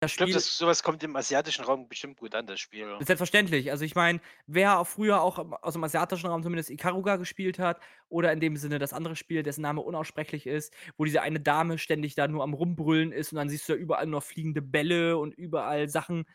das 0.00 0.12
Ich 0.12 0.16
glaube, 0.16 0.30
Spiel 0.30 0.40
sowas 0.40 0.82
kommt 0.82 1.02
im 1.02 1.16
asiatischen 1.16 1.64
Raum 1.64 1.88
bestimmt 1.88 2.18
gut 2.18 2.34
an, 2.34 2.46
das 2.46 2.60
Spiel. 2.60 2.96
Selbstverständlich. 3.00 3.70
Also 3.70 3.84
ich 3.84 3.94
meine, 3.94 4.20
wer 4.46 4.78
auch 4.78 4.86
früher 4.86 5.20
auch 5.20 5.38
aus 5.62 5.72
dem 5.72 5.82
asiatischen 5.82 6.28
Raum 6.28 6.42
zumindest 6.42 6.70
Ikaruga 6.70 7.16
gespielt 7.16 7.58
hat 7.58 7.80
oder 8.08 8.32
in 8.32 8.40
dem 8.40 8.56
Sinne 8.56 8.78
das 8.78 8.92
andere 8.92 9.16
Spiel, 9.16 9.42
dessen 9.42 9.62
Name 9.62 9.80
unaussprechlich 9.80 10.46
ist, 10.46 10.72
wo 10.96 11.04
diese 11.04 11.22
eine 11.22 11.40
Dame 11.40 11.78
ständig 11.78 12.14
da 12.14 12.28
nur 12.28 12.44
am 12.44 12.54
rumbrüllen 12.54 13.10
ist 13.12 13.32
und 13.32 13.36
dann 13.36 13.48
siehst 13.48 13.68
du 13.68 13.72
da 13.72 13.78
überall 13.78 14.06
noch 14.06 14.22
fliegende 14.22 14.62
Bälle 14.62 15.18
und 15.18 15.34
überall 15.34 15.88
Sachen 15.88 16.26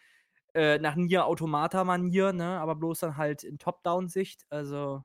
äh, 0.53 0.77
nach 0.79 0.95
Nier 0.95 1.25
Automata-Manier, 1.25 2.33
ne? 2.33 2.59
Aber 2.59 2.75
bloß 2.75 2.99
dann 2.99 3.17
halt 3.17 3.43
in 3.43 3.59
Top-Down-Sicht. 3.59 4.45
Also. 4.49 5.03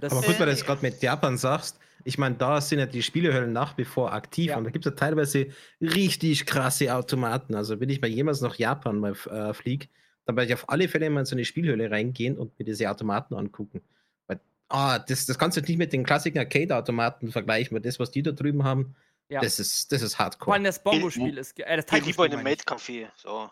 Das 0.00 0.12
Aber 0.12 0.22
gut, 0.22 0.38
weil 0.38 0.46
du 0.46 0.52
Äh, 0.52 0.54
das 0.54 0.64
gerade 0.64 0.82
mit 0.82 1.02
Japan 1.02 1.38
sagst, 1.38 1.78
ich 2.04 2.16
meine, 2.18 2.34
da 2.36 2.60
sind 2.60 2.78
ja 2.78 2.86
die 2.86 3.02
Spielehöllen 3.02 3.52
nach 3.52 3.76
wie 3.78 3.84
vor 3.84 4.12
aktiv 4.12 4.48
Ja. 4.50 4.56
und 4.56 4.64
da 4.64 4.70
gibt 4.70 4.86
es 4.86 4.90
ja 4.90 4.96
teilweise 4.96 5.48
richtig 5.80 6.46
krasse 6.46 6.94
Automaten. 6.94 7.54
Also 7.54 7.78
wenn 7.80 7.88
ich 7.90 8.00
mal 8.00 8.08
jemals 8.08 8.40
nach 8.40 8.56
Japan 8.56 8.98
mal 8.98 9.12
äh, 9.12 9.52
fliege, 9.54 9.88
dann 10.24 10.36
werde 10.36 10.48
ich 10.48 10.54
auf 10.54 10.68
alle 10.68 10.88
Fälle 10.88 11.10
mal 11.10 11.20
in 11.20 11.26
so 11.26 11.34
eine 11.34 11.44
Spielhöhle 11.44 11.90
reingehen 11.90 12.38
und 12.38 12.58
mir 12.58 12.64
diese 12.64 12.90
Automaten 12.90 13.34
angucken. 13.34 13.82
Weil 14.26 14.40
ah, 14.68 14.98
das, 14.98 15.26
das 15.26 15.38
kannst 15.38 15.56
du 15.56 15.60
nicht 15.60 15.76
mit 15.78 15.92
den 15.92 16.04
klassischen 16.04 16.38
Arcade-Automaten 16.38 17.30
vergleichen, 17.32 17.74
weil 17.74 17.82
das, 17.82 17.98
was 18.00 18.10
die 18.10 18.22
da 18.22 18.32
drüben 18.32 18.64
haben, 18.64 18.94
Ja. 19.28 19.40
das 19.40 19.60
ist, 19.60 19.92
das 19.92 20.02
ist 20.02 20.14
Vor 20.16 20.24
Hardcore. 20.24 20.54
allem 20.54 20.64
das 20.64 20.82
Bongo-Spiel 20.82 21.36
ist. 21.38 21.58
Äh, 21.60 21.76
das 21.82 22.06
lieber 22.06 22.26
in 22.26 22.32
ich. 22.32 22.38
Maid-Café. 22.38 23.08
So. 23.16 23.50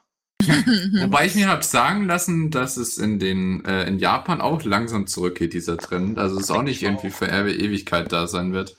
Wobei 1.02 1.26
ich 1.26 1.34
mir 1.34 1.48
habe 1.48 1.62
sagen 1.62 2.06
lassen, 2.06 2.50
dass 2.50 2.76
es 2.76 2.98
in 2.98 3.18
den 3.18 3.64
äh, 3.64 3.84
in 3.84 3.98
Japan 3.98 4.40
auch 4.40 4.62
langsam 4.64 5.06
zurückgeht, 5.06 5.52
dieser 5.52 5.78
Trend. 5.78 6.18
Also 6.18 6.36
es 6.36 6.44
ist 6.44 6.50
auch 6.50 6.62
nicht 6.62 6.82
ich 6.82 6.88
irgendwie 6.88 7.10
für 7.10 7.28
Erbe 7.28 7.52
Ewigkeit 7.52 8.12
da 8.12 8.26
sein 8.26 8.52
wird. 8.52 8.76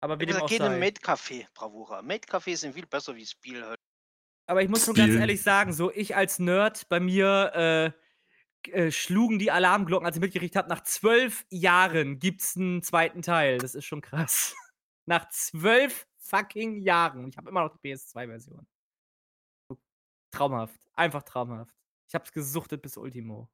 Aber 0.00 0.18
wie 0.18 0.24
dem 0.24 0.28
gesagt, 0.28 0.44
auch 0.44 0.48
geh 0.48 0.56
in 0.56 0.62
den 0.62 0.72
sei. 0.72 0.78
Maid-Café, 0.78 1.46
Bravura. 1.54 2.02
Maid-Cafés 2.02 2.56
sind 2.56 2.74
viel 2.74 2.86
besser 2.86 3.14
wie 3.14 3.26
Spiel. 3.26 3.64
Halt. 3.64 3.78
Aber 4.46 4.62
ich 4.62 4.68
muss 4.68 4.84
schon 4.84 4.94
ganz 4.94 5.14
ehrlich 5.14 5.42
sagen, 5.42 5.72
so 5.72 5.92
ich 5.92 6.16
als 6.16 6.38
Nerd, 6.38 6.88
bei 6.88 7.00
mir 7.00 7.94
äh, 8.64 8.70
äh, 8.72 8.90
schlugen 8.90 9.38
die 9.38 9.50
Alarmglocken, 9.50 10.06
als 10.06 10.16
ich 10.16 10.22
mitgekriegt 10.22 10.56
habe, 10.56 10.68
nach 10.68 10.82
zwölf 10.82 11.44
Jahren 11.50 12.18
gibt's 12.18 12.56
einen 12.56 12.82
zweiten 12.82 13.22
Teil. 13.22 13.58
Das 13.58 13.74
ist 13.74 13.84
schon 13.84 14.00
krass. 14.00 14.54
nach 15.06 15.28
zwölf 15.28 16.06
fucking 16.18 16.76
Jahren. 16.78 17.28
Ich 17.28 17.36
habe 17.36 17.50
immer 17.50 17.62
noch 17.62 17.76
die 17.76 17.88
PS2-Version. 17.88 18.66
Traumhaft. 20.30 20.80
Einfach 20.94 21.22
traumhaft. 21.22 21.74
Ich 22.08 22.14
hab's 22.14 22.32
gesuchtet 22.32 22.82
bis 22.82 22.96
Ultimo. 22.96 23.48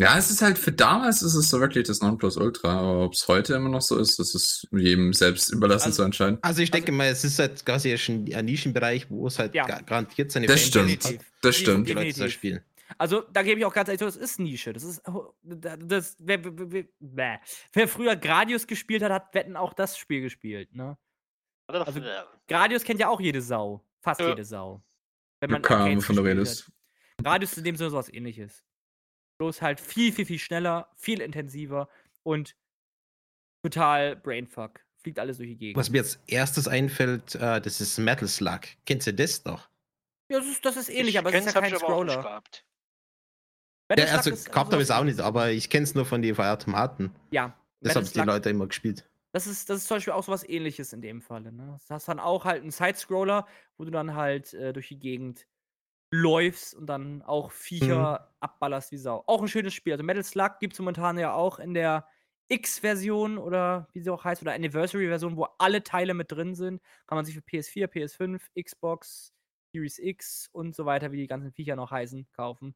Ja, 0.00 0.16
es 0.16 0.30
ist 0.30 0.42
halt 0.42 0.58
für 0.58 0.70
damals 0.70 1.22
ist 1.22 1.34
es 1.34 1.48
so 1.48 1.58
wirklich 1.58 1.88
das 1.88 2.00
Nonplusultra, 2.00 2.78
aber 2.78 3.04
ob 3.06 3.14
es 3.14 3.26
heute 3.26 3.54
immer 3.54 3.68
noch 3.68 3.82
so 3.82 3.98
ist, 3.98 4.18
das 4.20 4.32
ist 4.32 4.68
jedem 4.70 5.12
selbst 5.12 5.50
überlassen 5.50 5.86
Also- 5.86 5.96
zu 5.96 6.02
entscheiden. 6.04 6.38
Also 6.40 6.62
ich 6.62 6.70
denke 6.70 6.92
mal, 6.92 7.08
es 7.08 7.24
ist 7.24 7.38
halt 7.40 7.66
quasi 7.66 7.98
schon 7.98 8.32
ein 8.32 8.44
Nischenbereich, 8.44 9.10
wo 9.10 9.26
es 9.26 9.40
halt 9.40 9.54
Ja. 9.56 9.66
ga- 9.66 9.80
garantiert 9.80 10.30
seine 10.30 10.46
Das 10.46 10.60
Fanbase 10.70 10.88
stimmt. 11.00 11.04
hat. 11.20 11.26
Das 11.42 11.56
Die- 11.56 11.62
stimmt. 11.62 11.88
die 11.88 11.92
Leute 11.94 12.04
da 12.06 12.12
Definitiv. 12.12 12.32
spielen. 12.34 12.64
Also, 12.96 13.20
da 13.32 13.42
gebe 13.42 13.58
ich 13.60 13.66
auch 13.66 13.74
ganz 13.74 13.88
ehrlich, 13.88 14.00
das 14.00 14.16
ist 14.16 14.38
Nische. 14.38 14.72
Das 14.72 14.82
ist. 14.84 15.02
da- 15.42 15.76
Das, 15.76 16.16
wer, 16.20 16.40
wer, 16.44 16.84
wer, 17.72 17.88
früher 17.88 18.14
Gradius 18.16 18.66
gespielt 18.68 19.02
hat, 19.02 19.10
hat 19.12 19.34
Wetten 19.34 19.56
auch 19.56 19.74
das 19.74 19.98
Spiel 19.98 20.22
gespielt, 20.22 20.74
ne? 20.74 20.96
Also-. 21.66 22.00
Gradius 22.46 22.84
kennt 22.84 23.00
ja 23.00 23.08
auch 23.08 23.20
jede 23.20 23.42
Sau. 23.42 23.84
Fast 24.00 24.20
Ja. 24.20 24.28
jede 24.28 24.44
Sau. 24.44 24.80
Wenn 25.40 25.62
Keine 25.62 25.82
Ahnung, 25.84 25.96
wovon 25.98 26.16
du 26.16 26.22
gespielt 26.22 26.38
redest. 26.38 26.66
hat. 26.66 27.24
Gradius 27.24 27.52
ist 27.52 27.58
in 27.58 27.64
dem 27.64 27.76
Sinne 27.76 27.90
sowas 27.90 28.12
ähnliches. 28.12 28.64
Bloß 29.38 29.62
halt 29.62 29.80
viel, 29.80 30.12
viel, 30.12 30.26
viel 30.26 30.38
schneller, 30.38 30.90
viel 30.96 31.20
intensiver 31.20 31.88
und 32.24 32.56
total 33.62 34.16
Brainfuck. 34.16 34.80
Fliegt 35.00 35.18
alles 35.20 35.36
durch 35.36 35.48
die 35.50 35.56
Gegend. 35.56 35.76
Was 35.76 35.90
mir 35.90 36.00
als 36.02 36.16
erstes 36.26 36.66
einfällt, 36.66 37.36
äh, 37.36 37.60
das 37.60 37.80
ist 37.80 37.98
Metal 37.98 38.26
Slug. 38.26 38.62
Kennst 38.84 39.06
du 39.06 39.14
das 39.14 39.42
doch? 39.42 39.68
ja, 40.30 40.38
das 40.40 40.48
ist, 40.48 40.64
das 40.64 40.76
ist 40.76 40.88
ähnlich, 40.88 41.14
Ich 41.14 41.18
aber 41.18 41.30
es 41.32 41.46
ist 41.46 41.54
kenn's, 41.54 41.54
ja 41.54 41.60
kein 41.70 41.78
Scroller. 41.78 42.16
gehabt. 42.22 42.64
Ja, 43.96 44.04
also 44.16 44.30
gehabt 44.30 44.72
habe 44.72 44.82
ich 44.82 44.88
es 44.88 44.90
auch 44.90 45.04
nicht, 45.04 45.20
aber 45.20 45.50
ich 45.50 45.70
kenne 45.70 45.84
es 45.84 45.94
nur 45.94 46.04
von 46.04 46.20
den 46.20 46.36
Automaten. 46.36 47.14
Ja. 47.30 47.56
Das 47.80 47.96
haben 47.96 48.04
die 48.12 48.18
Leute 48.20 48.50
immer 48.50 48.66
gespielt. 48.66 49.07
Das 49.32 49.46
ist, 49.46 49.68
das 49.68 49.78
ist 49.78 49.88
zum 49.88 49.96
Beispiel 49.96 50.14
auch 50.14 50.24
sowas 50.24 50.48
ähnliches 50.48 50.92
in 50.92 51.02
dem 51.02 51.20
Falle. 51.20 51.52
Ne? 51.52 51.68
Das 51.72 51.90
hast 51.90 52.08
dann 52.08 52.20
auch 52.20 52.44
halt 52.44 52.62
einen 52.62 52.70
Side-Scroller, 52.70 53.46
wo 53.76 53.84
du 53.84 53.90
dann 53.90 54.14
halt 54.14 54.54
äh, 54.54 54.72
durch 54.72 54.88
die 54.88 54.98
Gegend 54.98 55.46
läufst 56.10 56.74
und 56.74 56.86
dann 56.86 57.22
auch 57.22 57.50
Viecher 57.52 58.34
abballerst 58.40 58.92
wie 58.92 58.96
Sau. 58.96 59.22
Auch 59.26 59.42
ein 59.42 59.48
schönes 59.48 59.74
Spiel. 59.74 59.92
Also 59.92 60.04
Metal 60.04 60.24
Slug 60.24 60.58
gibt 60.60 60.72
es 60.72 60.78
momentan 60.78 61.18
ja 61.18 61.34
auch 61.34 61.58
in 61.58 61.74
der 61.74 62.06
X-Version 62.48 63.36
oder 63.36 63.88
wie 63.92 64.00
sie 64.00 64.10
auch 64.10 64.24
heißt, 64.24 64.40
oder 64.40 64.54
Anniversary-Version, 64.54 65.36
wo 65.36 65.44
alle 65.58 65.82
Teile 65.82 66.14
mit 66.14 66.32
drin 66.32 66.54
sind. 66.54 66.80
Kann 67.06 67.16
man 67.16 67.26
sich 67.26 67.34
für 67.34 67.42
PS4, 67.42 67.86
PS5, 67.88 68.40
Xbox, 68.58 69.34
Series 69.72 69.98
X 69.98 70.48
und 70.52 70.74
so 70.74 70.86
weiter, 70.86 71.12
wie 71.12 71.18
die 71.18 71.26
ganzen 71.26 71.52
Viecher 71.52 71.76
noch 71.76 71.90
heißen, 71.90 72.26
kaufen. 72.32 72.74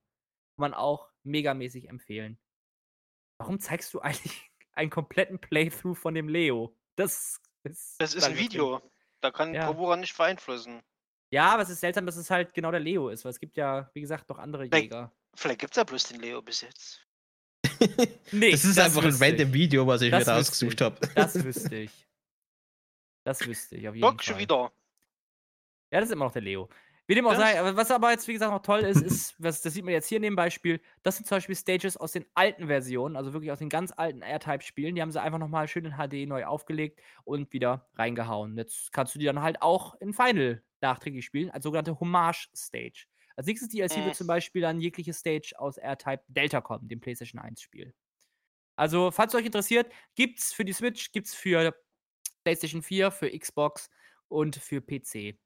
Kann 0.57 0.71
man 0.71 0.75
auch 0.75 1.09
megamäßig 1.23 1.89
empfehlen. 1.89 2.39
Warum 3.39 3.59
zeigst 3.61 3.95
du 3.95 4.01
eigentlich 4.03 4.52
einen 4.73 4.91
kompletten 4.91 5.39
Playthrough 5.39 5.97
von 5.99 6.15
dem 6.15 6.29
Leo? 6.29 6.75
Das 6.97 7.41
ist. 7.65 7.95
Das 8.01 8.15
ist 8.15 8.25
ein 8.25 8.37
Video. 8.37 8.83
Da 9.21 9.31
kann 9.31 9.55
Ja. 9.55 9.67
Bravura 9.67 9.97
nicht 9.97 10.17
beeinflussen. 10.17 10.83
Ja, 11.31 11.53
aber 11.55 11.63
es 11.63 11.71
ist 11.71 11.81
seltsam, 11.81 12.05
dass 12.07 12.17
es 12.17 12.31
halt 12.31 12.53
genau 12.53 12.71
der 12.71 12.81
Leo 12.81 13.09
ist, 13.09 13.25
weil 13.25 13.31
es 13.31 13.41
gibt 13.41 13.57
ja, 13.57 13.91
wie 13.95 14.01
gesagt, 14.01 14.29
noch 14.29 14.39
andere 14.39 14.65
Vielleicht- 14.67 14.85
Jäger. 14.85 15.13
Vielleicht 15.35 15.61
gibt 15.61 15.73
es 15.73 15.77
ja 15.77 15.85
bloß 15.85 16.05
den 16.09 16.21
Leo 16.21 16.43
bis 16.43 16.61
jetzt. 16.61 17.01
Nee, 18.33 18.51
das 18.53 18.65
ist 18.65 18.79
einfach 18.79 19.01
ein 19.03 19.09
wüsste 19.09 19.25
ich. 19.27 19.31
random 19.33 19.53
Video, 19.53 19.87
was 19.87 20.03
ich 20.03 20.11
Das 20.11 20.27
mir 20.27 20.35
ausgesucht 20.35 20.81
habe. 20.81 20.97
Das 21.15 21.43
wüsste 21.43 21.77
ich. 21.77 22.07
Das 23.25 23.47
wüsste 23.47 23.77
ich 23.77 23.89
auf 23.89 23.95
jeden 23.95 24.03
Doc 24.03 24.23
Fall. 24.23 24.35
schon 24.35 24.39
wieder. 24.39 24.73
Ja, 25.93 26.01
das 26.01 26.05
ist 26.09 26.13
immer 26.13 26.27
noch 26.27 26.33
der 26.33 26.43
Leo. 26.43 26.69
Wie 27.09 27.15
dem 27.17 27.27
auch 27.27 27.35
sei, 27.35 27.59
aber 27.59 27.77
was 27.77 27.91
aber 27.91 28.11
jetzt, 28.13 28.29
wie 28.29 28.33
gesagt, 28.33 28.53
noch 28.53 28.63
toll 28.63 28.81
ist, 28.81 29.03
ist, 29.03 29.35
was, 29.43 29.61
das 29.61 29.75
sieht 29.75 29.85
man 29.85 29.93
jetzt 29.93 30.07
hier 30.09 30.17
in 30.17 30.23
dem 30.23 30.37
Beispiel, 30.37 30.81
das 31.03 31.17
sind 31.17 31.27
zum 31.27 31.37
Beispiel 31.37 31.57
Stages 31.57 31.97
aus 31.97 32.13
den 32.13 32.27
alten 32.35 32.69
Versionen, 32.69 33.17
also 33.17 33.33
wirklich 33.33 33.51
aus 33.51 33.59
den 33.59 33.69
ganz 33.69 33.93
alten 33.97 34.23
R-Type-Spielen. 34.23 34.95
Die 34.95 35.03
haben 35.03 35.11
sie 35.11 35.21
einfach 35.21 35.39
nochmal 35.39 35.67
schön 35.69 35.85
in 35.85 35.93
HD 35.97 36.27
neu 36.27 36.45
aufgelegt 36.47 37.01
und 37.25 37.53
wieder 37.53 37.89
reingehauen. 37.95 38.57
Jetzt 38.57 38.93
kannst 38.93 39.15
du 39.15 39.19
die 39.19 39.25
dann 39.27 39.43
halt 39.43 39.63
auch 39.63 39.95
in 40.01 40.15
Final 40.15 40.63
nachträglich 40.81 41.25
spielen, 41.25 41.51
als 41.51 41.65
sogenannte 41.65 41.99
Hommage-Stage. 41.99 43.07
Als 43.37 43.47
nächstes 43.47 43.69
DLC 43.69 43.97
Mhm. 43.97 44.05
wird 44.05 44.15
zum 44.15 44.27
Beispiel 44.27 44.63
dann 44.63 44.81
jegliche 44.81 45.13
Stage 45.13 45.55
aus 45.59 45.79
R-Type 45.79 46.23
Delta 46.29 46.61
kommen, 46.61 46.89
dem 46.89 47.01
PlayStation 47.01 47.41
1-Spiel. 47.41 47.95
Also, 48.77 49.11
falls 49.11 49.35
es 49.35 49.41
euch 49.41 49.47
interessiert, 49.47 49.93
gibt's 50.15 50.53
für 50.53 50.65
die 50.65 50.73
Switch, 50.73 51.13
gibt's 51.13 51.35
für 51.35 51.75
PlayStation 52.45 52.83
4, 52.83 53.11
für 53.11 53.31
Xbox 53.37 53.91
und 54.29 54.57
für 54.57 54.81
PC. 54.81 55.39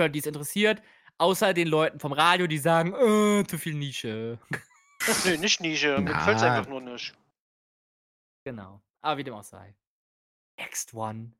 Für 0.00 0.08
die 0.10 0.18
es 0.20 0.26
interessiert, 0.26 0.82
außer 1.18 1.52
den 1.52 1.68
Leuten 1.68 2.00
vom 2.00 2.12
Radio, 2.12 2.46
die 2.46 2.58
sagen, 2.58 2.94
äh, 2.94 3.44
zu 3.46 3.58
viel 3.58 3.74
Nische. 3.74 4.38
Nö, 5.24 5.36
nicht 5.36 5.60
Nische. 5.60 5.98
Mir 5.98 6.12
gefällt 6.14 6.42
einfach 6.42 6.68
nur 6.68 6.80
nicht. 6.80 7.14
Genau. 8.44 8.80
Aber 9.02 9.18
wie 9.18 9.24
dem 9.24 9.34
auch 9.34 9.42
sei. 9.44 9.74
Next 10.58 10.94
one. 10.94 11.32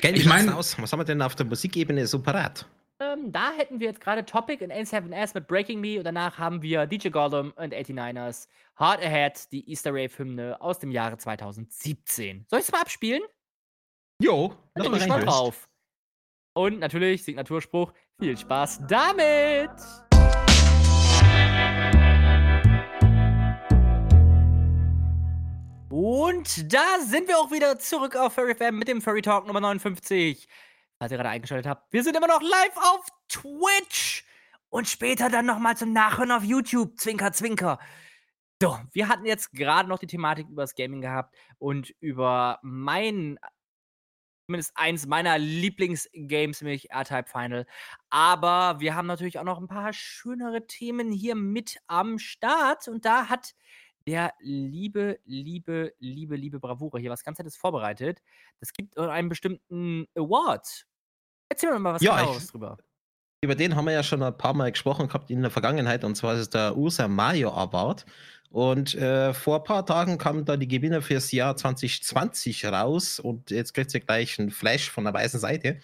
Gell, 0.00 0.14
Ich 0.14 0.22
ich 0.22 0.26
mein- 0.26 0.46
meine, 0.46 0.58
was 0.58 0.76
haben 0.76 0.98
wir 1.00 1.04
denn 1.04 1.22
auf 1.22 1.34
der 1.36 1.46
Musikebene 1.46 2.06
so 2.06 2.20
parat? 2.22 2.66
Ähm, 2.98 3.30
da 3.30 3.52
hätten 3.52 3.78
wir 3.78 3.88
jetzt 3.88 4.00
gerade 4.00 4.24
Topic 4.24 4.64
in 4.64 4.72
N7S 4.72 5.32
mit 5.34 5.46
Breaking 5.46 5.80
Me 5.80 5.98
und 5.98 6.04
danach 6.04 6.38
haben 6.38 6.62
wir 6.62 6.86
DJ 6.86 7.08
Gollum 7.10 7.52
und 7.52 7.72
89ers 7.74 8.48
Hard 8.76 9.00
Ahead, 9.02 9.52
die 9.52 9.68
Easter 9.70 9.90
Rave-Hymne 9.92 10.60
aus 10.60 10.78
dem 10.78 10.90
Jahre 10.90 11.18
2017. 11.18 12.46
Soll 12.48 12.58
ich 12.60 12.64
es 12.66 12.72
mal 12.72 12.80
abspielen? 12.80 13.22
Jo, 14.20 14.46
Ich 14.46 14.56
lass 14.76 14.82
bin 14.84 14.92
mal 14.92 14.98
gespannt 14.98 15.22
rein. 15.22 15.28
drauf. 15.28 15.68
Und 16.56 16.78
natürlich 16.78 17.22
Signaturspruch. 17.22 17.92
Viel 18.18 18.34
Spaß 18.34 18.80
damit! 18.88 19.68
Und 25.90 26.72
da 26.72 26.98
sind 27.04 27.28
wir 27.28 27.36
auch 27.36 27.52
wieder 27.52 27.78
zurück 27.78 28.16
auf 28.16 28.32
Furry 28.32 28.54
FM 28.54 28.78
mit 28.78 28.88
dem 28.88 29.02
Furry 29.02 29.20
Talk 29.20 29.46
Nummer 29.46 29.60
59. 29.60 30.48
Falls 30.98 31.12
ihr 31.12 31.18
gerade 31.18 31.28
eingeschaltet 31.28 31.66
habt, 31.66 31.92
wir 31.92 32.02
sind 32.02 32.16
immer 32.16 32.26
noch 32.26 32.40
live 32.40 32.76
auf 32.78 33.06
Twitch 33.28 34.24
und 34.70 34.88
später 34.88 35.28
dann 35.28 35.44
nochmal 35.44 35.76
zum 35.76 35.92
Nachhören 35.92 36.30
auf 36.30 36.42
YouTube. 36.42 36.98
Zwinker, 36.98 37.32
zwinker. 37.32 37.78
So, 38.62 38.78
wir 38.92 39.08
hatten 39.08 39.26
jetzt 39.26 39.52
gerade 39.52 39.90
noch 39.90 39.98
die 39.98 40.06
Thematik 40.06 40.48
über 40.48 40.62
das 40.62 40.74
Gaming 40.74 41.02
gehabt 41.02 41.36
und 41.58 41.90
über 42.00 42.60
mein, 42.62 43.38
zumindest 44.46 44.72
eins 44.76 45.06
meiner 45.06 45.38
Lieblingsgames, 45.38 46.62
nämlich 46.62 46.90
R-Type 46.90 47.28
Final. 47.28 47.66
Aber 48.10 48.78
wir 48.80 48.94
haben 48.94 49.06
natürlich 49.06 49.38
auch 49.38 49.44
noch 49.44 49.58
ein 49.60 49.66
paar 49.68 49.92
schönere 49.92 50.66
Themen 50.66 51.10
hier 51.12 51.34
mit 51.34 51.78
am 51.88 52.18
Start 52.18 52.88
und 52.88 53.04
da 53.04 53.28
hat 53.28 53.54
der 54.06 54.32
liebe, 54.38 55.18
liebe, 55.24 55.92
liebe, 55.98 56.36
liebe 56.36 56.60
Bravura 56.60 56.98
hier 56.98 57.10
was 57.10 57.24
ganz 57.24 57.38
Nettes 57.38 57.56
vorbereitet. 57.56 58.22
Das 58.60 58.72
gibt 58.72 58.96
einen 58.96 59.28
bestimmten 59.28 60.06
Award. 60.14 60.86
Erzähl 61.48 61.72
mir 61.72 61.80
mal 61.80 61.94
was 61.94 62.02
Ja, 62.02 62.14
ich- 62.14 62.20
genaueres 62.20 62.46
drüber. 62.46 62.78
Über 63.40 63.54
den 63.54 63.76
haben 63.76 63.84
wir 63.84 63.92
ja 63.92 64.02
schon 64.02 64.22
ein 64.22 64.36
paar 64.36 64.54
Mal 64.54 64.72
gesprochen 64.72 65.08
gehabt 65.08 65.30
in 65.30 65.42
der 65.42 65.50
Vergangenheit 65.50 66.04
und 66.04 66.16
zwar 66.16 66.34
ist 66.34 66.40
es 66.40 66.50
der 66.50 66.76
Ursa 66.76 67.06
Mario 67.08 67.50
Award. 67.50 68.06
Und 68.50 68.94
äh, 68.94 69.34
vor 69.34 69.58
ein 69.58 69.64
paar 69.64 69.84
Tagen 69.84 70.18
kamen 70.18 70.44
da 70.44 70.56
die 70.56 70.68
Gewinner 70.68 71.02
fürs 71.02 71.32
Jahr 71.32 71.56
2020 71.56 72.64
raus 72.66 73.20
und 73.20 73.50
jetzt 73.50 73.74
kriegt 73.74 73.92
ihr 73.92 74.00
gleich 74.00 74.38
einen 74.38 74.50
Flash 74.50 74.90
von 74.90 75.04
der 75.04 75.12
weißen 75.12 75.40
Seite. 75.40 75.80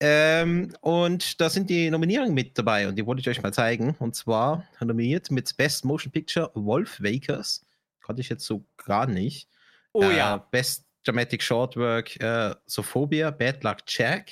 Ähm, 0.00 0.72
und 0.80 1.40
da 1.40 1.50
sind 1.50 1.70
die 1.70 1.90
Nominierungen 1.90 2.34
mit 2.34 2.56
dabei 2.56 2.86
und 2.88 2.96
die 2.96 3.06
wollte 3.06 3.20
ich 3.20 3.28
euch 3.28 3.42
mal 3.42 3.52
zeigen. 3.52 3.96
Und 3.98 4.14
zwar 4.14 4.64
nominiert 4.80 5.30
mit 5.30 5.56
Best 5.56 5.84
Motion 5.84 6.12
Picture 6.12 6.50
Wolf 6.54 7.00
Wakers. 7.00 7.64
Kannte 8.00 8.20
ich 8.20 8.28
jetzt 8.28 8.44
so 8.44 8.64
gar 8.76 9.06
nicht. 9.06 9.48
Oh 9.92 10.02
Äh, 10.02 10.18
ja. 10.18 10.36
Best 10.36 10.84
Dramatic 11.04 11.42
Short 11.42 11.76
Work 11.76 12.20
äh, 12.20 12.54
Sophobia, 12.66 13.30
Bad 13.30 13.64
Luck 13.64 13.78
Jack. 13.86 14.30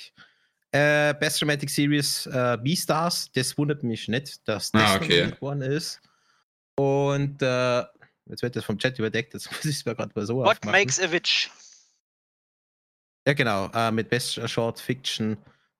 Äh, 0.71 1.13
Best 1.15 1.41
Dramatic 1.41 1.69
Series 1.69 2.25
äh, 2.27 2.57
Beastars. 2.61 3.31
Das 3.31 3.57
wundert 3.57 3.83
mich 3.83 4.07
nicht, 4.07 4.47
dass 4.47 4.71
das 4.71 4.81
Ah, 4.83 4.95
okay. 4.95 5.07
nominiert 5.19 5.41
worden 5.41 5.61
ist. 5.61 6.01
Und 6.77 7.41
äh, 7.41 7.79
jetzt 8.25 8.41
wird 8.43 8.55
das 8.55 8.65
vom 8.65 8.77
Chat 8.77 8.99
überdeckt, 8.99 9.33
jetzt 9.33 9.49
muss 9.51 9.65
ich 9.65 9.77
es 9.77 9.85
mir 9.85 9.95
gerade 9.95 10.11
mal 10.13 10.25
so 10.25 10.35
What 10.37 10.57
aufmachen. 10.57 10.71
makes 10.71 10.99
a 10.99 11.11
witch? 11.11 11.49
Ja, 13.27 13.33
genau, 13.33 13.69
äh, 13.73 13.91
mit 13.91 14.09
Best 14.09 14.39
Short 14.49 14.79
Fiction. 14.79 15.37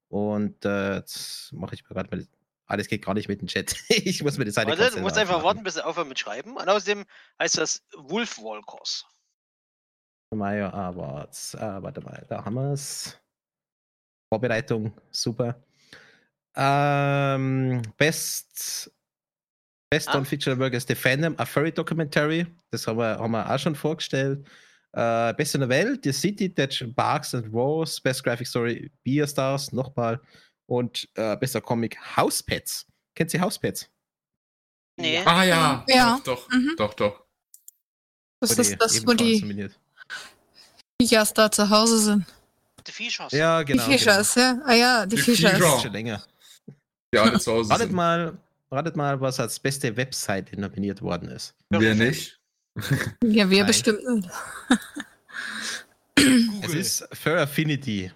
Und 0.10 0.64
äh, 0.66 0.96
jetzt 0.96 1.52
mache 1.54 1.76
ich 1.76 1.84
mir 1.84 1.94
gerade 1.94 2.16
mal 2.16 2.26
Ah, 2.70 2.76
das 2.76 2.90
geht 2.90 3.06
gar 3.06 3.14
nicht 3.14 3.30
mit 3.30 3.40
dem 3.40 3.48
Chat. 3.48 3.76
ich 3.90 4.22
muss 4.24 4.38
mir 4.38 4.44
die 4.44 4.52
Seite 4.52 4.70
Warte, 4.78 4.92
du 4.94 5.00
musst 5.00 5.18
einfach 5.18 5.42
warten, 5.42 5.64
bis 5.64 5.78
er 5.78 5.88
aufhört 5.88 6.10
mit 6.10 6.20
Schreiben. 6.20 6.58
Und 6.58 6.68
außerdem 6.68 7.06
heißt 7.42 7.58
das 7.58 7.82
Wolfwalkers. 7.96 9.06
Maya 10.36 10.70
Awards. 10.74 11.56
Ah, 11.56 11.82
warte 11.82 12.02
mal, 12.02 12.26
da 12.28 12.44
haben 12.44 12.56
wir 12.56 12.74
es. 12.74 13.18
Vorbereitung, 14.30 14.94
super. 15.12 15.62
Ähm, 16.56 17.82
Best 17.98 18.92
Best 19.90 20.10
Ah. 20.10 20.18
on 20.18 20.26
Fictional 20.26 20.60
Work 20.60 20.74
is 20.74 20.86
The 20.86 20.96
Fandom, 20.96 21.34
a 21.38 21.46
Furry 21.46 21.72
Documentary. 21.72 22.46
Das 22.72 22.86
haben 22.88 22.98
wir, 22.98 23.18
haben 23.20 23.32
wir 23.32 23.50
auch 23.50 23.58
schon 23.60 23.74
vorgestellt. 23.76 24.46
Äh, 24.92 25.34
Beste 25.36 25.60
Novelle, 25.60 25.98
The 26.04 26.12
City 26.12 26.54
That 26.54 26.78
Barks 26.94 27.34
and 27.34 27.54
Roars. 27.54 28.02
Best 28.02 28.22
Graphic 28.24 28.48
Story, 28.48 28.92
Beer 29.04 29.26
Stars, 29.28 29.72
nochmal. 29.72 30.20
Und 30.66 31.08
äh, 31.16 31.38
bester 31.38 31.62
Comic, 31.62 31.98
House 32.18 32.44
Pets. 32.44 32.86
Kennt 33.16 33.34
ihr 33.34 33.40
House 33.40 33.58
Pets? 33.58 33.90
Nee. 35.00 35.20
Ah 35.24 35.44
ja, 35.46 35.86
Ja. 35.88 36.20
doch, 36.26 36.46
doch, 36.46 36.50
Mhm. 36.52 36.74
doch, 36.78 36.94
doch. 36.96 37.24
Das 38.42 38.52
ist 38.58 38.76
das, 38.82 39.08
wo 39.08 39.14
die. 39.14 39.70
Viechers 41.02 41.34
da 41.34 41.50
zu 41.50 41.70
Hause 41.70 42.00
sind. 42.00 42.26
The 42.88 42.92
Fischers. 42.94 43.32
Ja, 43.34 43.62
genau. 43.64 43.86
die 43.86 43.92
Fischers, 43.92 44.36
ja. 44.36 44.60
Ah 44.66 44.74
ja, 44.74 45.06
die, 45.06 45.16
Die 45.18 45.22
Fischers. 45.22 45.54
Genau. 45.54 45.76
Ist 45.76 45.84
schon 45.84 45.92
länger. 45.92 46.24
Die 47.14 47.20
alle 47.20 47.40
zu 47.40 47.52
Hause 47.52 47.70
Ratet 47.70 47.88
sind. 47.88 47.96
mal, 47.96 48.38
ratet 48.72 48.96
mal, 48.96 49.20
was 49.22 49.40
als 49.40 49.60
beste 49.60 49.96
Webseite 49.96 50.60
nominiert 50.60 51.02
worden 51.02 51.30
ist. 51.30 51.54
Wir 51.70 51.94
nicht. 51.96 52.40
Ja, 53.24 53.50
wir 53.50 53.58
Nein. 53.60 53.68
bestimmt 53.68 54.04
nicht. 54.08 54.30
Es 56.62 56.74
ist 56.74 57.08
Fur 57.12 57.38
Affinity. 57.40 58.12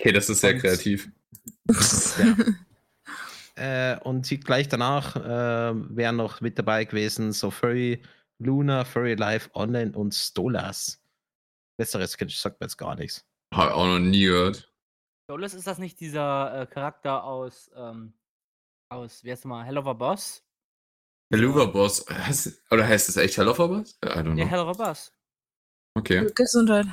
Okay, 0.00 0.12
das 0.12 0.28
ist 0.30 0.40
sehr 0.40 0.54
Und- 0.54 0.60
kreativ. 0.60 1.08
Äh, 3.56 3.96
und 4.00 4.28
gleich 4.44 4.66
danach 4.66 5.14
äh, 5.14 5.72
wären 5.96 6.16
noch 6.16 6.40
mit 6.40 6.58
dabei 6.58 6.84
gewesen, 6.84 7.30
so 7.32 7.52
Furry 7.52 8.02
Luna, 8.40 8.84
Furry 8.84 9.14
Live 9.14 9.48
Online 9.54 9.92
und 9.92 10.12
Stolas. 10.12 11.00
Besseres 11.76 12.16
kenn- 12.16 12.28
sagt 12.28 12.60
mir 12.60 12.66
jetzt 12.66 12.76
gar 12.76 12.94
nichts. 12.94 13.26
Hab 13.54 13.68
ich 13.68 13.74
auch 13.74 13.86
noch 13.86 13.98
nie 13.98 14.24
gehört. 14.24 14.72
Dolus, 15.28 15.54
ist 15.54 15.66
das 15.66 15.78
nicht 15.78 16.00
dieser 16.00 16.62
äh, 16.62 16.66
Charakter 16.66 17.24
aus, 17.24 17.70
ähm, 17.74 18.12
aus, 18.90 19.24
wie 19.24 19.30
heißt 19.32 19.44
mal, 19.46 19.64
Hell 19.64 19.78
of 19.78 19.86
a 19.86 19.92
Boss? 19.92 20.44
Helluva 21.32 21.64
Boss. 21.64 22.04
Heißt, 22.08 22.62
oder 22.70 22.86
heißt 22.86 23.08
es 23.08 23.16
echt 23.16 23.36
Helluva 23.38 23.66
Boss? 23.66 23.98
I 24.04 24.08
don't 24.08 24.36
Ja, 24.38 24.44
know. 24.44 24.46
Hell 24.46 24.60
of 24.60 24.78
a 24.80 24.84
Boss. 24.84 25.12
Okay. 25.96 26.26
Gesundheit. 26.34 26.86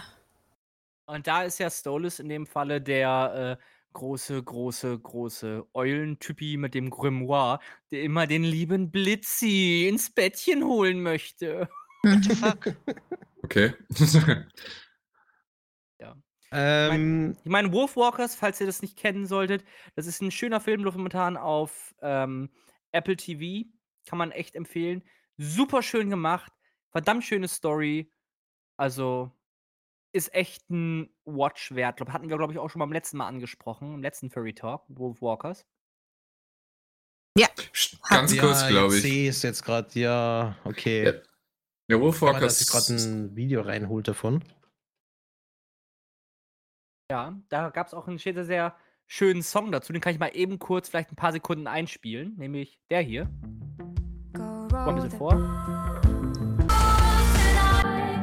Und 1.08 1.28
da 1.28 1.44
ist 1.44 1.60
ja 1.60 1.70
Stolas 1.70 2.20
in 2.20 2.30
dem 2.30 2.48
Falle 2.48 2.80
der 2.82 3.58
äh, 3.60 3.64
große, 3.94 4.42
große, 4.42 4.98
große 5.00 5.68
Eulentypi 5.74 6.56
mit 6.56 6.74
dem 6.74 6.90
Grimoire, 6.90 7.60
der 7.92 8.04
immer 8.04 8.28
den 8.28 8.44
lieben 8.44 8.92
Blitzi 8.92 9.88
ins 9.90 10.10
Bettchen 10.14 10.64
holen 10.64 11.04
möchte. 11.04 11.68
What 12.04 12.24
the 12.24 12.36
fuck? 12.36 12.76
Okay. 13.44 13.74
Ähm, 16.54 17.38
Ich 17.44 17.50
meine, 17.50 17.72
Wolfwalkers, 17.72 18.36
falls 18.36 18.60
ihr 18.60 18.68
das 18.68 18.82
nicht 18.82 18.98
kennen 18.98 19.26
solltet, 19.26 19.64
das 19.96 20.06
ist 20.06 20.22
ein 20.22 20.32
schöner 20.32 20.60
Film, 20.60 20.84
momentan 20.84 21.38
auf 21.38 21.96
ähm, 22.02 22.50
Apple 22.92 23.16
TV. 23.16 23.70
Kann 24.06 24.18
man 24.18 24.32
echt 24.32 24.56
empfehlen. 24.56 25.02
Super 25.38 25.82
schön 25.82 26.10
gemacht, 26.10 26.52
verdammt 26.92 27.24
schöne 27.24 27.48
Story. 27.48 28.12
Also 28.78 29.32
ist 30.12 30.34
echt 30.34 30.70
ein 30.70 31.10
Watch 31.24 31.74
wert. 31.74 31.98
Glaub, 31.98 32.10
Hatten 32.10 32.28
wir, 32.30 32.36
glaube 32.38 32.52
ich, 32.52 32.60
auch 32.60 32.70
schon 32.70 32.80
beim 32.80 32.92
letzten 32.92 33.18
Mal 33.18 33.28
angesprochen, 33.28 33.94
im 33.94 34.02
letzten 34.02 34.30
Furry 34.30 34.54
Talk, 34.54 34.84
Wolfwalkers. 34.90 35.66
Ganz 38.10 38.34
ja, 38.34 38.42
kurz, 38.42 38.68
glaube 38.68 38.98
Ich 38.98 39.06
ich. 39.06 39.10
sehe 39.10 39.30
es 39.30 39.42
jetzt 39.42 39.64
gerade, 39.64 39.98
ja, 39.98 40.58
okay. 40.66 41.06
Ja, 41.06 41.14
Ja, 41.92 42.00
Wolfwalkers. 42.00 42.42
dass 42.42 42.62
ich 42.62 42.70
gerade 42.70 42.94
ein 43.04 43.36
Video 43.36 43.60
reinholt 43.60 44.08
davon. 44.08 44.42
Ja, 47.12 47.38
da 47.50 47.70
gab 47.70 47.88
es 47.88 47.94
auch 47.94 48.08
einen 48.08 48.18
sehr, 48.18 48.46
sehr 48.46 48.78
schönen 49.08 49.44
Song 49.44 49.74
dazu. 49.74 49.92
Den 49.92 50.02
kann 50.02 50.14
ich 50.14 50.20
mal 50.20 50.32
eben 50.34 50.58
kurz, 50.58 50.88
vielleicht 50.88 51.12
ein 51.12 51.18
paar 51.18 51.34
Sekunden 51.34 51.68
einspielen. 51.68 52.36
Nämlich 52.38 52.80
der 52.90 53.02
hier. 53.02 53.30
Komm 54.32 54.88
ein 54.88 54.96
bisschen 54.96 55.12
vor. 55.12 55.34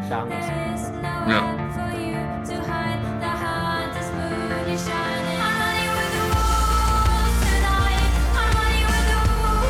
Da 0.09 0.21
haben 0.21 0.31
wir's. 0.31 0.49
Ja. 1.29 1.69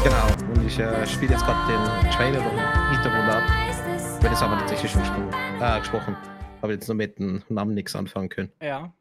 Genau, 0.05 0.55
und 0.55 0.65
ich 0.65 0.79
äh, 0.79 1.05
spiele 1.09 1.33
jetzt 1.33 1.45
gerade 1.45 1.73
den 1.73 2.11
Trailer 2.12 2.39
im 2.39 2.93
Hintergrund 2.93 3.29
ab. 3.29 3.77
Wird 4.20 4.32
jetzt 4.32 4.43
aber 4.43 4.59
tatsächlich 4.59 4.90
schon 4.90 5.03
gesprochen. 5.03 5.32
Äh, 5.61 5.78
gesprochen. 5.78 6.16
Aber 6.61 6.73
jetzt 6.73 6.89
nur 6.89 6.97
mit 6.97 7.20
dem 7.20 7.45
Namen 7.49 7.74
nichts 7.74 7.95
anfangen 7.95 8.28
können. 8.28 8.53
Ja. 8.61 8.93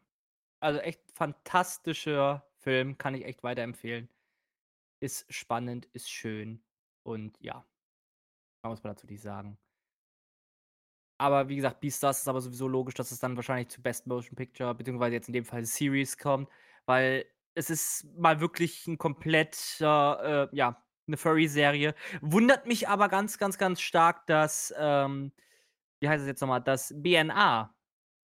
Also 0.60 0.80
echt 0.80 1.02
fantastischer 1.11 2.45
Film, 2.60 2.99
kann 2.99 3.15
ich 3.15 3.26
echt 3.26 3.41
weiterempfehlen. 3.41 4.10
Ist 4.99 5.26
spannend, 5.34 5.88
ist 5.94 6.11
schön 6.11 6.61
und 7.02 7.35
ja. 7.41 7.65
Da 8.61 8.69
muss 8.69 8.84
man 8.84 8.94
dazu 8.94 9.07
nicht 9.07 9.23
sagen. 9.23 9.57
Aber 11.19 11.49
wie 11.49 11.56
gesagt, 11.56 11.80
Beastars 11.80 12.19
ist 12.19 12.27
aber 12.27 12.41
sowieso 12.41 12.68
logisch, 12.68 12.94
dass 12.94 13.11
es 13.11 13.19
dann 13.19 13.35
wahrscheinlich 13.35 13.69
zu 13.69 13.81
Best 13.81 14.06
Motion 14.06 14.35
Picture, 14.35 14.76
beziehungsweise 14.76 15.15
jetzt 15.15 15.30
in 15.30 15.34
dem 15.34 15.45
Fall 15.45 15.65
Series 15.65 16.19
kommt, 16.19 16.48
weil 16.85 17.26
es 17.56 17.72
ist 17.72 18.06
mal 18.15 18.39
wirklich 18.39 18.85
ein 18.85 18.99
kompletter, 18.99 20.49
äh, 20.52 20.56
ja, 20.56 20.80
eine 21.07 21.17
Furry-Serie. 21.17 21.95
Wundert 22.21 22.65
mich 22.67 22.88
aber 22.89 23.09
ganz, 23.09 23.38
ganz, 23.38 23.57
ganz 23.57 23.81
stark, 23.81 24.27
dass, 24.27 24.73
ähm, 24.77 25.31
wie 25.99 26.09
heißt 26.09 26.21
es 26.21 26.27
jetzt 26.27 26.41
nochmal, 26.41 26.61
dass 26.61 26.93
BNA 26.95 27.73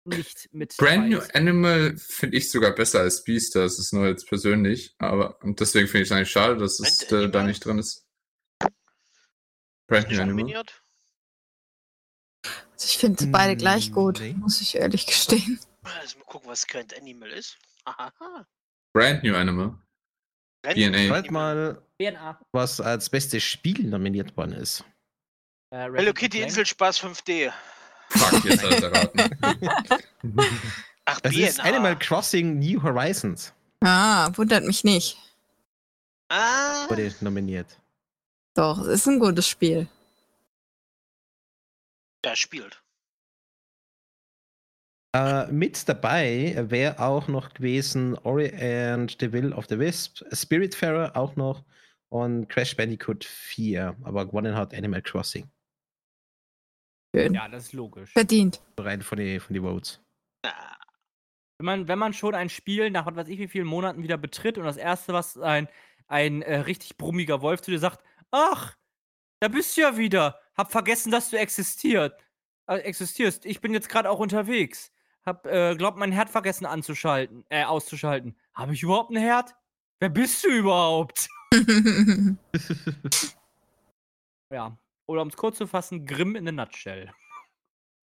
nicht 0.06 0.49
mit. 0.53 0.76
Brand 0.77 0.98
dabei 1.03 1.07
New 1.10 1.18
ist. 1.19 1.35
Animal 1.35 1.98
finde 1.98 2.38
ich 2.38 2.52
sogar 2.52 2.72
besser 2.76 2.99
als 3.02 3.23
Beast. 3.23 3.56
Das 3.56 3.80
ist 3.80 3.94
nur 3.94 4.07
jetzt 4.07 4.27
persönlich. 4.27 4.95
Aber 4.99 5.41
und 5.44 5.60
deswegen 5.60 5.88
finde 5.88 6.03
ich 6.03 6.10
es 6.10 6.15
eigentlich 6.15 6.31
schade, 6.31 6.57
dass 6.57 6.80
es 6.80 7.02
äh, 7.03 7.30
da 7.30 7.39
Animal? 7.39 7.48
nicht 7.48 7.65
drin 7.65 7.80
ist. 7.80 8.06
Brand 9.89 10.10
Nicht 10.10 10.18
New 10.18 10.22
Animal. 10.22 10.44
nominiert? 10.44 10.84
Also 12.73 12.85
ich 12.85 12.98
finde 12.98 13.19
sie 13.23 13.27
beide 13.31 13.56
gleich 13.56 13.91
Mm, 13.91 13.94
gut, 13.94 14.19
nee. 14.19 14.34
muss 14.34 14.61
ich 14.61 14.76
ehrlich 14.76 15.06
gestehen. 15.07 15.60
Also 15.84 16.19
mal 16.19 16.26
gucken, 16.26 16.49
was 16.49 16.68
Grand 16.68 16.95
Animal 16.98 17.30
ist. 17.31 17.57
Aha. 17.85 18.45
Brand 18.94 19.23
New 19.23 19.35
Animal. 19.35 19.80
BNA. 20.76 21.07
Schreibt 21.07 21.31
mal, 21.31 21.81
BNA. 21.98 22.39
was 22.52 22.80
als 22.81 23.10
bestes 23.10 23.44
Spiel 23.44 23.84
nominiert 23.85 24.35
worden 24.38 24.53
ist. 24.53 24.84
Äh, 25.69 25.77
Ratchet 25.77 25.99
Hello 25.99 26.14
Kitty 26.14 26.38
Clank. 26.38 26.49
Inselspaß 26.49 27.02
5D. 27.02 27.52
Fuck, 28.10 28.45
jetzt 28.45 28.64
hat 28.64 28.81
er 28.84 28.94
erraten. 28.94 29.38
Ach, 31.06 31.19
Das 31.22 31.35
ist 31.35 31.57
BNA. 31.57 31.68
Animal 31.69 31.99
Crossing 31.99 32.60
New 32.60 32.81
Horizons. 32.81 33.53
Ah, 33.81 34.30
wundert 34.35 34.64
mich 34.65 34.84
nicht. 34.84 35.18
Ah, 36.30 36.89
Wurde 36.89 37.14
nominiert. 37.22 37.77
Doch, 38.53 38.80
es 38.80 38.88
ist 39.02 39.07
ein 39.07 39.19
gutes 39.19 39.48
Spiel. 39.48 39.88
der 42.23 42.35
spielt. 42.35 42.81
Äh, 45.16 45.48
mit 45.52 45.88
dabei 45.88 46.66
wäre 46.70 47.00
auch 47.00 47.28
noch 47.28 47.54
gewesen 47.54 48.18
Ori 48.20 48.50
and 48.54 49.16
the 49.20 49.32
Will 49.32 49.54
of 49.54 49.66
the 49.70 49.80
Wisp, 49.80 50.22
Spiritfarer 50.34 51.16
auch 51.16 51.36
noch 51.36 51.64
und 52.10 52.48
Crash 52.50 52.76
Bandicoot 52.76 53.24
4. 53.24 53.96
Aber 54.04 54.26
gewonnen 54.26 54.56
hat 54.56 54.74
Animal 54.74 55.02
Crossing. 55.02 55.50
Schön. 57.16 57.34
Ja, 57.34 57.48
das 57.48 57.66
ist 57.66 57.74
logisch. 57.74 58.12
Verdient. 58.12 58.62
Rein 58.78 59.02
von 59.02 59.18
den 59.18 59.40
von 59.40 59.54
die 59.54 59.62
Votes. 59.62 60.02
Wenn 61.60 61.66
man, 61.66 61.88
wenn 61.88 61.98
man 61.98 62.14
schon 62.14 62.36
ein 62.36 62.50
Spiel 62.50 62.92
nach 62.92 63.06
was 63.08 63.16
weiß 63.16 63.28
ich 63.30 63.40
wie 63.40 63.48
vielen 63.48 63.66
Monaten 63.66 64.04
wieder 64.04 64.18
betritt 64.18 64.58
und 64.58 64.66
das 64.66 64.78
erste, 64.78 65.14
was 65.14 65.38
ein, 65.38 65.68
ein 66.08 66.44
äh, 66.44 66.60
richtig 66.60 66.98
brummiger 66.98 67.42
Wolf 67.42 67.62
zu 67.62 67.72
dir 67.72 67.80
sagt, 67.80 68.04
ach, 68.30 68.76
da 69.40 69.48
bist 69.48 69.76
du 69.76 69.82
ja 69.82 69.98
wieder. 69.98 70.40
Hab 70.56 70.72
vergessen, 70.72 71.12
dass 71.12 71.30
du 71.30 71.38
existiert, 71.38 72.24
äh, 72.68 72.78
existierst. 72.78 73.46
Ich 73.46 73.62
bin 73.62 73.74
jetzt 73.74 73.90
gerade 73.90 74.10
auch 74.10 74.20
unterwegs. 74.20 74.92
Hab, 75.28 75.45
äh, 75.45 75.76
glaub, 75.76 75.98
mein 75.98 76.14
Herd 76.14 76.30
vergessen 76.30 76.66
anzuschalten, 76.66 77.45
äh, 77.49 77.66
auszuschalten. 77.66 78.38
Habe 78.54 78.74
ich 78.74 78.82
überhaupt 78.82 79.12
ein 79.12 79.18
Herd? 79.18 79.54
Wer 79.99 80.10
bist 80.10 80.44
du 80.44 80.48
überhaupt? 80.48 81.28
Ja. 84.49 84.78
Oder 85.10 85.22
um 85.24 85.28
es 85.28 85.36
kurz 85.36 85.58
zu 85.58 85.68
fassen, 85.68 86.06
Grimm 86.06 86.38
in 86.38 86.48
a 86.48 86.52
nutshell. 86.52 87.12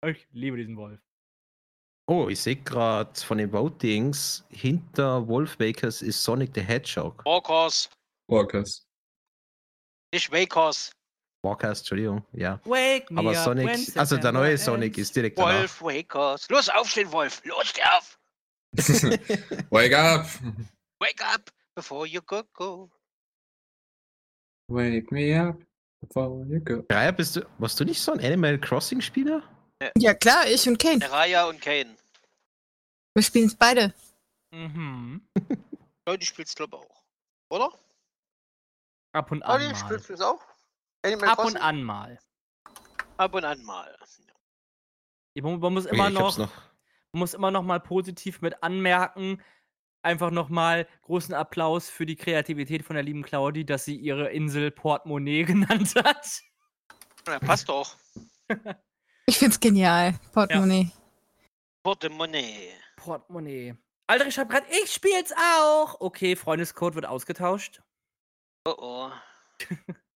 Ich 0.06 0.26
liebe 0.32 0.56
diesen 0.58 0.78
Wolf. 0.78 1.00
Oh, 2.08 2.30
ich 2.30 2.40
sehe 2.40 2.56
gerade 2.56 3.20
von 3.20 3.38
den 3.38 3.52
Votings, 3.52 4.46
hinter 4.50 5.28
Wolf 5.28 5.58
Bakers 5.58 6.02
ist 6.02 6.24
Sonic 6.24 6.52
the 6.56 6.62
Hedgehog. 6.62 7.24
Walkers. 7.26 7.90
Walkers. 8.28 8.88
Nicht 10.12 10.32
Wakers. 10.32 10.92
Walkers, 11.44 11.80
Entschuldigung, 11.80 12.26
ja. 12.34 12.60
Wake 12.66 13.10
me 13.10 13.20
Aber 13.20 13.32
up 13.32 13.44
Sonic, 13.44 13.68
when 13.68 13.98
also 13.98 14.18
der 14.18 14.32
neue 14.32 14.58
Sonic 14.58 14.98
ist 14.98 15.16
direkt 15.16 15.38
danach. 15.38 15.60
Wolf, 15.60 15.82
Wakers. 15.82 16.48
Los, 16.50 16.70
aufstehen, 16.70 17.12
Wolf. 17.12 17.42
Los, 17.46 17.68
steh 17.70 17.82
auf. 17.84 18.20
Wake 19.72 19.98
up! 19.98 20.28
Wake 21.00 21.22
up. 21.22 21.52
before 21.76 22.06
you 22.08 22.22
go, 22.22 22.44
go. 22.54 22.90
Wake 24.70 25.12
me 25.12 25.34
up 25.36 25.58
before 26.02 26.46
you 26.46 26.60
go. 26.60 26.84
Dreier, 26.88 27.12
bist 27.12 27.36
du, 27.36 27.42
warst 27.58 27.80
du 27.80 27.86
nicht 27.86 28.02
so 28.02 28.12
ein 28.12 28.20
Animal 28.20 28.60
Crossing 28.60 29.02
Spieler? 29.02 29.44
Ja, 29.98 30.14
klar, 30.14 30.48
ich 30.48 30.68
und 30.68 30.78
Kane. 30.78 31.10
Raya 31.10 31.46
und 31.46 31.60
Kane. 31.60 31.96
Wir 33.16 33.24
spielen 33.24 33.48
es 33.48 33.56
beide. 33.56 33.94
Mhm. 34.52 35.22
Leute 36.08 36.26
spielt's 36.26 36.56
glaube 36.56 36.78
ich 36.78 36.84
auch. 36.84 37.04
Oder? 37.50 37.80
Ab 39.14 39.32
und 39.32 39.44
an 39.44 39.60
Olli, 39.62 39.70
mal. 39.70 39.76
spielst 39.76 40.10
du 40.10 40.14
es 40.14 40.22
auch? 40.22 40.42
Animal 41.04 41.30
Ab 41.30 41.40
und 41.40 41.44
Crossing? 41.46 41.62
an 41.62 41.84
mal. 41.84 42.20
Ab 43.18 43.34
und 43.34 43.46
an 43.46 43.64
mal. 43.64 43.96
Man, 45.36 45.60
man 45.60 45.74
muss 45.74 45.86
Okay, 45.86 45.96
immer 45.96 46.10
ich 46.10 46.18
hab's 46.18 46.38
noch, 46.38 46.52
man 47.14 47.20
muss 47.20 47.34
immer 47.34 47.52
noch 47.52 47.64
mal 47.64 47.80
positiv 47.80 48.42
mit 48.42 48.62
anmerken. 48.64 49.42
Einfach 50.04 50.32
noch 50.32 50.50
mal 50.50 50.88
großen 51.04 51.34
Applaus 51.34 51.90
für 51.90 52.06
die 52.06 52.16
Kreativität 52.16 52.84
von 52.84 52.96
der 52.96 53.04
lieben 53.04 53.22
Claudi, 53.24 53.66
dass 53.66 53.86
sie 53.86 53.96
ihre 53.96 54.30
Insel 54.30 54.72
Portemonnaie 54.72 55.44
genannt 55.46 55.94
hat. 55.96 56.42
Ja, 57.28 57.40
passt 57.40 57.70
doch. 57.70 57.96
Ich 59.28 59.38
find's 59.38 59.60
genial. 59.60 60.20
Portemonnaie. 60.34 60.92
Portemonnaie. 61.84 62.72
Portemonnaie. 62.98 63.76
Alter, 64.08 64.30
schreibt 64.30 64.52
gerade, 64.52 64.66
ich 64.84 64.92
spiel's 64.92 65.32
auch. 65.32 66.02
Okay, 66.02 66.36
Freundescode 66.36 66.96
wird 66.96 67.06
ausgetauscht. 67.06 67.82
Oh 68.66 68.76
oh. 68.78 69.12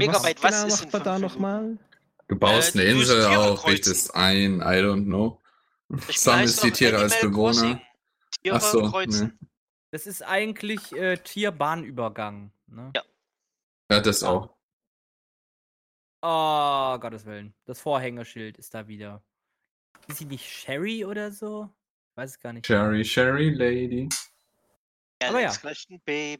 Was 0.00 0.22
Megabyte, 0.22 0.42
was 0.42 0.50
genau 0.54 0.66
ist 0.66 0.80
macht 0.84 0.92
man 0.92 1.02
da 1.02 1.18
nochmal? 1.18 1.78
Du 2.28 2.36
baust 2.36 2.76
Äh, 2.76 2.80
eine 2.80 2.90
Insel 2.90 3.24
auf, 3.26 3.66
richtest 3.66 4.14
ein, 4.14 4.60
I 4.60 4.80
don't 4.82 5.04
know. 5.04 5.40
Ich 6.08 6.20
Sammelst 6.20 6.62
die 6.62 6.70
Tiere 6.70 6.98
als 6.98 7.20
Bewohner. 7.20 7.80
Tiere 8.42 8.56
Ach 8.56 8.60
so, 8.60 8.88
kreuzen. 8.90 9.26
ne. 9.40 9.48
Das 9.90 10.06
ist 10.06 10.22
eigentlich 10.22 10.92
äh, 10.92 11.16
Tierbahnübergang. 11.16 12.52
Ne? 12.68 12.92
Ja. 12.94 13.02
Ja, 13.90 14.00
das 14.00 14.22
auch. 14.22 14.54
Oh, 16.22 16.98
Gottes 16.98 17.24
Willen. 17.24 17.54
Das 17.64 17.80
Vorhängeschild 17.80 18.58
ist 18.58 18.74
da 18.74 18.86
wieder. 18.86 19.22
Ist 20.06 20.18
sie 20.18 20.26
nicht 20.26 20.46
Sherry 20.48 21.04
oder 21.04 21.32
so? 21.32 21.68
Ich 22.12 22.16
weiß 22.16 22.30
es 22.30 22.38
gar 22.40 22.52
nicht. 22.52 22.66
Sherry, 22.66 23.04
Sherry 23.04 23.50
Lady. 23.50 24.08
Aber 25.22 25.40
ja. 25.40 25.52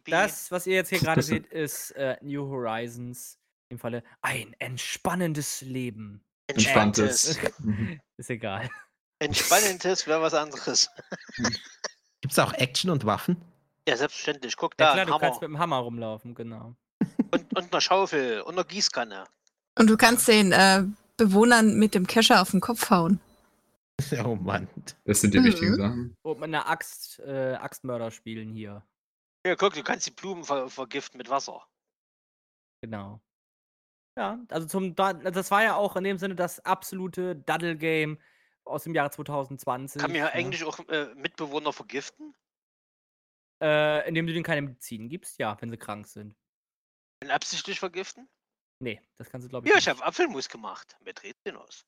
Das, 0.07 0.51
was 0.53 0.67
ihr 0.67 0.75
jetzt 0.75 0.91
hier 0.91 1.01
gerade 1.01 1.23
seht, 1.23 1.47
ist 1.47 1.91
äh, 1.93 2.17
New 2.23 2.47
Horizons. 2.49 3.40
Im 3.71 3.79
Falle 3.79 4.03
ein 4.21 4.55
entspannendes 4.59 5.63
Leben. 5.63 6.23
Entspanntes. 6.49 7.39
Mhm. 7.61 8.01
Ist 8.17 8.31
egal. 8.31 8.69
Entspannendes 9.21 10.07
wäre 10.07 10.21
was 10.21 10.35
anderes. 10.35 10.91
Gibt 12.21 12.33
es 12.33 12.39
auch 12.39 12.53
Action 12.55 12.91
und 12.91 13.07
Waffen? 13.07 13.37
Ja, 13.89 13.97
selbstverständlich. 13.97 14.57
Guck 14.57 14.75
Ja 14.79 14.87
da, 14.89 14.93
klar, 14.93 15.01
ein 15.03 15.07
du 15.07 15.13
Hammer. 15.15 15.21
kannst 15.21 15.41
mit 15.41 15.49
dem 15.49 15.59
Hammer 15.59 15.77
rumlaufen, 15.79 16.35
genau. 16.35 16.75
Und, 17.31 17.57
und 17.57 17.73
eine 17.73 17.81
Schaufel 17.81 18.41
und 18.43 18.55
eine 18.55 18.65
Gießkanne. 18.65 19.25
Und 19.79 19.87
du 19.89 19.97
kannst 19.97 20.27
den 20.29 20.53
äh, 20.53 20.85
Bewohnern 21.17 21.79
mit 21.79 21.95
dem 21.95 22.07
Kescher 22.07 22.43
auf 22.43 22.51
den 22.51 22.61
Kopf 22.61 22.91
hauen. 22.91 23.21
Oh 24.25 24.35
Mann. 24.35 24.69
Das 25.05 25.21
sind 25.21 25.33
die 25.35 25.39
Mhm. 25.41 25.45
wichtigen 25.45 25.77
Sachen. 25.77 26.17
Und 26.23 26.41
mit 26.41 26.49
einer 26.49 26.69
Axt, 26.69 27.21
äh, 27.21 27.55
Axtmörder 27.55 28.11
spielen 28.11 28.51
hier. 28.53 28.85
Ja, 29.47 29.55
guck, 29.55 29.75
du 29.75 29.83
kannst 29.83 30.07
die 30.07 30.11
Blumen 30.11 30.45
ver 30.45 30.69
vergiften 30.69 31.19
mit 31.19 31.29
Wasser. 31.31 31.63
Genau. 32.83 33.21
Ja, 34.17 34.39
also 34.49 34.67
zum 34.67 34.95
Da- 34.95 35.13
das 35.15 35.51
war 35.51 35.63
ja 35.63 35.77
auch 35.77 35.97
in 35.97 36.05
dem 36.05 36.19
Sinne 36.19 36.35
das 36.35 36.61
absolute 36.65 37.37
Daddle-Game 37.37 38.19
aus 38.65 38.85
dem 38.85 38.95
Jahre 38.95 39.11
2020. 39.11 40.01
Kann 40.01 40.13
mir 40.13 40.25
ne? 40.25 40.33
eigentlich 40.33 40.65
auch 40.65 40.79
äh, 40.89 41.15
Mitbewohner 41.15 41.73
vergiften? 41.73 42.35
Äh, 43.63 44.09
indem 44.09 44.27
du 44.27 44.33
denen 44.33 44.45
keine 44.45 44.63
Medizin 44.63 45.09
gibst, 45.09 45.39
ja, 45.39 45.57
wenn 45.61 45.71
sie 45.71 45.77
krank 45.77 46.07
sind. 46.07 46.35
Und 47.23 47.31
absichtlich 47.31 47.79
vergiften? 47.79 48.29
Nee, 48.83 49.01
das 49.19 49.29
kannst 49.29 49.45
du, 49.45 49.51
glaube 49.51 49.67
ich. 49.67 49.71
Ja, 49.71 49.77
nicht. 49.77 49.87
ich 49.87 49.89
habe 49.91 50.03
Apfelmus 50.05 50.49
gemacht. 50.49 50.97
Mit 51.01 51.23
Rätselnuss. 51.23 51.85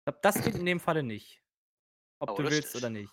Ich 0.00 0.04
glaub, 0.06 0.22
das 0.22 0.42
geht 0.42 0.56
in 0.56 0.66
dem 0.66 0.80
Falle 0.80 1.02
nicht. 1.04 1.42
Ob 2.18 2.30
Oh, 2.30 2.34
du 2.36 2.50
willst 2.50 2.74
oder 2.74 2.90
nicht. 2.90 3.12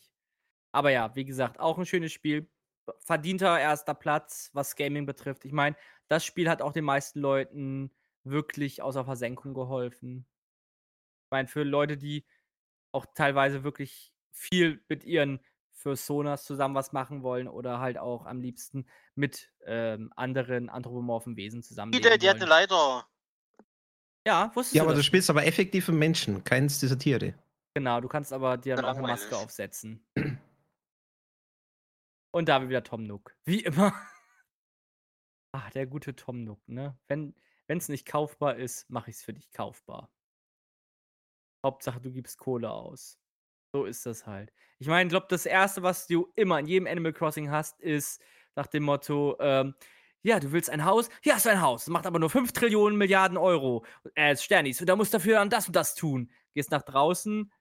Aber 0.71 0.89
ja, 0.89 1.15
wie 1.15 1.25
gesagt, 1.25 1.59
auch 1.59 1.77
ein 1.77 1.85
schönes 1.85 2.11
Spiel. 2.11 2.49
Verdienter 2.99 3.59
erster 3.59 3.93
Platz, 3.93 4.49
was 4.53 4.75
Gaming 4.75 5.05
betrifft. 5.05 5.45
Ich 5.45 5.51
meine, 5.51 5.75
das 6.07 6.25
Spiel 6.25 6.49
hat 6.49 6.61
auch 6.61 6.71
den 6.71 6.85
meisten 6.85 7.19
Leuten 7.19 7.93
wirklich 8.29 8.81
außer 8.81 9.05
Versenkung 9.05 9.53
geholfen. 9.53 10.25
Ich 11.25 11.31
meine, 11.31 11.47
für 11.47 11.63
Leute, 11.63 11.97
die 11.97 12.25
auch 12.91 13.05
teilweise 13.13 13.63
wirklich 13.63 14.13
viel 14.31 14.83
mit 14.89 15.03
ihren 15.03 15.39
Personas 15.81 16.43
zusammen 16.43 16.75
was 16.75 16.91
machen 16.91 17.23
wollen 17.23 17.47
oder 17.47 17.79
halt 17.79 17.97
auch 17.97 18.25
am 18.25 18.41
liebsten 18.41 18.87
mit 19.15 19.53
ähm, 19.65 20.11
anderen 20.15 20.69
anthropomorphen 20.69 21.37
Wesen 21.37 21.63
zusammen. 21.63 21.91
Die, 21.91 22.01
die 22.01 22.29
hat 22.29 22.37
eine 22.37 22.45
Leiter. 22.45 23.07
Ja, 24.25 24.51
wusstest 24.53 24.75
Ja, 24.75 24.83
du 24.83 24.87
aber 24.87 24.93
das? 24.95 24.99
du 24.99 25.05
spielst 25.05 25.29
aber 25.29 25.45
effektiv 25.45 25.87
einen 25.87 25.99
Menschen, 25.99 26.43
keins 26.43 26.79
dieser 26.79 26.99
Tiere. 26.99 27.35
Genau, 27.75 28.01
du 28.01 28.07
kannst 28.07 28.33
aber 28.33 28.57
dir 28.57 28.75
dann 28.75 28.85
auch 28.85 28.97
eine. 28.97 29.07
Maske 29.07 29.37
aufsetzen. 29.37 30.05
Und 32.31 32.49
da 32.49 32.55
haben 32.55 32.63
wir 32.63 32.69
wieder 32.69 32.83
Tom 32.83 33.03
Nook. 33.03 33.35
Wie 33.45 33.61
immer. 33.61 33.93
Ach, 35.53 35.69
der 35.71 35.87
gute 35.87 36.15
Tom 36.15 36.43
Nook, 36.43 36.67
ne? 36.67 36.97
Wenn 37.07 37.35
es 37.67 37.89
nicht 37.89 38.05
kaufbar 38.05 38.55
ist, 38.55 38.89
mache 38.89 39.09
ich 39.09 39.17
es 39.17 39.23
für 39.23 39.33
dich 39.33 39.51
kaufbar. 39.51 40.09
Hauptsache, 41.65 41.99
du 41.99 42.11
gibst 42.11 42.37
Kohle 42.37 42.71
aus. 42.71 43.19
So 43.73 43.85
ist 43.85 44.05
das 44.05 44.25
halt. 44.25 44.53
Ich 44.79 44.87
meine, 44.87 45.07
ich 45.07 45.09
glaube, 45.09 45.27
das 45.29 45.45
Erste, 45.45 45.83
was 45.83 46.07
du 46.07 46.31
immer 46.35 46.59
in 46.59 46.67
jedem 46.67 46.87
Animal 46.87 47.13
Crossing 47.13 47.51
hast, 47.51 47.79
ist 47.81 48.21
nach 48.55 48.67
dem 48.67 48.83
Motto, 48.83 49.35
ähm, 49.39 49.75
ja, 50.23 50.39
du 50.39 50.51
willst 50.51 50.69
ein 50.69 50.83
Haus? 50.85 51.09
Hier 51.21 51.35
hast 51.35 51.45
du 51.45 51.49
ein 51.49 51.61
Haus. 51.61 51.87
Macht 51.87 52.05
aber 52.05 52.19
nur 52.19 52.29
5 52.29 52.51
Trillionen 52.51 52.97
Milliarden 52.97 53.37
Euro. 53.37 53.85
Äh, 54.15 54.35
Sternis. 54.35 54.79
Und 54.79 54.87
da 54.87 54.95
musst 54.95 55.13
du 55.13 55.17
dafür 55.17 55.35
dann 55.35 55.49
das 55.49 55.67
und 55.67 55.75
das 55.75 55.95
tun. 55.95 56.31
Gehst 56.53 56.71
nach 56.71 56.81
draußen, 56.81 57.51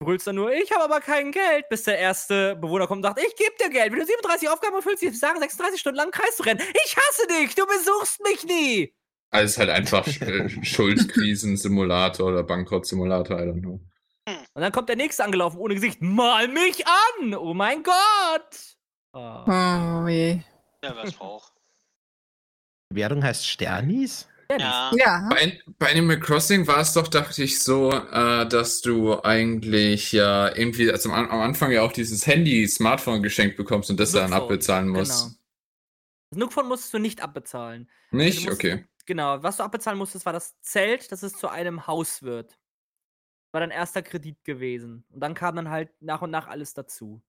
brüllst 0.00 0.26
dann 0.26 0.36
nur, 0.36 0.52
ich 0.52 0.72
habe 0.72 0.84
aber 0.84 1.00
kein 1.00 1.32
Geld, 1.32 1.68
bis 1.68 1.84
der 1.84 1.98
erste 1.98 2.56
Bewohner 2.56 2.86
kommt 2.86 3.04
und 3.04 3.14
sagt, 3.14 3.20
ich 3.20 3.36
gebe 3.36 3.54
dir 3.60 3.70
Geld. 3.70 3.92
Wenn 3.92 4.00
du 4.00 4.06
37 4.06 4.48
Aufgaben 4.48 4.74
erfüllst, 4.74 5.02
die 5.02 5.10
sagen 5.10 5.38
36 5.38 5.80
Stunden 5.80 5.96
lang 5.96 6.06
im 6.06 6.12
Kreis 6.12 6.36
zu 6.36 6.42
rennen. 6.42 6.60
Ich 6.84 6.96
hasse 6.96 7.26
dich, 7.28 7.54
du 7.54 7.66
besuchst 7.66 8.22
mich 8.22 8.44
nie. 8.44 8.94
Also 9.32 9.44
es 9.46 9.50
ist 9.52 9.58
halt 9.58 9.70
einfach 9.70 10.06
äh, 10.20 10.48
Schuldkrisen-Simulator 10.64 12.28
oder 12.28 12.42
Bankrott-Simulator, 12.42 13.38
I 13.40 13.44
don't 13.48 13.60
know. 13.60 13.80
Und 14.54 14.60
dann 14.60 14.70
kommt 14.72 14.88
der 14.90 14.96
nächste 14.96 15.24
angelaufen 15.24 15.56
ohne 15.58 15.74
Gesicht. 15.74 16.02
Mal 16.02 16.46
mich 16.48 16.84
an! 16.86 17.34
Oh 17.34 17.54
mein 17.54 17.82
Gott! 17.82 18.76
Ah. 19.14 20.02
Oh 20.04 20.08
je. 20.08 20.40
Ja, 20.84 20.94
was 20.96 21.12
braucht. 21.12 21.52
Die 22.92 22.96
Währung 22.96 23.24
heißt 23.24 23.46
Sternis? 23.46 24.28
Ja. 24.50 24.90
Ja. 24.94 25.28
Bei, 25.30 25.58
bei 25.78 25.90
Animal 25.92 26.20
Crossing 26.20 26.66
war 26.66 26.80
es 26.80 26.92
doch, 26.92 27.08
dachte 27.08 27.42
ich, 27.42 27.62
so, 27.62 27.90
äh, 27.90 28.46
dass 28.46 28.82
du 28.82 29.22
eigentlich 29.22 30.12
ja 30.12 30.54
irgendwie 30.54 30.92
also 30.92 31.10
am, 31.10 31.30
am 31.30 31.40
Anfang 31.40 31.72
ja 31.72 31.80
auch 31.80 31.92
dieses 31.92 32.26
Handy, 32.26 32.68
Smartphone 32.68 33.22
geschenkt 33.22 33.56
bekommst 33.56 33.88
und 33.88 33.98
das 33.98 34.12
dann 34.12 34.28
Nookphone, 34.28 34.42
abbezahlen 34.44 34.88
musst. 34.88 35.10
Genau. 35.22 35.34
Das 36.30 36.38
Nookphone 36.38 36.68
musstest 36.68 36.92
du 36.92 36.98
nicht 36.98 37.22
abbezahlen. 37.22 37.88
Nicht? 38.10 38.40
Du 38.44 38.50
musst- 38.50 38.56
Okay. 38.62 38.84
Genau, 39.06 39.42
was 39.42 39.56
du 39.56 39.64
abbezahlen 39.64 39.98
musstest, 39.98 40.26
war 40.26 40.32
das 40.32 40.60
Zelt, 40.60 41.10
dass 41.10 41.22
es 41.22 41.32
zu 41.34 41.48
einem 41.48 41.86
Haus 41.86 42.22
wird. 42.22 42.58
War 43.52 43.60
dein 43.60 43.70
erster 43.70 44.02
Kredit 44.02 44.44
gewesen. 44.44 45.04
Und 45.10 45.20
dann 45.20 45.34
kam 45.34 45.56
dann 45.56 45.70
halt 45.70 45.90
nach 46.00 46.22
und 46.22 46.30
nach 46.30 46.48
alles 46.48 46.74
dazu. 46.74 47.22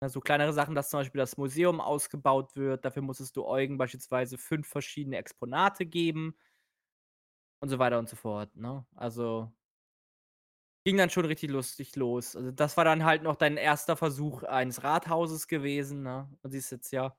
Also 0.00 0.20
kleinere 0.20 0.52
Sachen, 0.52 0.74
dass 0.74 0.90
zum 0.90 1.00
Beispiel 1.00 1.20
das 1.20 1.36
Museum 1.36 1.80
ausgebaut 1.80 2.56
wird. 2.56 2.84
Dafür 2.84 3.02
musstest 3.02 3.36
du 3.36 3.46
Eugen 3.46 3.78
beispielsweise 3.78 4.38
fünf 4.38 4.68
verschiedene 4.68 5.16
Exponate 5.16 5.86
geben. 5.86 6.36
Und 7.60 7.68
so 7.68 7.78
weiter 7.78 7.98
und 7.98 8.08
so 8.08 8.16
fort. 8.16 8.56
Ne? 8.56 8.84
Also 8.96 9.52
ging 10.84 10.96
dann 10.96 11.10
schon 11.10 11.24
richtig 11.24 11.50
lustig 11.50 11.94
los. 11.96 12.34
Also 12.34 12.50
das 12.50 12.76
war 12.76 12.84
dann 12.84 13.04
halt 13.04 13.22
noch 13.22 13.36
dein 13.36 13.56
erster 13.56 13.96
Versuch 13.96 14.42
eines 14.42 14.82
Rathauses 14.82 15.46
gewesen. 15.46 16.02
Ne? 16.02 16.28
Und 16.42 16.50
siehst 16.50 16.72
jetzt 16.72 16.90
ja, 16.92 17.16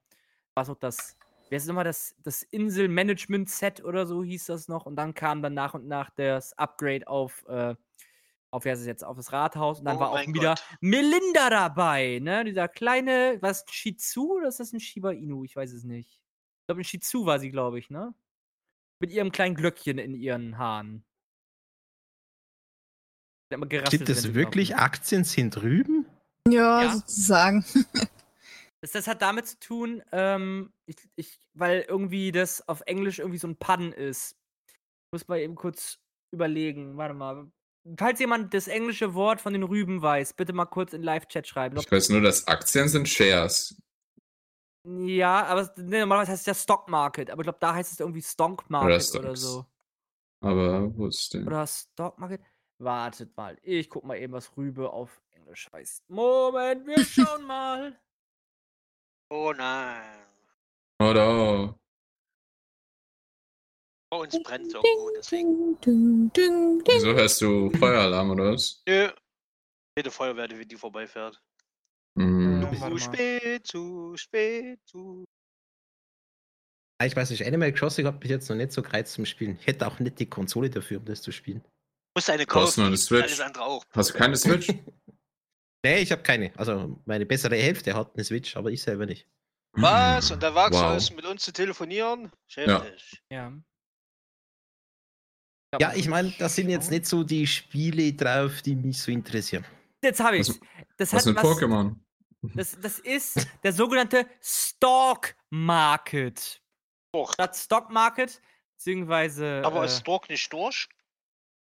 was 0.56 0.70
auch 0.70 0.76
das 0.78 1.18
Wer 1.54 1.58
ist 1.58 1.68
nochmal 1.68 1.84
das, 1.84 2.16
das 2.24 2.42
Insel-Management-Set 2.42 3.84
oder 3.84 4.08
so 4.08 4.24
hieß 4.24 4.48
das 4.48 4.68
noch? 4.68 4.88
Und 4.88 4.96
dann 4.96 5.14
kam 5.14 5.44
dann 5.44 5.54
nach 5.54 5.76
und 5.76 5.86
nach 5.86 6.10
das 6.10 6.58
Upgrade 6.58 7.08
auf, 7.08 7.46
äh, 7.48 7.76
auf, 8.50 8.66
wie 8.66 8.72
heißt 8.72 8.82
es 8.82 8.88
jetzt, 8.88 9.04
auf 9.04 9.18
das 9.18 9.32
Rathaus. 9.32 9.78
Und 9.78 9.86
dann 9.86 9.98
Oh 9.98 10.00
war 10.00 10.10
auch 10.14 10.26
wieder 10.26 10.56
Gott. 10.56 10.64
Melinda 10.82 11.52
dabei, 11.52 12.18
ne? 12.24 12.44
Dieser 12.44 12.68
kleine, 12.68 13.38
was, 13.42 13.62
ein 13.68 13.72
Shih 13.72 13.96
Tzu 13.96 14.32
oder 14.38 14.48
ist 14.48 14.60
das 14.62 14.74
ein 14.74 14.80
Shiba 14.80 15.12
Inu? 15.12 15.44
Ich 15.44 15.56
weiß 15.56 15.74
es 15.74 15.84
nicht. 15.84 16.10
Ich 16.10 16.66
glaube, 16.66 16.82
ein 16.82 16.86
Shih 16.86 16.98
Tzu 16.98 17.28
war 17.28 17.38
sie, 17.38 17.52
glaube 17.52 17.78
ich, 17.78 17.92
ne? 17.92 18.16
Mit 19.00 19.12
ihrem 19.12 19.32
kleinen 19.32 19.54
Glöckchen 19.54 20.00
in 20.00 20.16
ihren 20.16 20.58
Haaren. 20.58 21.06
Sind 23.92 24.08
sie 24.08 24.34
wirklich 24.34 24.76
Aktien 24.76 25.24
sind 25.24 25.52
drüben? 25.52 26.08
Ja, 26.48 26.82
Ja. 26.82 26.90
sozusagen. 26.96 27.64
Das, 28.84 28.92
das 28.92 29.08
hat 29.08 29.22
damit 29.22 29.48
zu 29.48 29.58
tun, 29.60 30.04
ähm, 30.12 30.74
ich, 30.86 30.98
ich, 31.16 31.40
weil 31.54 31.86
irgendwie 31.88 32.34
das 32.34 32.68
auf 32.68 32.82
Englisch 32.82 33.20
irgendwie 33.20 33.38
so 33.38 33.48
ein 33.48 33.56
Pun 33.56 33.94
ist. 33.94 34.36
Muss 35.14 35.26
mal 35.30 35.40
eben 35.40 35.56
kurz 35.56 36.00
überlegen. 36.34 36.98
Warte 36.98 37.14
mal. 37.14 37.50
Falls 37.98 38.20
jemand 38.20 38.54
das 38.54 38.68
englische 38.68 39.14
Wort 39.14 39.40
von 39.40 39.54
den 39.54 39.64
Rüben 39.64 40.02
weiß, 40.02 40.34
bitte 40.34 40.52
mal 40.52 40.66
kurz 40.66 40.92
in 40.92 41.02
Live-Chat 41.02 41.48
schreiben. 41.48 41.78
Ich 41.78 41.90
weiß 41.90 42.10
nur, 42.10 42.20
dass 42.20 42.46
Aktien 42.46 42.90
sind 42.90 43.08
Shares. 43.08 43.82
Ja, 44.86 45.46
aber 45.46 45.74
nee, 45.78 46.02
normalerweise 46.02 46.34
heißt 46.34 46.42
es 46.42 46.48
ja 46.48 46.54
Stock 46.54 46.90
Market, 46.90 47.30
aber 47.30 47.40
ich 47.40 47.46
glaube, 47.46 47.60
da 47.62 47.76
heißt 47.76 47.94
es 47.94 48.02
irgendwie 48.02 48.22
Stonk 48.22 48.70
Market 48.70 48.90
oder, 48.90 49.00
Stocks. 49.00 49.40
so. 49.40 49.66
Aber 50.42 50.94
wo 50.98 51.08
ist 51.08 51.34
der? 51.34 51.48
Oder 51.48 51.66
Stock 51.68 52.20
Market. 52.20 52.42
Wartet 52.80 53.38
mal, 53.38 53.58
ich 53.62 53.90
guck 53.90 54.04
mal 54.04 54.18
eben, 54.18 54.34
was 54.34 54.58
Rübe 54.58 54.92
auf 54.92 55.22
Englisch 55.32 55.70
heißt. 55.72 56.10
Moment, 56.10 56.86
wir 56.86 57.06
schauen 57.06 57.46
mal. 57.46 57.98
Oh 59.36 59.52
nein. 59.52 60.28
Oder? 61.02 61.76
Bei 64.12 64.18
uns 64.20 64.44
brennt 64.44 64.72
irgendwo, 64.72 65.10
deswegen. 65.18 65.82
Ding, 65.82 66.32
ding, 66.32 66.32
ding, 66.34 66.84
ding. 66.84 66.96
Wieso 66.98 67.14
hörst 67.14 67.42
du 67.42 67.72
Feueralarm 67.72 68.30
oder 68.30 68.54
was? 68.54 68.84
Nö. 68.88 69.10
Jede 69.98 70.12
Feuerwehr, 70.12 70.48
die 70.48 70.68
die 70.68 70.76
vorbeifährt. 70.76 71.42
Hm. 72.20 72.62
Ja. 72.62 72.80
Warte 72.80 72.96
Zu 72.96 73.00
spät, 73.00 73.66
zu 73.68 74.14
spät, 74.18 74.80
zu. 74.86 75.26
Ah, 77.02 77.06
Ich 77.08 77.16
weiß 77.16 77.32
nicht, 77.32 77.44
Animal 77.44 77.74
Crossing 77.74 78.06
hat 78.06 78.20
mich 78.22 78.30
jetzt 78.30 78.48
noch 78.50 78.56
nicht 78.56 78.72
so 78.72 78.84
gereizt 78.84 79.14
zum 79.14 79.26
Spielen. 79.26 79.58
Ich 79.60 79.66
hätte 79.66 79.88
auch 79.88 79.98
nicht 79.98 80.20
die 80.20 80.30
Konsole 80.30 80.70
dafür, 80.70 81.00
um 81.00 81.06
das 81.06 81.24
zu 81.24 81.32
spielen. 81.32 81.66
Musst 82.16 82.30
eine 82.30 82.46
kaufen. 82.46 82.82
nur 82.82 82.88
eine 82.90 82.98
Switch. 82.98 83.24
Alles 83.24 83.40
andere 83.40 83.64
auch. 83.64 83.84
Hast 83.94 84.12
du 84.12 84.14
keine 84.14 84.38
Switch? 84.38 84.68
Nee, 85.86 86.00
ich 86.00 86.12
habe 86.12 86.24
keine. 86.24 86.58
Also 86.58 87.02
meine 87.06 87.26
bessere 87.26 87.56
Hälfte 87.58 87.94
hat 87.94 88.14
eine 88.16 88.24
Switch, 88.24 88.56
aber 88.56 88.72
ich 88.72 88.82
selber 88.82 89.06
nicht. 89.06 89.28
Was? 89.74 90.32
Und 90.32 90.42
da 90.42 90.54
wagst 90.56 90.80
du 90.80 90.84
Wow. 90.84 90.96
es, 90.96 91.12
mit 91.12 91.26
uns 91.26 91.44
zu 91.44 91.52
telefonieren? 91.52 92.32
Schämlich. 92.48 93.22
Ja. 93.30 93.52
Ja, 95.82 95.92
ich 95.96 96.08
meine, 96.08 96.32
das 96.38 96.56
sind 96.56 96.70
jetzt 96.70 96.92
nicht 96.92 97.08
so 97.08 97.24
die 97.24 97.48
Spiele 97.48 98.14
drauf, 98.14 98.62
die 98.62 98.76
mich 98.76 99.02
so 99.02 99.12
interessieren. 99.12 99.66
Jetzt 100.04 100.20
habe 100.20 100.38
ich 100.38 100.48
Was- 100.50 100.60
Das 100.98 101.14
Was 101.14 101.26
hat 101.26 101.36
Pokémon? 101.38 101.96
Das, 102.56 102.78
das 102.80 103.00
ist 103.00 103.48
der 103.64 103.72
sogenannte 103.72 104.28
Stock 104.42 105.34
Market. 105.50 106.62
Doch. 107.14 107.32
Statt 107.32 107.56
Stock 107.56 107.90
Market, 107.90 108.42
beziehungsweise 108.78 109.62
Aber 109.64 109.84
äh, 109.84 109.86
ist 109.86 110.00
Stork 110.00 110.28
nicht 110.30 110.52
durch? 110.52 110.90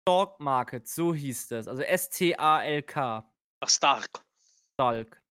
Stock 0.03 0.39
Market, 0.39 0.87
so 0.87 1.11
hieß 1.13 1.47
das. 1.47 1.67
Also 1.67 1.81
S-T-A-L-K. 1.81 3.27
Ach, 3.61 3.69
Stark. 3.69 4.23
Stock. 4.73 5.21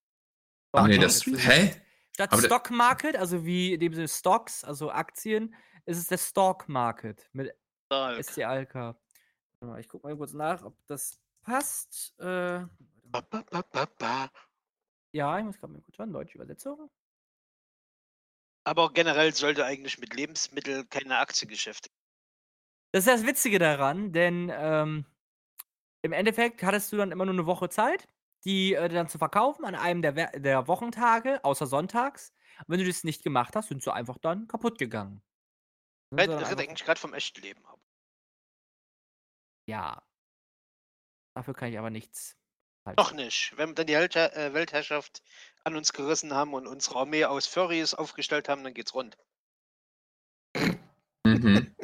Ach 0.72 0.86
nee, 0.86 0.98
das. 0.98 1.24
Hä? 1.24 1.80
Statt 2.14 2.32
aber 2.32 2.42
Stock 2.42 2.70
Market, 2.70 3.16
also 3.16 3.44
wie 3.44 3.74
in 3.74 3.80
dem 3.80 3.94
Sinne 3.94 4.09
Stocks, 4.09 4.64
also 4.64 4.90
Aktien, 4.90 5.55
ist 5.86 5.98
es 5.98 6.09
der 6.09 6.18
Stock 6.18 6.68
Market 6.68 7.28
mit 7.32 7.55
Stark. 7.86 8.18
S-T-A-L-K. 8.18 8.74
Warte 8.80 9.72
mal, 9.72 9.80
Ich 9.80 9.88
gucke 9.88 10.06
mal 10.06 10.16
kurz 10.16 10.32
nach, 10.32 10.62
ob 10.64 10.76
das 10.86 11.18
passt. 11.42 12.14
Äh, 12.18 12.66
ba, 13.05 13.20
ba, 13.30 13.86
ba. 13.98 14.30
ja, 15.12 15.38
ich 15.38 15.44
muss 15.44 15.59
gerade 15.59 15.72
mal 15.72 15.80
kurz 15.80 15.96
schauen, 15.96 16.12
deutsche 16.12 16.34
Übersetzung. 16.34 16.90
Aber 18.64 18.92
generell 18.92 19.32
sollte 19.32 19.64
eigentlich 19.64 19.98
mit 19.98 20.14
Lebensmitteln 20.14 20.88
keine 20.90 21.18
Aktiengeschäfte. 21.18 21.88
Das 22.92 23.06
ist 23.06 23.12
das 23.12 23.26
Witzige 23.26 23.59
daran, 23.59 24.12
denn 24.12 24.50
ähm, 24.52 25.06
im 26.02 26.12
Endeffekt 26.12 26.62
hattest 26.62 26.92
du 26.92 26.96
dann 26.96 27.12
immer 27.12 27.24
nur 27.24 27.34
eine 27.34 27.46
Woche 27.46 27.68
Zeit, 27.68 28.09
die 28.44 28.74
äh, 28.74 28.89
dann 28.89 29.09
zu 29.09 29.19
verkaufen 29.19 29.65
an 29.65 29.74
einem 29.74 30.02
der, 30.02 30.12
der 30.39 30.66
Wochentage, 30.69 31.44
außer 31.44 31.66
sonntags. 31.66 32.32
Und 32.60 32.69
wenn 32.69 32.81
du 32.81 32.86
das 32.86 33.05
nicht 33.05 33.23
gemacht 33.23 33.56
hast, 33.56 33.69
sind 33.69 33.82
sie 33.82 33.93
einfach 33.93 34.19
dann 34.19 34.48
kaputt 34.48 34.78
gegangen. 34.78 35.23
Ich 36.10 36.19
rede 36.20 36.36
eigentlich 36.39 36.85
gerade 36.85 37.01
vom 37.01 37.15
echten 37.15 37.43
Leben 37.43 37.65
ab. 37.66 37.81
ja. 39.66 40.02
Dafür 41.35 41.55
kann 41.55 41.70
ich 41.70 41.78
aber 41.78 41.90
nichts. 41.90 42.36
halten. 42.85 43.01
Noch 43.01 43.12
nicht. 43.12 43.52
Wenn 43.56 43.69
wir 43.69 43.74
dann 43.74 43.86
die 43.86 43.93
Welther 43.93 44.36
äh, 44.36 44.55
Weltherrschaft 44.55 45.23
an 45.62 45.77
uns 45.77 45.93
gerissen 45.93 46.35
haben 46.35 46.52
und 46.55 46.66
unsere 46.66 46.98
Armee 46.98 47.24
aus 47.27 47.47
Furries 47.47 47.94
aufgestellt 47.94 48.48
haben, 48.48 48.65
dann 48.65 48.74
geht's 48.74 48.94
rund. 48.94 49.16
Mhm. 51.24 51.77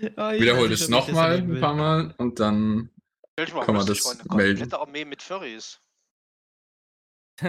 Ich 0.00 0.16
Wiederhol 0.16 0.72
es 0.72 0.88
nochmal 0.88 1.38
ein 1.38 1.60
paar 1.60 1.74
Mal 1.74 2.14
und 2.16 2.40
dann. 2.40 2.90
Stell 3.38 3.54
mal 3.54 3.64
Kann 3.64 3.74
man 3.76 3.86
das 3.86 3.98
vor, 4.00 4.12
eine 4.12 4.36
melden? 4.36 4.58
komplette 4.60 4.80
Armee 4.80 5.04
mit 5.04 5.22
Furries. 5.22 5.80
Ich 7.40 7.46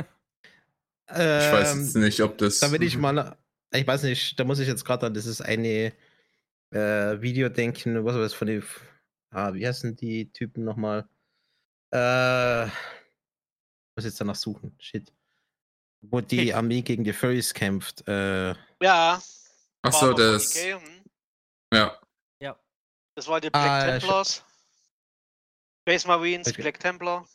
weiß 1.14 1.74
Ähm, 1.74 1.84
jetzt 1.84 1.96
nicht, 1.96 2.22
ob 2.22 2.38
das. 2.38 2.60
Da 2.60 2.72
will 2.72 2.84
ich 2.84 2.98
mal, 2.98 3.38
ich 3.74 3.86
weiß 3.86 4.04
nicht, 4.04 4.40
da 4.40 4.44
muss 4.46 4.60
ich 4.60 4.68
jetzt 4.68 4.86
gerade 4.86 5.08
an 5.08 5.14
dieses 5.14 5.42
eine 5.42 5.94
äh, 6.72 7.22
Video 7.22 7.50
denken, 7.50 8.06
was 8.06 8.14
war 8.16 8.22
das 8.22 8.34
von 8.34 8.48
den, 8.48 8.64
ah, 9.32 9.54
wie 9.54 9.68
heißen 9.68 9.96
die 9.98 10.32
Typen 10.32 10.64
nochmal? 10.64 11.10
Äh, 11.94 12.66
muss 13.96 14.06
jetzt 14.06 14.22
danach 14.22 14.36
suchen, 14.36 14.74
shit. 14.80 15.12
Wo 16.02 16.22
die 16.22 16.38
Hey. 16.38 16.54
Armee 16.54 16.82
gegen 16.82 17.04
die 17.04 17.12
Furries 17.14 17.54
kämpft. 17.54 18.08
Äh, 18.08 18.52
Ja. 18.82 19.22
Ach 19.84 19.92
so, 19.94 20.02
war 20.02 20.10
aber 20.12 20.18
das. 20.34 20.56
40k, 20.56 20.80
hm. 20.80 21.04
Ja. 21.74 21.98
Das 23.16 23.28
war 23.28 23.42
die 23.42 23.50
Black 23.50 23.64
Ah, 23.70 23.86
ja, 23.88 24.00
Templars. 24.00 24.46
Space 25.82 26.06
Marines, 26.06 26.48
Okay. 26.48 26.62
Black 26.62 26.80
Templar. 26.80 27.26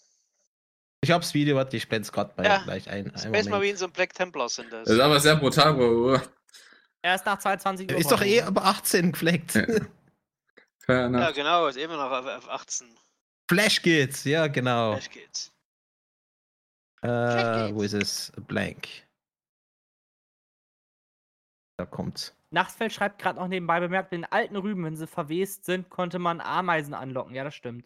ich 1.02 1.10
hab's 1.10 1.35
Video, 1.35 1.56
warte, 1.56 1.77
ich 1.77 1.89
blend's 1.89 2.10
gerade 2.12 2.32
mal 2.36 2.47
Ja, 2.47 2.62
gleich 2.64 2.89
ein. 2.89 3.09
Space 3.10 3.24
Moment. 3.24 3.51
Marines 3.51 3.82
und 3.82 3.93
Black 3.93 4.12
Templars 4.14 4.55
sind 4.56 4.73
das. 4.73 4.85
Das 4.85 4.94
ist 4.94 5.01
aber 5.01 5.20
sehr 5.20 5.36
brutal, 5.36 5.74
Bro. 5.74 6.20
Erst 7.02 7.27
nach 7.27 7.39
22 7.39 7.90
Uhr. 7.90 7.98
Ist 7.98 8.10
doch 8.10 8.23
eh 8.23 8.43
aber 8.43 8.64
18 8.64 9.12
gefleckt. 9.12 9.55
Ja. 9.55 11.09
Ja, 11.10 11.31
genau, 11.32 11.66
ist 11.66 11.77
immer 11.78 11.97
noch 11.97 12.10
auf 12.10 12.24
F18. 12.27 12.85
Flash 13.51 13.82
geht's, 13.82 14.24
ja, 14.24 14.47
genau. 14.47 14.93
Gleich 14.93 15.10
geht's. 15.10 15.52
Äh, 17.02 17.73
wo 17.74 17.82
ist 17.82 17.93
es? 17.93 18.32
Blank. 18.47 18.86
Da 21.78 21.86
kommt's. 21.86 22.35
Nachtfeld 22.51 22.93
schreibt 22.93 23.20
gerade 23.20 23.39
noch 23.39 23.48
nebenbei 23.48 23.81
bemerkt, 23.81 24.12
in 24.12 24.24
alten 24.24 24.56
Rüben, 24.56 24.85
wenn 24.85 24.97
sie 24.97 25.06
verwest 25.06 25.64
sind, 25.64 25.90
konnte 25.90 26.18
man 26.18 26.40
Ameisen 26.40 26.94
anlocken. 26.94 27.35
Ja, 27.35 27.44
das 27.44 27.55
stimmt. 27.55 27.85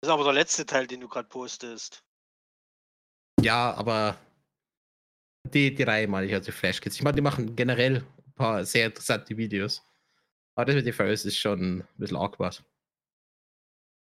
Das 0.00 0.08
ist 0.08 0.14
aber 0.14 0.24
der 0.24 0.32
letzte 0.32 0.64
Teil, 0.64 0.86
den 0.86 1.00
du 1.00 1.08
gerade 1.08 1.28
postest. 1.28 2.04
Ja, 3.40 3.74
aber 3.74 4.18
die, 5.44 5.74
die 5.74 5.82
Reihe 5.82 6.06
meine 6.08 6.26
ich, 6.26 6.34
also 6.34 6.52
Flash 6.52 6.80
Kids. 6.80 6.96
Ich 6.96 7.02
meine, 7.02 7.16
die 7.16 7.22
machen 7.22 7.56
generell 7.56 7.96
ein 7.96 8.32
paar 8.34 8.64
sehr 8.64 8.86
interessante 8.86 9.36
Videos. 9.36 9.84
Aber 10.54 10.66
das 10.66 10.76
mit 10.76 10.86
den 10.86 10.92
Furries 10.92 11.24
ist 11.24 11.38
schon 11.38 11.78
ein 11.78 11.88
bisschen 11.96 12.16
awkward. 12.16 12.64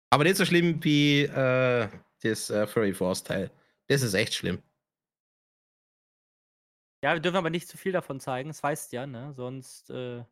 Aber 0.10 0.24
nicht 0.24 0.38
so 0.38 0.46
schlimm 0.46 0.84
wie 0.84 1.24
äh, 1.24 1.90
das 2.22 2.50
äh, 2.50 2.66
Furry 2.66 2.94
Force 2.94 3.24
Teil. 3.24 3.52
Das 3.88 4.02
ist 4.02 4.14
echt 4.14 4.34
schlimm. 4.34 4.62
Ja, 7.04 7.14
wir 7.14 7.20
dürfen 7.20 7.38
aber 7.38 7.50
nicht 7.50 7.68
zu 7.68 7.78
viel 7.78 7.92
davon 7.92 8.20
zeigen, 8.20 8.50
das 8.50 8.64
weißt 8.64 8.92
ja, 8.92 9.06
ne? 9.06 9.34
Sonst 9.36 9.90
äh, 9.92 10.24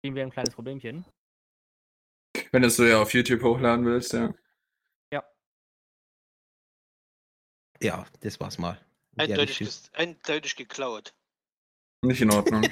kriegen 0.00 0.14
wir 0.14 0.22
ein 0.22 0.30
kleines 0.30 0.54
Problemchen. 0.54 1.04
Wenn 2.52 2.62
du 2.62 2.68
es 2.68 2.76
so 2.76 2.84
ja 2.84 3.02
auf 3.02 3.12
YouTube 3.12 3.42
hochladen 3.42 3.84
willst, 3.84 4.12
ja. 4.12 4.32
Ja, 7.82 8.06
das 8.20 8.38
war's 8.40 8.58
mal. 8.58 8.78
Eindeutig, 9.16 9.58
ges- 9.58 9.92
eindeutig 9.94 10.56
geklaut. 10.56 11.14
Nicht 12.02 12.20
in 12.22 12.32
Ordnung. 12.32 12.62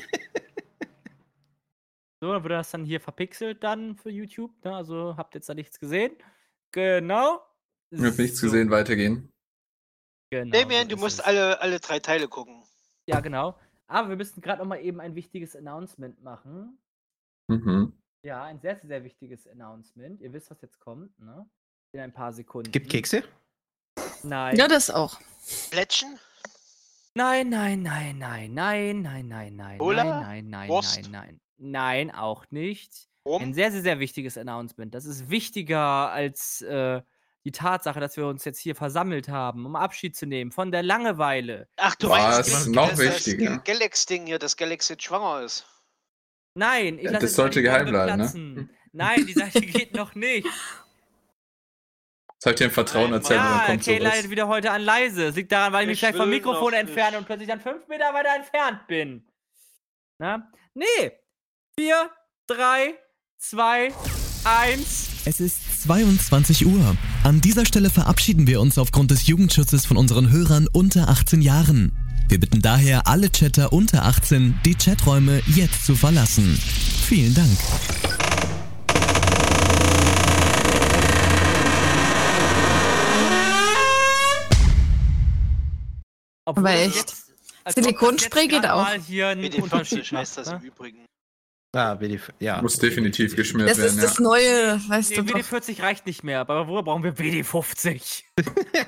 So, 2.20 2.32
dann 2.32 2.42
wird 2.42 2.50
das 2.52 2.72
dann 2.72 2.84
hier 2.84 3.00
verpixelt 3.00 3.62
dann 3.62 3.94
für 3.96 4.10
YouTube, 4.10 4.50
ne? 4.64 4.74
Also 4.74 5.16
habt 5.16 5.36
jetzt 5.36 5.48
da 5.48 5.54
nichts 5.54 5.78
gesehen. 5.78 6.16
Genau. 6.72 7.40
Ich 7.90 8.02
habe 8.02 8.20
nichts 8.20 8.40
So, 8.40 8.46
gesehen, 8.48 8.70
weitergehen. 8.70 9.30
Genau, 10.32 10.50
Damien, 10.50 10.82
so 10.82 10.88
du 10.88 10.94
ist 10.96 11.00
musst 11.00 11.18
es. 11.20 11.24
alle, 11.24 11.60
alle 11.60 11.78
drei 11.78 12.00
Teile 12.00 12.26
gucken. 12.26 12.60
Ja, 13.06 13.20
genau. 13.20 13.56
Aber 13.86 14.08
wir 14.08 14.16
müssen 14.16 14.40
gerade 14.40 14.60
noch 14.60 14.68
mal 14.68 14.80
eben 14.80 14.98
ein 15.00 15.14
wichtiges 15.14 15.54
Announcement 15.54 16.20
machen. 16.20 16.76
Mhm. 17.48 17.92
Ja, 18.24 18.42
ein 18.42 18.58
sehr, 18.60 18.80
sehr 18.84 19.04
wichtiges 19.04 19.46
Announcement. 19.46 20.20
Ihr 20.20 20.32
wisst, 20.32 20.50
was 20.50 20.60
jetzt 20.60 20.80
kommt, 20.80 21.16
ne? 21.20 21.48
In 21.92 22.00
ein 22.00 22.12
paar 22.12 22.32
Sekunden. 22.32 22.72
Gibt 22.72 22.90
Kekse? 22.90 23.22
Nein. 24.22 24.56
Ja, 24.56 24.68
das 24.68 24.90
auch. 24.90 25.18
Plättchen? 25.70 26.18
Nein, 27.14 27.48
nein, 27.48 27.82
nein, 27.82 28.18
nein, 28.18 28.52
nein, 28.52 29.02
nein, 29.02 29.26
nein, 29.28 29.56
nein, 29.56 29.78
Cola? 29.78 30.04
nein, 30.04 30.20
nein, 30.20 30.48
nein, 30.50 30.68
Wurst? 30.68 31.02
nein, 31.02 31.10
nein. 31.10 31.40
Nein, 31.56 32.10
auch 32.14 32.44
nicht. 32.50 33.08
Ein 33.24 33.30
Rum? 33.30 33.54
sehr, 33.54 33.72
sehr, 33.72 33.82
sehr 33.82 33.98
wichtiges 33.98 34.38
Announcement. 34.38 34.94
Das 34.94 35.04
ist 35.04 35.28
wichtiger 35.28 36.10
als 36.10 36.62
äh, 36.62 37.02
die 37.44 37.52
Tatsache, 37.52 37.98
dass 37.98 38.16
wir 38.16 38.26
uns 38.26 38.44
jetzt 38.44 38.60
hier 38.60 38.74
versammelt 38.74 39.28
haben, 39.28 39.66
um 39.66 39.74
Abschied 39.74 40.16
zu 40.16 40.26
nehmen 40.26 40.52
von 40.52 40.70
der 40.70 40.82
Langeweile. 40.82 41.68
Ach, 41.76 41.94
du 41.96 42.08
Was? 42.08 42.18
meinst, 42.18 42.48
ist 42.48 42.52
das, 42.54 42.66
noch 42.68 42.90
das, 42.90 42.98
wichtiger. 42.98 43.56
das 43.56 43.64
Galax-Ding 43.64 44.26
hier, 44.26 44.38
das 44.38 44.56
Galaxy 44.56 44.92
jetzt 44.94 45.02
schwanger 45.04 45.42
ist. 45.42 45.66
Nein, 46.54 46.98
ich 46.98 47.04
lasse 47.04 47.26
das 47.26 47.34
sollte 47.34 47.62
geheim 47.62 47.86
bleiben, 47.86 48.18
ne? 48.44 48.68
Nein, 48.92 49.26
die 49.26 49.32
Sache 49.32 49.60
geht 49.60 49.94
noch 49.94 50.14
nicht. 50.14 50.46
Das 52.40 52.46
habe 52.46 52.54
ich 52.54 52.58
dir 52.58 52.64
im 52.66 52.70
Vertrauen 52.70 53.10
dann 53.10 53.22
Ja, 53.22 53.64
kommt 53.66 53.82
Kay 53.84 53.98
sowas. 53.98 54.14
leidet 54.14 54.30
wieder 54.30 54.46
heute 54.48 54.70
an 54.70 54.82
leise. 54.82 55.26
Das 55.26 55.34
liegt 55.36 55.50
daran, 55.50 55.72
weil 55.72 55.82
ich 55.82 55.88
mich 55.88 55.94
Ich 55.94 56.00
gleich 56.00 56.16
vom 56.16 56.30
Mikrofon 56.30 56.72
entferne 56.72 57.10
nicht. 57.10 57.18
und 57.18 57.26
plötzlich 57.26 57.48
dann 57.48 57.60
fünf 57.60 57.88
Meter 57.88 58.14
weiter 58.14 58.28
entfernt 58.36 58.86
bin. 58.86 59.26
Na? 60.18 60.48
Nee. 60.74 61.10
Vier, 61.78 62.10
drei, 62.46 62.94
zwei, 63.38 63.92
eins. 64.44 65.08
Es 65.24 65.40
ist 65.40 65.82
22 65.82 66.64
Uhr. 66.66 66.96
An 67.24 67.40
dieser 67.40 67.66
Stelle 67.66 67.90
verabschieden 67.90 68.46
wir 68.46 68.60
uns 68.60 68.78
aufgrund 68.78 69.10
des 69.10 69.26
Jugendschutzes 69.26 69.84
von 69.86 69.96
unseren 69.96 70.30
Hörern 70.30 70.68
unter 70.72 71.08
18 71.08 71.42
Jahren. 71.42 71.92
Wir 72.28 72.38
bitten 72.38 72.62
daher 72.62 73.06
alle 73.08 73.30
Chatter 73.32 73.72
unter 73.72 74.04
18, 74.04 74.60
die 74.64 74.74
Chaträume 74.76 75.42
jetzt 75.46 75.84
zu 75.86 75.96
verlassen. 75.96 76.56
Vielen 77.08 77.34
Dank. 77.34 78.17
Obwohl 86.48 86.64
Aber 86.66 86.72
das 86.74 86.86
echt. 86.86 86.96
jetzt- 86.96 87.24
Silikonspray 87.74 88.48
das 88.48 88.60
geht 88.62 88.70
auch. 88.70 88.82
Mal 88.82 88.98
hier 89.00 89.28
einen 89.28 89.42
WD50 89.44 89.62
Unterschied 89.62 89.98
heißt 90.12 90.12
macht, 90.12 90.38
das 90.38 90.46
ne? 90.54 90.56
im 90.62 90.62
Übrigen. 90.68 91.04
Ah, 91.76 92.00
WD, 92.00 92.18
ja. 92.40 92.62
Muss 92.62 92.78
definitiv 92.78 93.36
geschmiert 93.36 93.68
Das 93.68 93.76
werden, 93.76 93.88
ist 93.90 93.96
ja. 93.96 94.02
das 94.04 94.18
Neue, 94.18 94.80
weißt 94.88 95.10
Nee, 95.10 95.16
du 95.16 95.22
doch. 95.24 95.34
WD40 95.38 95.82
reicht 95.82 96.06
nicht 96.06 96.24
mehr. 96.24 96.42
Bei 96.46 96.54
Bravura 96.54 96.80
brauchen 96.80 97.02
wir 97.04 97.14
WD50. 97.14 98.22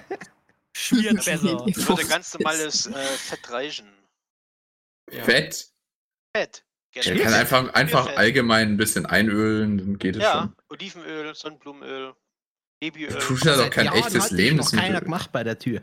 Schmiert 0.77 1.25
besser. 1.25 1.63
Das 1.67 1.89
würde 1.89 2.07
ganz 2.07 2.33
normales 2.39 2.87
äh, 2.87 2.93
Fett 2.95 3.51
reichen. 3.51 3.87
Fett. 5.11 5.69
Fett. 6.35 6.65
Ich 6.95 7.03
Genau. 7.03 7.23
kann 7.23 7.35
einfach, 7.35 7.75
einfach 7.75 8.07
Fett. 8.09 8.19
allgemein 8.19 8.69
ein 8.73 8.77
bisschen 8.77 9.05
einölen, 9.07 9.79
dann 9.79 9.99
geht 9.99 10.17
es 10.17 10.23
Ja, 10.23 10.33
schon. 10.41 10.55
Olivenöl, 10.71 11.35
Sonnenblumenöl, 11.35 12.15
Babyöl. 12.81 13.11
Du 13.13 13.19
tust 13.19 13.45
ja 13.45 13.57
doch 13.57 13.71
kein 13.71 13.85
Jahren 13.87 13.99
echtes 13.99 14.25
hat 14.25 14.33
mich 14.33 14.53
noch 14.53 14.71
keiner 14.71 14.83
Lebensmittel. 14.83 15.01
gemacht 15.03 15.33
bei 15.33 15.45
der 15.45 15.59
Tür. 15.59 15.83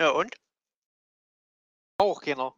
Ja, 0.00 0.10
und? 0.10 0.34
Auch 1.98 2.20
keiner. 2.20 2.54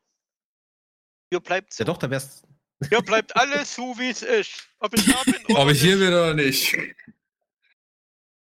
Hier 1.32 1.40
bleibt 1.40 1.78
Ja 1.78 1.84
doch, 1.84 1.96
da 1.96 2.10
wär's. 2.10 2.42
Hier 2.88 3.02
bleibt 3.02 3.34
alles 3.36 3.74
so, 3.74 3.96
wie 3.98 4.10
es 4.10 4.22
ist. 4.22 4.68
Ob 4.80 4.94
ich 4.94 5.04
da 5.06 5.22
bin 5.24 5.44
oder 5.48 5.62
Ob 5.62 5.68
ich 5.70 5.80
hier 5.80 5.98
bin 5.98 6.08
oder 6.08 6.34
nicht. 6.34 6.76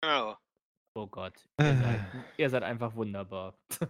Ja. 0.03 0.39
Oh 0.95 1.07
Gott. 1.07 1.33
Ihr 1.59 1.77
seid, 1.77 2.25
ihr 2.37 2.49
seid 2.49 2.63
einfach 2.63 2.95
wunderbar. 2.95 3.57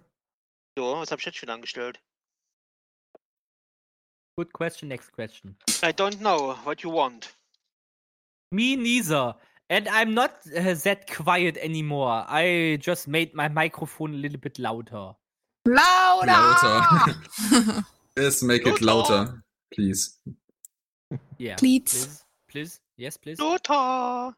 So, 0.78 0.94
was 0.94 1.12
hab 1.12 1.20
ich 1.20 1.26
jetzt 1.26 1.38
schon 1.38 1.50
angestellt? 1.50 2.00
Good 4.38 4.54
question, 4.54 4.88
next 4.88 5.12
question. 5.12 5.58
I 5.84 5.92
don't 5.92 6.20
know 6.20 6.56
what 6.64 6.82
you 6.84 6.90
want. 6.90 7.36
Me 8.52 8.78
neither. 8.78 9.38
And 9.70 9.88
I'm 9.88 10.14
not 10.14 10.32
uh, 10.56 10.74
that 10.84 11.08
quiet 11.08 11.58
anymore. 11.58 12.26
I 12.28 12.80
just 12.82 13.08
made 13.08 13.36
my 13.36 13.50
microphone 13.50 14.16
a 14.16 14.18
little 14.18 14.40
bit 14.40 14.58
louder. 14.58 15.16
Lauter! 15.66 16.28
Lauter. 16.28 17.86
Yes, 18.18 18.42
make 18.42 18.66
it 18.66 18.82
Lauter. 18.82 19.14
lauter. 19.14 19.44
Please. 19.72 20.20
Yeah. 21.38 21.56
Please. 21.56 21.84
Please. 21.84 22.24
Please. 22.48 22.80
Yes, 22.98 23.18
please. 23.18 23.40
Lothar! 23.40 24.36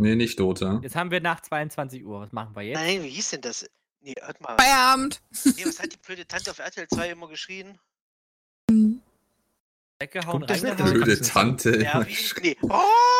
Nee, 0.00 0.14
nicht 0.14 0.38
Dota. 0.38 0.80
Jetzt 0.82 0.94
haben 0.96 1.10
wir 1.10 1.20
nach 1.20 1.40
22 1.40 2.04
Uhr. 2.04 2.20
Was 2.20 2.32
machen 2.32 2.54
wir 2.54 2.62
jetzt? 2.62 2.78
Nein, 2.78 3.02
wie 3.02 3.08
hieß 3.08 3.30
denn 3.30 3.40
das? 3.42 3.68
Nee, 4.00 4.14
hört 4.20 4.40
mal. 4.40 4.56
Feierabend. 4.56 5.20
Nee, 5.44 5.64
was 5.66 5.80
hat 5.80 5.92
die 5.92 5.96
blöde 5.96 6.26
Tante 6.26 6.52
auf 6.52 6.60
RTL 6.60 6.86
2 6.86 7.10
immer 7.10 7.28
geschrien? 7.28 7.78
Weggehauen, 9.98 10.46
das 10.46 10.62
nicht, 10.62 10.70
reingehauen. 10.70 10.94
Blöde 10.94 11.20
Tante. 11.20 11.82
Ja, 11.82 12.06
wie, 12.06 12.16
nee. 12.42 12.56
Robert! 12.62 13.17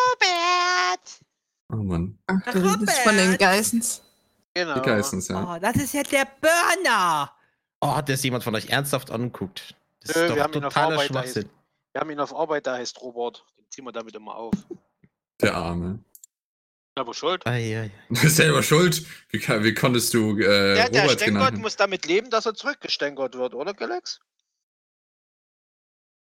Oh 1.70 1.77
Mann. 1.77 2.19
Ach, 2.27 2.40
du 2.53 2.59
redest 2.59 2.99
von 3.01 3.16
den 3.16 3.36
Geissens. 3.36 4.03
Genau. 4.55 4.74
Die 4.74 4.81
Geissens, 4.81 5.28
ja. 5.28 5.57
Oh, 5.57 5.59
das 5.61 5.77
ist 5.77 5.95
ja 5.95 6.03
der 6.03 6.27
Burner. 6.40 7.31
Oh, 7.81 7.95
hat 7.95 8.09
das 8.09 8.23
jemand 8.23 8.43
von 8.43 8.55
euch 8.55 8.69
ernsthaft 8.70 9.11
angeguckt? 9.11 9.74
Das 10.01 10.16
Nö, 10.16 10.23
ist 10.23 10.28
wir 10.31 10.36
doch 10.36 10.45
haben 10.45 10.55
ihn 10.55 10.65
auf 10.65 10.73
totaler 10.74 10.95
Arbeit, 10.95 11.11
da 11.11 11.12
Schwachsinn. 11.23 11.51
Wir 11.93 12.01
haben 12.01 12.11
ihn 12.11 12.20
auf 12.20 12.35
Arbeit, 12.35 12.66
da 12.66 12.77
heißt 12.77 13.01
Robert. 13.01 13.45
Den 13.59 13.66
ziehen 13.70 13.85
wir 13.85 13.93
damit 13.93 14.16
immer 14.16 14.35
auf. 14.35 14.55
Der 15.40 15.55
Arme. 15.55 16.01
Aber 16.97 17.15
schuld. 17.15 17.47
Ei, 17.47 17.90
bist 18.09 18.36
selber 18.36 18.62
schuld. 18.62 19.05
Wie, 19.31 19.39
wie 19.40 19.74
konntest 19.74 20.12
du 20.15 20.36
äh, 20.39 20.74
Der, 20.74 20.89
der 20.90 21.03
Robert 21.03 21.24
genannt? 21.24 21.59
muss 21.59 21.77
damit 21.77 22.07
leben, 22.07 22.31
dass 22.31 22.47
er 22.47 22.55
zurückgestänkert 22.55 23.36
wird, 23.36 23.55
oder, 23.55 23.73
Galax? 23.74 24.19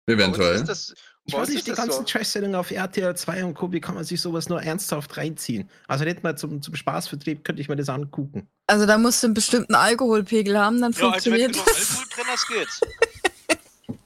Eventuell. 0.08 0.54
Ist 0.56 0.68
das, 0.68 0.94
Ich 1.24 1.34
weiß 1.34 1.48
nicht, 1.50 1.66
die 1.66 1.72
ganzen 1.72 1.92
so. 1.98 2.02
Trash-Sendungen 2.02 2.56
auf 2.56 2.70
RTL 2.70 3.14
2 3.14 3.44
und 3.44 3.54
Co., 3.54 3.70
wie 3.72 3.80
kann 3.80 3.94
man 3.94 4.04
sich 4.04 4.20
sowas 4.20 4.48
nur 4.48 4.62
ernsthaft 4.62 5.16
reinziehen? 5.16 5.68
Also 5.86 6.04
nicht 6.04 6.22
mal 6.22 6.36
zum, 6.36 6.62
zum 6.62 6.74
Spaßvertrieb 6.74 7.44
könnte 7.44 7.60
ich 7.60 7.68
mir 7.68 7.76
das 7.76 7.88
angucken. 7.90 8.48
Also 8.66 8.86
da 8.86 8.96
musst 8.98 9.22
du 9.22 9.26
einen 9.28 9.34
bestimmten 9.34 9.74
Alkoholpegel 9.74 10.58
haben, 10.58 10.80
dann 10.80 10.92
Ja, 10.92 11.10
also 11.10 11.30
wenn 11.30 11.52
funktioniert 11.52 11.56
das. 11.56 11.98
Alkohol 11.98 12.06
drin 12.14 12.24
hast, 12.28 12.48
geht's. 12.48 12.80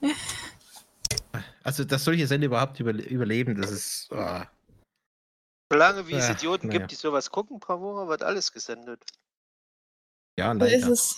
Also, 1.65 1.85
dass 1.85 2.03
solche 2.03 2.27
Sender 2.27 2.47
überhaupt 2.47 2.81
überle 2.81 3.03
überleben, 3.05 3.61
das 3.61 3.71
ist. 3.71 4.09
ah. 4.13 4.51
Solange 5.71 6.07
wie 6.09 6.15
es 6.15 6.27
Ja, 6.27 6.33
Idioten 6.35 6.67
naja. 6.67 6.81
gibt, 6.81 6.91
die 6.91 6.97
sowas 6.97 7.31
gucken, 7.31 7.61
Bravura, 7.61 8.09
wird 8.09 8.23
alles 8.25 8.53
gesendet. 8.53 9.01
ja, 10.37 10.53
So 10.59 10.65
ist 10.65 10.73
leider. 10.83 10.93
es. 10.93 11.17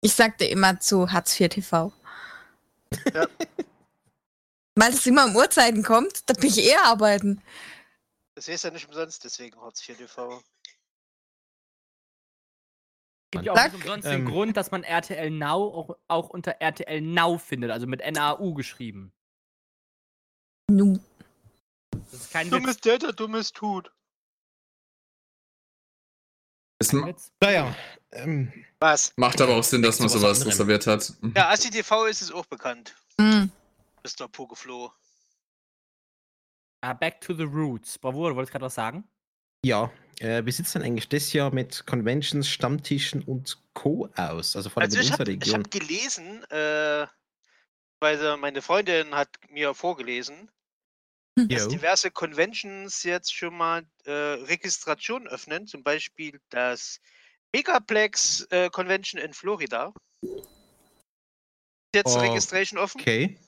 Ich 0.00 0.12
sagte 0.12 0.44
immer 0.44 0.78
zu 0.78 1.10
Hartz 1.10 1.38
IV 1.40 1.48
TV. 1.48 1.92
Ja. 3.14 3.26
Weil 4.74 4.92
es 4.92 5.06
immer 5.06 5.24
um 5.24 5.36
Uhrzeiten 5.36 5.82
kommt, 5.82 6.28
da 6.28 6.34
bin 6.34 6.50
ich 6.50 6.58
eher 6.58 6.84
arbeiten. 6.84 7.42
Das 8.34 8.48
ist 8.48 8.64
ja 8.64 8.70
nicht 8.70 8.86
umsonst, 8.86 9.24
deswegen 9.24 9.58
Hartz 9.60 9.88
IV 9.88 9.96
TV. 9.96 10.42
gibt 13.30 13.44
ja 13.44 13.52
auch 13.52 13.74
umsonst 13.74 14.06
ähm, 14.06 14.24
den 14.24 14.24
Grund, 14.26 14.56
dass 14.56 14.70
man 14.70 14.82
RTL 14.82 15.30
Now 15.30 15.72
auch, 15.74 15.96
auch 16.08 16.28
unter 16.28 16.60
RTL 16.60 17.00
Now 17.00 17.38
findet, 17.38 17.70
also 17.70 17.86
mit 17.86 18.00
NAU 18.04 18.54
geschrieben. 18.54 19.12
Nu. 20.70 20.98
Das 21.90 22.12
ist 22.12 22.32
kein. 22.32 22.50
Dummes 22.50 22.78
der, 22.78 22.98
der 22.98 23.12
Dummes 23.12 23.52
tut. 23.52 23.90
Es. 26.78 26.92
Naja, 27.40 27.74
ähm, 28.12 28.52
Was? 28.80 29.12
macht 29.16 29.40
aber 29.40 29.56
auch 29.56 29.64
Sinn, 29.64 29.82
dass 29.82 29.98
man 29.98 30.08
sowas 30.08 30.44
reserviert 30.44 30.86
hat. 30.86 31.12
Ja, 31.34 31.48
ASCII 31.48 31.70
TV 31.70 32.06
ist 32.06 32.22
es 32.22 32.30
auch 32.30 32.46
bekannt. 32.46 32.94
Hm. 33.20 33.50
Mr. 34.04 34.28
Pokeflo. 34.28 34.92
Ah, 36.82 36.92
back 36.92 37.20
to 37.20 37.34
the 37.34 37.42
roots. 37.44 37.98
Bravo, 37.98 38.28
du 38.28 38.36
wolltest 38.36 38.52
gerade 38.52 38.64
was 38.66 38.74
sagen? 38.74 39.04
ja, 39.64 39.90
äh, 40.20 40.44
wie 40.46 40.52
sieht 40.52 40.66
es 40.66 40.72
denn 40.72 40.82
eigentlich 40.82 41.08
das 41.08 41.32
Jahr 41.32 41.52
mit 41.52 41.84
Conventions, 41.86 42.48
Stammtischen 42.48 43.22
und 43.22 43.58
Co. 43.74 44.08
aus? 44.16 44.54
Also 44.54 44.70
vor 44.70 44.80
allem 44.82 44.86
Also 44.90 44.98
in 44.98 45.02
ich 45.02 45.10
unserer 45.10 45.18
habe 45.24 45.32
ich 45.32 45.40
Region. 45.40 45.62
hab 45.64 45.70
gelesen, 45.70 46.44
äh, 46.50 47.06
weil 48.00 48.36
meine 48.36 48.62
Freundin 48.62 49.14
hat 49.14 49.28
mir 49.50 49.74
vorgelesen, 49.74 50.50
dass 51.36 51.64
Jo. 51.64 51.68
diverse 51.68 52.10
Conventions 52.10 53.02
jetzt 53.02 53.34
schon 53.34 53.56
mal 53.56 53.86
äh, 54.04 54.10
Registration 54.10 55.28
öffnen, 55.28 55.66
zum 55.66 55.82
Beispiel 55.82 56.40
das 56.48 56.98
Megaplex 57.54 58.46
äh, 58.50 58.70
Convention 58.70 59.20
in 59.20 59.34
Florida. 59.34 59.92
Jetzt 61.94 62.16
Oh, 62.16 62.18
Registration 62.20 62.78
offen. 62.78 63.00
Okay. 63.00 63.38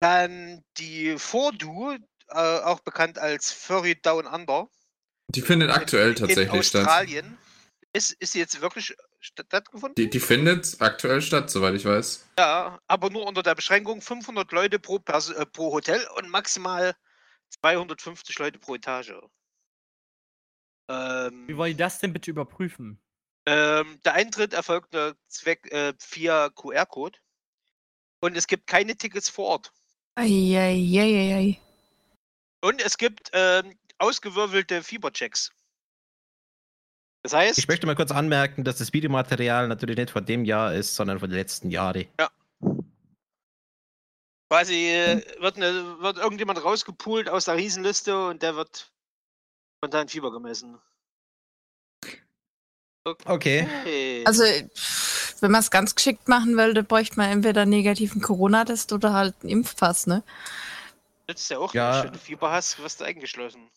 Dann 0.00 0.64
die 0.76 1.16
Fordu, 1.18 1.92
äh, 2.28 2.34
auch 2.34 2.80
bekannt 2.80 3.18
als 3.18 3.52
Furry 3.52 3.94
Down 4.00 4.26
Under. 4.26 4.68
Die 5.30 5.42
findet 5.42 5.70
aktuell 5.70 6.10
in 6.10 6.16
tatsächlich 6.16 6.66
statt. 6.66 6.86
Australien. 6.86 7.38
Ist, 7.92 8.12
ist 8.12 8.32
sie 8.32 8.38
jetzt 8.38 8.60
wirklich 8.60 8.96
stattgefunden? 9.20 9.94
Die, 9.96 10.10
die 10.10 10.20
findet 10.20 10.76
aktuell 10.80 11.20
statt, 11.22 11.50
soweit 11.50 11.74
ich 11.74 11.84
weiß. 11.84 12.28
Ja, 12.38 12.78
aber 12.86 13.10
nur 13.10 13.26
unter 13.26 13.42
der 13.42 13.54
Beschränkung 13.54 14.00
500 14.00 14.50
Leute 14.52 14.78
pro, 14.78 14.98
Pers 14.98 15.30
äh, 15.30 15.46
pro 15.46 15.72
Hotel 15.72 16.06
und 16.16 16.28
maximal 16.28 16.94
250 17.60 18.38
Leute 18.38 18.58
pro 18.58 18.74
Etage. 18.74 19.14
Ähm, 20.90 21.48
Wie 21.48 21.56
wollen 21.56 21.72
die 21.72 21.76
das 21.76 21.98
denn 21.98 22.12
bitte 22.12 22.30
überprüfen? 22.30 23.00
ähm, 23.48 23.98
der 24.04 24.12
Eintritt 24.12 24.52
erfolgt 24.52 24.94
äh, 24.94 25.14
Zweck 25.26 25.72
äh, 25.72 25.94
via 26.10 26.50
QR-Code 26.50 27.18
und 28.20 28.36
es 28.36 28.46
gibt 28.46 28.66
keine 28.66 28.94
Tickets 28.94 29.30
vor 29.30 29.46
Ort. 29.46 29.72
Eieieiei. 30.16 31.58
Und 32.60 32.82
es 32.82 32.98
gibt 32.98 33.30
ähm, 33.32 33.78
ausgewürfelte 33.98 34.82
Fieberchecks. 34.82 35.50
Das 37.22 37.32
heißt, 37.32 37.58
Ich 37.58 37.68
möchte 37.68 37.86
mal 37.86 37.96
kurz 37.96 38.10
anmerken, 38.10 38.64
dass 38.64 38.78
das 38.78 38.92
Videomaterial 38.92 39.68
natürlich 39.68 39.96
nicht 39.96 40.10
von 40.10 40.24
dem 40.24 40.44
Jahr 40.44 40.74
ist, 40.74 40.94
sondern 40.94 41.18
von 41.18 41.28
den 41.28 41.38
letzten 41.38 41.70
Jahren. 41.70 42.06
quasi 44.50 44.74
äh, 44.74 45.22
wird, 45.40 45.56
ne, 45.58 45.96
wird 46.00 46.18
irgendjemand 46.18 46.62
rausgepult 46.62 47.28
aus 47.28 47.46
der 47.46 47.56
Riesenliste 47.56 48.28
und 48.28 48.42
der 48.42 48.56
wird 48.56 48.90
spontan 49.78 50.08
Fieber 50.08 50.30
gemessen. 50.32 50.78
Okay. 53.24 53.66
Hey. 53.84 54.24
Also, 54.26 54.44
wenn 55.40 55.50
man 55.50 55.60
es 55.60 55.70
ganz 55.70 55.94
geschickt 55.94 56.28
machen 56.28 56.56
will, 56.56 56.74
dann 56.74 56.84
bräuchte 56.84 57.16
man 57.16 57.30
entweder 57.30 57.62
einen 57.62 57.70
negativen 57.70 58.20
Corona-Test 58.20 58.92
oder 58.92 59.12
halt 59.12 59.34
einen 59.40 59.50
Impfpass, 59.50 60.06
ne? 60.06 60.22
nützt 61.28 61.50
ja 61.50 61.58
auch 61.58 61.74
Ja. 61.74 62.04
Wenn 62.04 62.12
du 62.12 62.18
Fieber 62.18 62.50
hast, 62.50 62.78
wirst 62.78 63.00
du 63.00 63.04
eingeschlossen. 63.04 63.70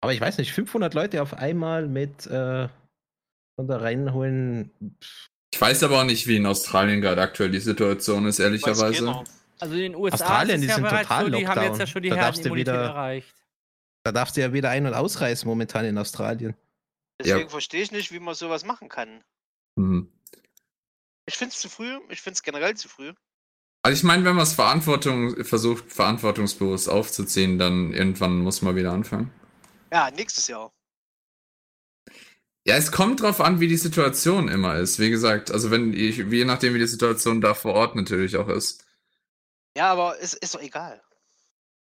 Aber 0.00 0.12
ich 0.12 0.20
weiß 0.20 0.38
nicht, 0.38 0.52
500 0.52 0.94
Leute 0.94 1.22
auf 1.22 1.34
einmal 1.34 1.86
mit 1.88 2.26
äh, 2.26 2.68
und 3.56 3.68
da 3.68 3.78
reinholen. 3.78 4.70
Ich 5.52 5.60
weiß 5.60 5.82
aber 5.84 6.00
auch 6.00 6.04
nicht, 6.04 6.26
wie 6.26 6.36
in 6.36 6.46
Australien 6.46 7.00
gerade 7.00 7.22
aktuell 7.22 7.50
die 7.50 7.60
Situation 7.60 8.26
ist, 8.26 8.38
ehrlicherweise. 8.38 9.04
keiner. 9.06 9.24
Also 9.58 9.74
in 9.74 9.80
den 9.80 9.94
USA 9.96 10.16
Australien, 10.16 10.56
ist 10.56 10.62
die 10.62 10.68
ja 10.68 10.74
sind 10.74 10.84
total 10.84 11.24
so, 11.24 11.30
die 11.30 11.48
haben 11.48 11.56
jetzt 11.56 11.56
ja 11.56 11.62
Lockdown. 11.70 11.86
schon 11.86 12.02
die 12.02 12.08
Da 12.10 12.16
darfst 12.16 12.44
wieder- 12.44 12.74
erreicht. 12.74 13.34
Da 14.04 14.12
darfst 14.12 14.36
du 14.36 14.40
ja 14.42 14.52
wieder 14.52 14.70
ein- 14.70 14.86
und 14.86 14.94
ausreisen 14.94 15.48
momentan 15.48 15.84
in 15.86 15.96
Australien. 15.98 16.54
Deswegen 17.20 17.48
verstehe 17.48 17.82
ich 17.82 17.90
nicht, 17.90 18.12
wie 18.12 18.20
man 18.20 18.34
sowas 18.34 18.64
machen 18.64 18.88
kann. 18.88 19.24
Mhm. 19.76 20.12
Ich 21.26 21.34
finde 21.36 21.52
es 21.54 21.60
zu 21.60 21.68
früh. 21.68 21.98
Ich 22.10 22.20
finde 22.20 22.34
es 22.34 22.42
generell 22.42 22.74
zu 22.76 22.88
früh. 22.88 23.14
Also 23.82 23.96
ich 23.96 24.04
meine, 24.04 24.24
wenn 24.24 24.34
man 24.36 24.42
es 24.42 24.52
Verantwortung 24.52 25.42
versucht, 25.44 25.90
verantwortungsbewusst 25.90 26.88
aufzuziehen, 26.88 27.58
dann 27.58 27.92
irgendwann 27.94 28.38
muss 28.40 28.60
man 28.62 28.76
wieder 28.76 28.92
anfangen. 28.92 29.32
Ja, 29.92 30.10
nächstes 30.10 30.48
Jahr. 30.48 30.72
Ja, 32.66 32.74
es 32.76 32.90
kommt 32.90 33.20
drauf 33.22 33.40
an, 33.40 33.60
wie 33.60 33.68
die 33.68 33.76
Situation 33.76 34.48
immer 34.48 34.76
ist. 34.76 34.98
Wie 34.98 35.10
gesagt, 35.10 35.52
also 35.52 35.70
wenn 35.70 35.92
ich, 35.92 36.16
je 36.16 36.44
nachdem, 36.44 36.74
wie 36.74 36.80
die 36.80 36.86
Situation 36.88 37.40
da 37.40 37.54
vor 37.54 37.74
Ort 37.74 37.94
natürlich 37.94 38.36
auch 38.36 38.48
ist. 38.48 38.84
Ja, 39.76 39.92
aber 39.92 40.20
es 40.20 40.34
ist 40.34 40.54
doch 40.54 40.60
egal. 40.60 41.00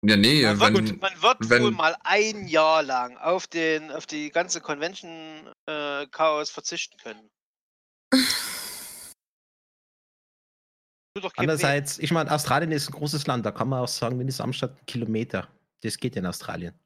Ja, 0.02 0.16
nee, 0.16 0.42
Man 0.44 0.60
wenn, 0.60 0.74
wird, 0.74 1.00
man 1.00 1.22
wird 1.22 1.50
wenn- 1.50 1.62
wohl 1.64 1.70
mal 1.72 1.96
ein 2.04 2.46
Jahr 2.46 2.82
lang 2.82 3.16
auf, 3.18 3.46
den, 3.48 3.90
auf 3.90 4.06
die 4.06 4.30
ganze 4.30 4.60
Convention-Chaos 4.60 6.50
verzichten 6.50 6.96
können. 6.98 7.30
Andererseits, 11.36 11.98
ich 11.98 12.12
meine, 12.12 12.30
Australien 12.32 12.70
ist 12.72 12.88
ein 12.88 12.92
großes 12.92 13.26
Land, 13.26 13.44
da 13.44 13.50
kann 13.50 13.68
man 13.68 13.80
auch 13.80 13.88
sagen, 13.88 14.16
mindestens 14.16 14.42
am 14.44 14.52
Stadt 14.52 14.78
ein 14.80 14.86
Kilometer. 14.86 15.48
Das 15.82 15.98
geht 15.98 16.14
in 16.16 16.24
Australien. 16.26 16.78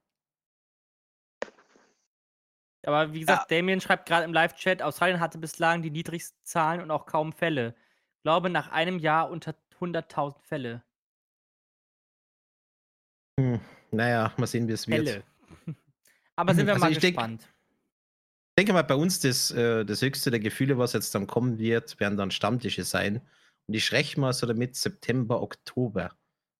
Aber 2.86 3.12
wie 3.12 3.20
gesagt, 3.20 3.50
Damien 3.50 3.80
schreibt 3.80 4.06
gerade 4.06 4.24
im 4.24 4.32
Live-Chat, 4.32 4.82
Australien 4.82 5.20
hatte 5.20 5.38
bislang 5.38 5.82
die 5.82 5.90
niedrigsten 5.90 6.38
Zahlen 6.44 6.80
und 6.80 6.90
auch 6.90 7.06
kaum 7.06 7.32
Fälle. 7.32 7.74
Ich 8.18 8.22
glaube, 8.24 8.50
nach 8.50 8.68
einem 8.70 8.98
Jahr 8.98 9.30
unter 9.30 9.54
100.000 9.80 10.38
Fälle. 10.42 10.82
Hm, 13.40 13.60
naja, 13.90 14.32
mal 14.36 14.46
sehen, 14.46 14.68
wie 14.68 14.72
es 14.72 14.86
wird. 14.86 15.24
Aber 16.36 16.54
sind 16.54 16.66
wir 16.66 16.74
Also 16.74 16.84
mal 16.84 16.92
ich 16.92 16.98
denk- 16.98 17.16
gespannt. 17.16 17.48
Ich 18.56 18.60
denke 18.62 18.72
mal, 18.72 18.82
bei 18.82 18.94
uns 18.94 19.18
das, 19.18 19.50
äh, 19.50 19.84
das 19.84 20.00
höchste 20.00 20.30
der 20.30 20.38
Gefühle, 20.38 20.78
was 20.78 20.92
jetzt 20.92 21.12
dann 21.16 21.26
kommen 21.26 21.58
wird, 21.58 21.98
werden 21.98 22.16
dann 22.16 22.30
Stammtische 22.30 22.84
sein. 22.84 23.20
Und 23.66 23.74
ich 23.74 23.90
rechne 23.90 24.20
mal 24.20 24.32
so 24.32 24.46
damit 24.46 24.76
September, 24.76 25.42
Oktober, 25.42 26.14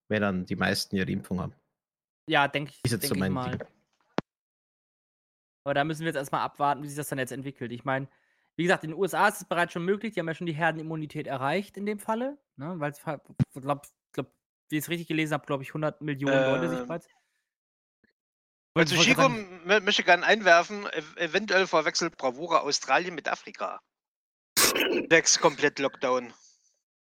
wenn 0.08 0.22
dann 0.22 0.44
die 0.44 0.56
meisten 0.56 0.96
ihre 0.96 1.10
Impfung 1.12 1.40
haben. 1.40 1.54
Ja, 2.28 2.48
denke 2.48 2.72
ich, 2.72 2.80
Ist 2.84 2.90
jetzt 2.92 3.02
denk 3.02 3.14
so 3.14 3.24
ich 3.24 3.30
mal. 3.30 3.58
Ding. 3.58 3.68
Aber 5.64 5.74
da 5.74 5.82
müssen 5.84 6.00
wir 6.00 6.08
jetzt 6.08 6.16
erstmal 6.16 6.42
abwarten, 6.42 6.82
wie 6.82 6.88
sich 6.88 6.96
das 6.96 7.08
dann 7.08 7.18
jetzt 7.18 7.32
entwickelt. 7.32 7.72
Ich 7.72 7.84
meine, 7.84 8.06
wie 8.56 8.62
gesagt, 8.64 8.84
in 8.84 8.90
den 8.90 8.98
USA 8.98 9.26
ist 9.28 9.38
es 9.42 9.44
bereits 9.48 9.72
schon 9.72 9.84
möglich, 9.84 10.12
die 10.12 10.20
haben 10.20 10.28
ja 10.28 10.34
schon 10.34 10.46
die 10.46 10.52
Herdenimmunität 10.52 11.26
erreicht 11.26 11.76
in 11.76 11.86
dem 11.86 11.98
Falle. 11.98 12.38
Ne? 12.56 12.74
Weil 12.78 12.92
es, 12.92 13.00
glaub, 13.54 13.86
glaub, 14.12 14.26
wie 14.68 14.76
ich 14.76 14.84
es 14.84 14.90
richtig 14.90 15.08
gelesen 15.08 15.32
habe, 15.32 15.46
glaube 15.46 15.62
ich, 15.62 15.70
100 15.70 16.02
Millionen 16.02 16.34
Leute 16.36 16.68
sich 16.68 16.78
Ähm, 16.80 16.86
bereits. 16.86 17.08
Wollte- 18.76 18.96
wollte 18.96 19.08
Chico 19.08 19.28
möchte 19.28 20.02
gerne 20.02 20.24
einwerfen, 20.26 20.86
ev 20.88 21.16
eventuell 21.16 21.66
verwechselt 21.66 22.16
Bravura 22.16 22.58
Australien 22.60 23.14
mit 23.14 23.28
Afrika. 23.28 23.80
Sechs 25.08 25.38
komplett 25.38 25.78
Lockdown. 25.78 26.32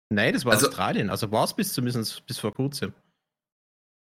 Nein, 0.09 0.33
das 0.33 0.45
war 0.45 0.53
Also- 0.53 0.67
Australien. 0.67 1.09
Also 1.09 1.31
war 1.31 1.43
es 1.43 1.53
bis 1.55 1.73
zumindest 1.73 2.25
bis 2.27 2.39
vor 2.39 2.53
kurzem. 2.53 2.93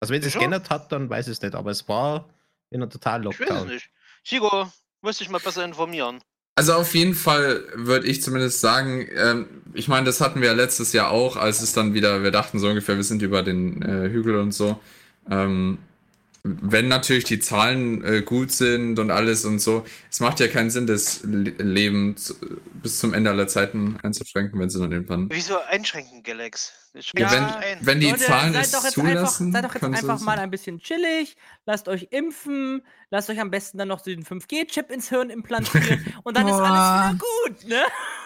Also 0.02 0.14
wenn 0.14 0.22
es 0.22 0.34
geändert 0.34 0.70
hat, 0.70 0.92
dann 0.92 1.10
weiß 1.10 1.28
ich 1.28 1.34
es 1.34 1.42
nicht. 1.42 1.56
Aber 1.56 1.72
es 1.72 1.88
war 1.88 2.28
in 2.72 2.82
einer 2.82 2.90
total 2.90 3.22
Ich 3.22 3.28
weiß 3.28 3.34
es 3.40 3.40
Lockdown. 3.40 3.68
nicht. 3.68 3.92
Chico, 4.24 4.72
musst 5.02 5.20
dich 5.20 5.30
mal 5.30 5.40
besser 5.40 5.66
informieren. 5.66 6.22
Also 6.56 6.74
auf 6.74 6.94
jeden 6.94 7.16
Fall 7.16 7.64
würde 7.74 8.08
ich 8.08 8.22
zumindest 8.22 8.62
sagen, 8.62 9.08
ähm, 9.16 9.48
ich 9.74 9.88
meine, 9.88 10.06
das 10.06 10.22
hatten 10.22 10.40
wir 10.40 10.50
ja 10.50 10.54
letztes 10.54 10.94
Jahr 10.94 11.10
auch, 11.10 11.36
als 11.36 11.62
es 11.62 11.74
dann 11.74 11.94
wieder, 11.96 12.22
wir 12.22 12.30
dachten 12.30 12.60
so 12.60 12.68
ungefähr, 12.68 12.96
wir 12.96 13.04
sind 13.04 13.24
über 13.24 13.42
den 13.42 13.82
äh, 13.82 14.10
Hügel 14.10 14.36
und 14.36 14.52
so. 14.52 14.80
Ähm, 15.30 15.80
wenn 16.44 16.90
natürlich 16.90 17.24
die 17.24 17.40
Zahlen 17.40 18.04
äh, 18.04 18.22
gut 18.22 18.52
sind 18.52 19.00
und 19.00 19.12
alles 19.12 19.46
und 19.46 19.60
so, 19.60 19.86
es 20.12 20.20
macht 20.20 20.42
ja 20.42 20.48
keinen 20.48 20.70
Sinn, 20.70 20.86
das 20.86 21.22
Le 21.24 21.52
Leben 21.52 22.18
zu, 22.18 22.36
bis 22.84 23.00
zum 23.00 23.14
Ende 23.14 23.30
aller 23.30 23.48
Zeiten 23.48 23.98
einzuschränken, 24.04 24.60
wenn 24.60 24.70
sie 24.70 24.80
dann 24.80 24.92
irgendwann. 24.92 25.30
Wieso 25.32 25.60
einschränken, 25.60 26.22
Galax? 26.22 26.83
Ich 26.96 27.12
Ja, 27.18 27.32
wenn- 27.32 27.46
nicht 27.46 27.86
wenn 27.88 28.00
die 28.00 28.10
Leute, 28.12 28.24
Zahlen 28.24 28.54
seid 28.54 28.66
es 28.66 28.72
doch 28.72 28.84
jetzt 28.84 28.94
zulassen, 28.94 29.48
einfach, 29.48 29.74
seid 29.74 29.84
doch 29.84 29.92
jetzt 29.92 30.04
einfach 30.04 30.20
mal 30.20 30.38
ein 30.38 30.52
bisschen 30.52 30.80
chillig, 30.80 31.36
lasst 31.66 31.88
euch 31.88 32.10
impfen, 32.12 32.86
lasst 33.10 33.32
euch 33.32 33.40
am 33.40 33.50
besten 33.50 33.80
dann 33.80 33.88
noch 33.88 34.00
so 34.00 34.12
den 34.12 34.24
5G-Chip 34.24 34.92
ins 34.92 35.10
Hirn 35.10 35.32
implantieren 35.32 36.14
und 36.24 36.38
dann 36.38 36.48
ist 36.48 36.54
alles 36.54 36.70
Boah. 36.70 37.14
wieder 37.16 37.20
gut, 37.60 37.68
ne? 37.68 37.84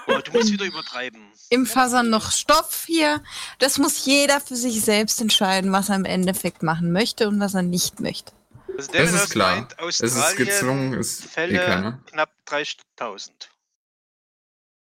Oh, 0.08 0.20
du 0.22 0.32
musst 0.34 0.52
wieder 0.52 0.66
übertreiben. 0.66 1.22
Im 1.50 1.66
Fasern 1.66 2.10
noch 2.10 2.32
Stoff 2.34 2.84
hier. 2.86 3.24
Das 3.60 3.78
muss 3.78 4.06
jeder 4.06 4.42
für 4.42 4.58
sich 4.58 4.82
selbst 4.82 5.22
entscheiden, 5.22 5.72
was 5.72 5.88
er 5.88 5.96
im 5.96 6.06
Endeffekt 6.06 6.62
machen 6.62 6.92
möchte 6.92 7.30
und 7.30 7.40
was 7.40 7.54
er 7.54 7.62
nicht 7.62 8.02
möchte. 8.02 8.34
Also 8.78 8.92
Das 8.92 9.14
ist 9.14 9.30
klar. 9.30 9.56
meint, 9.56 9.76
Es 9.88 10.02
ist 10.02 10.36
gezwungen, 10.36 10.94
ist 10.94 11.24
eh 11.24 11.28
Fälle 11.30 12.00
knapp 12.12 12.32
30.000. 12.48 13.30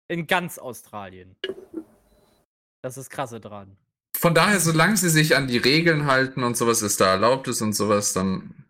In 0.08 0.26
ganz 0.26 0.58
Australien. 0.58 1.36
Das 2.82 2.98
ist 2.98 3.10
krasse 3.10 3.40
dran. 3.40 3.76
Von 4.18 4.34
daher, 4.34 4.60
solange 4.60 4.98
sie 4.98 5.10
sich 5.10 5.36
an 5.36 5.48
die 5.48 5.58
Regeln 5.58 6.06
halten 6.08 6.44
und 6.44 6.58
sowas 6.58 6.82
ist 6.82 7.00
da 7.00 7.12
erlaubt 7.12 7.48
ist 7.48 7.62
und 7.62 7.74
sowas, 7.74 8.14
dann 8.14 8.66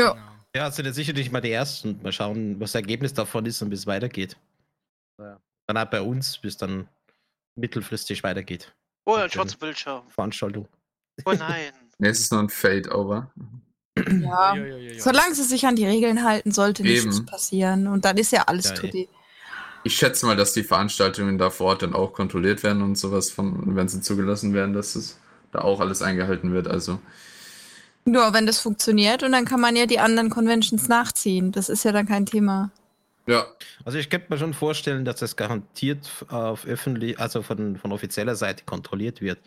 Ja. 0.00 0.12
Genau. 0.12 0.22
Ja, 0.54 0.70
sind 0.70 0.84
jetzt 0.84 0.96
sicherlich 0.96 1.30
mal 1.30 1.40
die 1.40 1.50
ersten. 1.50 2.00
Mal 2.02 2.12
schauen, 2.12 2.60
was 2.60 2.72
das 2.72 2.80
Ergebnis 2.82 3.14
davon 3.14 3.46
ist 3.46 3.62
und 3.62 3.70
bis 3.70 3.80
es 3.80 3.86
weitergeht. 3.86 4.36
Ja. 5.18 5.40
Dann 5.66 5.76
auch 5.78 5.86
bei 5.90 6.02
uns, 6.02 6.36
bis 6.38 6.56
dann 6.58 6.88
mittelfristig 7.56 8.22
weitergeht. 8.22 8.74
Oh, 9.06 9.14
ein 9.14 9.22
Okay. 9.24 9.32
schwarzer 9.34 9.56
Bildschirm. 9.58 10.02
Veranstaltung. 10.08 10.68
Oh 11.24 11.32
nein. 11.32 11.72
nee, 11.98 12.08
es 12.08 12.20
ist 12.20 12.32
nur 12.32 12.42
ein 12.42 12.48
Fade-Over. 12.50 13.30
Ja. 13.96 14.52
Uiuiuiui. 14.52 15.00
Solange 15.00 15.34
sie 15.34 15.44
sich 15.44 15.66
an 15.66 15.76
die 15.76 15.86
Regeln 15.86 16.22
halten, 16.24 16.52
sollte 16.52 16.82
nichts 16.82 17.24
passieren. 17.24 17.86
Und 17.86 18.04
dann 18.04 18.16
ist 18.18 18.32
ja 18.32 18.42
alles 18.42 18.66
Ja, 18.70 18.84
eh. 18.84 19.08
Ich 19.84 19.96
schätze 19.96 20.26
mal, 20.26 20.36
dass 20.36 20.52
die 20.52 20.62
Veranstaltungen 20.64 21.38
da 21.38 21.50
vor 21.50 21.68
Ort 21.68 21.82
dann 21.82 21.94
auch 21.94 22.12
kontrolliert 22.12 22.62
werden 22.62 22.82
und 22.82 22.96
sowas, 22.96 23.30
von, 23.30 23.74
wenn 23.76 23.88
sie 23.88 24.00
zugelassen 24.00 24.54
werden, 24.54 24.74
dass 24.74 24.94
es 24.96 25.18
da 25.52 25.60
auch 25.60 25.80
alles 25.80 26.02
eingehalten 26.02 26.52
wird. 26.52 26.68
Also, 26.68 27.00
Nur 28.04 28.32
wenn 28.32 28.46
das 28.46 28.58
funktioniert 28.60 29.22
und 29.24 29.32
dann 29.32 29.44
kann 29.44 29.60
man 29.60 29.76
ja 29.76 29.86
die 29.86 29.98
anderen 29.98 30.30
Conventions 30.30 30.88
nachziehen. 30.88 31.52
Das 31.52 31.68
ist 31.68 31.84
ja 31.84 31.92
dann 31.92 32.06
kein 32.06 32.26
Thema. 32.26 32.70
ja, 33.26 33.46
Also 33.84 33.98
ich 33.98 34.10
könnte 34.10 34.26
mir 34.30 34.38
schon 34.38 34.54
vorstellen, 34.54 35.04
dass 35.04 35.16
das 35.20 35.36
garantiert 35.36 36.10
auf 36.28 36.66
öffentlich, 36.66 37.18
also 37.20 37.42
von, 37.42 37.76
von 37.76 37.92
offizieller 37.92 38.34
Seite 38.36 38.64
kontrolliert 38.64 39.20
wird. 39.20 39.38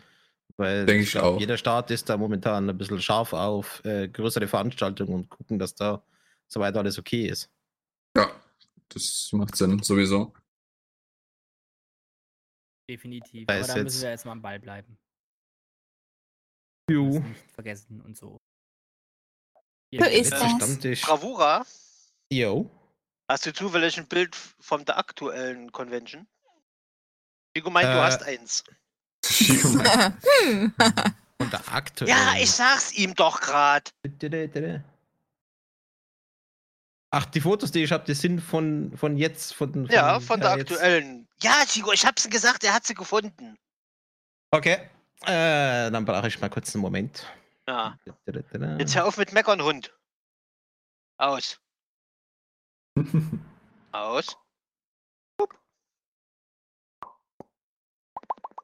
Weil 0.56 0.86
Denk 0.86 1.02
ich 1.02 1.12
glaub, 1.12 1.24
auch. 1.24 1.40
jeder 1.40 1.58
Staat 1.58 1.90
ist 1.90 2.08
da 2.08 2.16
momentan 2.16 2.70
ein 2.70 2.78
bisschen 2.78 3.00
scharf 3.02 3.32
auf 3.34 3.84
äh, 3.84 4.08
größere 4.08 4.48
Veranstaltungen 4.48 5.12
und 5.14 5.28
gucken, 5.30 5.58
dass 5.58 5.74
da 5.74 6.02
soweit 6.48 6.76
alles 6.76 6.98
okay 6.98 7.28
ist. 7.28 7.50
ja, 8.16 8.30
das 8.88 9.30
macht 9.32 9.56
Sinn, 9.56 9.82
sowieso. 9.82 10.32
Definitiv. 12.88 13.46
Da 13.46 13.54
Aber 13.58 13.66
da 13.66 13.74
jetzt- 13.76 13.84
müssen 13.84 14.02
wir 14.02 14.10
jetzt 14.10 14.24
mal 14.24 14.32
am 14.32 14.42
Ball 14.42 14.60
bleiben. 14.60 14.96
Jo. 16.90 17.18
Nicht 17.18 17.50
vergessen 17.52 18.00
und 18.02 18.16
so. 18.16 18.38
So 19.92 20.04
ist 20.04 20.32
das. 20.32 20.40
Stammtisch. 20.40 21.02
Bravura, 21.02 21.64
Jo. 22.32 22.70
hast 23.30 23.46
du 23.46 23.52
zufällig 23.52 23.98
ein 23.98 24.06
Bild 24.06 24.36
von 24.36 24.84
der 24.84 24.98
aktuellen 24.98 25.72
Convention? 25.72 26.26
Chico 27.56 27.70
meint, 27.70 27.86
du 27.88 27.92
Äh, 27.92 28.02
hast 28.02 28.22
eins. 28.22 28.62
Chico 29.24 29.68
meint. 29.68 30.16
Und 31.38 31.52
der 31.52 31.68
aktuelle. 31.72 32.10
Ja, 32.12 32.34
ich 32.38 32.50
sag's 32.50 32.92
ihm 32.92 33.14
doch 33.14 33.40
grad. 33.40 33.90
Ach, 37.16 37.24
die 37.24 37.40
Fotos, 37.40 37.72
die 37.72 37.82
ich 37.82 37.92
habe, 37.92 38.04
die 38.04 38.12
sind 38.12 38.40
von, 38.40 38.94
von 38.94 39.16
jetzt, 39.16 39.54
von, 39.54 39.72
von 39.72 39.86
Ja, 39.86 40.20
von 40.20 40.38
der 40.38 40.50
ja, 40.50 40.56
jetzt. 40.58 40.72
aktuellen. 40.72 41.26
Ja, 41.40 41.64
Chico, 41.66 41.90
ich 41.90 42.04
hab's 42.04 42.28
gesagt, 42.28 42.62
er 42.62 42.74
hat 42.74 42.84
sie 42.84 42.92
gefunden. 42.92 43.56
Okay. 44.50 44.90
Äh, 45.22 45.90
dann 45.90 46.04
brauche 46.04 46.28
ich 46.28 46.38
mal 46.42 46.50
kurz 46.50 46.74
einen 46.74 46.82
Moment. 46.82 47.26
Ja. 47.66 47.98
Jetzt 48.78 48.94
hör 48.94 49.06
auf 49.06 49.16
mit 49.16 49.32
Meckern, 49.32 49.62
Hund. 49.62 49.96
Aus. 51.16 51.58
Aus. 53.92 54.36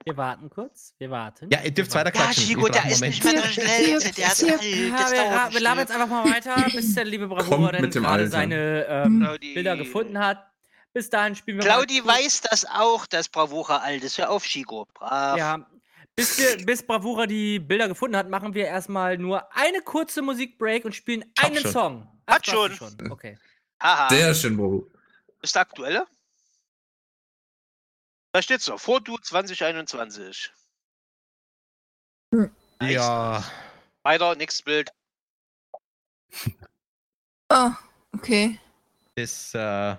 Wir 0.04 0.16
warten 0.16 0.50
kurz. 0.50 0.94
Wir 0.98 1.10
warten. 1.10 1.48
Ja, 1.52 1.60
ihr 1.62 1.70
dürft 1.70 1.92
Wir 1.92 2.00
weiter. 2.00 2.14
Ja, 2.14 2.24
klatschen. 2.24 2.44
Chico, 2.44 2.66
Ich 2.66 2.72
brauch 2.72 2.82
der 2.82 2.90
ist 2.90 3.00
Moment. 3.00 3.14
nicht 3.14 3.24
mehr 3.24 3.42
Zirp, 3.42 3.52
Schnellste, 3.52 4.12
der 4.12 4.26
ist 4.26 4.44
alt. 4.44 4.62
Ja, 4.62 5.52
wir, 5.52 5.60
labern 5.60 5.78
jetzt 5.78 5.92
einfach 5.92 6.08
mal 6.08 6.24
weiter, 6.30 6.56
bis 6.74 6.94
der 6.94 7.04
liebe 7.04 7.28
Bravura 7.28 7.72
dann 7.72 7.90
gerade 7.90 8.28
seine 8.28 8.86
ähm. 8.88 9.28
Bilder 9.40 9.76
gefunden 9.76 10.18
hat. 10.18 10.46
Bis 10.92 11.08
dahin 11.08 11.34
spielen 11.34 11.58
wir 11.58 11.64
Claudi 11.64 12.04
weiß 12.04 12.42
das 12.42 12.66
auch, 12.66 13.06
dass 13.06 13.28
Bravura 13.28 13.78
alt 13.78 14.04
ist. 14.04 14.18
Hör 14.18 14.30
auf, 14.30 14.44
Chico. 14.44 14.86
Brav. 14.92 15.38
Ja. 15.38 15.66
Bis, 16.14 16.38
wir, 16.38 16.66
bis 16.66 16.82
Bravura 16.82 17.26
die 17.26 17.58
Bilder 17.58 17.88
gefunden 17.88 18.16
hat, 18.16 18.28
machen 18.28 18.52
wir 18.52 18.66
erstmal 18.66 19.16
nur 19.16 19.50
eine 19.56 19.80
kurze 19.80 20.20
Musikbreak 20.20 20.84
und 20.84 20.94
spielen 20.94 21.24
Hab 21.38 21.46
einen 21.46 21.56
schon. 21.56 21.72
Song. 21.72 22.08
Hat 22.26 22.46
schon. 22.46 22.72
ihn 22.72 23.10
Okay. 23.10 23.38
Haha. 23.82 24.10
Sehr 24.10 24.34
schön, 24.34 24.56
Bro. 24.56 24.86
Ist 25.40 25.54
der 25.54 25.62
aktuelle? 25.62 26.06
Da 28.32 28.40
steht 28.40 28.62
so, 28.62 28.78
Foto 28.78 29.18
2021. 29.18 30.52
Nice. 32.30 32.48
Ja, 32.80 33.44
Weiter, 34.02 34.34
nächstes 34.34 34.62
Bild. 34.62 34.90
Oh, 37.50 37.70
okay. 38.14 38.58
Das, 39.14 39.52
äh, 39.52 39.96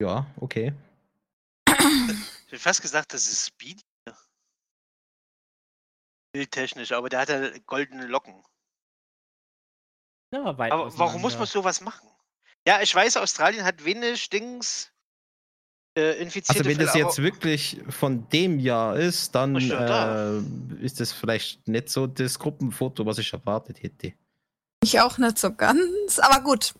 ja, 0.00 0.26
okay. 0.40 0.72
Ich 1.68 2.52
hätte 2.52 2.58
fast 2.60 2.82
gesagt, 2.82 3.12
das 3.12 3.26
ist 3.26 3.46
Speedy. 3.48 3.82
Bildtechnisch, 6.32 6.92
aber 6.92 7.08
der 7.08 7.20
hat 7.20 7.28
ja 7.30 7.58
goldene 7.66 8.06
Locken. 8.06 8.44
Ja, 10.32 10.44
Aber 10.44 10.98
warum 10.98 11.22
muss 11.22 11.36
man 11.36 11.46
sowas 11.46 11.80
machen? 11.80 12.08
Ja, 12.66 12.80
ich 12.80 12.94
weiß, 12.94 13.16
Australien 13.16 13.64
hat 13.64 13.84
wenig 13.84 14.28
Dings 14.28 14.92
äh, 15.96 16.12
infizierte 16.22 16.60
Also 16.60 16.64
wenn 16.70 16.78
das 16.78 16.92
Fälle, 16.92 17.04
jetzt 17.04 17.18
aber 17.18 17.24
wirklich 17.24 17.80
von 17.88 18.28
dem 18.28 18.58
Jahr 18.58 18.96
ist, 18.96 19.34
dann 19.34 19.56
ja, 19.56 19.86
da. 19.86 20.38
äh, 20.38 20.42
ist 20.80 21.00
das 21.00 21.12
vielleicht 21.12 21.66
nicht 21.66 21.88
so 21.88 22.06
das 22.06 22.38
Gruppenfoto, 22.38 23.04
was 23.06 23.18
ich 23.18 23.32
erwartet 23.32 23.82
hätte. 23.82 24.12
Ich 24.82 25.00
auch 25.00 25.18
nicht 25.18 25.38
so 25.38 25.52
ganz, 25.54 26.18
aber 26.18 26.42
gut. 26.42 26.74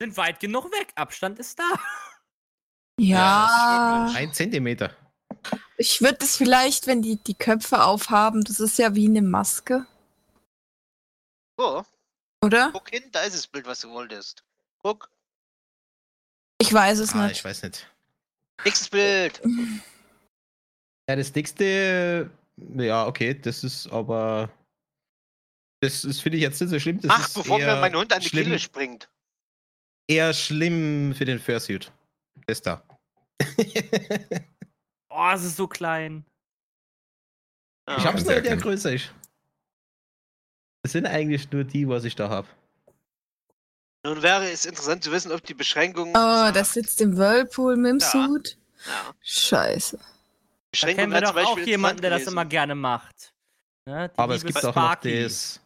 Sind 0.00 0.16
weit 0.16 0.40
genug 0.40 0.70
weg. 0.72 0.88
Abstand 0.96 1.38
ist 1.38 1.58
da. 1.58 1.64
Ja, 3.00 4.10
Ein 4.14 4.32
Zentimeter. 4.32 4.90
ich 5.76 6.00
würde 6.00 6.18
es 6.24 6.36
vielleicht, 6.36 6.86
wenn 6.88 7.00
die 7.02 7.16
die 7.16 7.34
Köpfe 7.34 7.84
aufhaben, 7.84 8.42
das 8.42 8.58
ist 8.58 8.78
ja 8.78 8.94
wie 8.96 9.06
eine 9.06 9.22
Maske, 9.22 9.86
oh, 11.56 11.82
oder? 12.44 12.70
guck 12.72 12.90
hin, 12.90 13.04
da 13.12 13.20
ist 13.22 13.36
das 13.36 13.46
Bild, 13.46 13.66
was 13.66 13.80
du 13.80 13.90
wolltest. 13.90 14.42
Guck, 14.82 15.08
Ich 16.60 16.72
weiß 16.72 16.98
es 16.98 17.14
Ah, 17.14 17.26
nicht. 17.26 17.36
ich 17.38 17.44
weiß 17.44 17.62
nicht. 17.62 17.86
Nächstes 18.64 18.88
Bild. 18.88 19.40
Ja, 21.08 21.16
das 21.16 21.34
nächste, 21.34 22.30
ja, 22.76 23.06
okay, 23.06 23.34
das 23.34 23.64
ist 23.64 23.86
aber. 23.88 24.50
Das 25.80 26.04
ist, 26.04 26.20
finde 26.20 26.38
ich 26.38 26.42
jetzt 26.42 26.60
nicht 26.60 26.70
so 26.70 26.80
schlimm. 26.80 27.00
Das 27.00 27.10
Ach, 27.10 27.26
ist 27.26 27.34
bevor 27.34 27.58
mir 27.58 27.76
mein 27.76 27.94
Hund 27.94 28.12
an 28.12 28.20
die 28.20 28.28
schlimm, 28.28 28.44
Kehle 28.44 28.58
springt. 28.58 29.08
Eher 30.08 30.34
schlimm 30.34 31.14
für 31.14 31.24
den 31.24 31.38
Fursuit. 31.38 31.92
Das 32.46 32.62
da. 32.62 32.82
Oh, 35.10 35.30
es 35.34 35.42
ist 35.42 35.56
so 35.56 35.66
klein. 35.66 36.24
ich 37.88 38.04
hab's 38.06 38.22
sehr 38.22 38.34
nur, 38.34 38.42
der 38.42 38.52
klein. 38.56 38.60
größer 38.60 38.92
ist. 38.92 39.12
Das 40.84 40.92
sind 40.92 41.06
eigentlich 41.06 41.50
nur 41.50 41.64
die, 41.64 41.88
was 41.88 42.04
ich 42.04 42.14
da 42.14 42.28
habe. 42.28 42.46
Nun 44.04 44.22
wäre 44.22 44.48
es 44.50 44.64
interessant 44.64 45.02
zu 45.04 45.10
wissen, 45.12 45.32
ob 45.32 45.42
die 45.44 45.54
Beschränkungen. 45.54 46.14
Oh, 46.16 46.50
das 46.52 46.72
sitzt 46.74 47.00
im 47.00 47.16
Whirlpool 47.16 47.76
mit 47.76 47.90
dem 47.92 47.98
Ja. 47.98 48.10
Suit. 48.10 48.58
Ja, 48.86 49.14
Scheiße. 49.22 49.96
Da 49.98 50.04
Beschränkungen 50.70 51.10
kennen 51.10 51.12
wir 51.12 51.20
doch 51.22 51.28
zum 51.34 51.38
auch 51.38 51.44
Beispiel 51.54 51.68
jemanden, 51.68 52.02
der 52.02 52.10
das 52.10 52.26
immer 52.26 52.44
gerne 52.44 52.74
macht. 52.74 53.34
Ne? 53.86 54.08
Die 54.08 54.18
Aber 54.18 54.34
es 54.34 54.44
gibt 54.44 54.58
auch 54.58 54.62
noch 54.64 54.72
Sparky. 54.72 55.22
das 55.24 55.60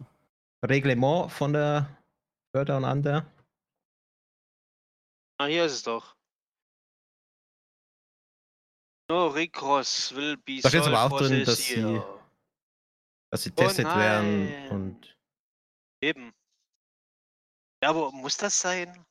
Reglement 0.65 1.31
von 1.33 1.53
der 1.53 1.89
Förder 2.55 2.77
und 2.79 2.85
Under. 2.85 3.27
Ah, 5.39 5.47
hier 5.47 5.65
ist 5.67 5.73
es 5.73 5.83
doch. 5.83 6.15
No 9.11 9.27
recross 9.29 10.15
will 10.15 10.37
be 10.39 10.61
Da 10.63 10.69
steht 10.71 10.83
aber 10.87 11.03
auch 11.03 11.19
drin, 11.19 11.45
dass 11.45 11.59
sie-. 11.59 12.01
Dass 13.31 13.43
sie 13.43 13.51
Oh 13.51 13.55
testet 13.57 13.87
werden 13.87 14.45
nein. 14.51 14.71
und 14.71 15.17
Eben. 16.03 16.33
Ja, 17.83 17.91
aber 17.91 18.13
muss 18.13 18.37
das 18.37 18.59
sein? 18.61 19.05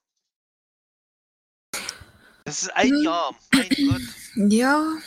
Das 2.45 2.63
ist 2.63 2.69
ein 2.69 2.89
Hm. 2.89 3.03
Jahr, 3.03 3.35
mein 3.51 3.69
Gott. 3.69 4.01
Ja. 4.49 4.97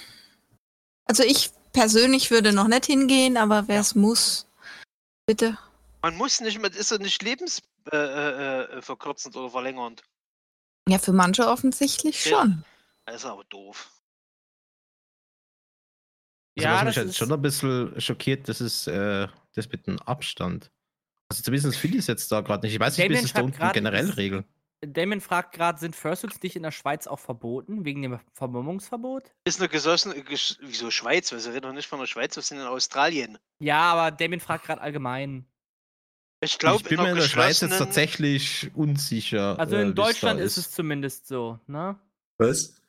Also 1.07 1.23
ich 1.23 1.51
persönlich 1.73 2.31
würde 2.31 2.53
noch 2.53 2.69
nicht 2.69 2.87
hingehen, 2.87 3.37
aber 3.37 3.67
wer 3.67 3.81
es 3.81 3.95
muss, 3.95 4.47
bitte. 5.27 5.59
Man 6.03 6.17
muss 6.17 6.41
nicht, 6.41 6.61
man 6.61 6.73
ist 6.73 6.91
ja 6.91 6.99
nicht 6.99 7.23
lebensverkürzend 7.23 7.93
äh, 7.93 8.63
äh, 8.79 8.83
verkürzend 8.83 9.37
oder 9.37 9.51
verlängernd. 9.51 10.03
Ja, 10.87 10.99
für 10.99 11.13
manche 11.13 11.47
offensichtlich 11.47 12.23
Ja. 12.27 12.43
schon. 12.43 12.65
Das 13.07 13.17
ist 13.17 13.25
aber 13.25 13.45
doof. 13.45 13.91
Also 16.57 16.69
Ja, 16.69 16.75
was 16.77 16.85
mich 16.85 16.97
halt 16.99 17.15
schon 17.17 17.33
ein 17.33 17.43
bisschen 17.43 18.01
schockiert, 18.01 18.49
das 18.49 18.61
ist 18.61 18.87
äh, 18.87 19.27
das 19.55 19.69
mit 19.71 19.87
dem 19.87 19.99
Abstand. 20.01 20.71
Also 21.35 21.43
zumindest 21.43 21.77
finde 21.77 21.97
ich 21.97 22.03
es 22.03 22.07
jetzt 22.07 22.31
da 22.31 22.43
gerade 22.43 22.65
nicht. 22.65 22.75
Ich 22.75 22.81
weiß 22.81 22.97
nicht, 22.97 23.11
wie 23.11 23.15
es 23.15 23.33
da 23.33 23.43
unten 23.43 23.73
generell 23.73 24.11
regeln. 24.11 24.45
Damon 24.87 25.21
fragt 25.21 25.55
gerade, 25.55 25.81
sind 25.81 25.97
Fursuits 25.97 26.41
nicht 26.43 26.55
in 26.55 26.63
der 26.63 26.71
Schweiz 26.71 27.07
auch 27.07 27.19
verboten, 27.19 27.85
wegen 27.85 28.03
dem 28.03 28.21
Vermummungsverbot? 28.35 29.33
Ist 29.45 29.59
eine 29.59 29.69
gesossene, 29.69 30.23
ges 30.23 30.59
wieso 30.61 30.91
Schweiz? 30.91 31.33
Wir 31.33 31.45
reden 31.53 31.63
doch 31.63 31.73
nicht 31.73 31.89
von 31.89 31.99
der 31.99 32.07
Schweiz, 32.07 32.37
wir 32.37 32.43
sind 32.43 32.59
in 32.59 32.67
Australien. 32.67 33.39
Ja, 33.59 33.81
aber 33.81 34.15
Damien 34.15 34.41
fragt 34.41 34.67
gerade 34.67 34.81
allgemein. 34.81 35.47
Ich 36.41 36.59
glaube, 36.59 36.83
ich 36.83 36.89
bin 36.89 37.01
mir 37.01 37.11
in 37.11 37.17
der 37.17 37.23
Schweiz 37.23 37.61
jetzt 37.63 37.79
tatsächlich 37.79 38.71
unsicher. 38.75 39.59
Also 39.59 39.77
äh, 39.77 39.83
in 39.83 39.95
da 39.95 40.05
Deutschland 40.05 40.41
ist 40.41 40.57
es 40.57 40.71
zumindest 40.71 41.27
so, 41.27 41.59
ne? 41.67 41.99
Was? 42.39 42.81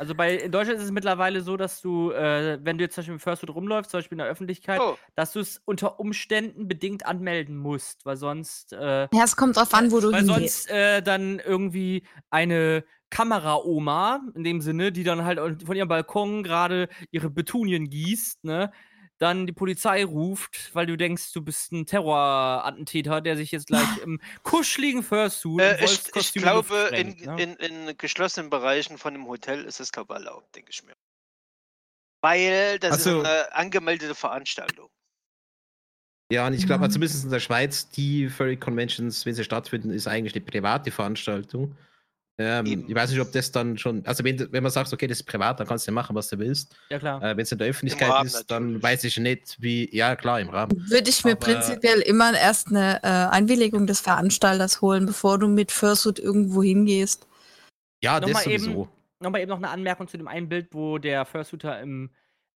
Also 0.00 0.14
bei 0.14 0.34
in 0.34 0.50
Deutschland 0.50 0.78
ist 0.78 0.86
es 0.86 0.92
mittlerweile 0.92 1.42
so, 1.42 1.58
dass 1.58 1.82
du, 1.82 2.10
äh, 2.12 2.58
wenn 2.64 2.78
du 2.78 2.84
jetzt 2.84 2.94
zum 2.94 3.02
Beispiel 3.02 3.12
im 3.16 3.20
Fursuit 3.20 3.50
rumläufst, 3.54 3.90
zum 3.90 3.98
Beispiel 3.98 4.14
in 4.16 4.20
der 4.20 4.28
Öffentlichkeit, 4.28 4.80
Oh, 4.82 4.96
dass 5.14 5.34
du 5.34 5.40
es 5.40 5.60
unter 5.66 6.00
Umständen 6.00 6.66
bedingt 6.68 7.04
anmelden 7.04 7.58
musst, 7.58 8.06
weil 8.06 8.16
sonst, 8.16 8.72
äh, 8.72 9.08
Ja, 9.12 9.24
es 9.24 9.36
kommt 9.36 9.58
drauf 9.58 9.74
an, 9.74 9.92
wo 9.92 10.00
du 10.00 10.10
weil 10.10 10.24
hingehst. 10.24 10.68
sonst 10.68 10.70
äh, 10.70 11.02
dann 11.02 11.38
irgendwie 11.38 12.04
eine 12.30 12.82
Kameraoma, 13.10 14.22
in 14.34 14.42
dem 14.44 14.62
Sinne, 14.62 14.90
die 14.90 15.04
dann 15.04 15.24
halt 15.24 15.38
von 15.64 15.76
ihrem 15.76 15.88
Balkon 15.88 16.44
gerade 16.44 16.88
ihre 17.10 17.28
Betunien 17.28 17.90
gießt, 17.90 18.44
ne, 18.44 18.72
dann 19.20 19.46
die 19.46 19.52
Polizei 19.52 20.02
ruft, 20.04 20.74
weil 20.74 20.86
du 20.86 20.96
denkst, 20.96 21.32
du 21.34 21.42
bist 21.42 21.72
ein 21.72 21.84
Terrorattentäter, 21.86 23.20
der 23.20 23.36
sich 23.36 23.52
jetzt 23.52 23.66
gleich 23.66 23.86
im 24.02 24.18
kuscheligen 24.42 25.02
Fursuit 25.02 25.60
äh, 25.60 25.84
ich, 25.84 26.00
ich 26.16 26.32
glaube, 26.32 26.86
sprengt, 26.88 27.20
in, 27.20 27.34
ne? 27.36 27.42
in, 27.42 27.86
in 27.86 27.98
geschlossenen 27.98 28.48
Bereichen 28.50 28.96
von 28.98 29.14
einem 29.14 29.26
Hotel 29.28 29.64
ist 29.64 29.78
es, 29.78 29.92
glaube 29.92 30.14
ich, 30.14 30.18
erlaubt, 30.20 30.56
denke 30.56 30.70
ich 30.72 30.82
mir. 30.82 30.94
Weil 32.22 32.78
das 32.78 32.92
Also- 32.92 33.20
ist 33.22 33.26
eine 33.28 33.52
angemeldete 33.54 34.14
Veranstaltung. 34.14 34.88
Ja, 36.32 36.46
und 36.46 36.54
ich 36.54 36.64
glaube, 36.64 36.86
Mhm. 36.86 36.92
zumindest 36.92 37.24
in 37.24 37.30
der 37.30 37.40
Schweiz, 37.40 37.90
die 37.90 38.28
Furry 38.28 38.56
Conventions, 38.56 39.26
wenn 39.26 39.34
sie 39.34 39.42
stattfinden, 39.44 39.90
ist 39.90 40.06
eigentlich 40.06 40.34
eine 40.34 40.44
private 40.44 40.90
Veranstaltung. 40.92 41.76
Ähm, 42.42 42.64
Eben. 42.64 42.84
ich 42.88 42.94
weiß 42.94 43.10
nicht, 43.10 43.20
ob 43.20 43.30
das 43.32 43.52
dann 43.52 43.76
schon, 43.76 44.02
also 44.06 44.24
wenn, 44.24 44.38
du- 44.38 44.50
wenn 44.50 44.62
man 44.62 44.72
sagt, 44.72 44.90
okay, 44.94 45.06
das 45.06 45.18
ist 45.20 45.24
privat, 45.26 45.60
dann 45.60 45.66
kannst 45.66 45.86
du 45.86 45.92
machen, 45.92 46.16
was 46.16 46.28
du 46.28 46.38
willst. 46.38 46.74
Ja, 46.88 46.98
klar. 46.98 47.22
Äh, 47.22 47.36
wenn 47.36 47.42
es 47.42 47.52
in 47.52 47.58
der 47.58 47.68
Öffentlichkeit 47.68 48.08
Rahmen 48.10 48.26
ist, 48.26 48.50
dann 48.50 48.62
natürlich. 48.62 48.82
weiß 48.82 49.04
ich 49.04 49.18
nicht, 49.18 49.56
wie, 49.60 49.94
ja 49.94 50.16
klar, 50.16 50.40
im 50.40 50.48
Rahmen. 50.48 50.72
Würde 50.88 51.10
ich 51.10 51.22
mir 51.22 51.32
Aber- 51.32 51.40
prinzipiell 51.40 52.00
immer 52.00 52.32
erst 52.32 52.68
eine 52.68 53.02
äh, 53.02 53.06
Einwilligung 53.06 53.86
des 53.86 54.00
Veranstalters 54.00 54.80
holen, 54.80 55.04
bevor 55.04 55.38
du 55.38 55.48
mit 55.48 55.70
Fursuit 55.70 56.18
irgendwo 56.18 56.62
hingehst. 56.62 57.26
Ja, 58.02 58.18
das 58.20 58.30
Nochmal 58.30 58.48
eben- 58.48 58.64
sowieso. 58.64 58.88
Nochmal 59.22 59.42
eben 59.42 59.50
noch 59.50 59.58
eine 59.58 59.68
Anmerkung 59.68 60.08
zu 60.08 60.16
dem 60.16 60.26
einen 60.26 60.48
Bild, 60.48 60.68
wo 60.72 60.96
der 60.96 61.26
Fursuiter 61.26 61.78
im 61.80 62.08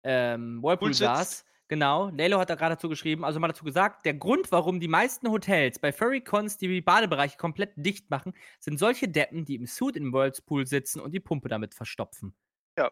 ähm, 0.05 0.63
Whirlpool 0.63 0.95
saß. 0.95 1.45
Genau, 1.73 2.11
Lelo 2.11 2.39
hat 2.39 2.51
da 2.51 2.55
gerade 2.55 2.75
dazu 2.75 2.91
geschrieben, 2.91 3.25
also 3.25 3.41
mal 3.41 3.49
dazu 3.49 3.65
gesagt, 3.65 4.05
der 4.05 4.13
Grund, 4.13 4.53
warum 4.53 4.79
die 4.79 4.89
meisten 4.89 5.31
Hotels 5.31 5.79
bei 5.79 5.91
Furrycons 5.91 6.59
die 6.59 6.83
Badebereiche 6.83 7.39
komplett 7.39 7.73
dicht 7.77 8.11
machen, 8.11 8.35
sind 8.61 8.79
solche 8.79 9.09
Deppen, 9.09 9.47
die 9.47 9.55
im 9.55 9.65
Suit 9.67 9.97
im 9.97 10.13
Whirlpool 10.13 10.67
sitzen 10.67 11.01
und 11.01 11.13
die 11.13 11.21
Pumpe 11.21 11.49
damit 11.49 11.73
verstopfen. 11.73 12.35
Ja. 12.77 12.91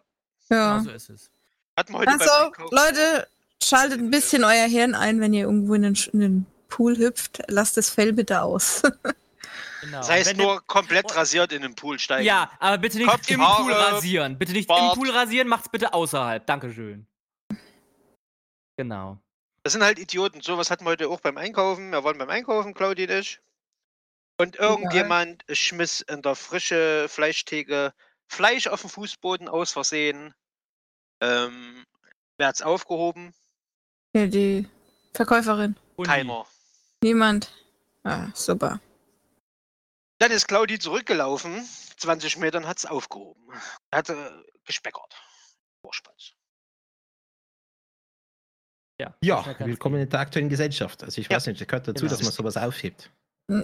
Genau 0.49 0.79
so 0.81 0.91
ist 0.93 1.11
es. 1.11 1.31
Hatten 1.77 1.93
wir 1.93 1.99
heute 1.99 2.11
beim 2.13 2.21
Also, 2.23 2.53
Leute, 2.71 3.27
schaltet 3.63 4.01
ein 4.01 4.11
bisschen 4.11 4.45
euer 4.45 4.67
Hirn 4.67 4.95
ein, 4.95 5.21
wenn 5.21 5.35
ihr 5.35 5.43
irgendwo 5.45 5.75
in 5.75 5.83
den, 5.83 5.95
Sch- 5.95 6.09
in 6.15 6.21
den 6.21 6.47
Pool 6.71 6.97
hüpft. 6.97 7.43
Lasst 7.49 7.77
das 7.77 7.91
Fell 7.91 8.15
bitte 8.15 8.41
aus. 8.41 8.81
Genau. 9.83 9.99
Das 9.99 10.11
heißt 10.11 10.31
Wenn 10.31 10.39
ihr- 10.39 10.45
nur 10.47 10.67
komplett 10.67 11.15
rasiert 11.17 11.53
in 11.53 11.63
den 11.63 11.75
Pool 11.75 11.99
steigen. 11.99 12.27
Ja, 12.27 12.51
aber 12.61 12.77
bitte 12.79 12.99
nicht 12.99 13.09
Kopf, 13.09 13.29
im 13.31 13.41
Haare, 13.41 13.63
Pool 13.63 13.73
rasieren. 13.73 14.39
Bitte 14.39 14.53
nicht 14.53 14.69
Bart. 14.69 14.95
im 14.95 14.99
Pool 15.03 15.11
rasieren, 15.11 15.49
macht's 15.49 15.69
bitte 15.71 15.95
außerhalb. 15.95 16.47
Dankeschön. 16.47 17.07
Genau. 18.81 19.19
Das 19.63 19.75
sind 19.75 19.83
halt 19.83 19.99
Idioten. 19.99 20.41
Sowas 20.41 20.71
hatten 20.71 20.87
wir 20.87 20.93
heute 20.93 21.11
auch 21.11 21.21
beim 21.21 21.37
Einkaufen. 21.37 21.91
Wir 21.91 22.03
waren 22.03 22.17
beim 22.17 22.31
Einkaufen, 22.31 22.73
Claudia 22.73 23.05
und 23.05 23.13
ich. 23.13 23.39
Und 24.39 24.57
irgendjemand 24.57 25.45
schmiss 25.53 26.01
in 26.01 26.23
der 26.23 26.35
frische 26.35 27.07
Fleischtheke 27.11 27.93
Fleisch 28.27 28.69
auf 28.69 28.81
den 28.81 28.89
Fußboden 28.89 29.51
aus 29.51 29.73
Versehen. 29.73 30.33
Ähm, 31.21 31.85
wer 32.39 32.47
hat's 32.47 32.63
aufgehoben? 32.63 33.35
Ja, 34.17 34.27
die 34.27 34.67
Verkäuferin. 35.13 35.77
Keiner. 36.03 36.47
Niemand. 37.03 37.53
Ah, 38.03 38.29
super. 38.33 38.81
Dann 40.21 40.31
ist 40.31 40.49
Claudi 40.49 40.79
zurückgelaufen, 40.79 41.69
20 41.99 42.39
Metern 42.39 42.67
hat's 42.67 42.87
aufgehoben. 42.87 43.53
Hat 43.93 44.09
äh, 44.09 44.31
gespeckert. 44.65 45.15
Vorspanz. 45.83 46.33
Ja, 49.01 49.15
Ja, 49.23 49.45
willkommen 49.61 50.01
in 50.03 50.09
der 50.11 50.21
aktuellen 50.21 50.51
Gesellschaft. 50.51 51.03
Also 51.03 51.21
ich 51.21 51.29
Ja. 51.29 51.37
weiß 51.37 51.47
nicht, 51.47 51.59
das 51.61 51.67
gehört 51.67 51.89
dazu, 51.89 52.01
Genau. 52.05 52.11
dass 52.11 52.23
man 52.23 52.33
sowas 52.33 52.57
aufhebt. 52.59 53.11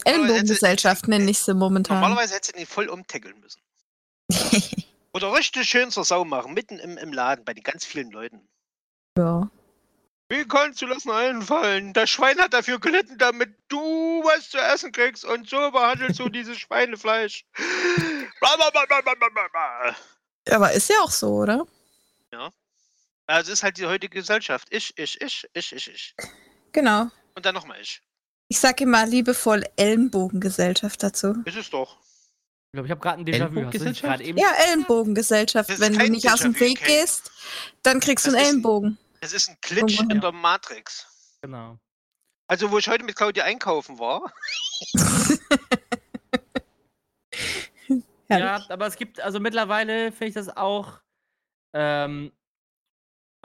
Ellenbogengesellschaft 0.04 1.08
nenne 1.08 1.30
ich 1.30 1.38
sie 1.38 1.52
momentan. 1.54 2.00
Normalerweise 2.00 2.34
hätte 2.34 2.52
sie 2.54 2.60
ihn 2.60 2.66
voll 2.66 2.88
umtackeln 2.88 3.38
müssen. 3.40 3.60
Oder 5.12 5.32
richtig 5.34 5.68
schön 5.68 5.90
zur 5.90 6.04
Sau 6.04 6.24
machen, 6.24 6.54
mitten 6.54 6.78
im, 6.78 6.96
im 6.96 7.12
Laden, 7.12 7.44
bei 7.44 7.52
den 7.54 7.62
ganz 7.62 7.84
vielen 7.84 8.10
Leuten. 8.10 8.48
ja. 9.18 9.50
Wie 10.28 10.44
kannst 10.44 10.82
du 10.82 10.86
das 10.86 11.04
nur 11.04 11.14
einfallen? 11.14 11.92
Das 11.92 12.10
Schwein 12.10 12.36
hat 12.40 12.52
dafür 12.52 12.80
gelitten, 12.80 13.16
damit 13.16 13.54
du 13.68 13.78
was 14.24 14.50
zu 14.50 14.58
essen 14.58 14.90
kriegst 14.90 15.24
und 15.24 15.48
so 15.48 15.70
behandelst 15.70 16.18
du 16.18 16.28
dieses 16.30 16.58
Schweinefleisch. 16.58 17.44
Aber 20.50 20.72
ist 20.72 20.90
ja 20.90 20.96
auch 21.02 21.12
so, 21.12 21.28
oder? 21.28 21.64
Also 23.26 23.52
ist 23.52 23.62
halt 23.62 23.76
die 23.78 23.86
heutige 23.86 24.18
Gesellschaft. 24.20 24.68
Ich, 24.70 24.96
ich, 24.96 25.20
ich, 25.20 25.46
ich, 25.52 25.72
ich, 25.72 25.88
ich. 25.88 26.14
Genau. 26.72 27.08
Und 27.34 27.44
dann 27.44 27.54
nochmal 27.54 27.80
ich. 27.80 28.00
Ich 28.48 28.58
sag 28.58 28.80
immer 28.80 29.04
liebevoll 29.06 29.64
Ellenbogengesellschaft 29.76 31.02
dazu. 31.02 31.34
Ist 31.44 31.56
es 31.56 31.70
doch. 31.70 31.98
Ich 32.00 32.72
glaube, 32.72 32.86
ich 32.86 32.90
habe 32.90 33.00
gerade 33.00 33.20
ein 33.20 33.26
Déjà-vu. 33.26 34.22
Eben? 34.22 34.38
Ja, 34.38 34.52
Ellenbogengesellschaft. 34.68 35.80
Wenn 35.80 35.98
du 35.98 36.10
nicht 36.10 36.30
aus 36.30 36.40
dem 36.40 36.58
Weg 36.60 36.78
Kate. 36.78 36.92
gehst, 36.92 37.32
dann 37.82 38.00
kriegst 38.00 38.26
du 38.26 38.30
einen 38.30 38.38
Ellenbogen. 38.38 38.98
Es 39.20 39.32
ist 39.32 39.48
ein 39.48 39.56
Glitch 39.60 40.00
in 40.00 40.20
der 40.20 40.32
Matrix. 40.32 41.06
Genau. 41.42 41.78
Also, 42.48 42.70
wo 42.70 42.78
ich 42.78 42.86
heute 42.88 43.04
mit 43.04 43.16
Claudia 43.16 43.44
einkaufen 43.44 43.98
war. 43.98 44.32
Ja, 48.28 48.64
aber 48.68 48.86
es 48.86 48.96
gibt, 48.96 49.20
also 49.20 49.40
mittlerweile 49.40 50.10
finde 50.10 50.26
ich 50.26 50.34
das 50.34 50.56
auch, 50.56 51.00
ähm, 51.72 52.32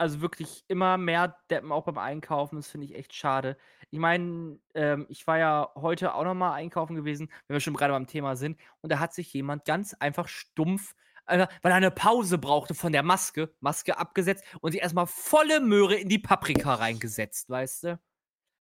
also 0.02 0.20
wirklich 0.20 0.64
immer 0.68 0.98
mehr 0.98 1.38
Deppen 1.48 1.72
auch 1.72 1.84
beim 1.84 1.98
Einkaufen. 1.98 2.56
Das 2.56 2.68
finde 2.68 2.86
ich 2.86 2.94
echt 2.94 3.14
schade. 3.14 3.56
Ich 3.90 3.98
meine, 3.98 4.58
ähm, 4.74 5.06
ich 5.08 5.26
war 5.26 5.38
ja 5.38 5.70
heute 5.76 6.14
auch 6.14 6.24
nochmal 6.24 6.52
einkaufen 6.54 6.96
gewesen, 6.96 7.30
wenn 7.46 7.54
wir 7.54 7.60
schon 7.60 7.74
gerade 7.74 7.92
beim 7.92 8.06
Thema 8.06 8.36
sind. 8.36 8.58
Und 8.80 8.90
da 8.90 8.98
hat 8.98 9.14
sich 9.14 9.32
jemand 9.32 9.64
ganz 9.64 9.94
einfach 9.94 10.28
stumpf, 10.28 10.94
äh, 11.26 11.46
weil 11.62 11.72
er 11.72 11.76
eine 11.76 11.90
Pause 11.90 12.36
brauchte 12.38 12.74
von 12.74 12.92
der 12.92 13.02
Maske, 13.02 13.54
Maske 13.60 13.96
abgesetzt 13.96 14.44
und 14.60 14.72
sich 14.72 14.82
erstmal 14.82 15.06
volle 15.06 15.60
Möhre 15.60 15.94
in 15.94 16.08
die 16.08 16.18
Paprika 16.18 16.74
reingesetzt, 16.74 17.48
weißt 17.48 17.84
du? 17.84 18.00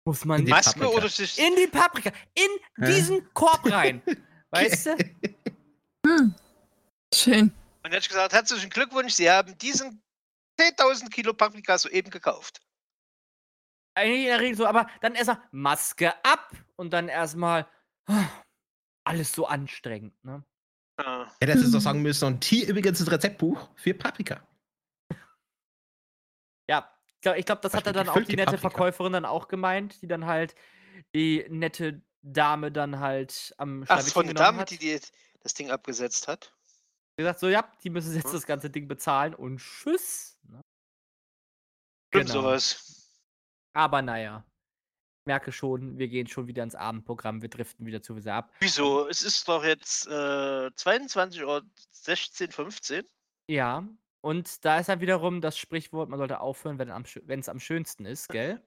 Muss 0.06 0.24
man 0.24 0.40
In 0.40 0.46
die 0.46 0.52
Maske 0.52 0.80
Paprika. 0.80 0.98
oder 0.98 1.10
sich. 1.10 1.38
in 1.38 1.56
die 1.56 1.68
Paprika, 1.68 2.12
in 2.34 2.86
Hä? 2.86 2.92
diesen 2.94 3.34
Korb 3.34 3.70
rein. 3.70 4.02
weißt 4.52 4.86
du? 4.86 4.98
Hm. 6.08 6.34
Schön. 7.14 7.52
Und 7.84 7.94
ich 7.94 8.08
gesagt, 8.08 8.34
herzlichen 8.34 8.70
Glückwunsch, 8.70 9.14
Sie 9.14 9.30
haben 9.30 9.58
diesen 9.58 10.02
10.000 10.60 11.10
Kilo 11.10 11.34
Paprika 11.34 11.78
soeben 11.78 12.10
gekauft. 12.10 12.62
Eigentlich 13.98 14.22
in 14.24 14.26
der 14.28 14.40
Regel 14.42 14.58
so, 14.58 14.66
aber 14.66 14.90
dann 15.02 15.16
erstmal 15.16 15.42
Maske 15.52 16.14
ab 16.26 16.52
und 16.76 16.92
dann 16.92 17.08
erstmal 17.08 17.68
alles 19.06 19.32
so 19.32 19.46
anstrengend, 19.48 20.22
ne? 20.24 20.44
Ah. 20.98 21.30
Hätte 21.42 21.54
es 21.60 21.72
doch 21.72 21.80
sagen 21.82 22.02
müssen. 22.02 22.26
Und 22.26 22.44
hier 22.46 22.68
übrigens 22.70 23.00
das 23.00 23.12
Rezeptbuch 23.12 23.70
für 23.76 23.94
Paprika. 23.94 24.46
Ja, 26.70 26.90
ich 27.14 27.22
glaube, 27.22 27.42
glaub, 27.44 27.62
das 27.62 27.74
hat 27.74 27.86
er 27.88 27.94
dann 27.94 28.10
auch 28.10 28.16
die 28.18 28.24
die 28.26 28.36
nette 28.36 28.52
Paprika? 28.58 28.70
Verkäuferin 28.70 29.14
dann 29.14 29.26
auch 29.26 29.48
gemeint, 29.48 30.02
die 30.02 30.08
dann 30.08 30.26
halt 30.26 30.56
die 31.14 31.46
nette 31.50 32.02
Dame 32.22 32.72
dann 32.72 33.00
halt 33.00 33.54
am 33.58 33.84
Ach, 33.88 33.98
das 33.98 34.08
ist 34.08 34.14
von 34.14 34.26
der 34.26 34.34
genommen 34.34 34.48
Dame, 34.48 34.62
hat. 34.62 34.70
die, 34.72 34.78
die 34.78 35.00
das 35.42 35.54
Ding 35.54 35.70
abgesetzt 35.70 36.28
hat. 36.28 36.54
gesagt, 37.18 37.40
so, 37.40 37.50
ja, 37.50 37.70
die 37.84 37.90
müssen 37.90 38.14
jetzt 38.16 38.26
Hm. 38.26 38.32
das 38.34 38.46
ganze 38.46 38.70
Ding 38.70 38.88
bezahlen 38.88 39.34
und 39.36 39.58
tschüss. 39.60 40.35
Stimmt 42.16 42.30
Genau. 42.32 42.42
sowas. 42.42 43.12
Aber 43.74 44.02
naja, 44.02 44.44
merke 45.28 45.52
schon, 45.52 45.98
wir 45.98 46.08
gehen 46.08 46.28
schon 46.28 46.48
wieder 46.48 46.64
ins 46.64 46.76
Abendprogramm, 46.76 47.42
wir 47.42 47.50
driften 47.50 47.86
wieder 47.86 48.02
zu 48.02 48.20
sehr 48.20 48.36
ab. 48.36 48.52
Wieso? 48.60 49.08
Es 49.10 49.22
ist 49.22 49.48
doch 49.48 49.64
jetzt 49.64 50.08
äh, 50.08 50.70
22 50.76 51.44
Uhr 51.44 51.64
16, 51.92 52.52
15. 52.52 53.04
Ja, 53.50 53.84
und 54.22 54.64
da 54.66 54.80
ist 54.80 54.90
dann 54.90 55.02
wiederum 55.02 55.42
das 55.42 55.58
Sprichwort, 55.58 56.10
man 56.10 56.18
sollte 56.20 56.40
aufhören, 56.40 56.80
wenn 56.80 56.90
es 56.90 56.94
am, 56.96 57.04
schö- 57.04 57.50
am 57.50 57.60
schönsten 57.60 58.06
ist, 58.06 58.30
gell? 58.30 58.62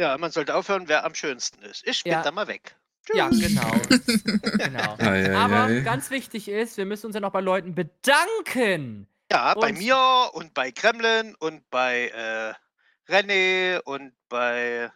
Ja, 0.00 0.16
man 0.18 0.30
sollte 0.30 0.54
aufhören, 0.54 0.88
wer 0.88 1.04
am 1.04 1.14
schönsten 1.14 1.62
ist. 1.62 1.86
Ich 1.86 2.02
bin 2.04 2.12
Ja. 2.12 2.22
da 2.22 2.30
mal 2.30 2.46
weg. 2.46 2.76
Ja, 3.14 3.28
Tschüss. 3.28 3.48
genau. 3.48 3.70
genau. 4.58 4.96
Ei, 4.98 5.28
ei, 5.30 5.36
Aber 5.36 5.64
ei. 5.64 5.80
ganz 5.80 6.10
wichtig 6.10 6.48
ist, 6.48 6.76
wir 6.76 6.86
müssen 6.86 7.06
uns 7.06 7.14
ja 7.14 7.20
noch 7.20 7.32
bei 7.32 7.40
Leuten 7.40 7.74
bedanken. 7.74 9.06
Ja, 9.30 9.54
bei 9.54 9.70
Und- 9.70 9.78
mir 9.78 10.30
und 10.34 10.54
bei 10.54 10.70
Kremlin 10.72 11.34
und 11.36 11.68
bei 11.70 12.08
äh, 12.08 12.54
René 13.08 13.80
und 13.84 14.12
bei 14.28 14.90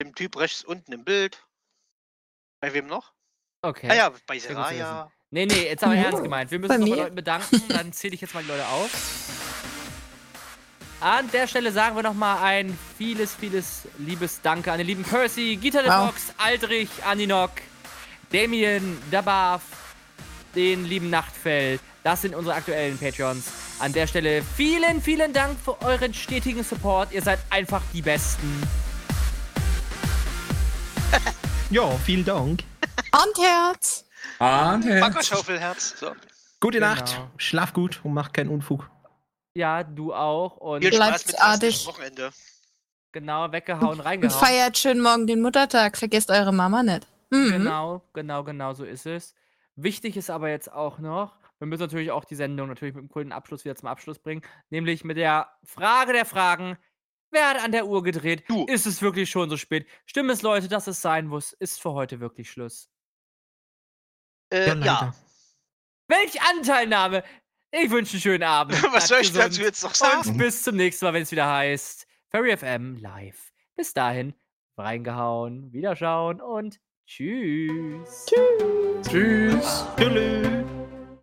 dem 0.00 0.14
Typ 0.14 0.36
rechts 0.36 0.64
unten 0.64 0.92
im 0.92 1.04
Bild. 1.04 1.42
Bei 2.60 2.72
wem 2.74 2.86
noch? 2.86 3.12
Okay. 3.62 3.88
Ah 3.90 3.94
ja, 3.94 4.12
bei 4.26 4.38
Seraya. 4.38 5.10
Nee, 5.30 5.46
nee, 5.46 5.64
jetzt 5.68 5.82
aber 5.84 5.94
Oh, 5.94 5.96
ernst 5.96 6.22
gemeint. 6.22 6.50
Wir 6.50 6.58
müssen 6.58 6.72
uns 6.72 6.80
noch 6.80 6.96
bei? 6.96 7.02
Leuten 7.02 7.14
bedanken. 7.14 7.62
Dann 7.68 7.92
zähle 7.92 8.14
ich 8.14 8.20
jetzt 8.20 8.34
mal 8.34 8.42
die 8.42 8.48
Leute 8.48 8.66
auf. 8.66 8.90
An 11.00 11.28
der 11.32 11.48
Stelle 11.48 11.72
sagen 11.72 11.96
wir 11.96 12.02
nochmal 12.02 12.38
ein 12.44 12.78
vieles, 12.96 13.34
vieles 13.34 13.88
liebes 13.98 14.40
Danke 14.40 14.70
an 14.70 14.78
den 14.78 14.86
lieben 14.86 15.02
Percy, 15.02 15.56
Gita 15.56 15.82
the 15.82 15.88
Wow. 15.88 16.06
Box, 16.06 16.32
Aldrich, 16.38 16.90
Aninok, 17.04 17.50
Damien, 18.30 19.00
Dabaf, 19.10 19.62
den 20.54 20.84
lieben 20.84 21.10
Nachtfell. 21.10 21.80
Das 22.04 22.22
sind 22.22 22.34
unsere 22.36 22.54
aktuellen 22.54 22.98
Patreons. 22.98 23.46
An 23.82 23.92
der 23.92 24.06
Stelle 24.06 24.42
vielen, 24.42 25.02
vielen 25.02 25.32
Dank 25.32 25.58
für 25.58 25.80
euren 25.82 26.14
stetigen 26.14 26.62
Support. 26.62 27.10
Ihr 27.12 27.20
seid 27.20 27.40
einfach 27.50 27.82
die 27.92 28.00
Besten. 28.02 28.62
Ja, 31.70 31.88
vielen 32.04 32.22
Dank. 32.24 32.64
Und 33.12 33.42
Herz. 33.42 34.04
Und 34.38 34.82
Herz. 34.84 35.94
So. 35.98 36.12
Gute 36.60 36.78
Genau. 36.80 36.94
Nacht. 36.94 37.18
Schlaf 37.38 37.72
gut 37.72 38.00
und 38.04 38.12
mach 38.12 38.30
keinen 38.32 38.50
Unfug. 38.50 38.90
Ja, 39.54 39.82
du 39.82 40.12
auch. 40.12 40.58
Und 40.58 40.82
Viel 40.84 40.92
Spaß 40.92 41.26
mit 41.28 41.40
artig. 41.40 41.86
Wochenende. 41.86 42.30
genau, 43.12 43.50
weggehauen, 43.52 44.00
Und 44.00 44.00
reingehauen. 44.04 44.38
feiert 44.38 44.76
schön 44.76 45.00
morgen 45.00 45.26
den 45.26 45.40
Muttertag. 45.40 45.96
Vergesst 45.96 46.30
eure 46.30 46.52
Mama 46.52 46.82
nicht. 46.82 47.06
Mhm. 47.30 47.50
Genau, 47.52 48.02
genau, 48.12 48.44
genau 48.44 48.74
so 48.74 48.84
ist 48.84 49.06
es. 49.06 49.34
Wichtig 49.74 50.18
ist 50.18 50.28
aber 50.28 50.50
jetzt 50.50 50.70
auch 50.70 50.98
noch, 50.98 51.32
wir 51.62 51.66
müssen 51.68 51.82
natürlich 51.82 52.10
auch 52.10 52.24
die 52.24 52.34
Sendung 52.34 52.66
natürlich 52.66 52.92
mit 52.92 53.02
einem 53.02 53.08
coolen 53.08 53.30
Abschluss 53.30 53.64
wieder 53.64 53.76
zum 53.76 53.88
Abschluss 53.88 54.18
bringen, 54.18 54.42
nämlich 54.70 55.04
mit 55.04 55.16
der 55.16 55.48
Frage 55.62 56.12
der 56.12 56.24
Fragen. 56.24 56.76
Wer 57.30 57.50
hat 57.50 57.62
an 57.62 57.70
der 57.70 57.86
Uhr 57.86 58.02
gedreht? 58.02 58.42
Du. 58.48 58.66
Ist 58.66 58.84
es 58.84 59.00
wirklich 59.00 59.30
schon 59.30 59.48
so 59.48 59.56
spät? 59.56 59.86
Stimmt 60.04 60.32
es, 60.32 60.42
Leute, 60.42 60.66
dass 60.66 60.88
es 60.88 61.00
sein 61.00 61.28
muss? 61.28 61.52
Ist 61.52 61.80
für 61.80 61.92
heute 61.92 62.18
wirklich 62.18 62.50
Schluss? 62.50 62.90
Äh, 64.52 64.70
ja. 64.70 64.74
leider. 64.74 65.14
Welch 66.08 66.42
Anteilnahme! 66.42 67.22
Ich 67.70 67.90
wünsche 67.90 68.14
einen 68.14 68.22
schönen 68.22 68.42
Abend. 68.42 68.82
Was 68.92 69.06
soll 69.06 69.20
ich 69.20 69.32
dazu 69.32 69.62
jetzt 69.62 69.84
noch 69.84 69.94
sagen? 69.94 70.30
Und 70.30 70.38
bis 70.38 70.64
zum 70.64 70.74
nächsten 70.74 71.04
Mal, 71.04 71.14
wenn 71.14 71.22
es 71.22 71.30
wieder 71.30 71.48
heißt 71.48 72.08
Fairy 72.28 72.56
FM 72.56 72.96
live. 72.96 73.52
Bis 73.76 73.94
dahin, 73.94 74.34
reingehauen, 74.76 75.72
wiederschauen 75.72 76.40
und 76.40 76.80
tschüss. 77.06 78.26
Tschüss. 78.26 79.08
Tschüss. 79.08 79.86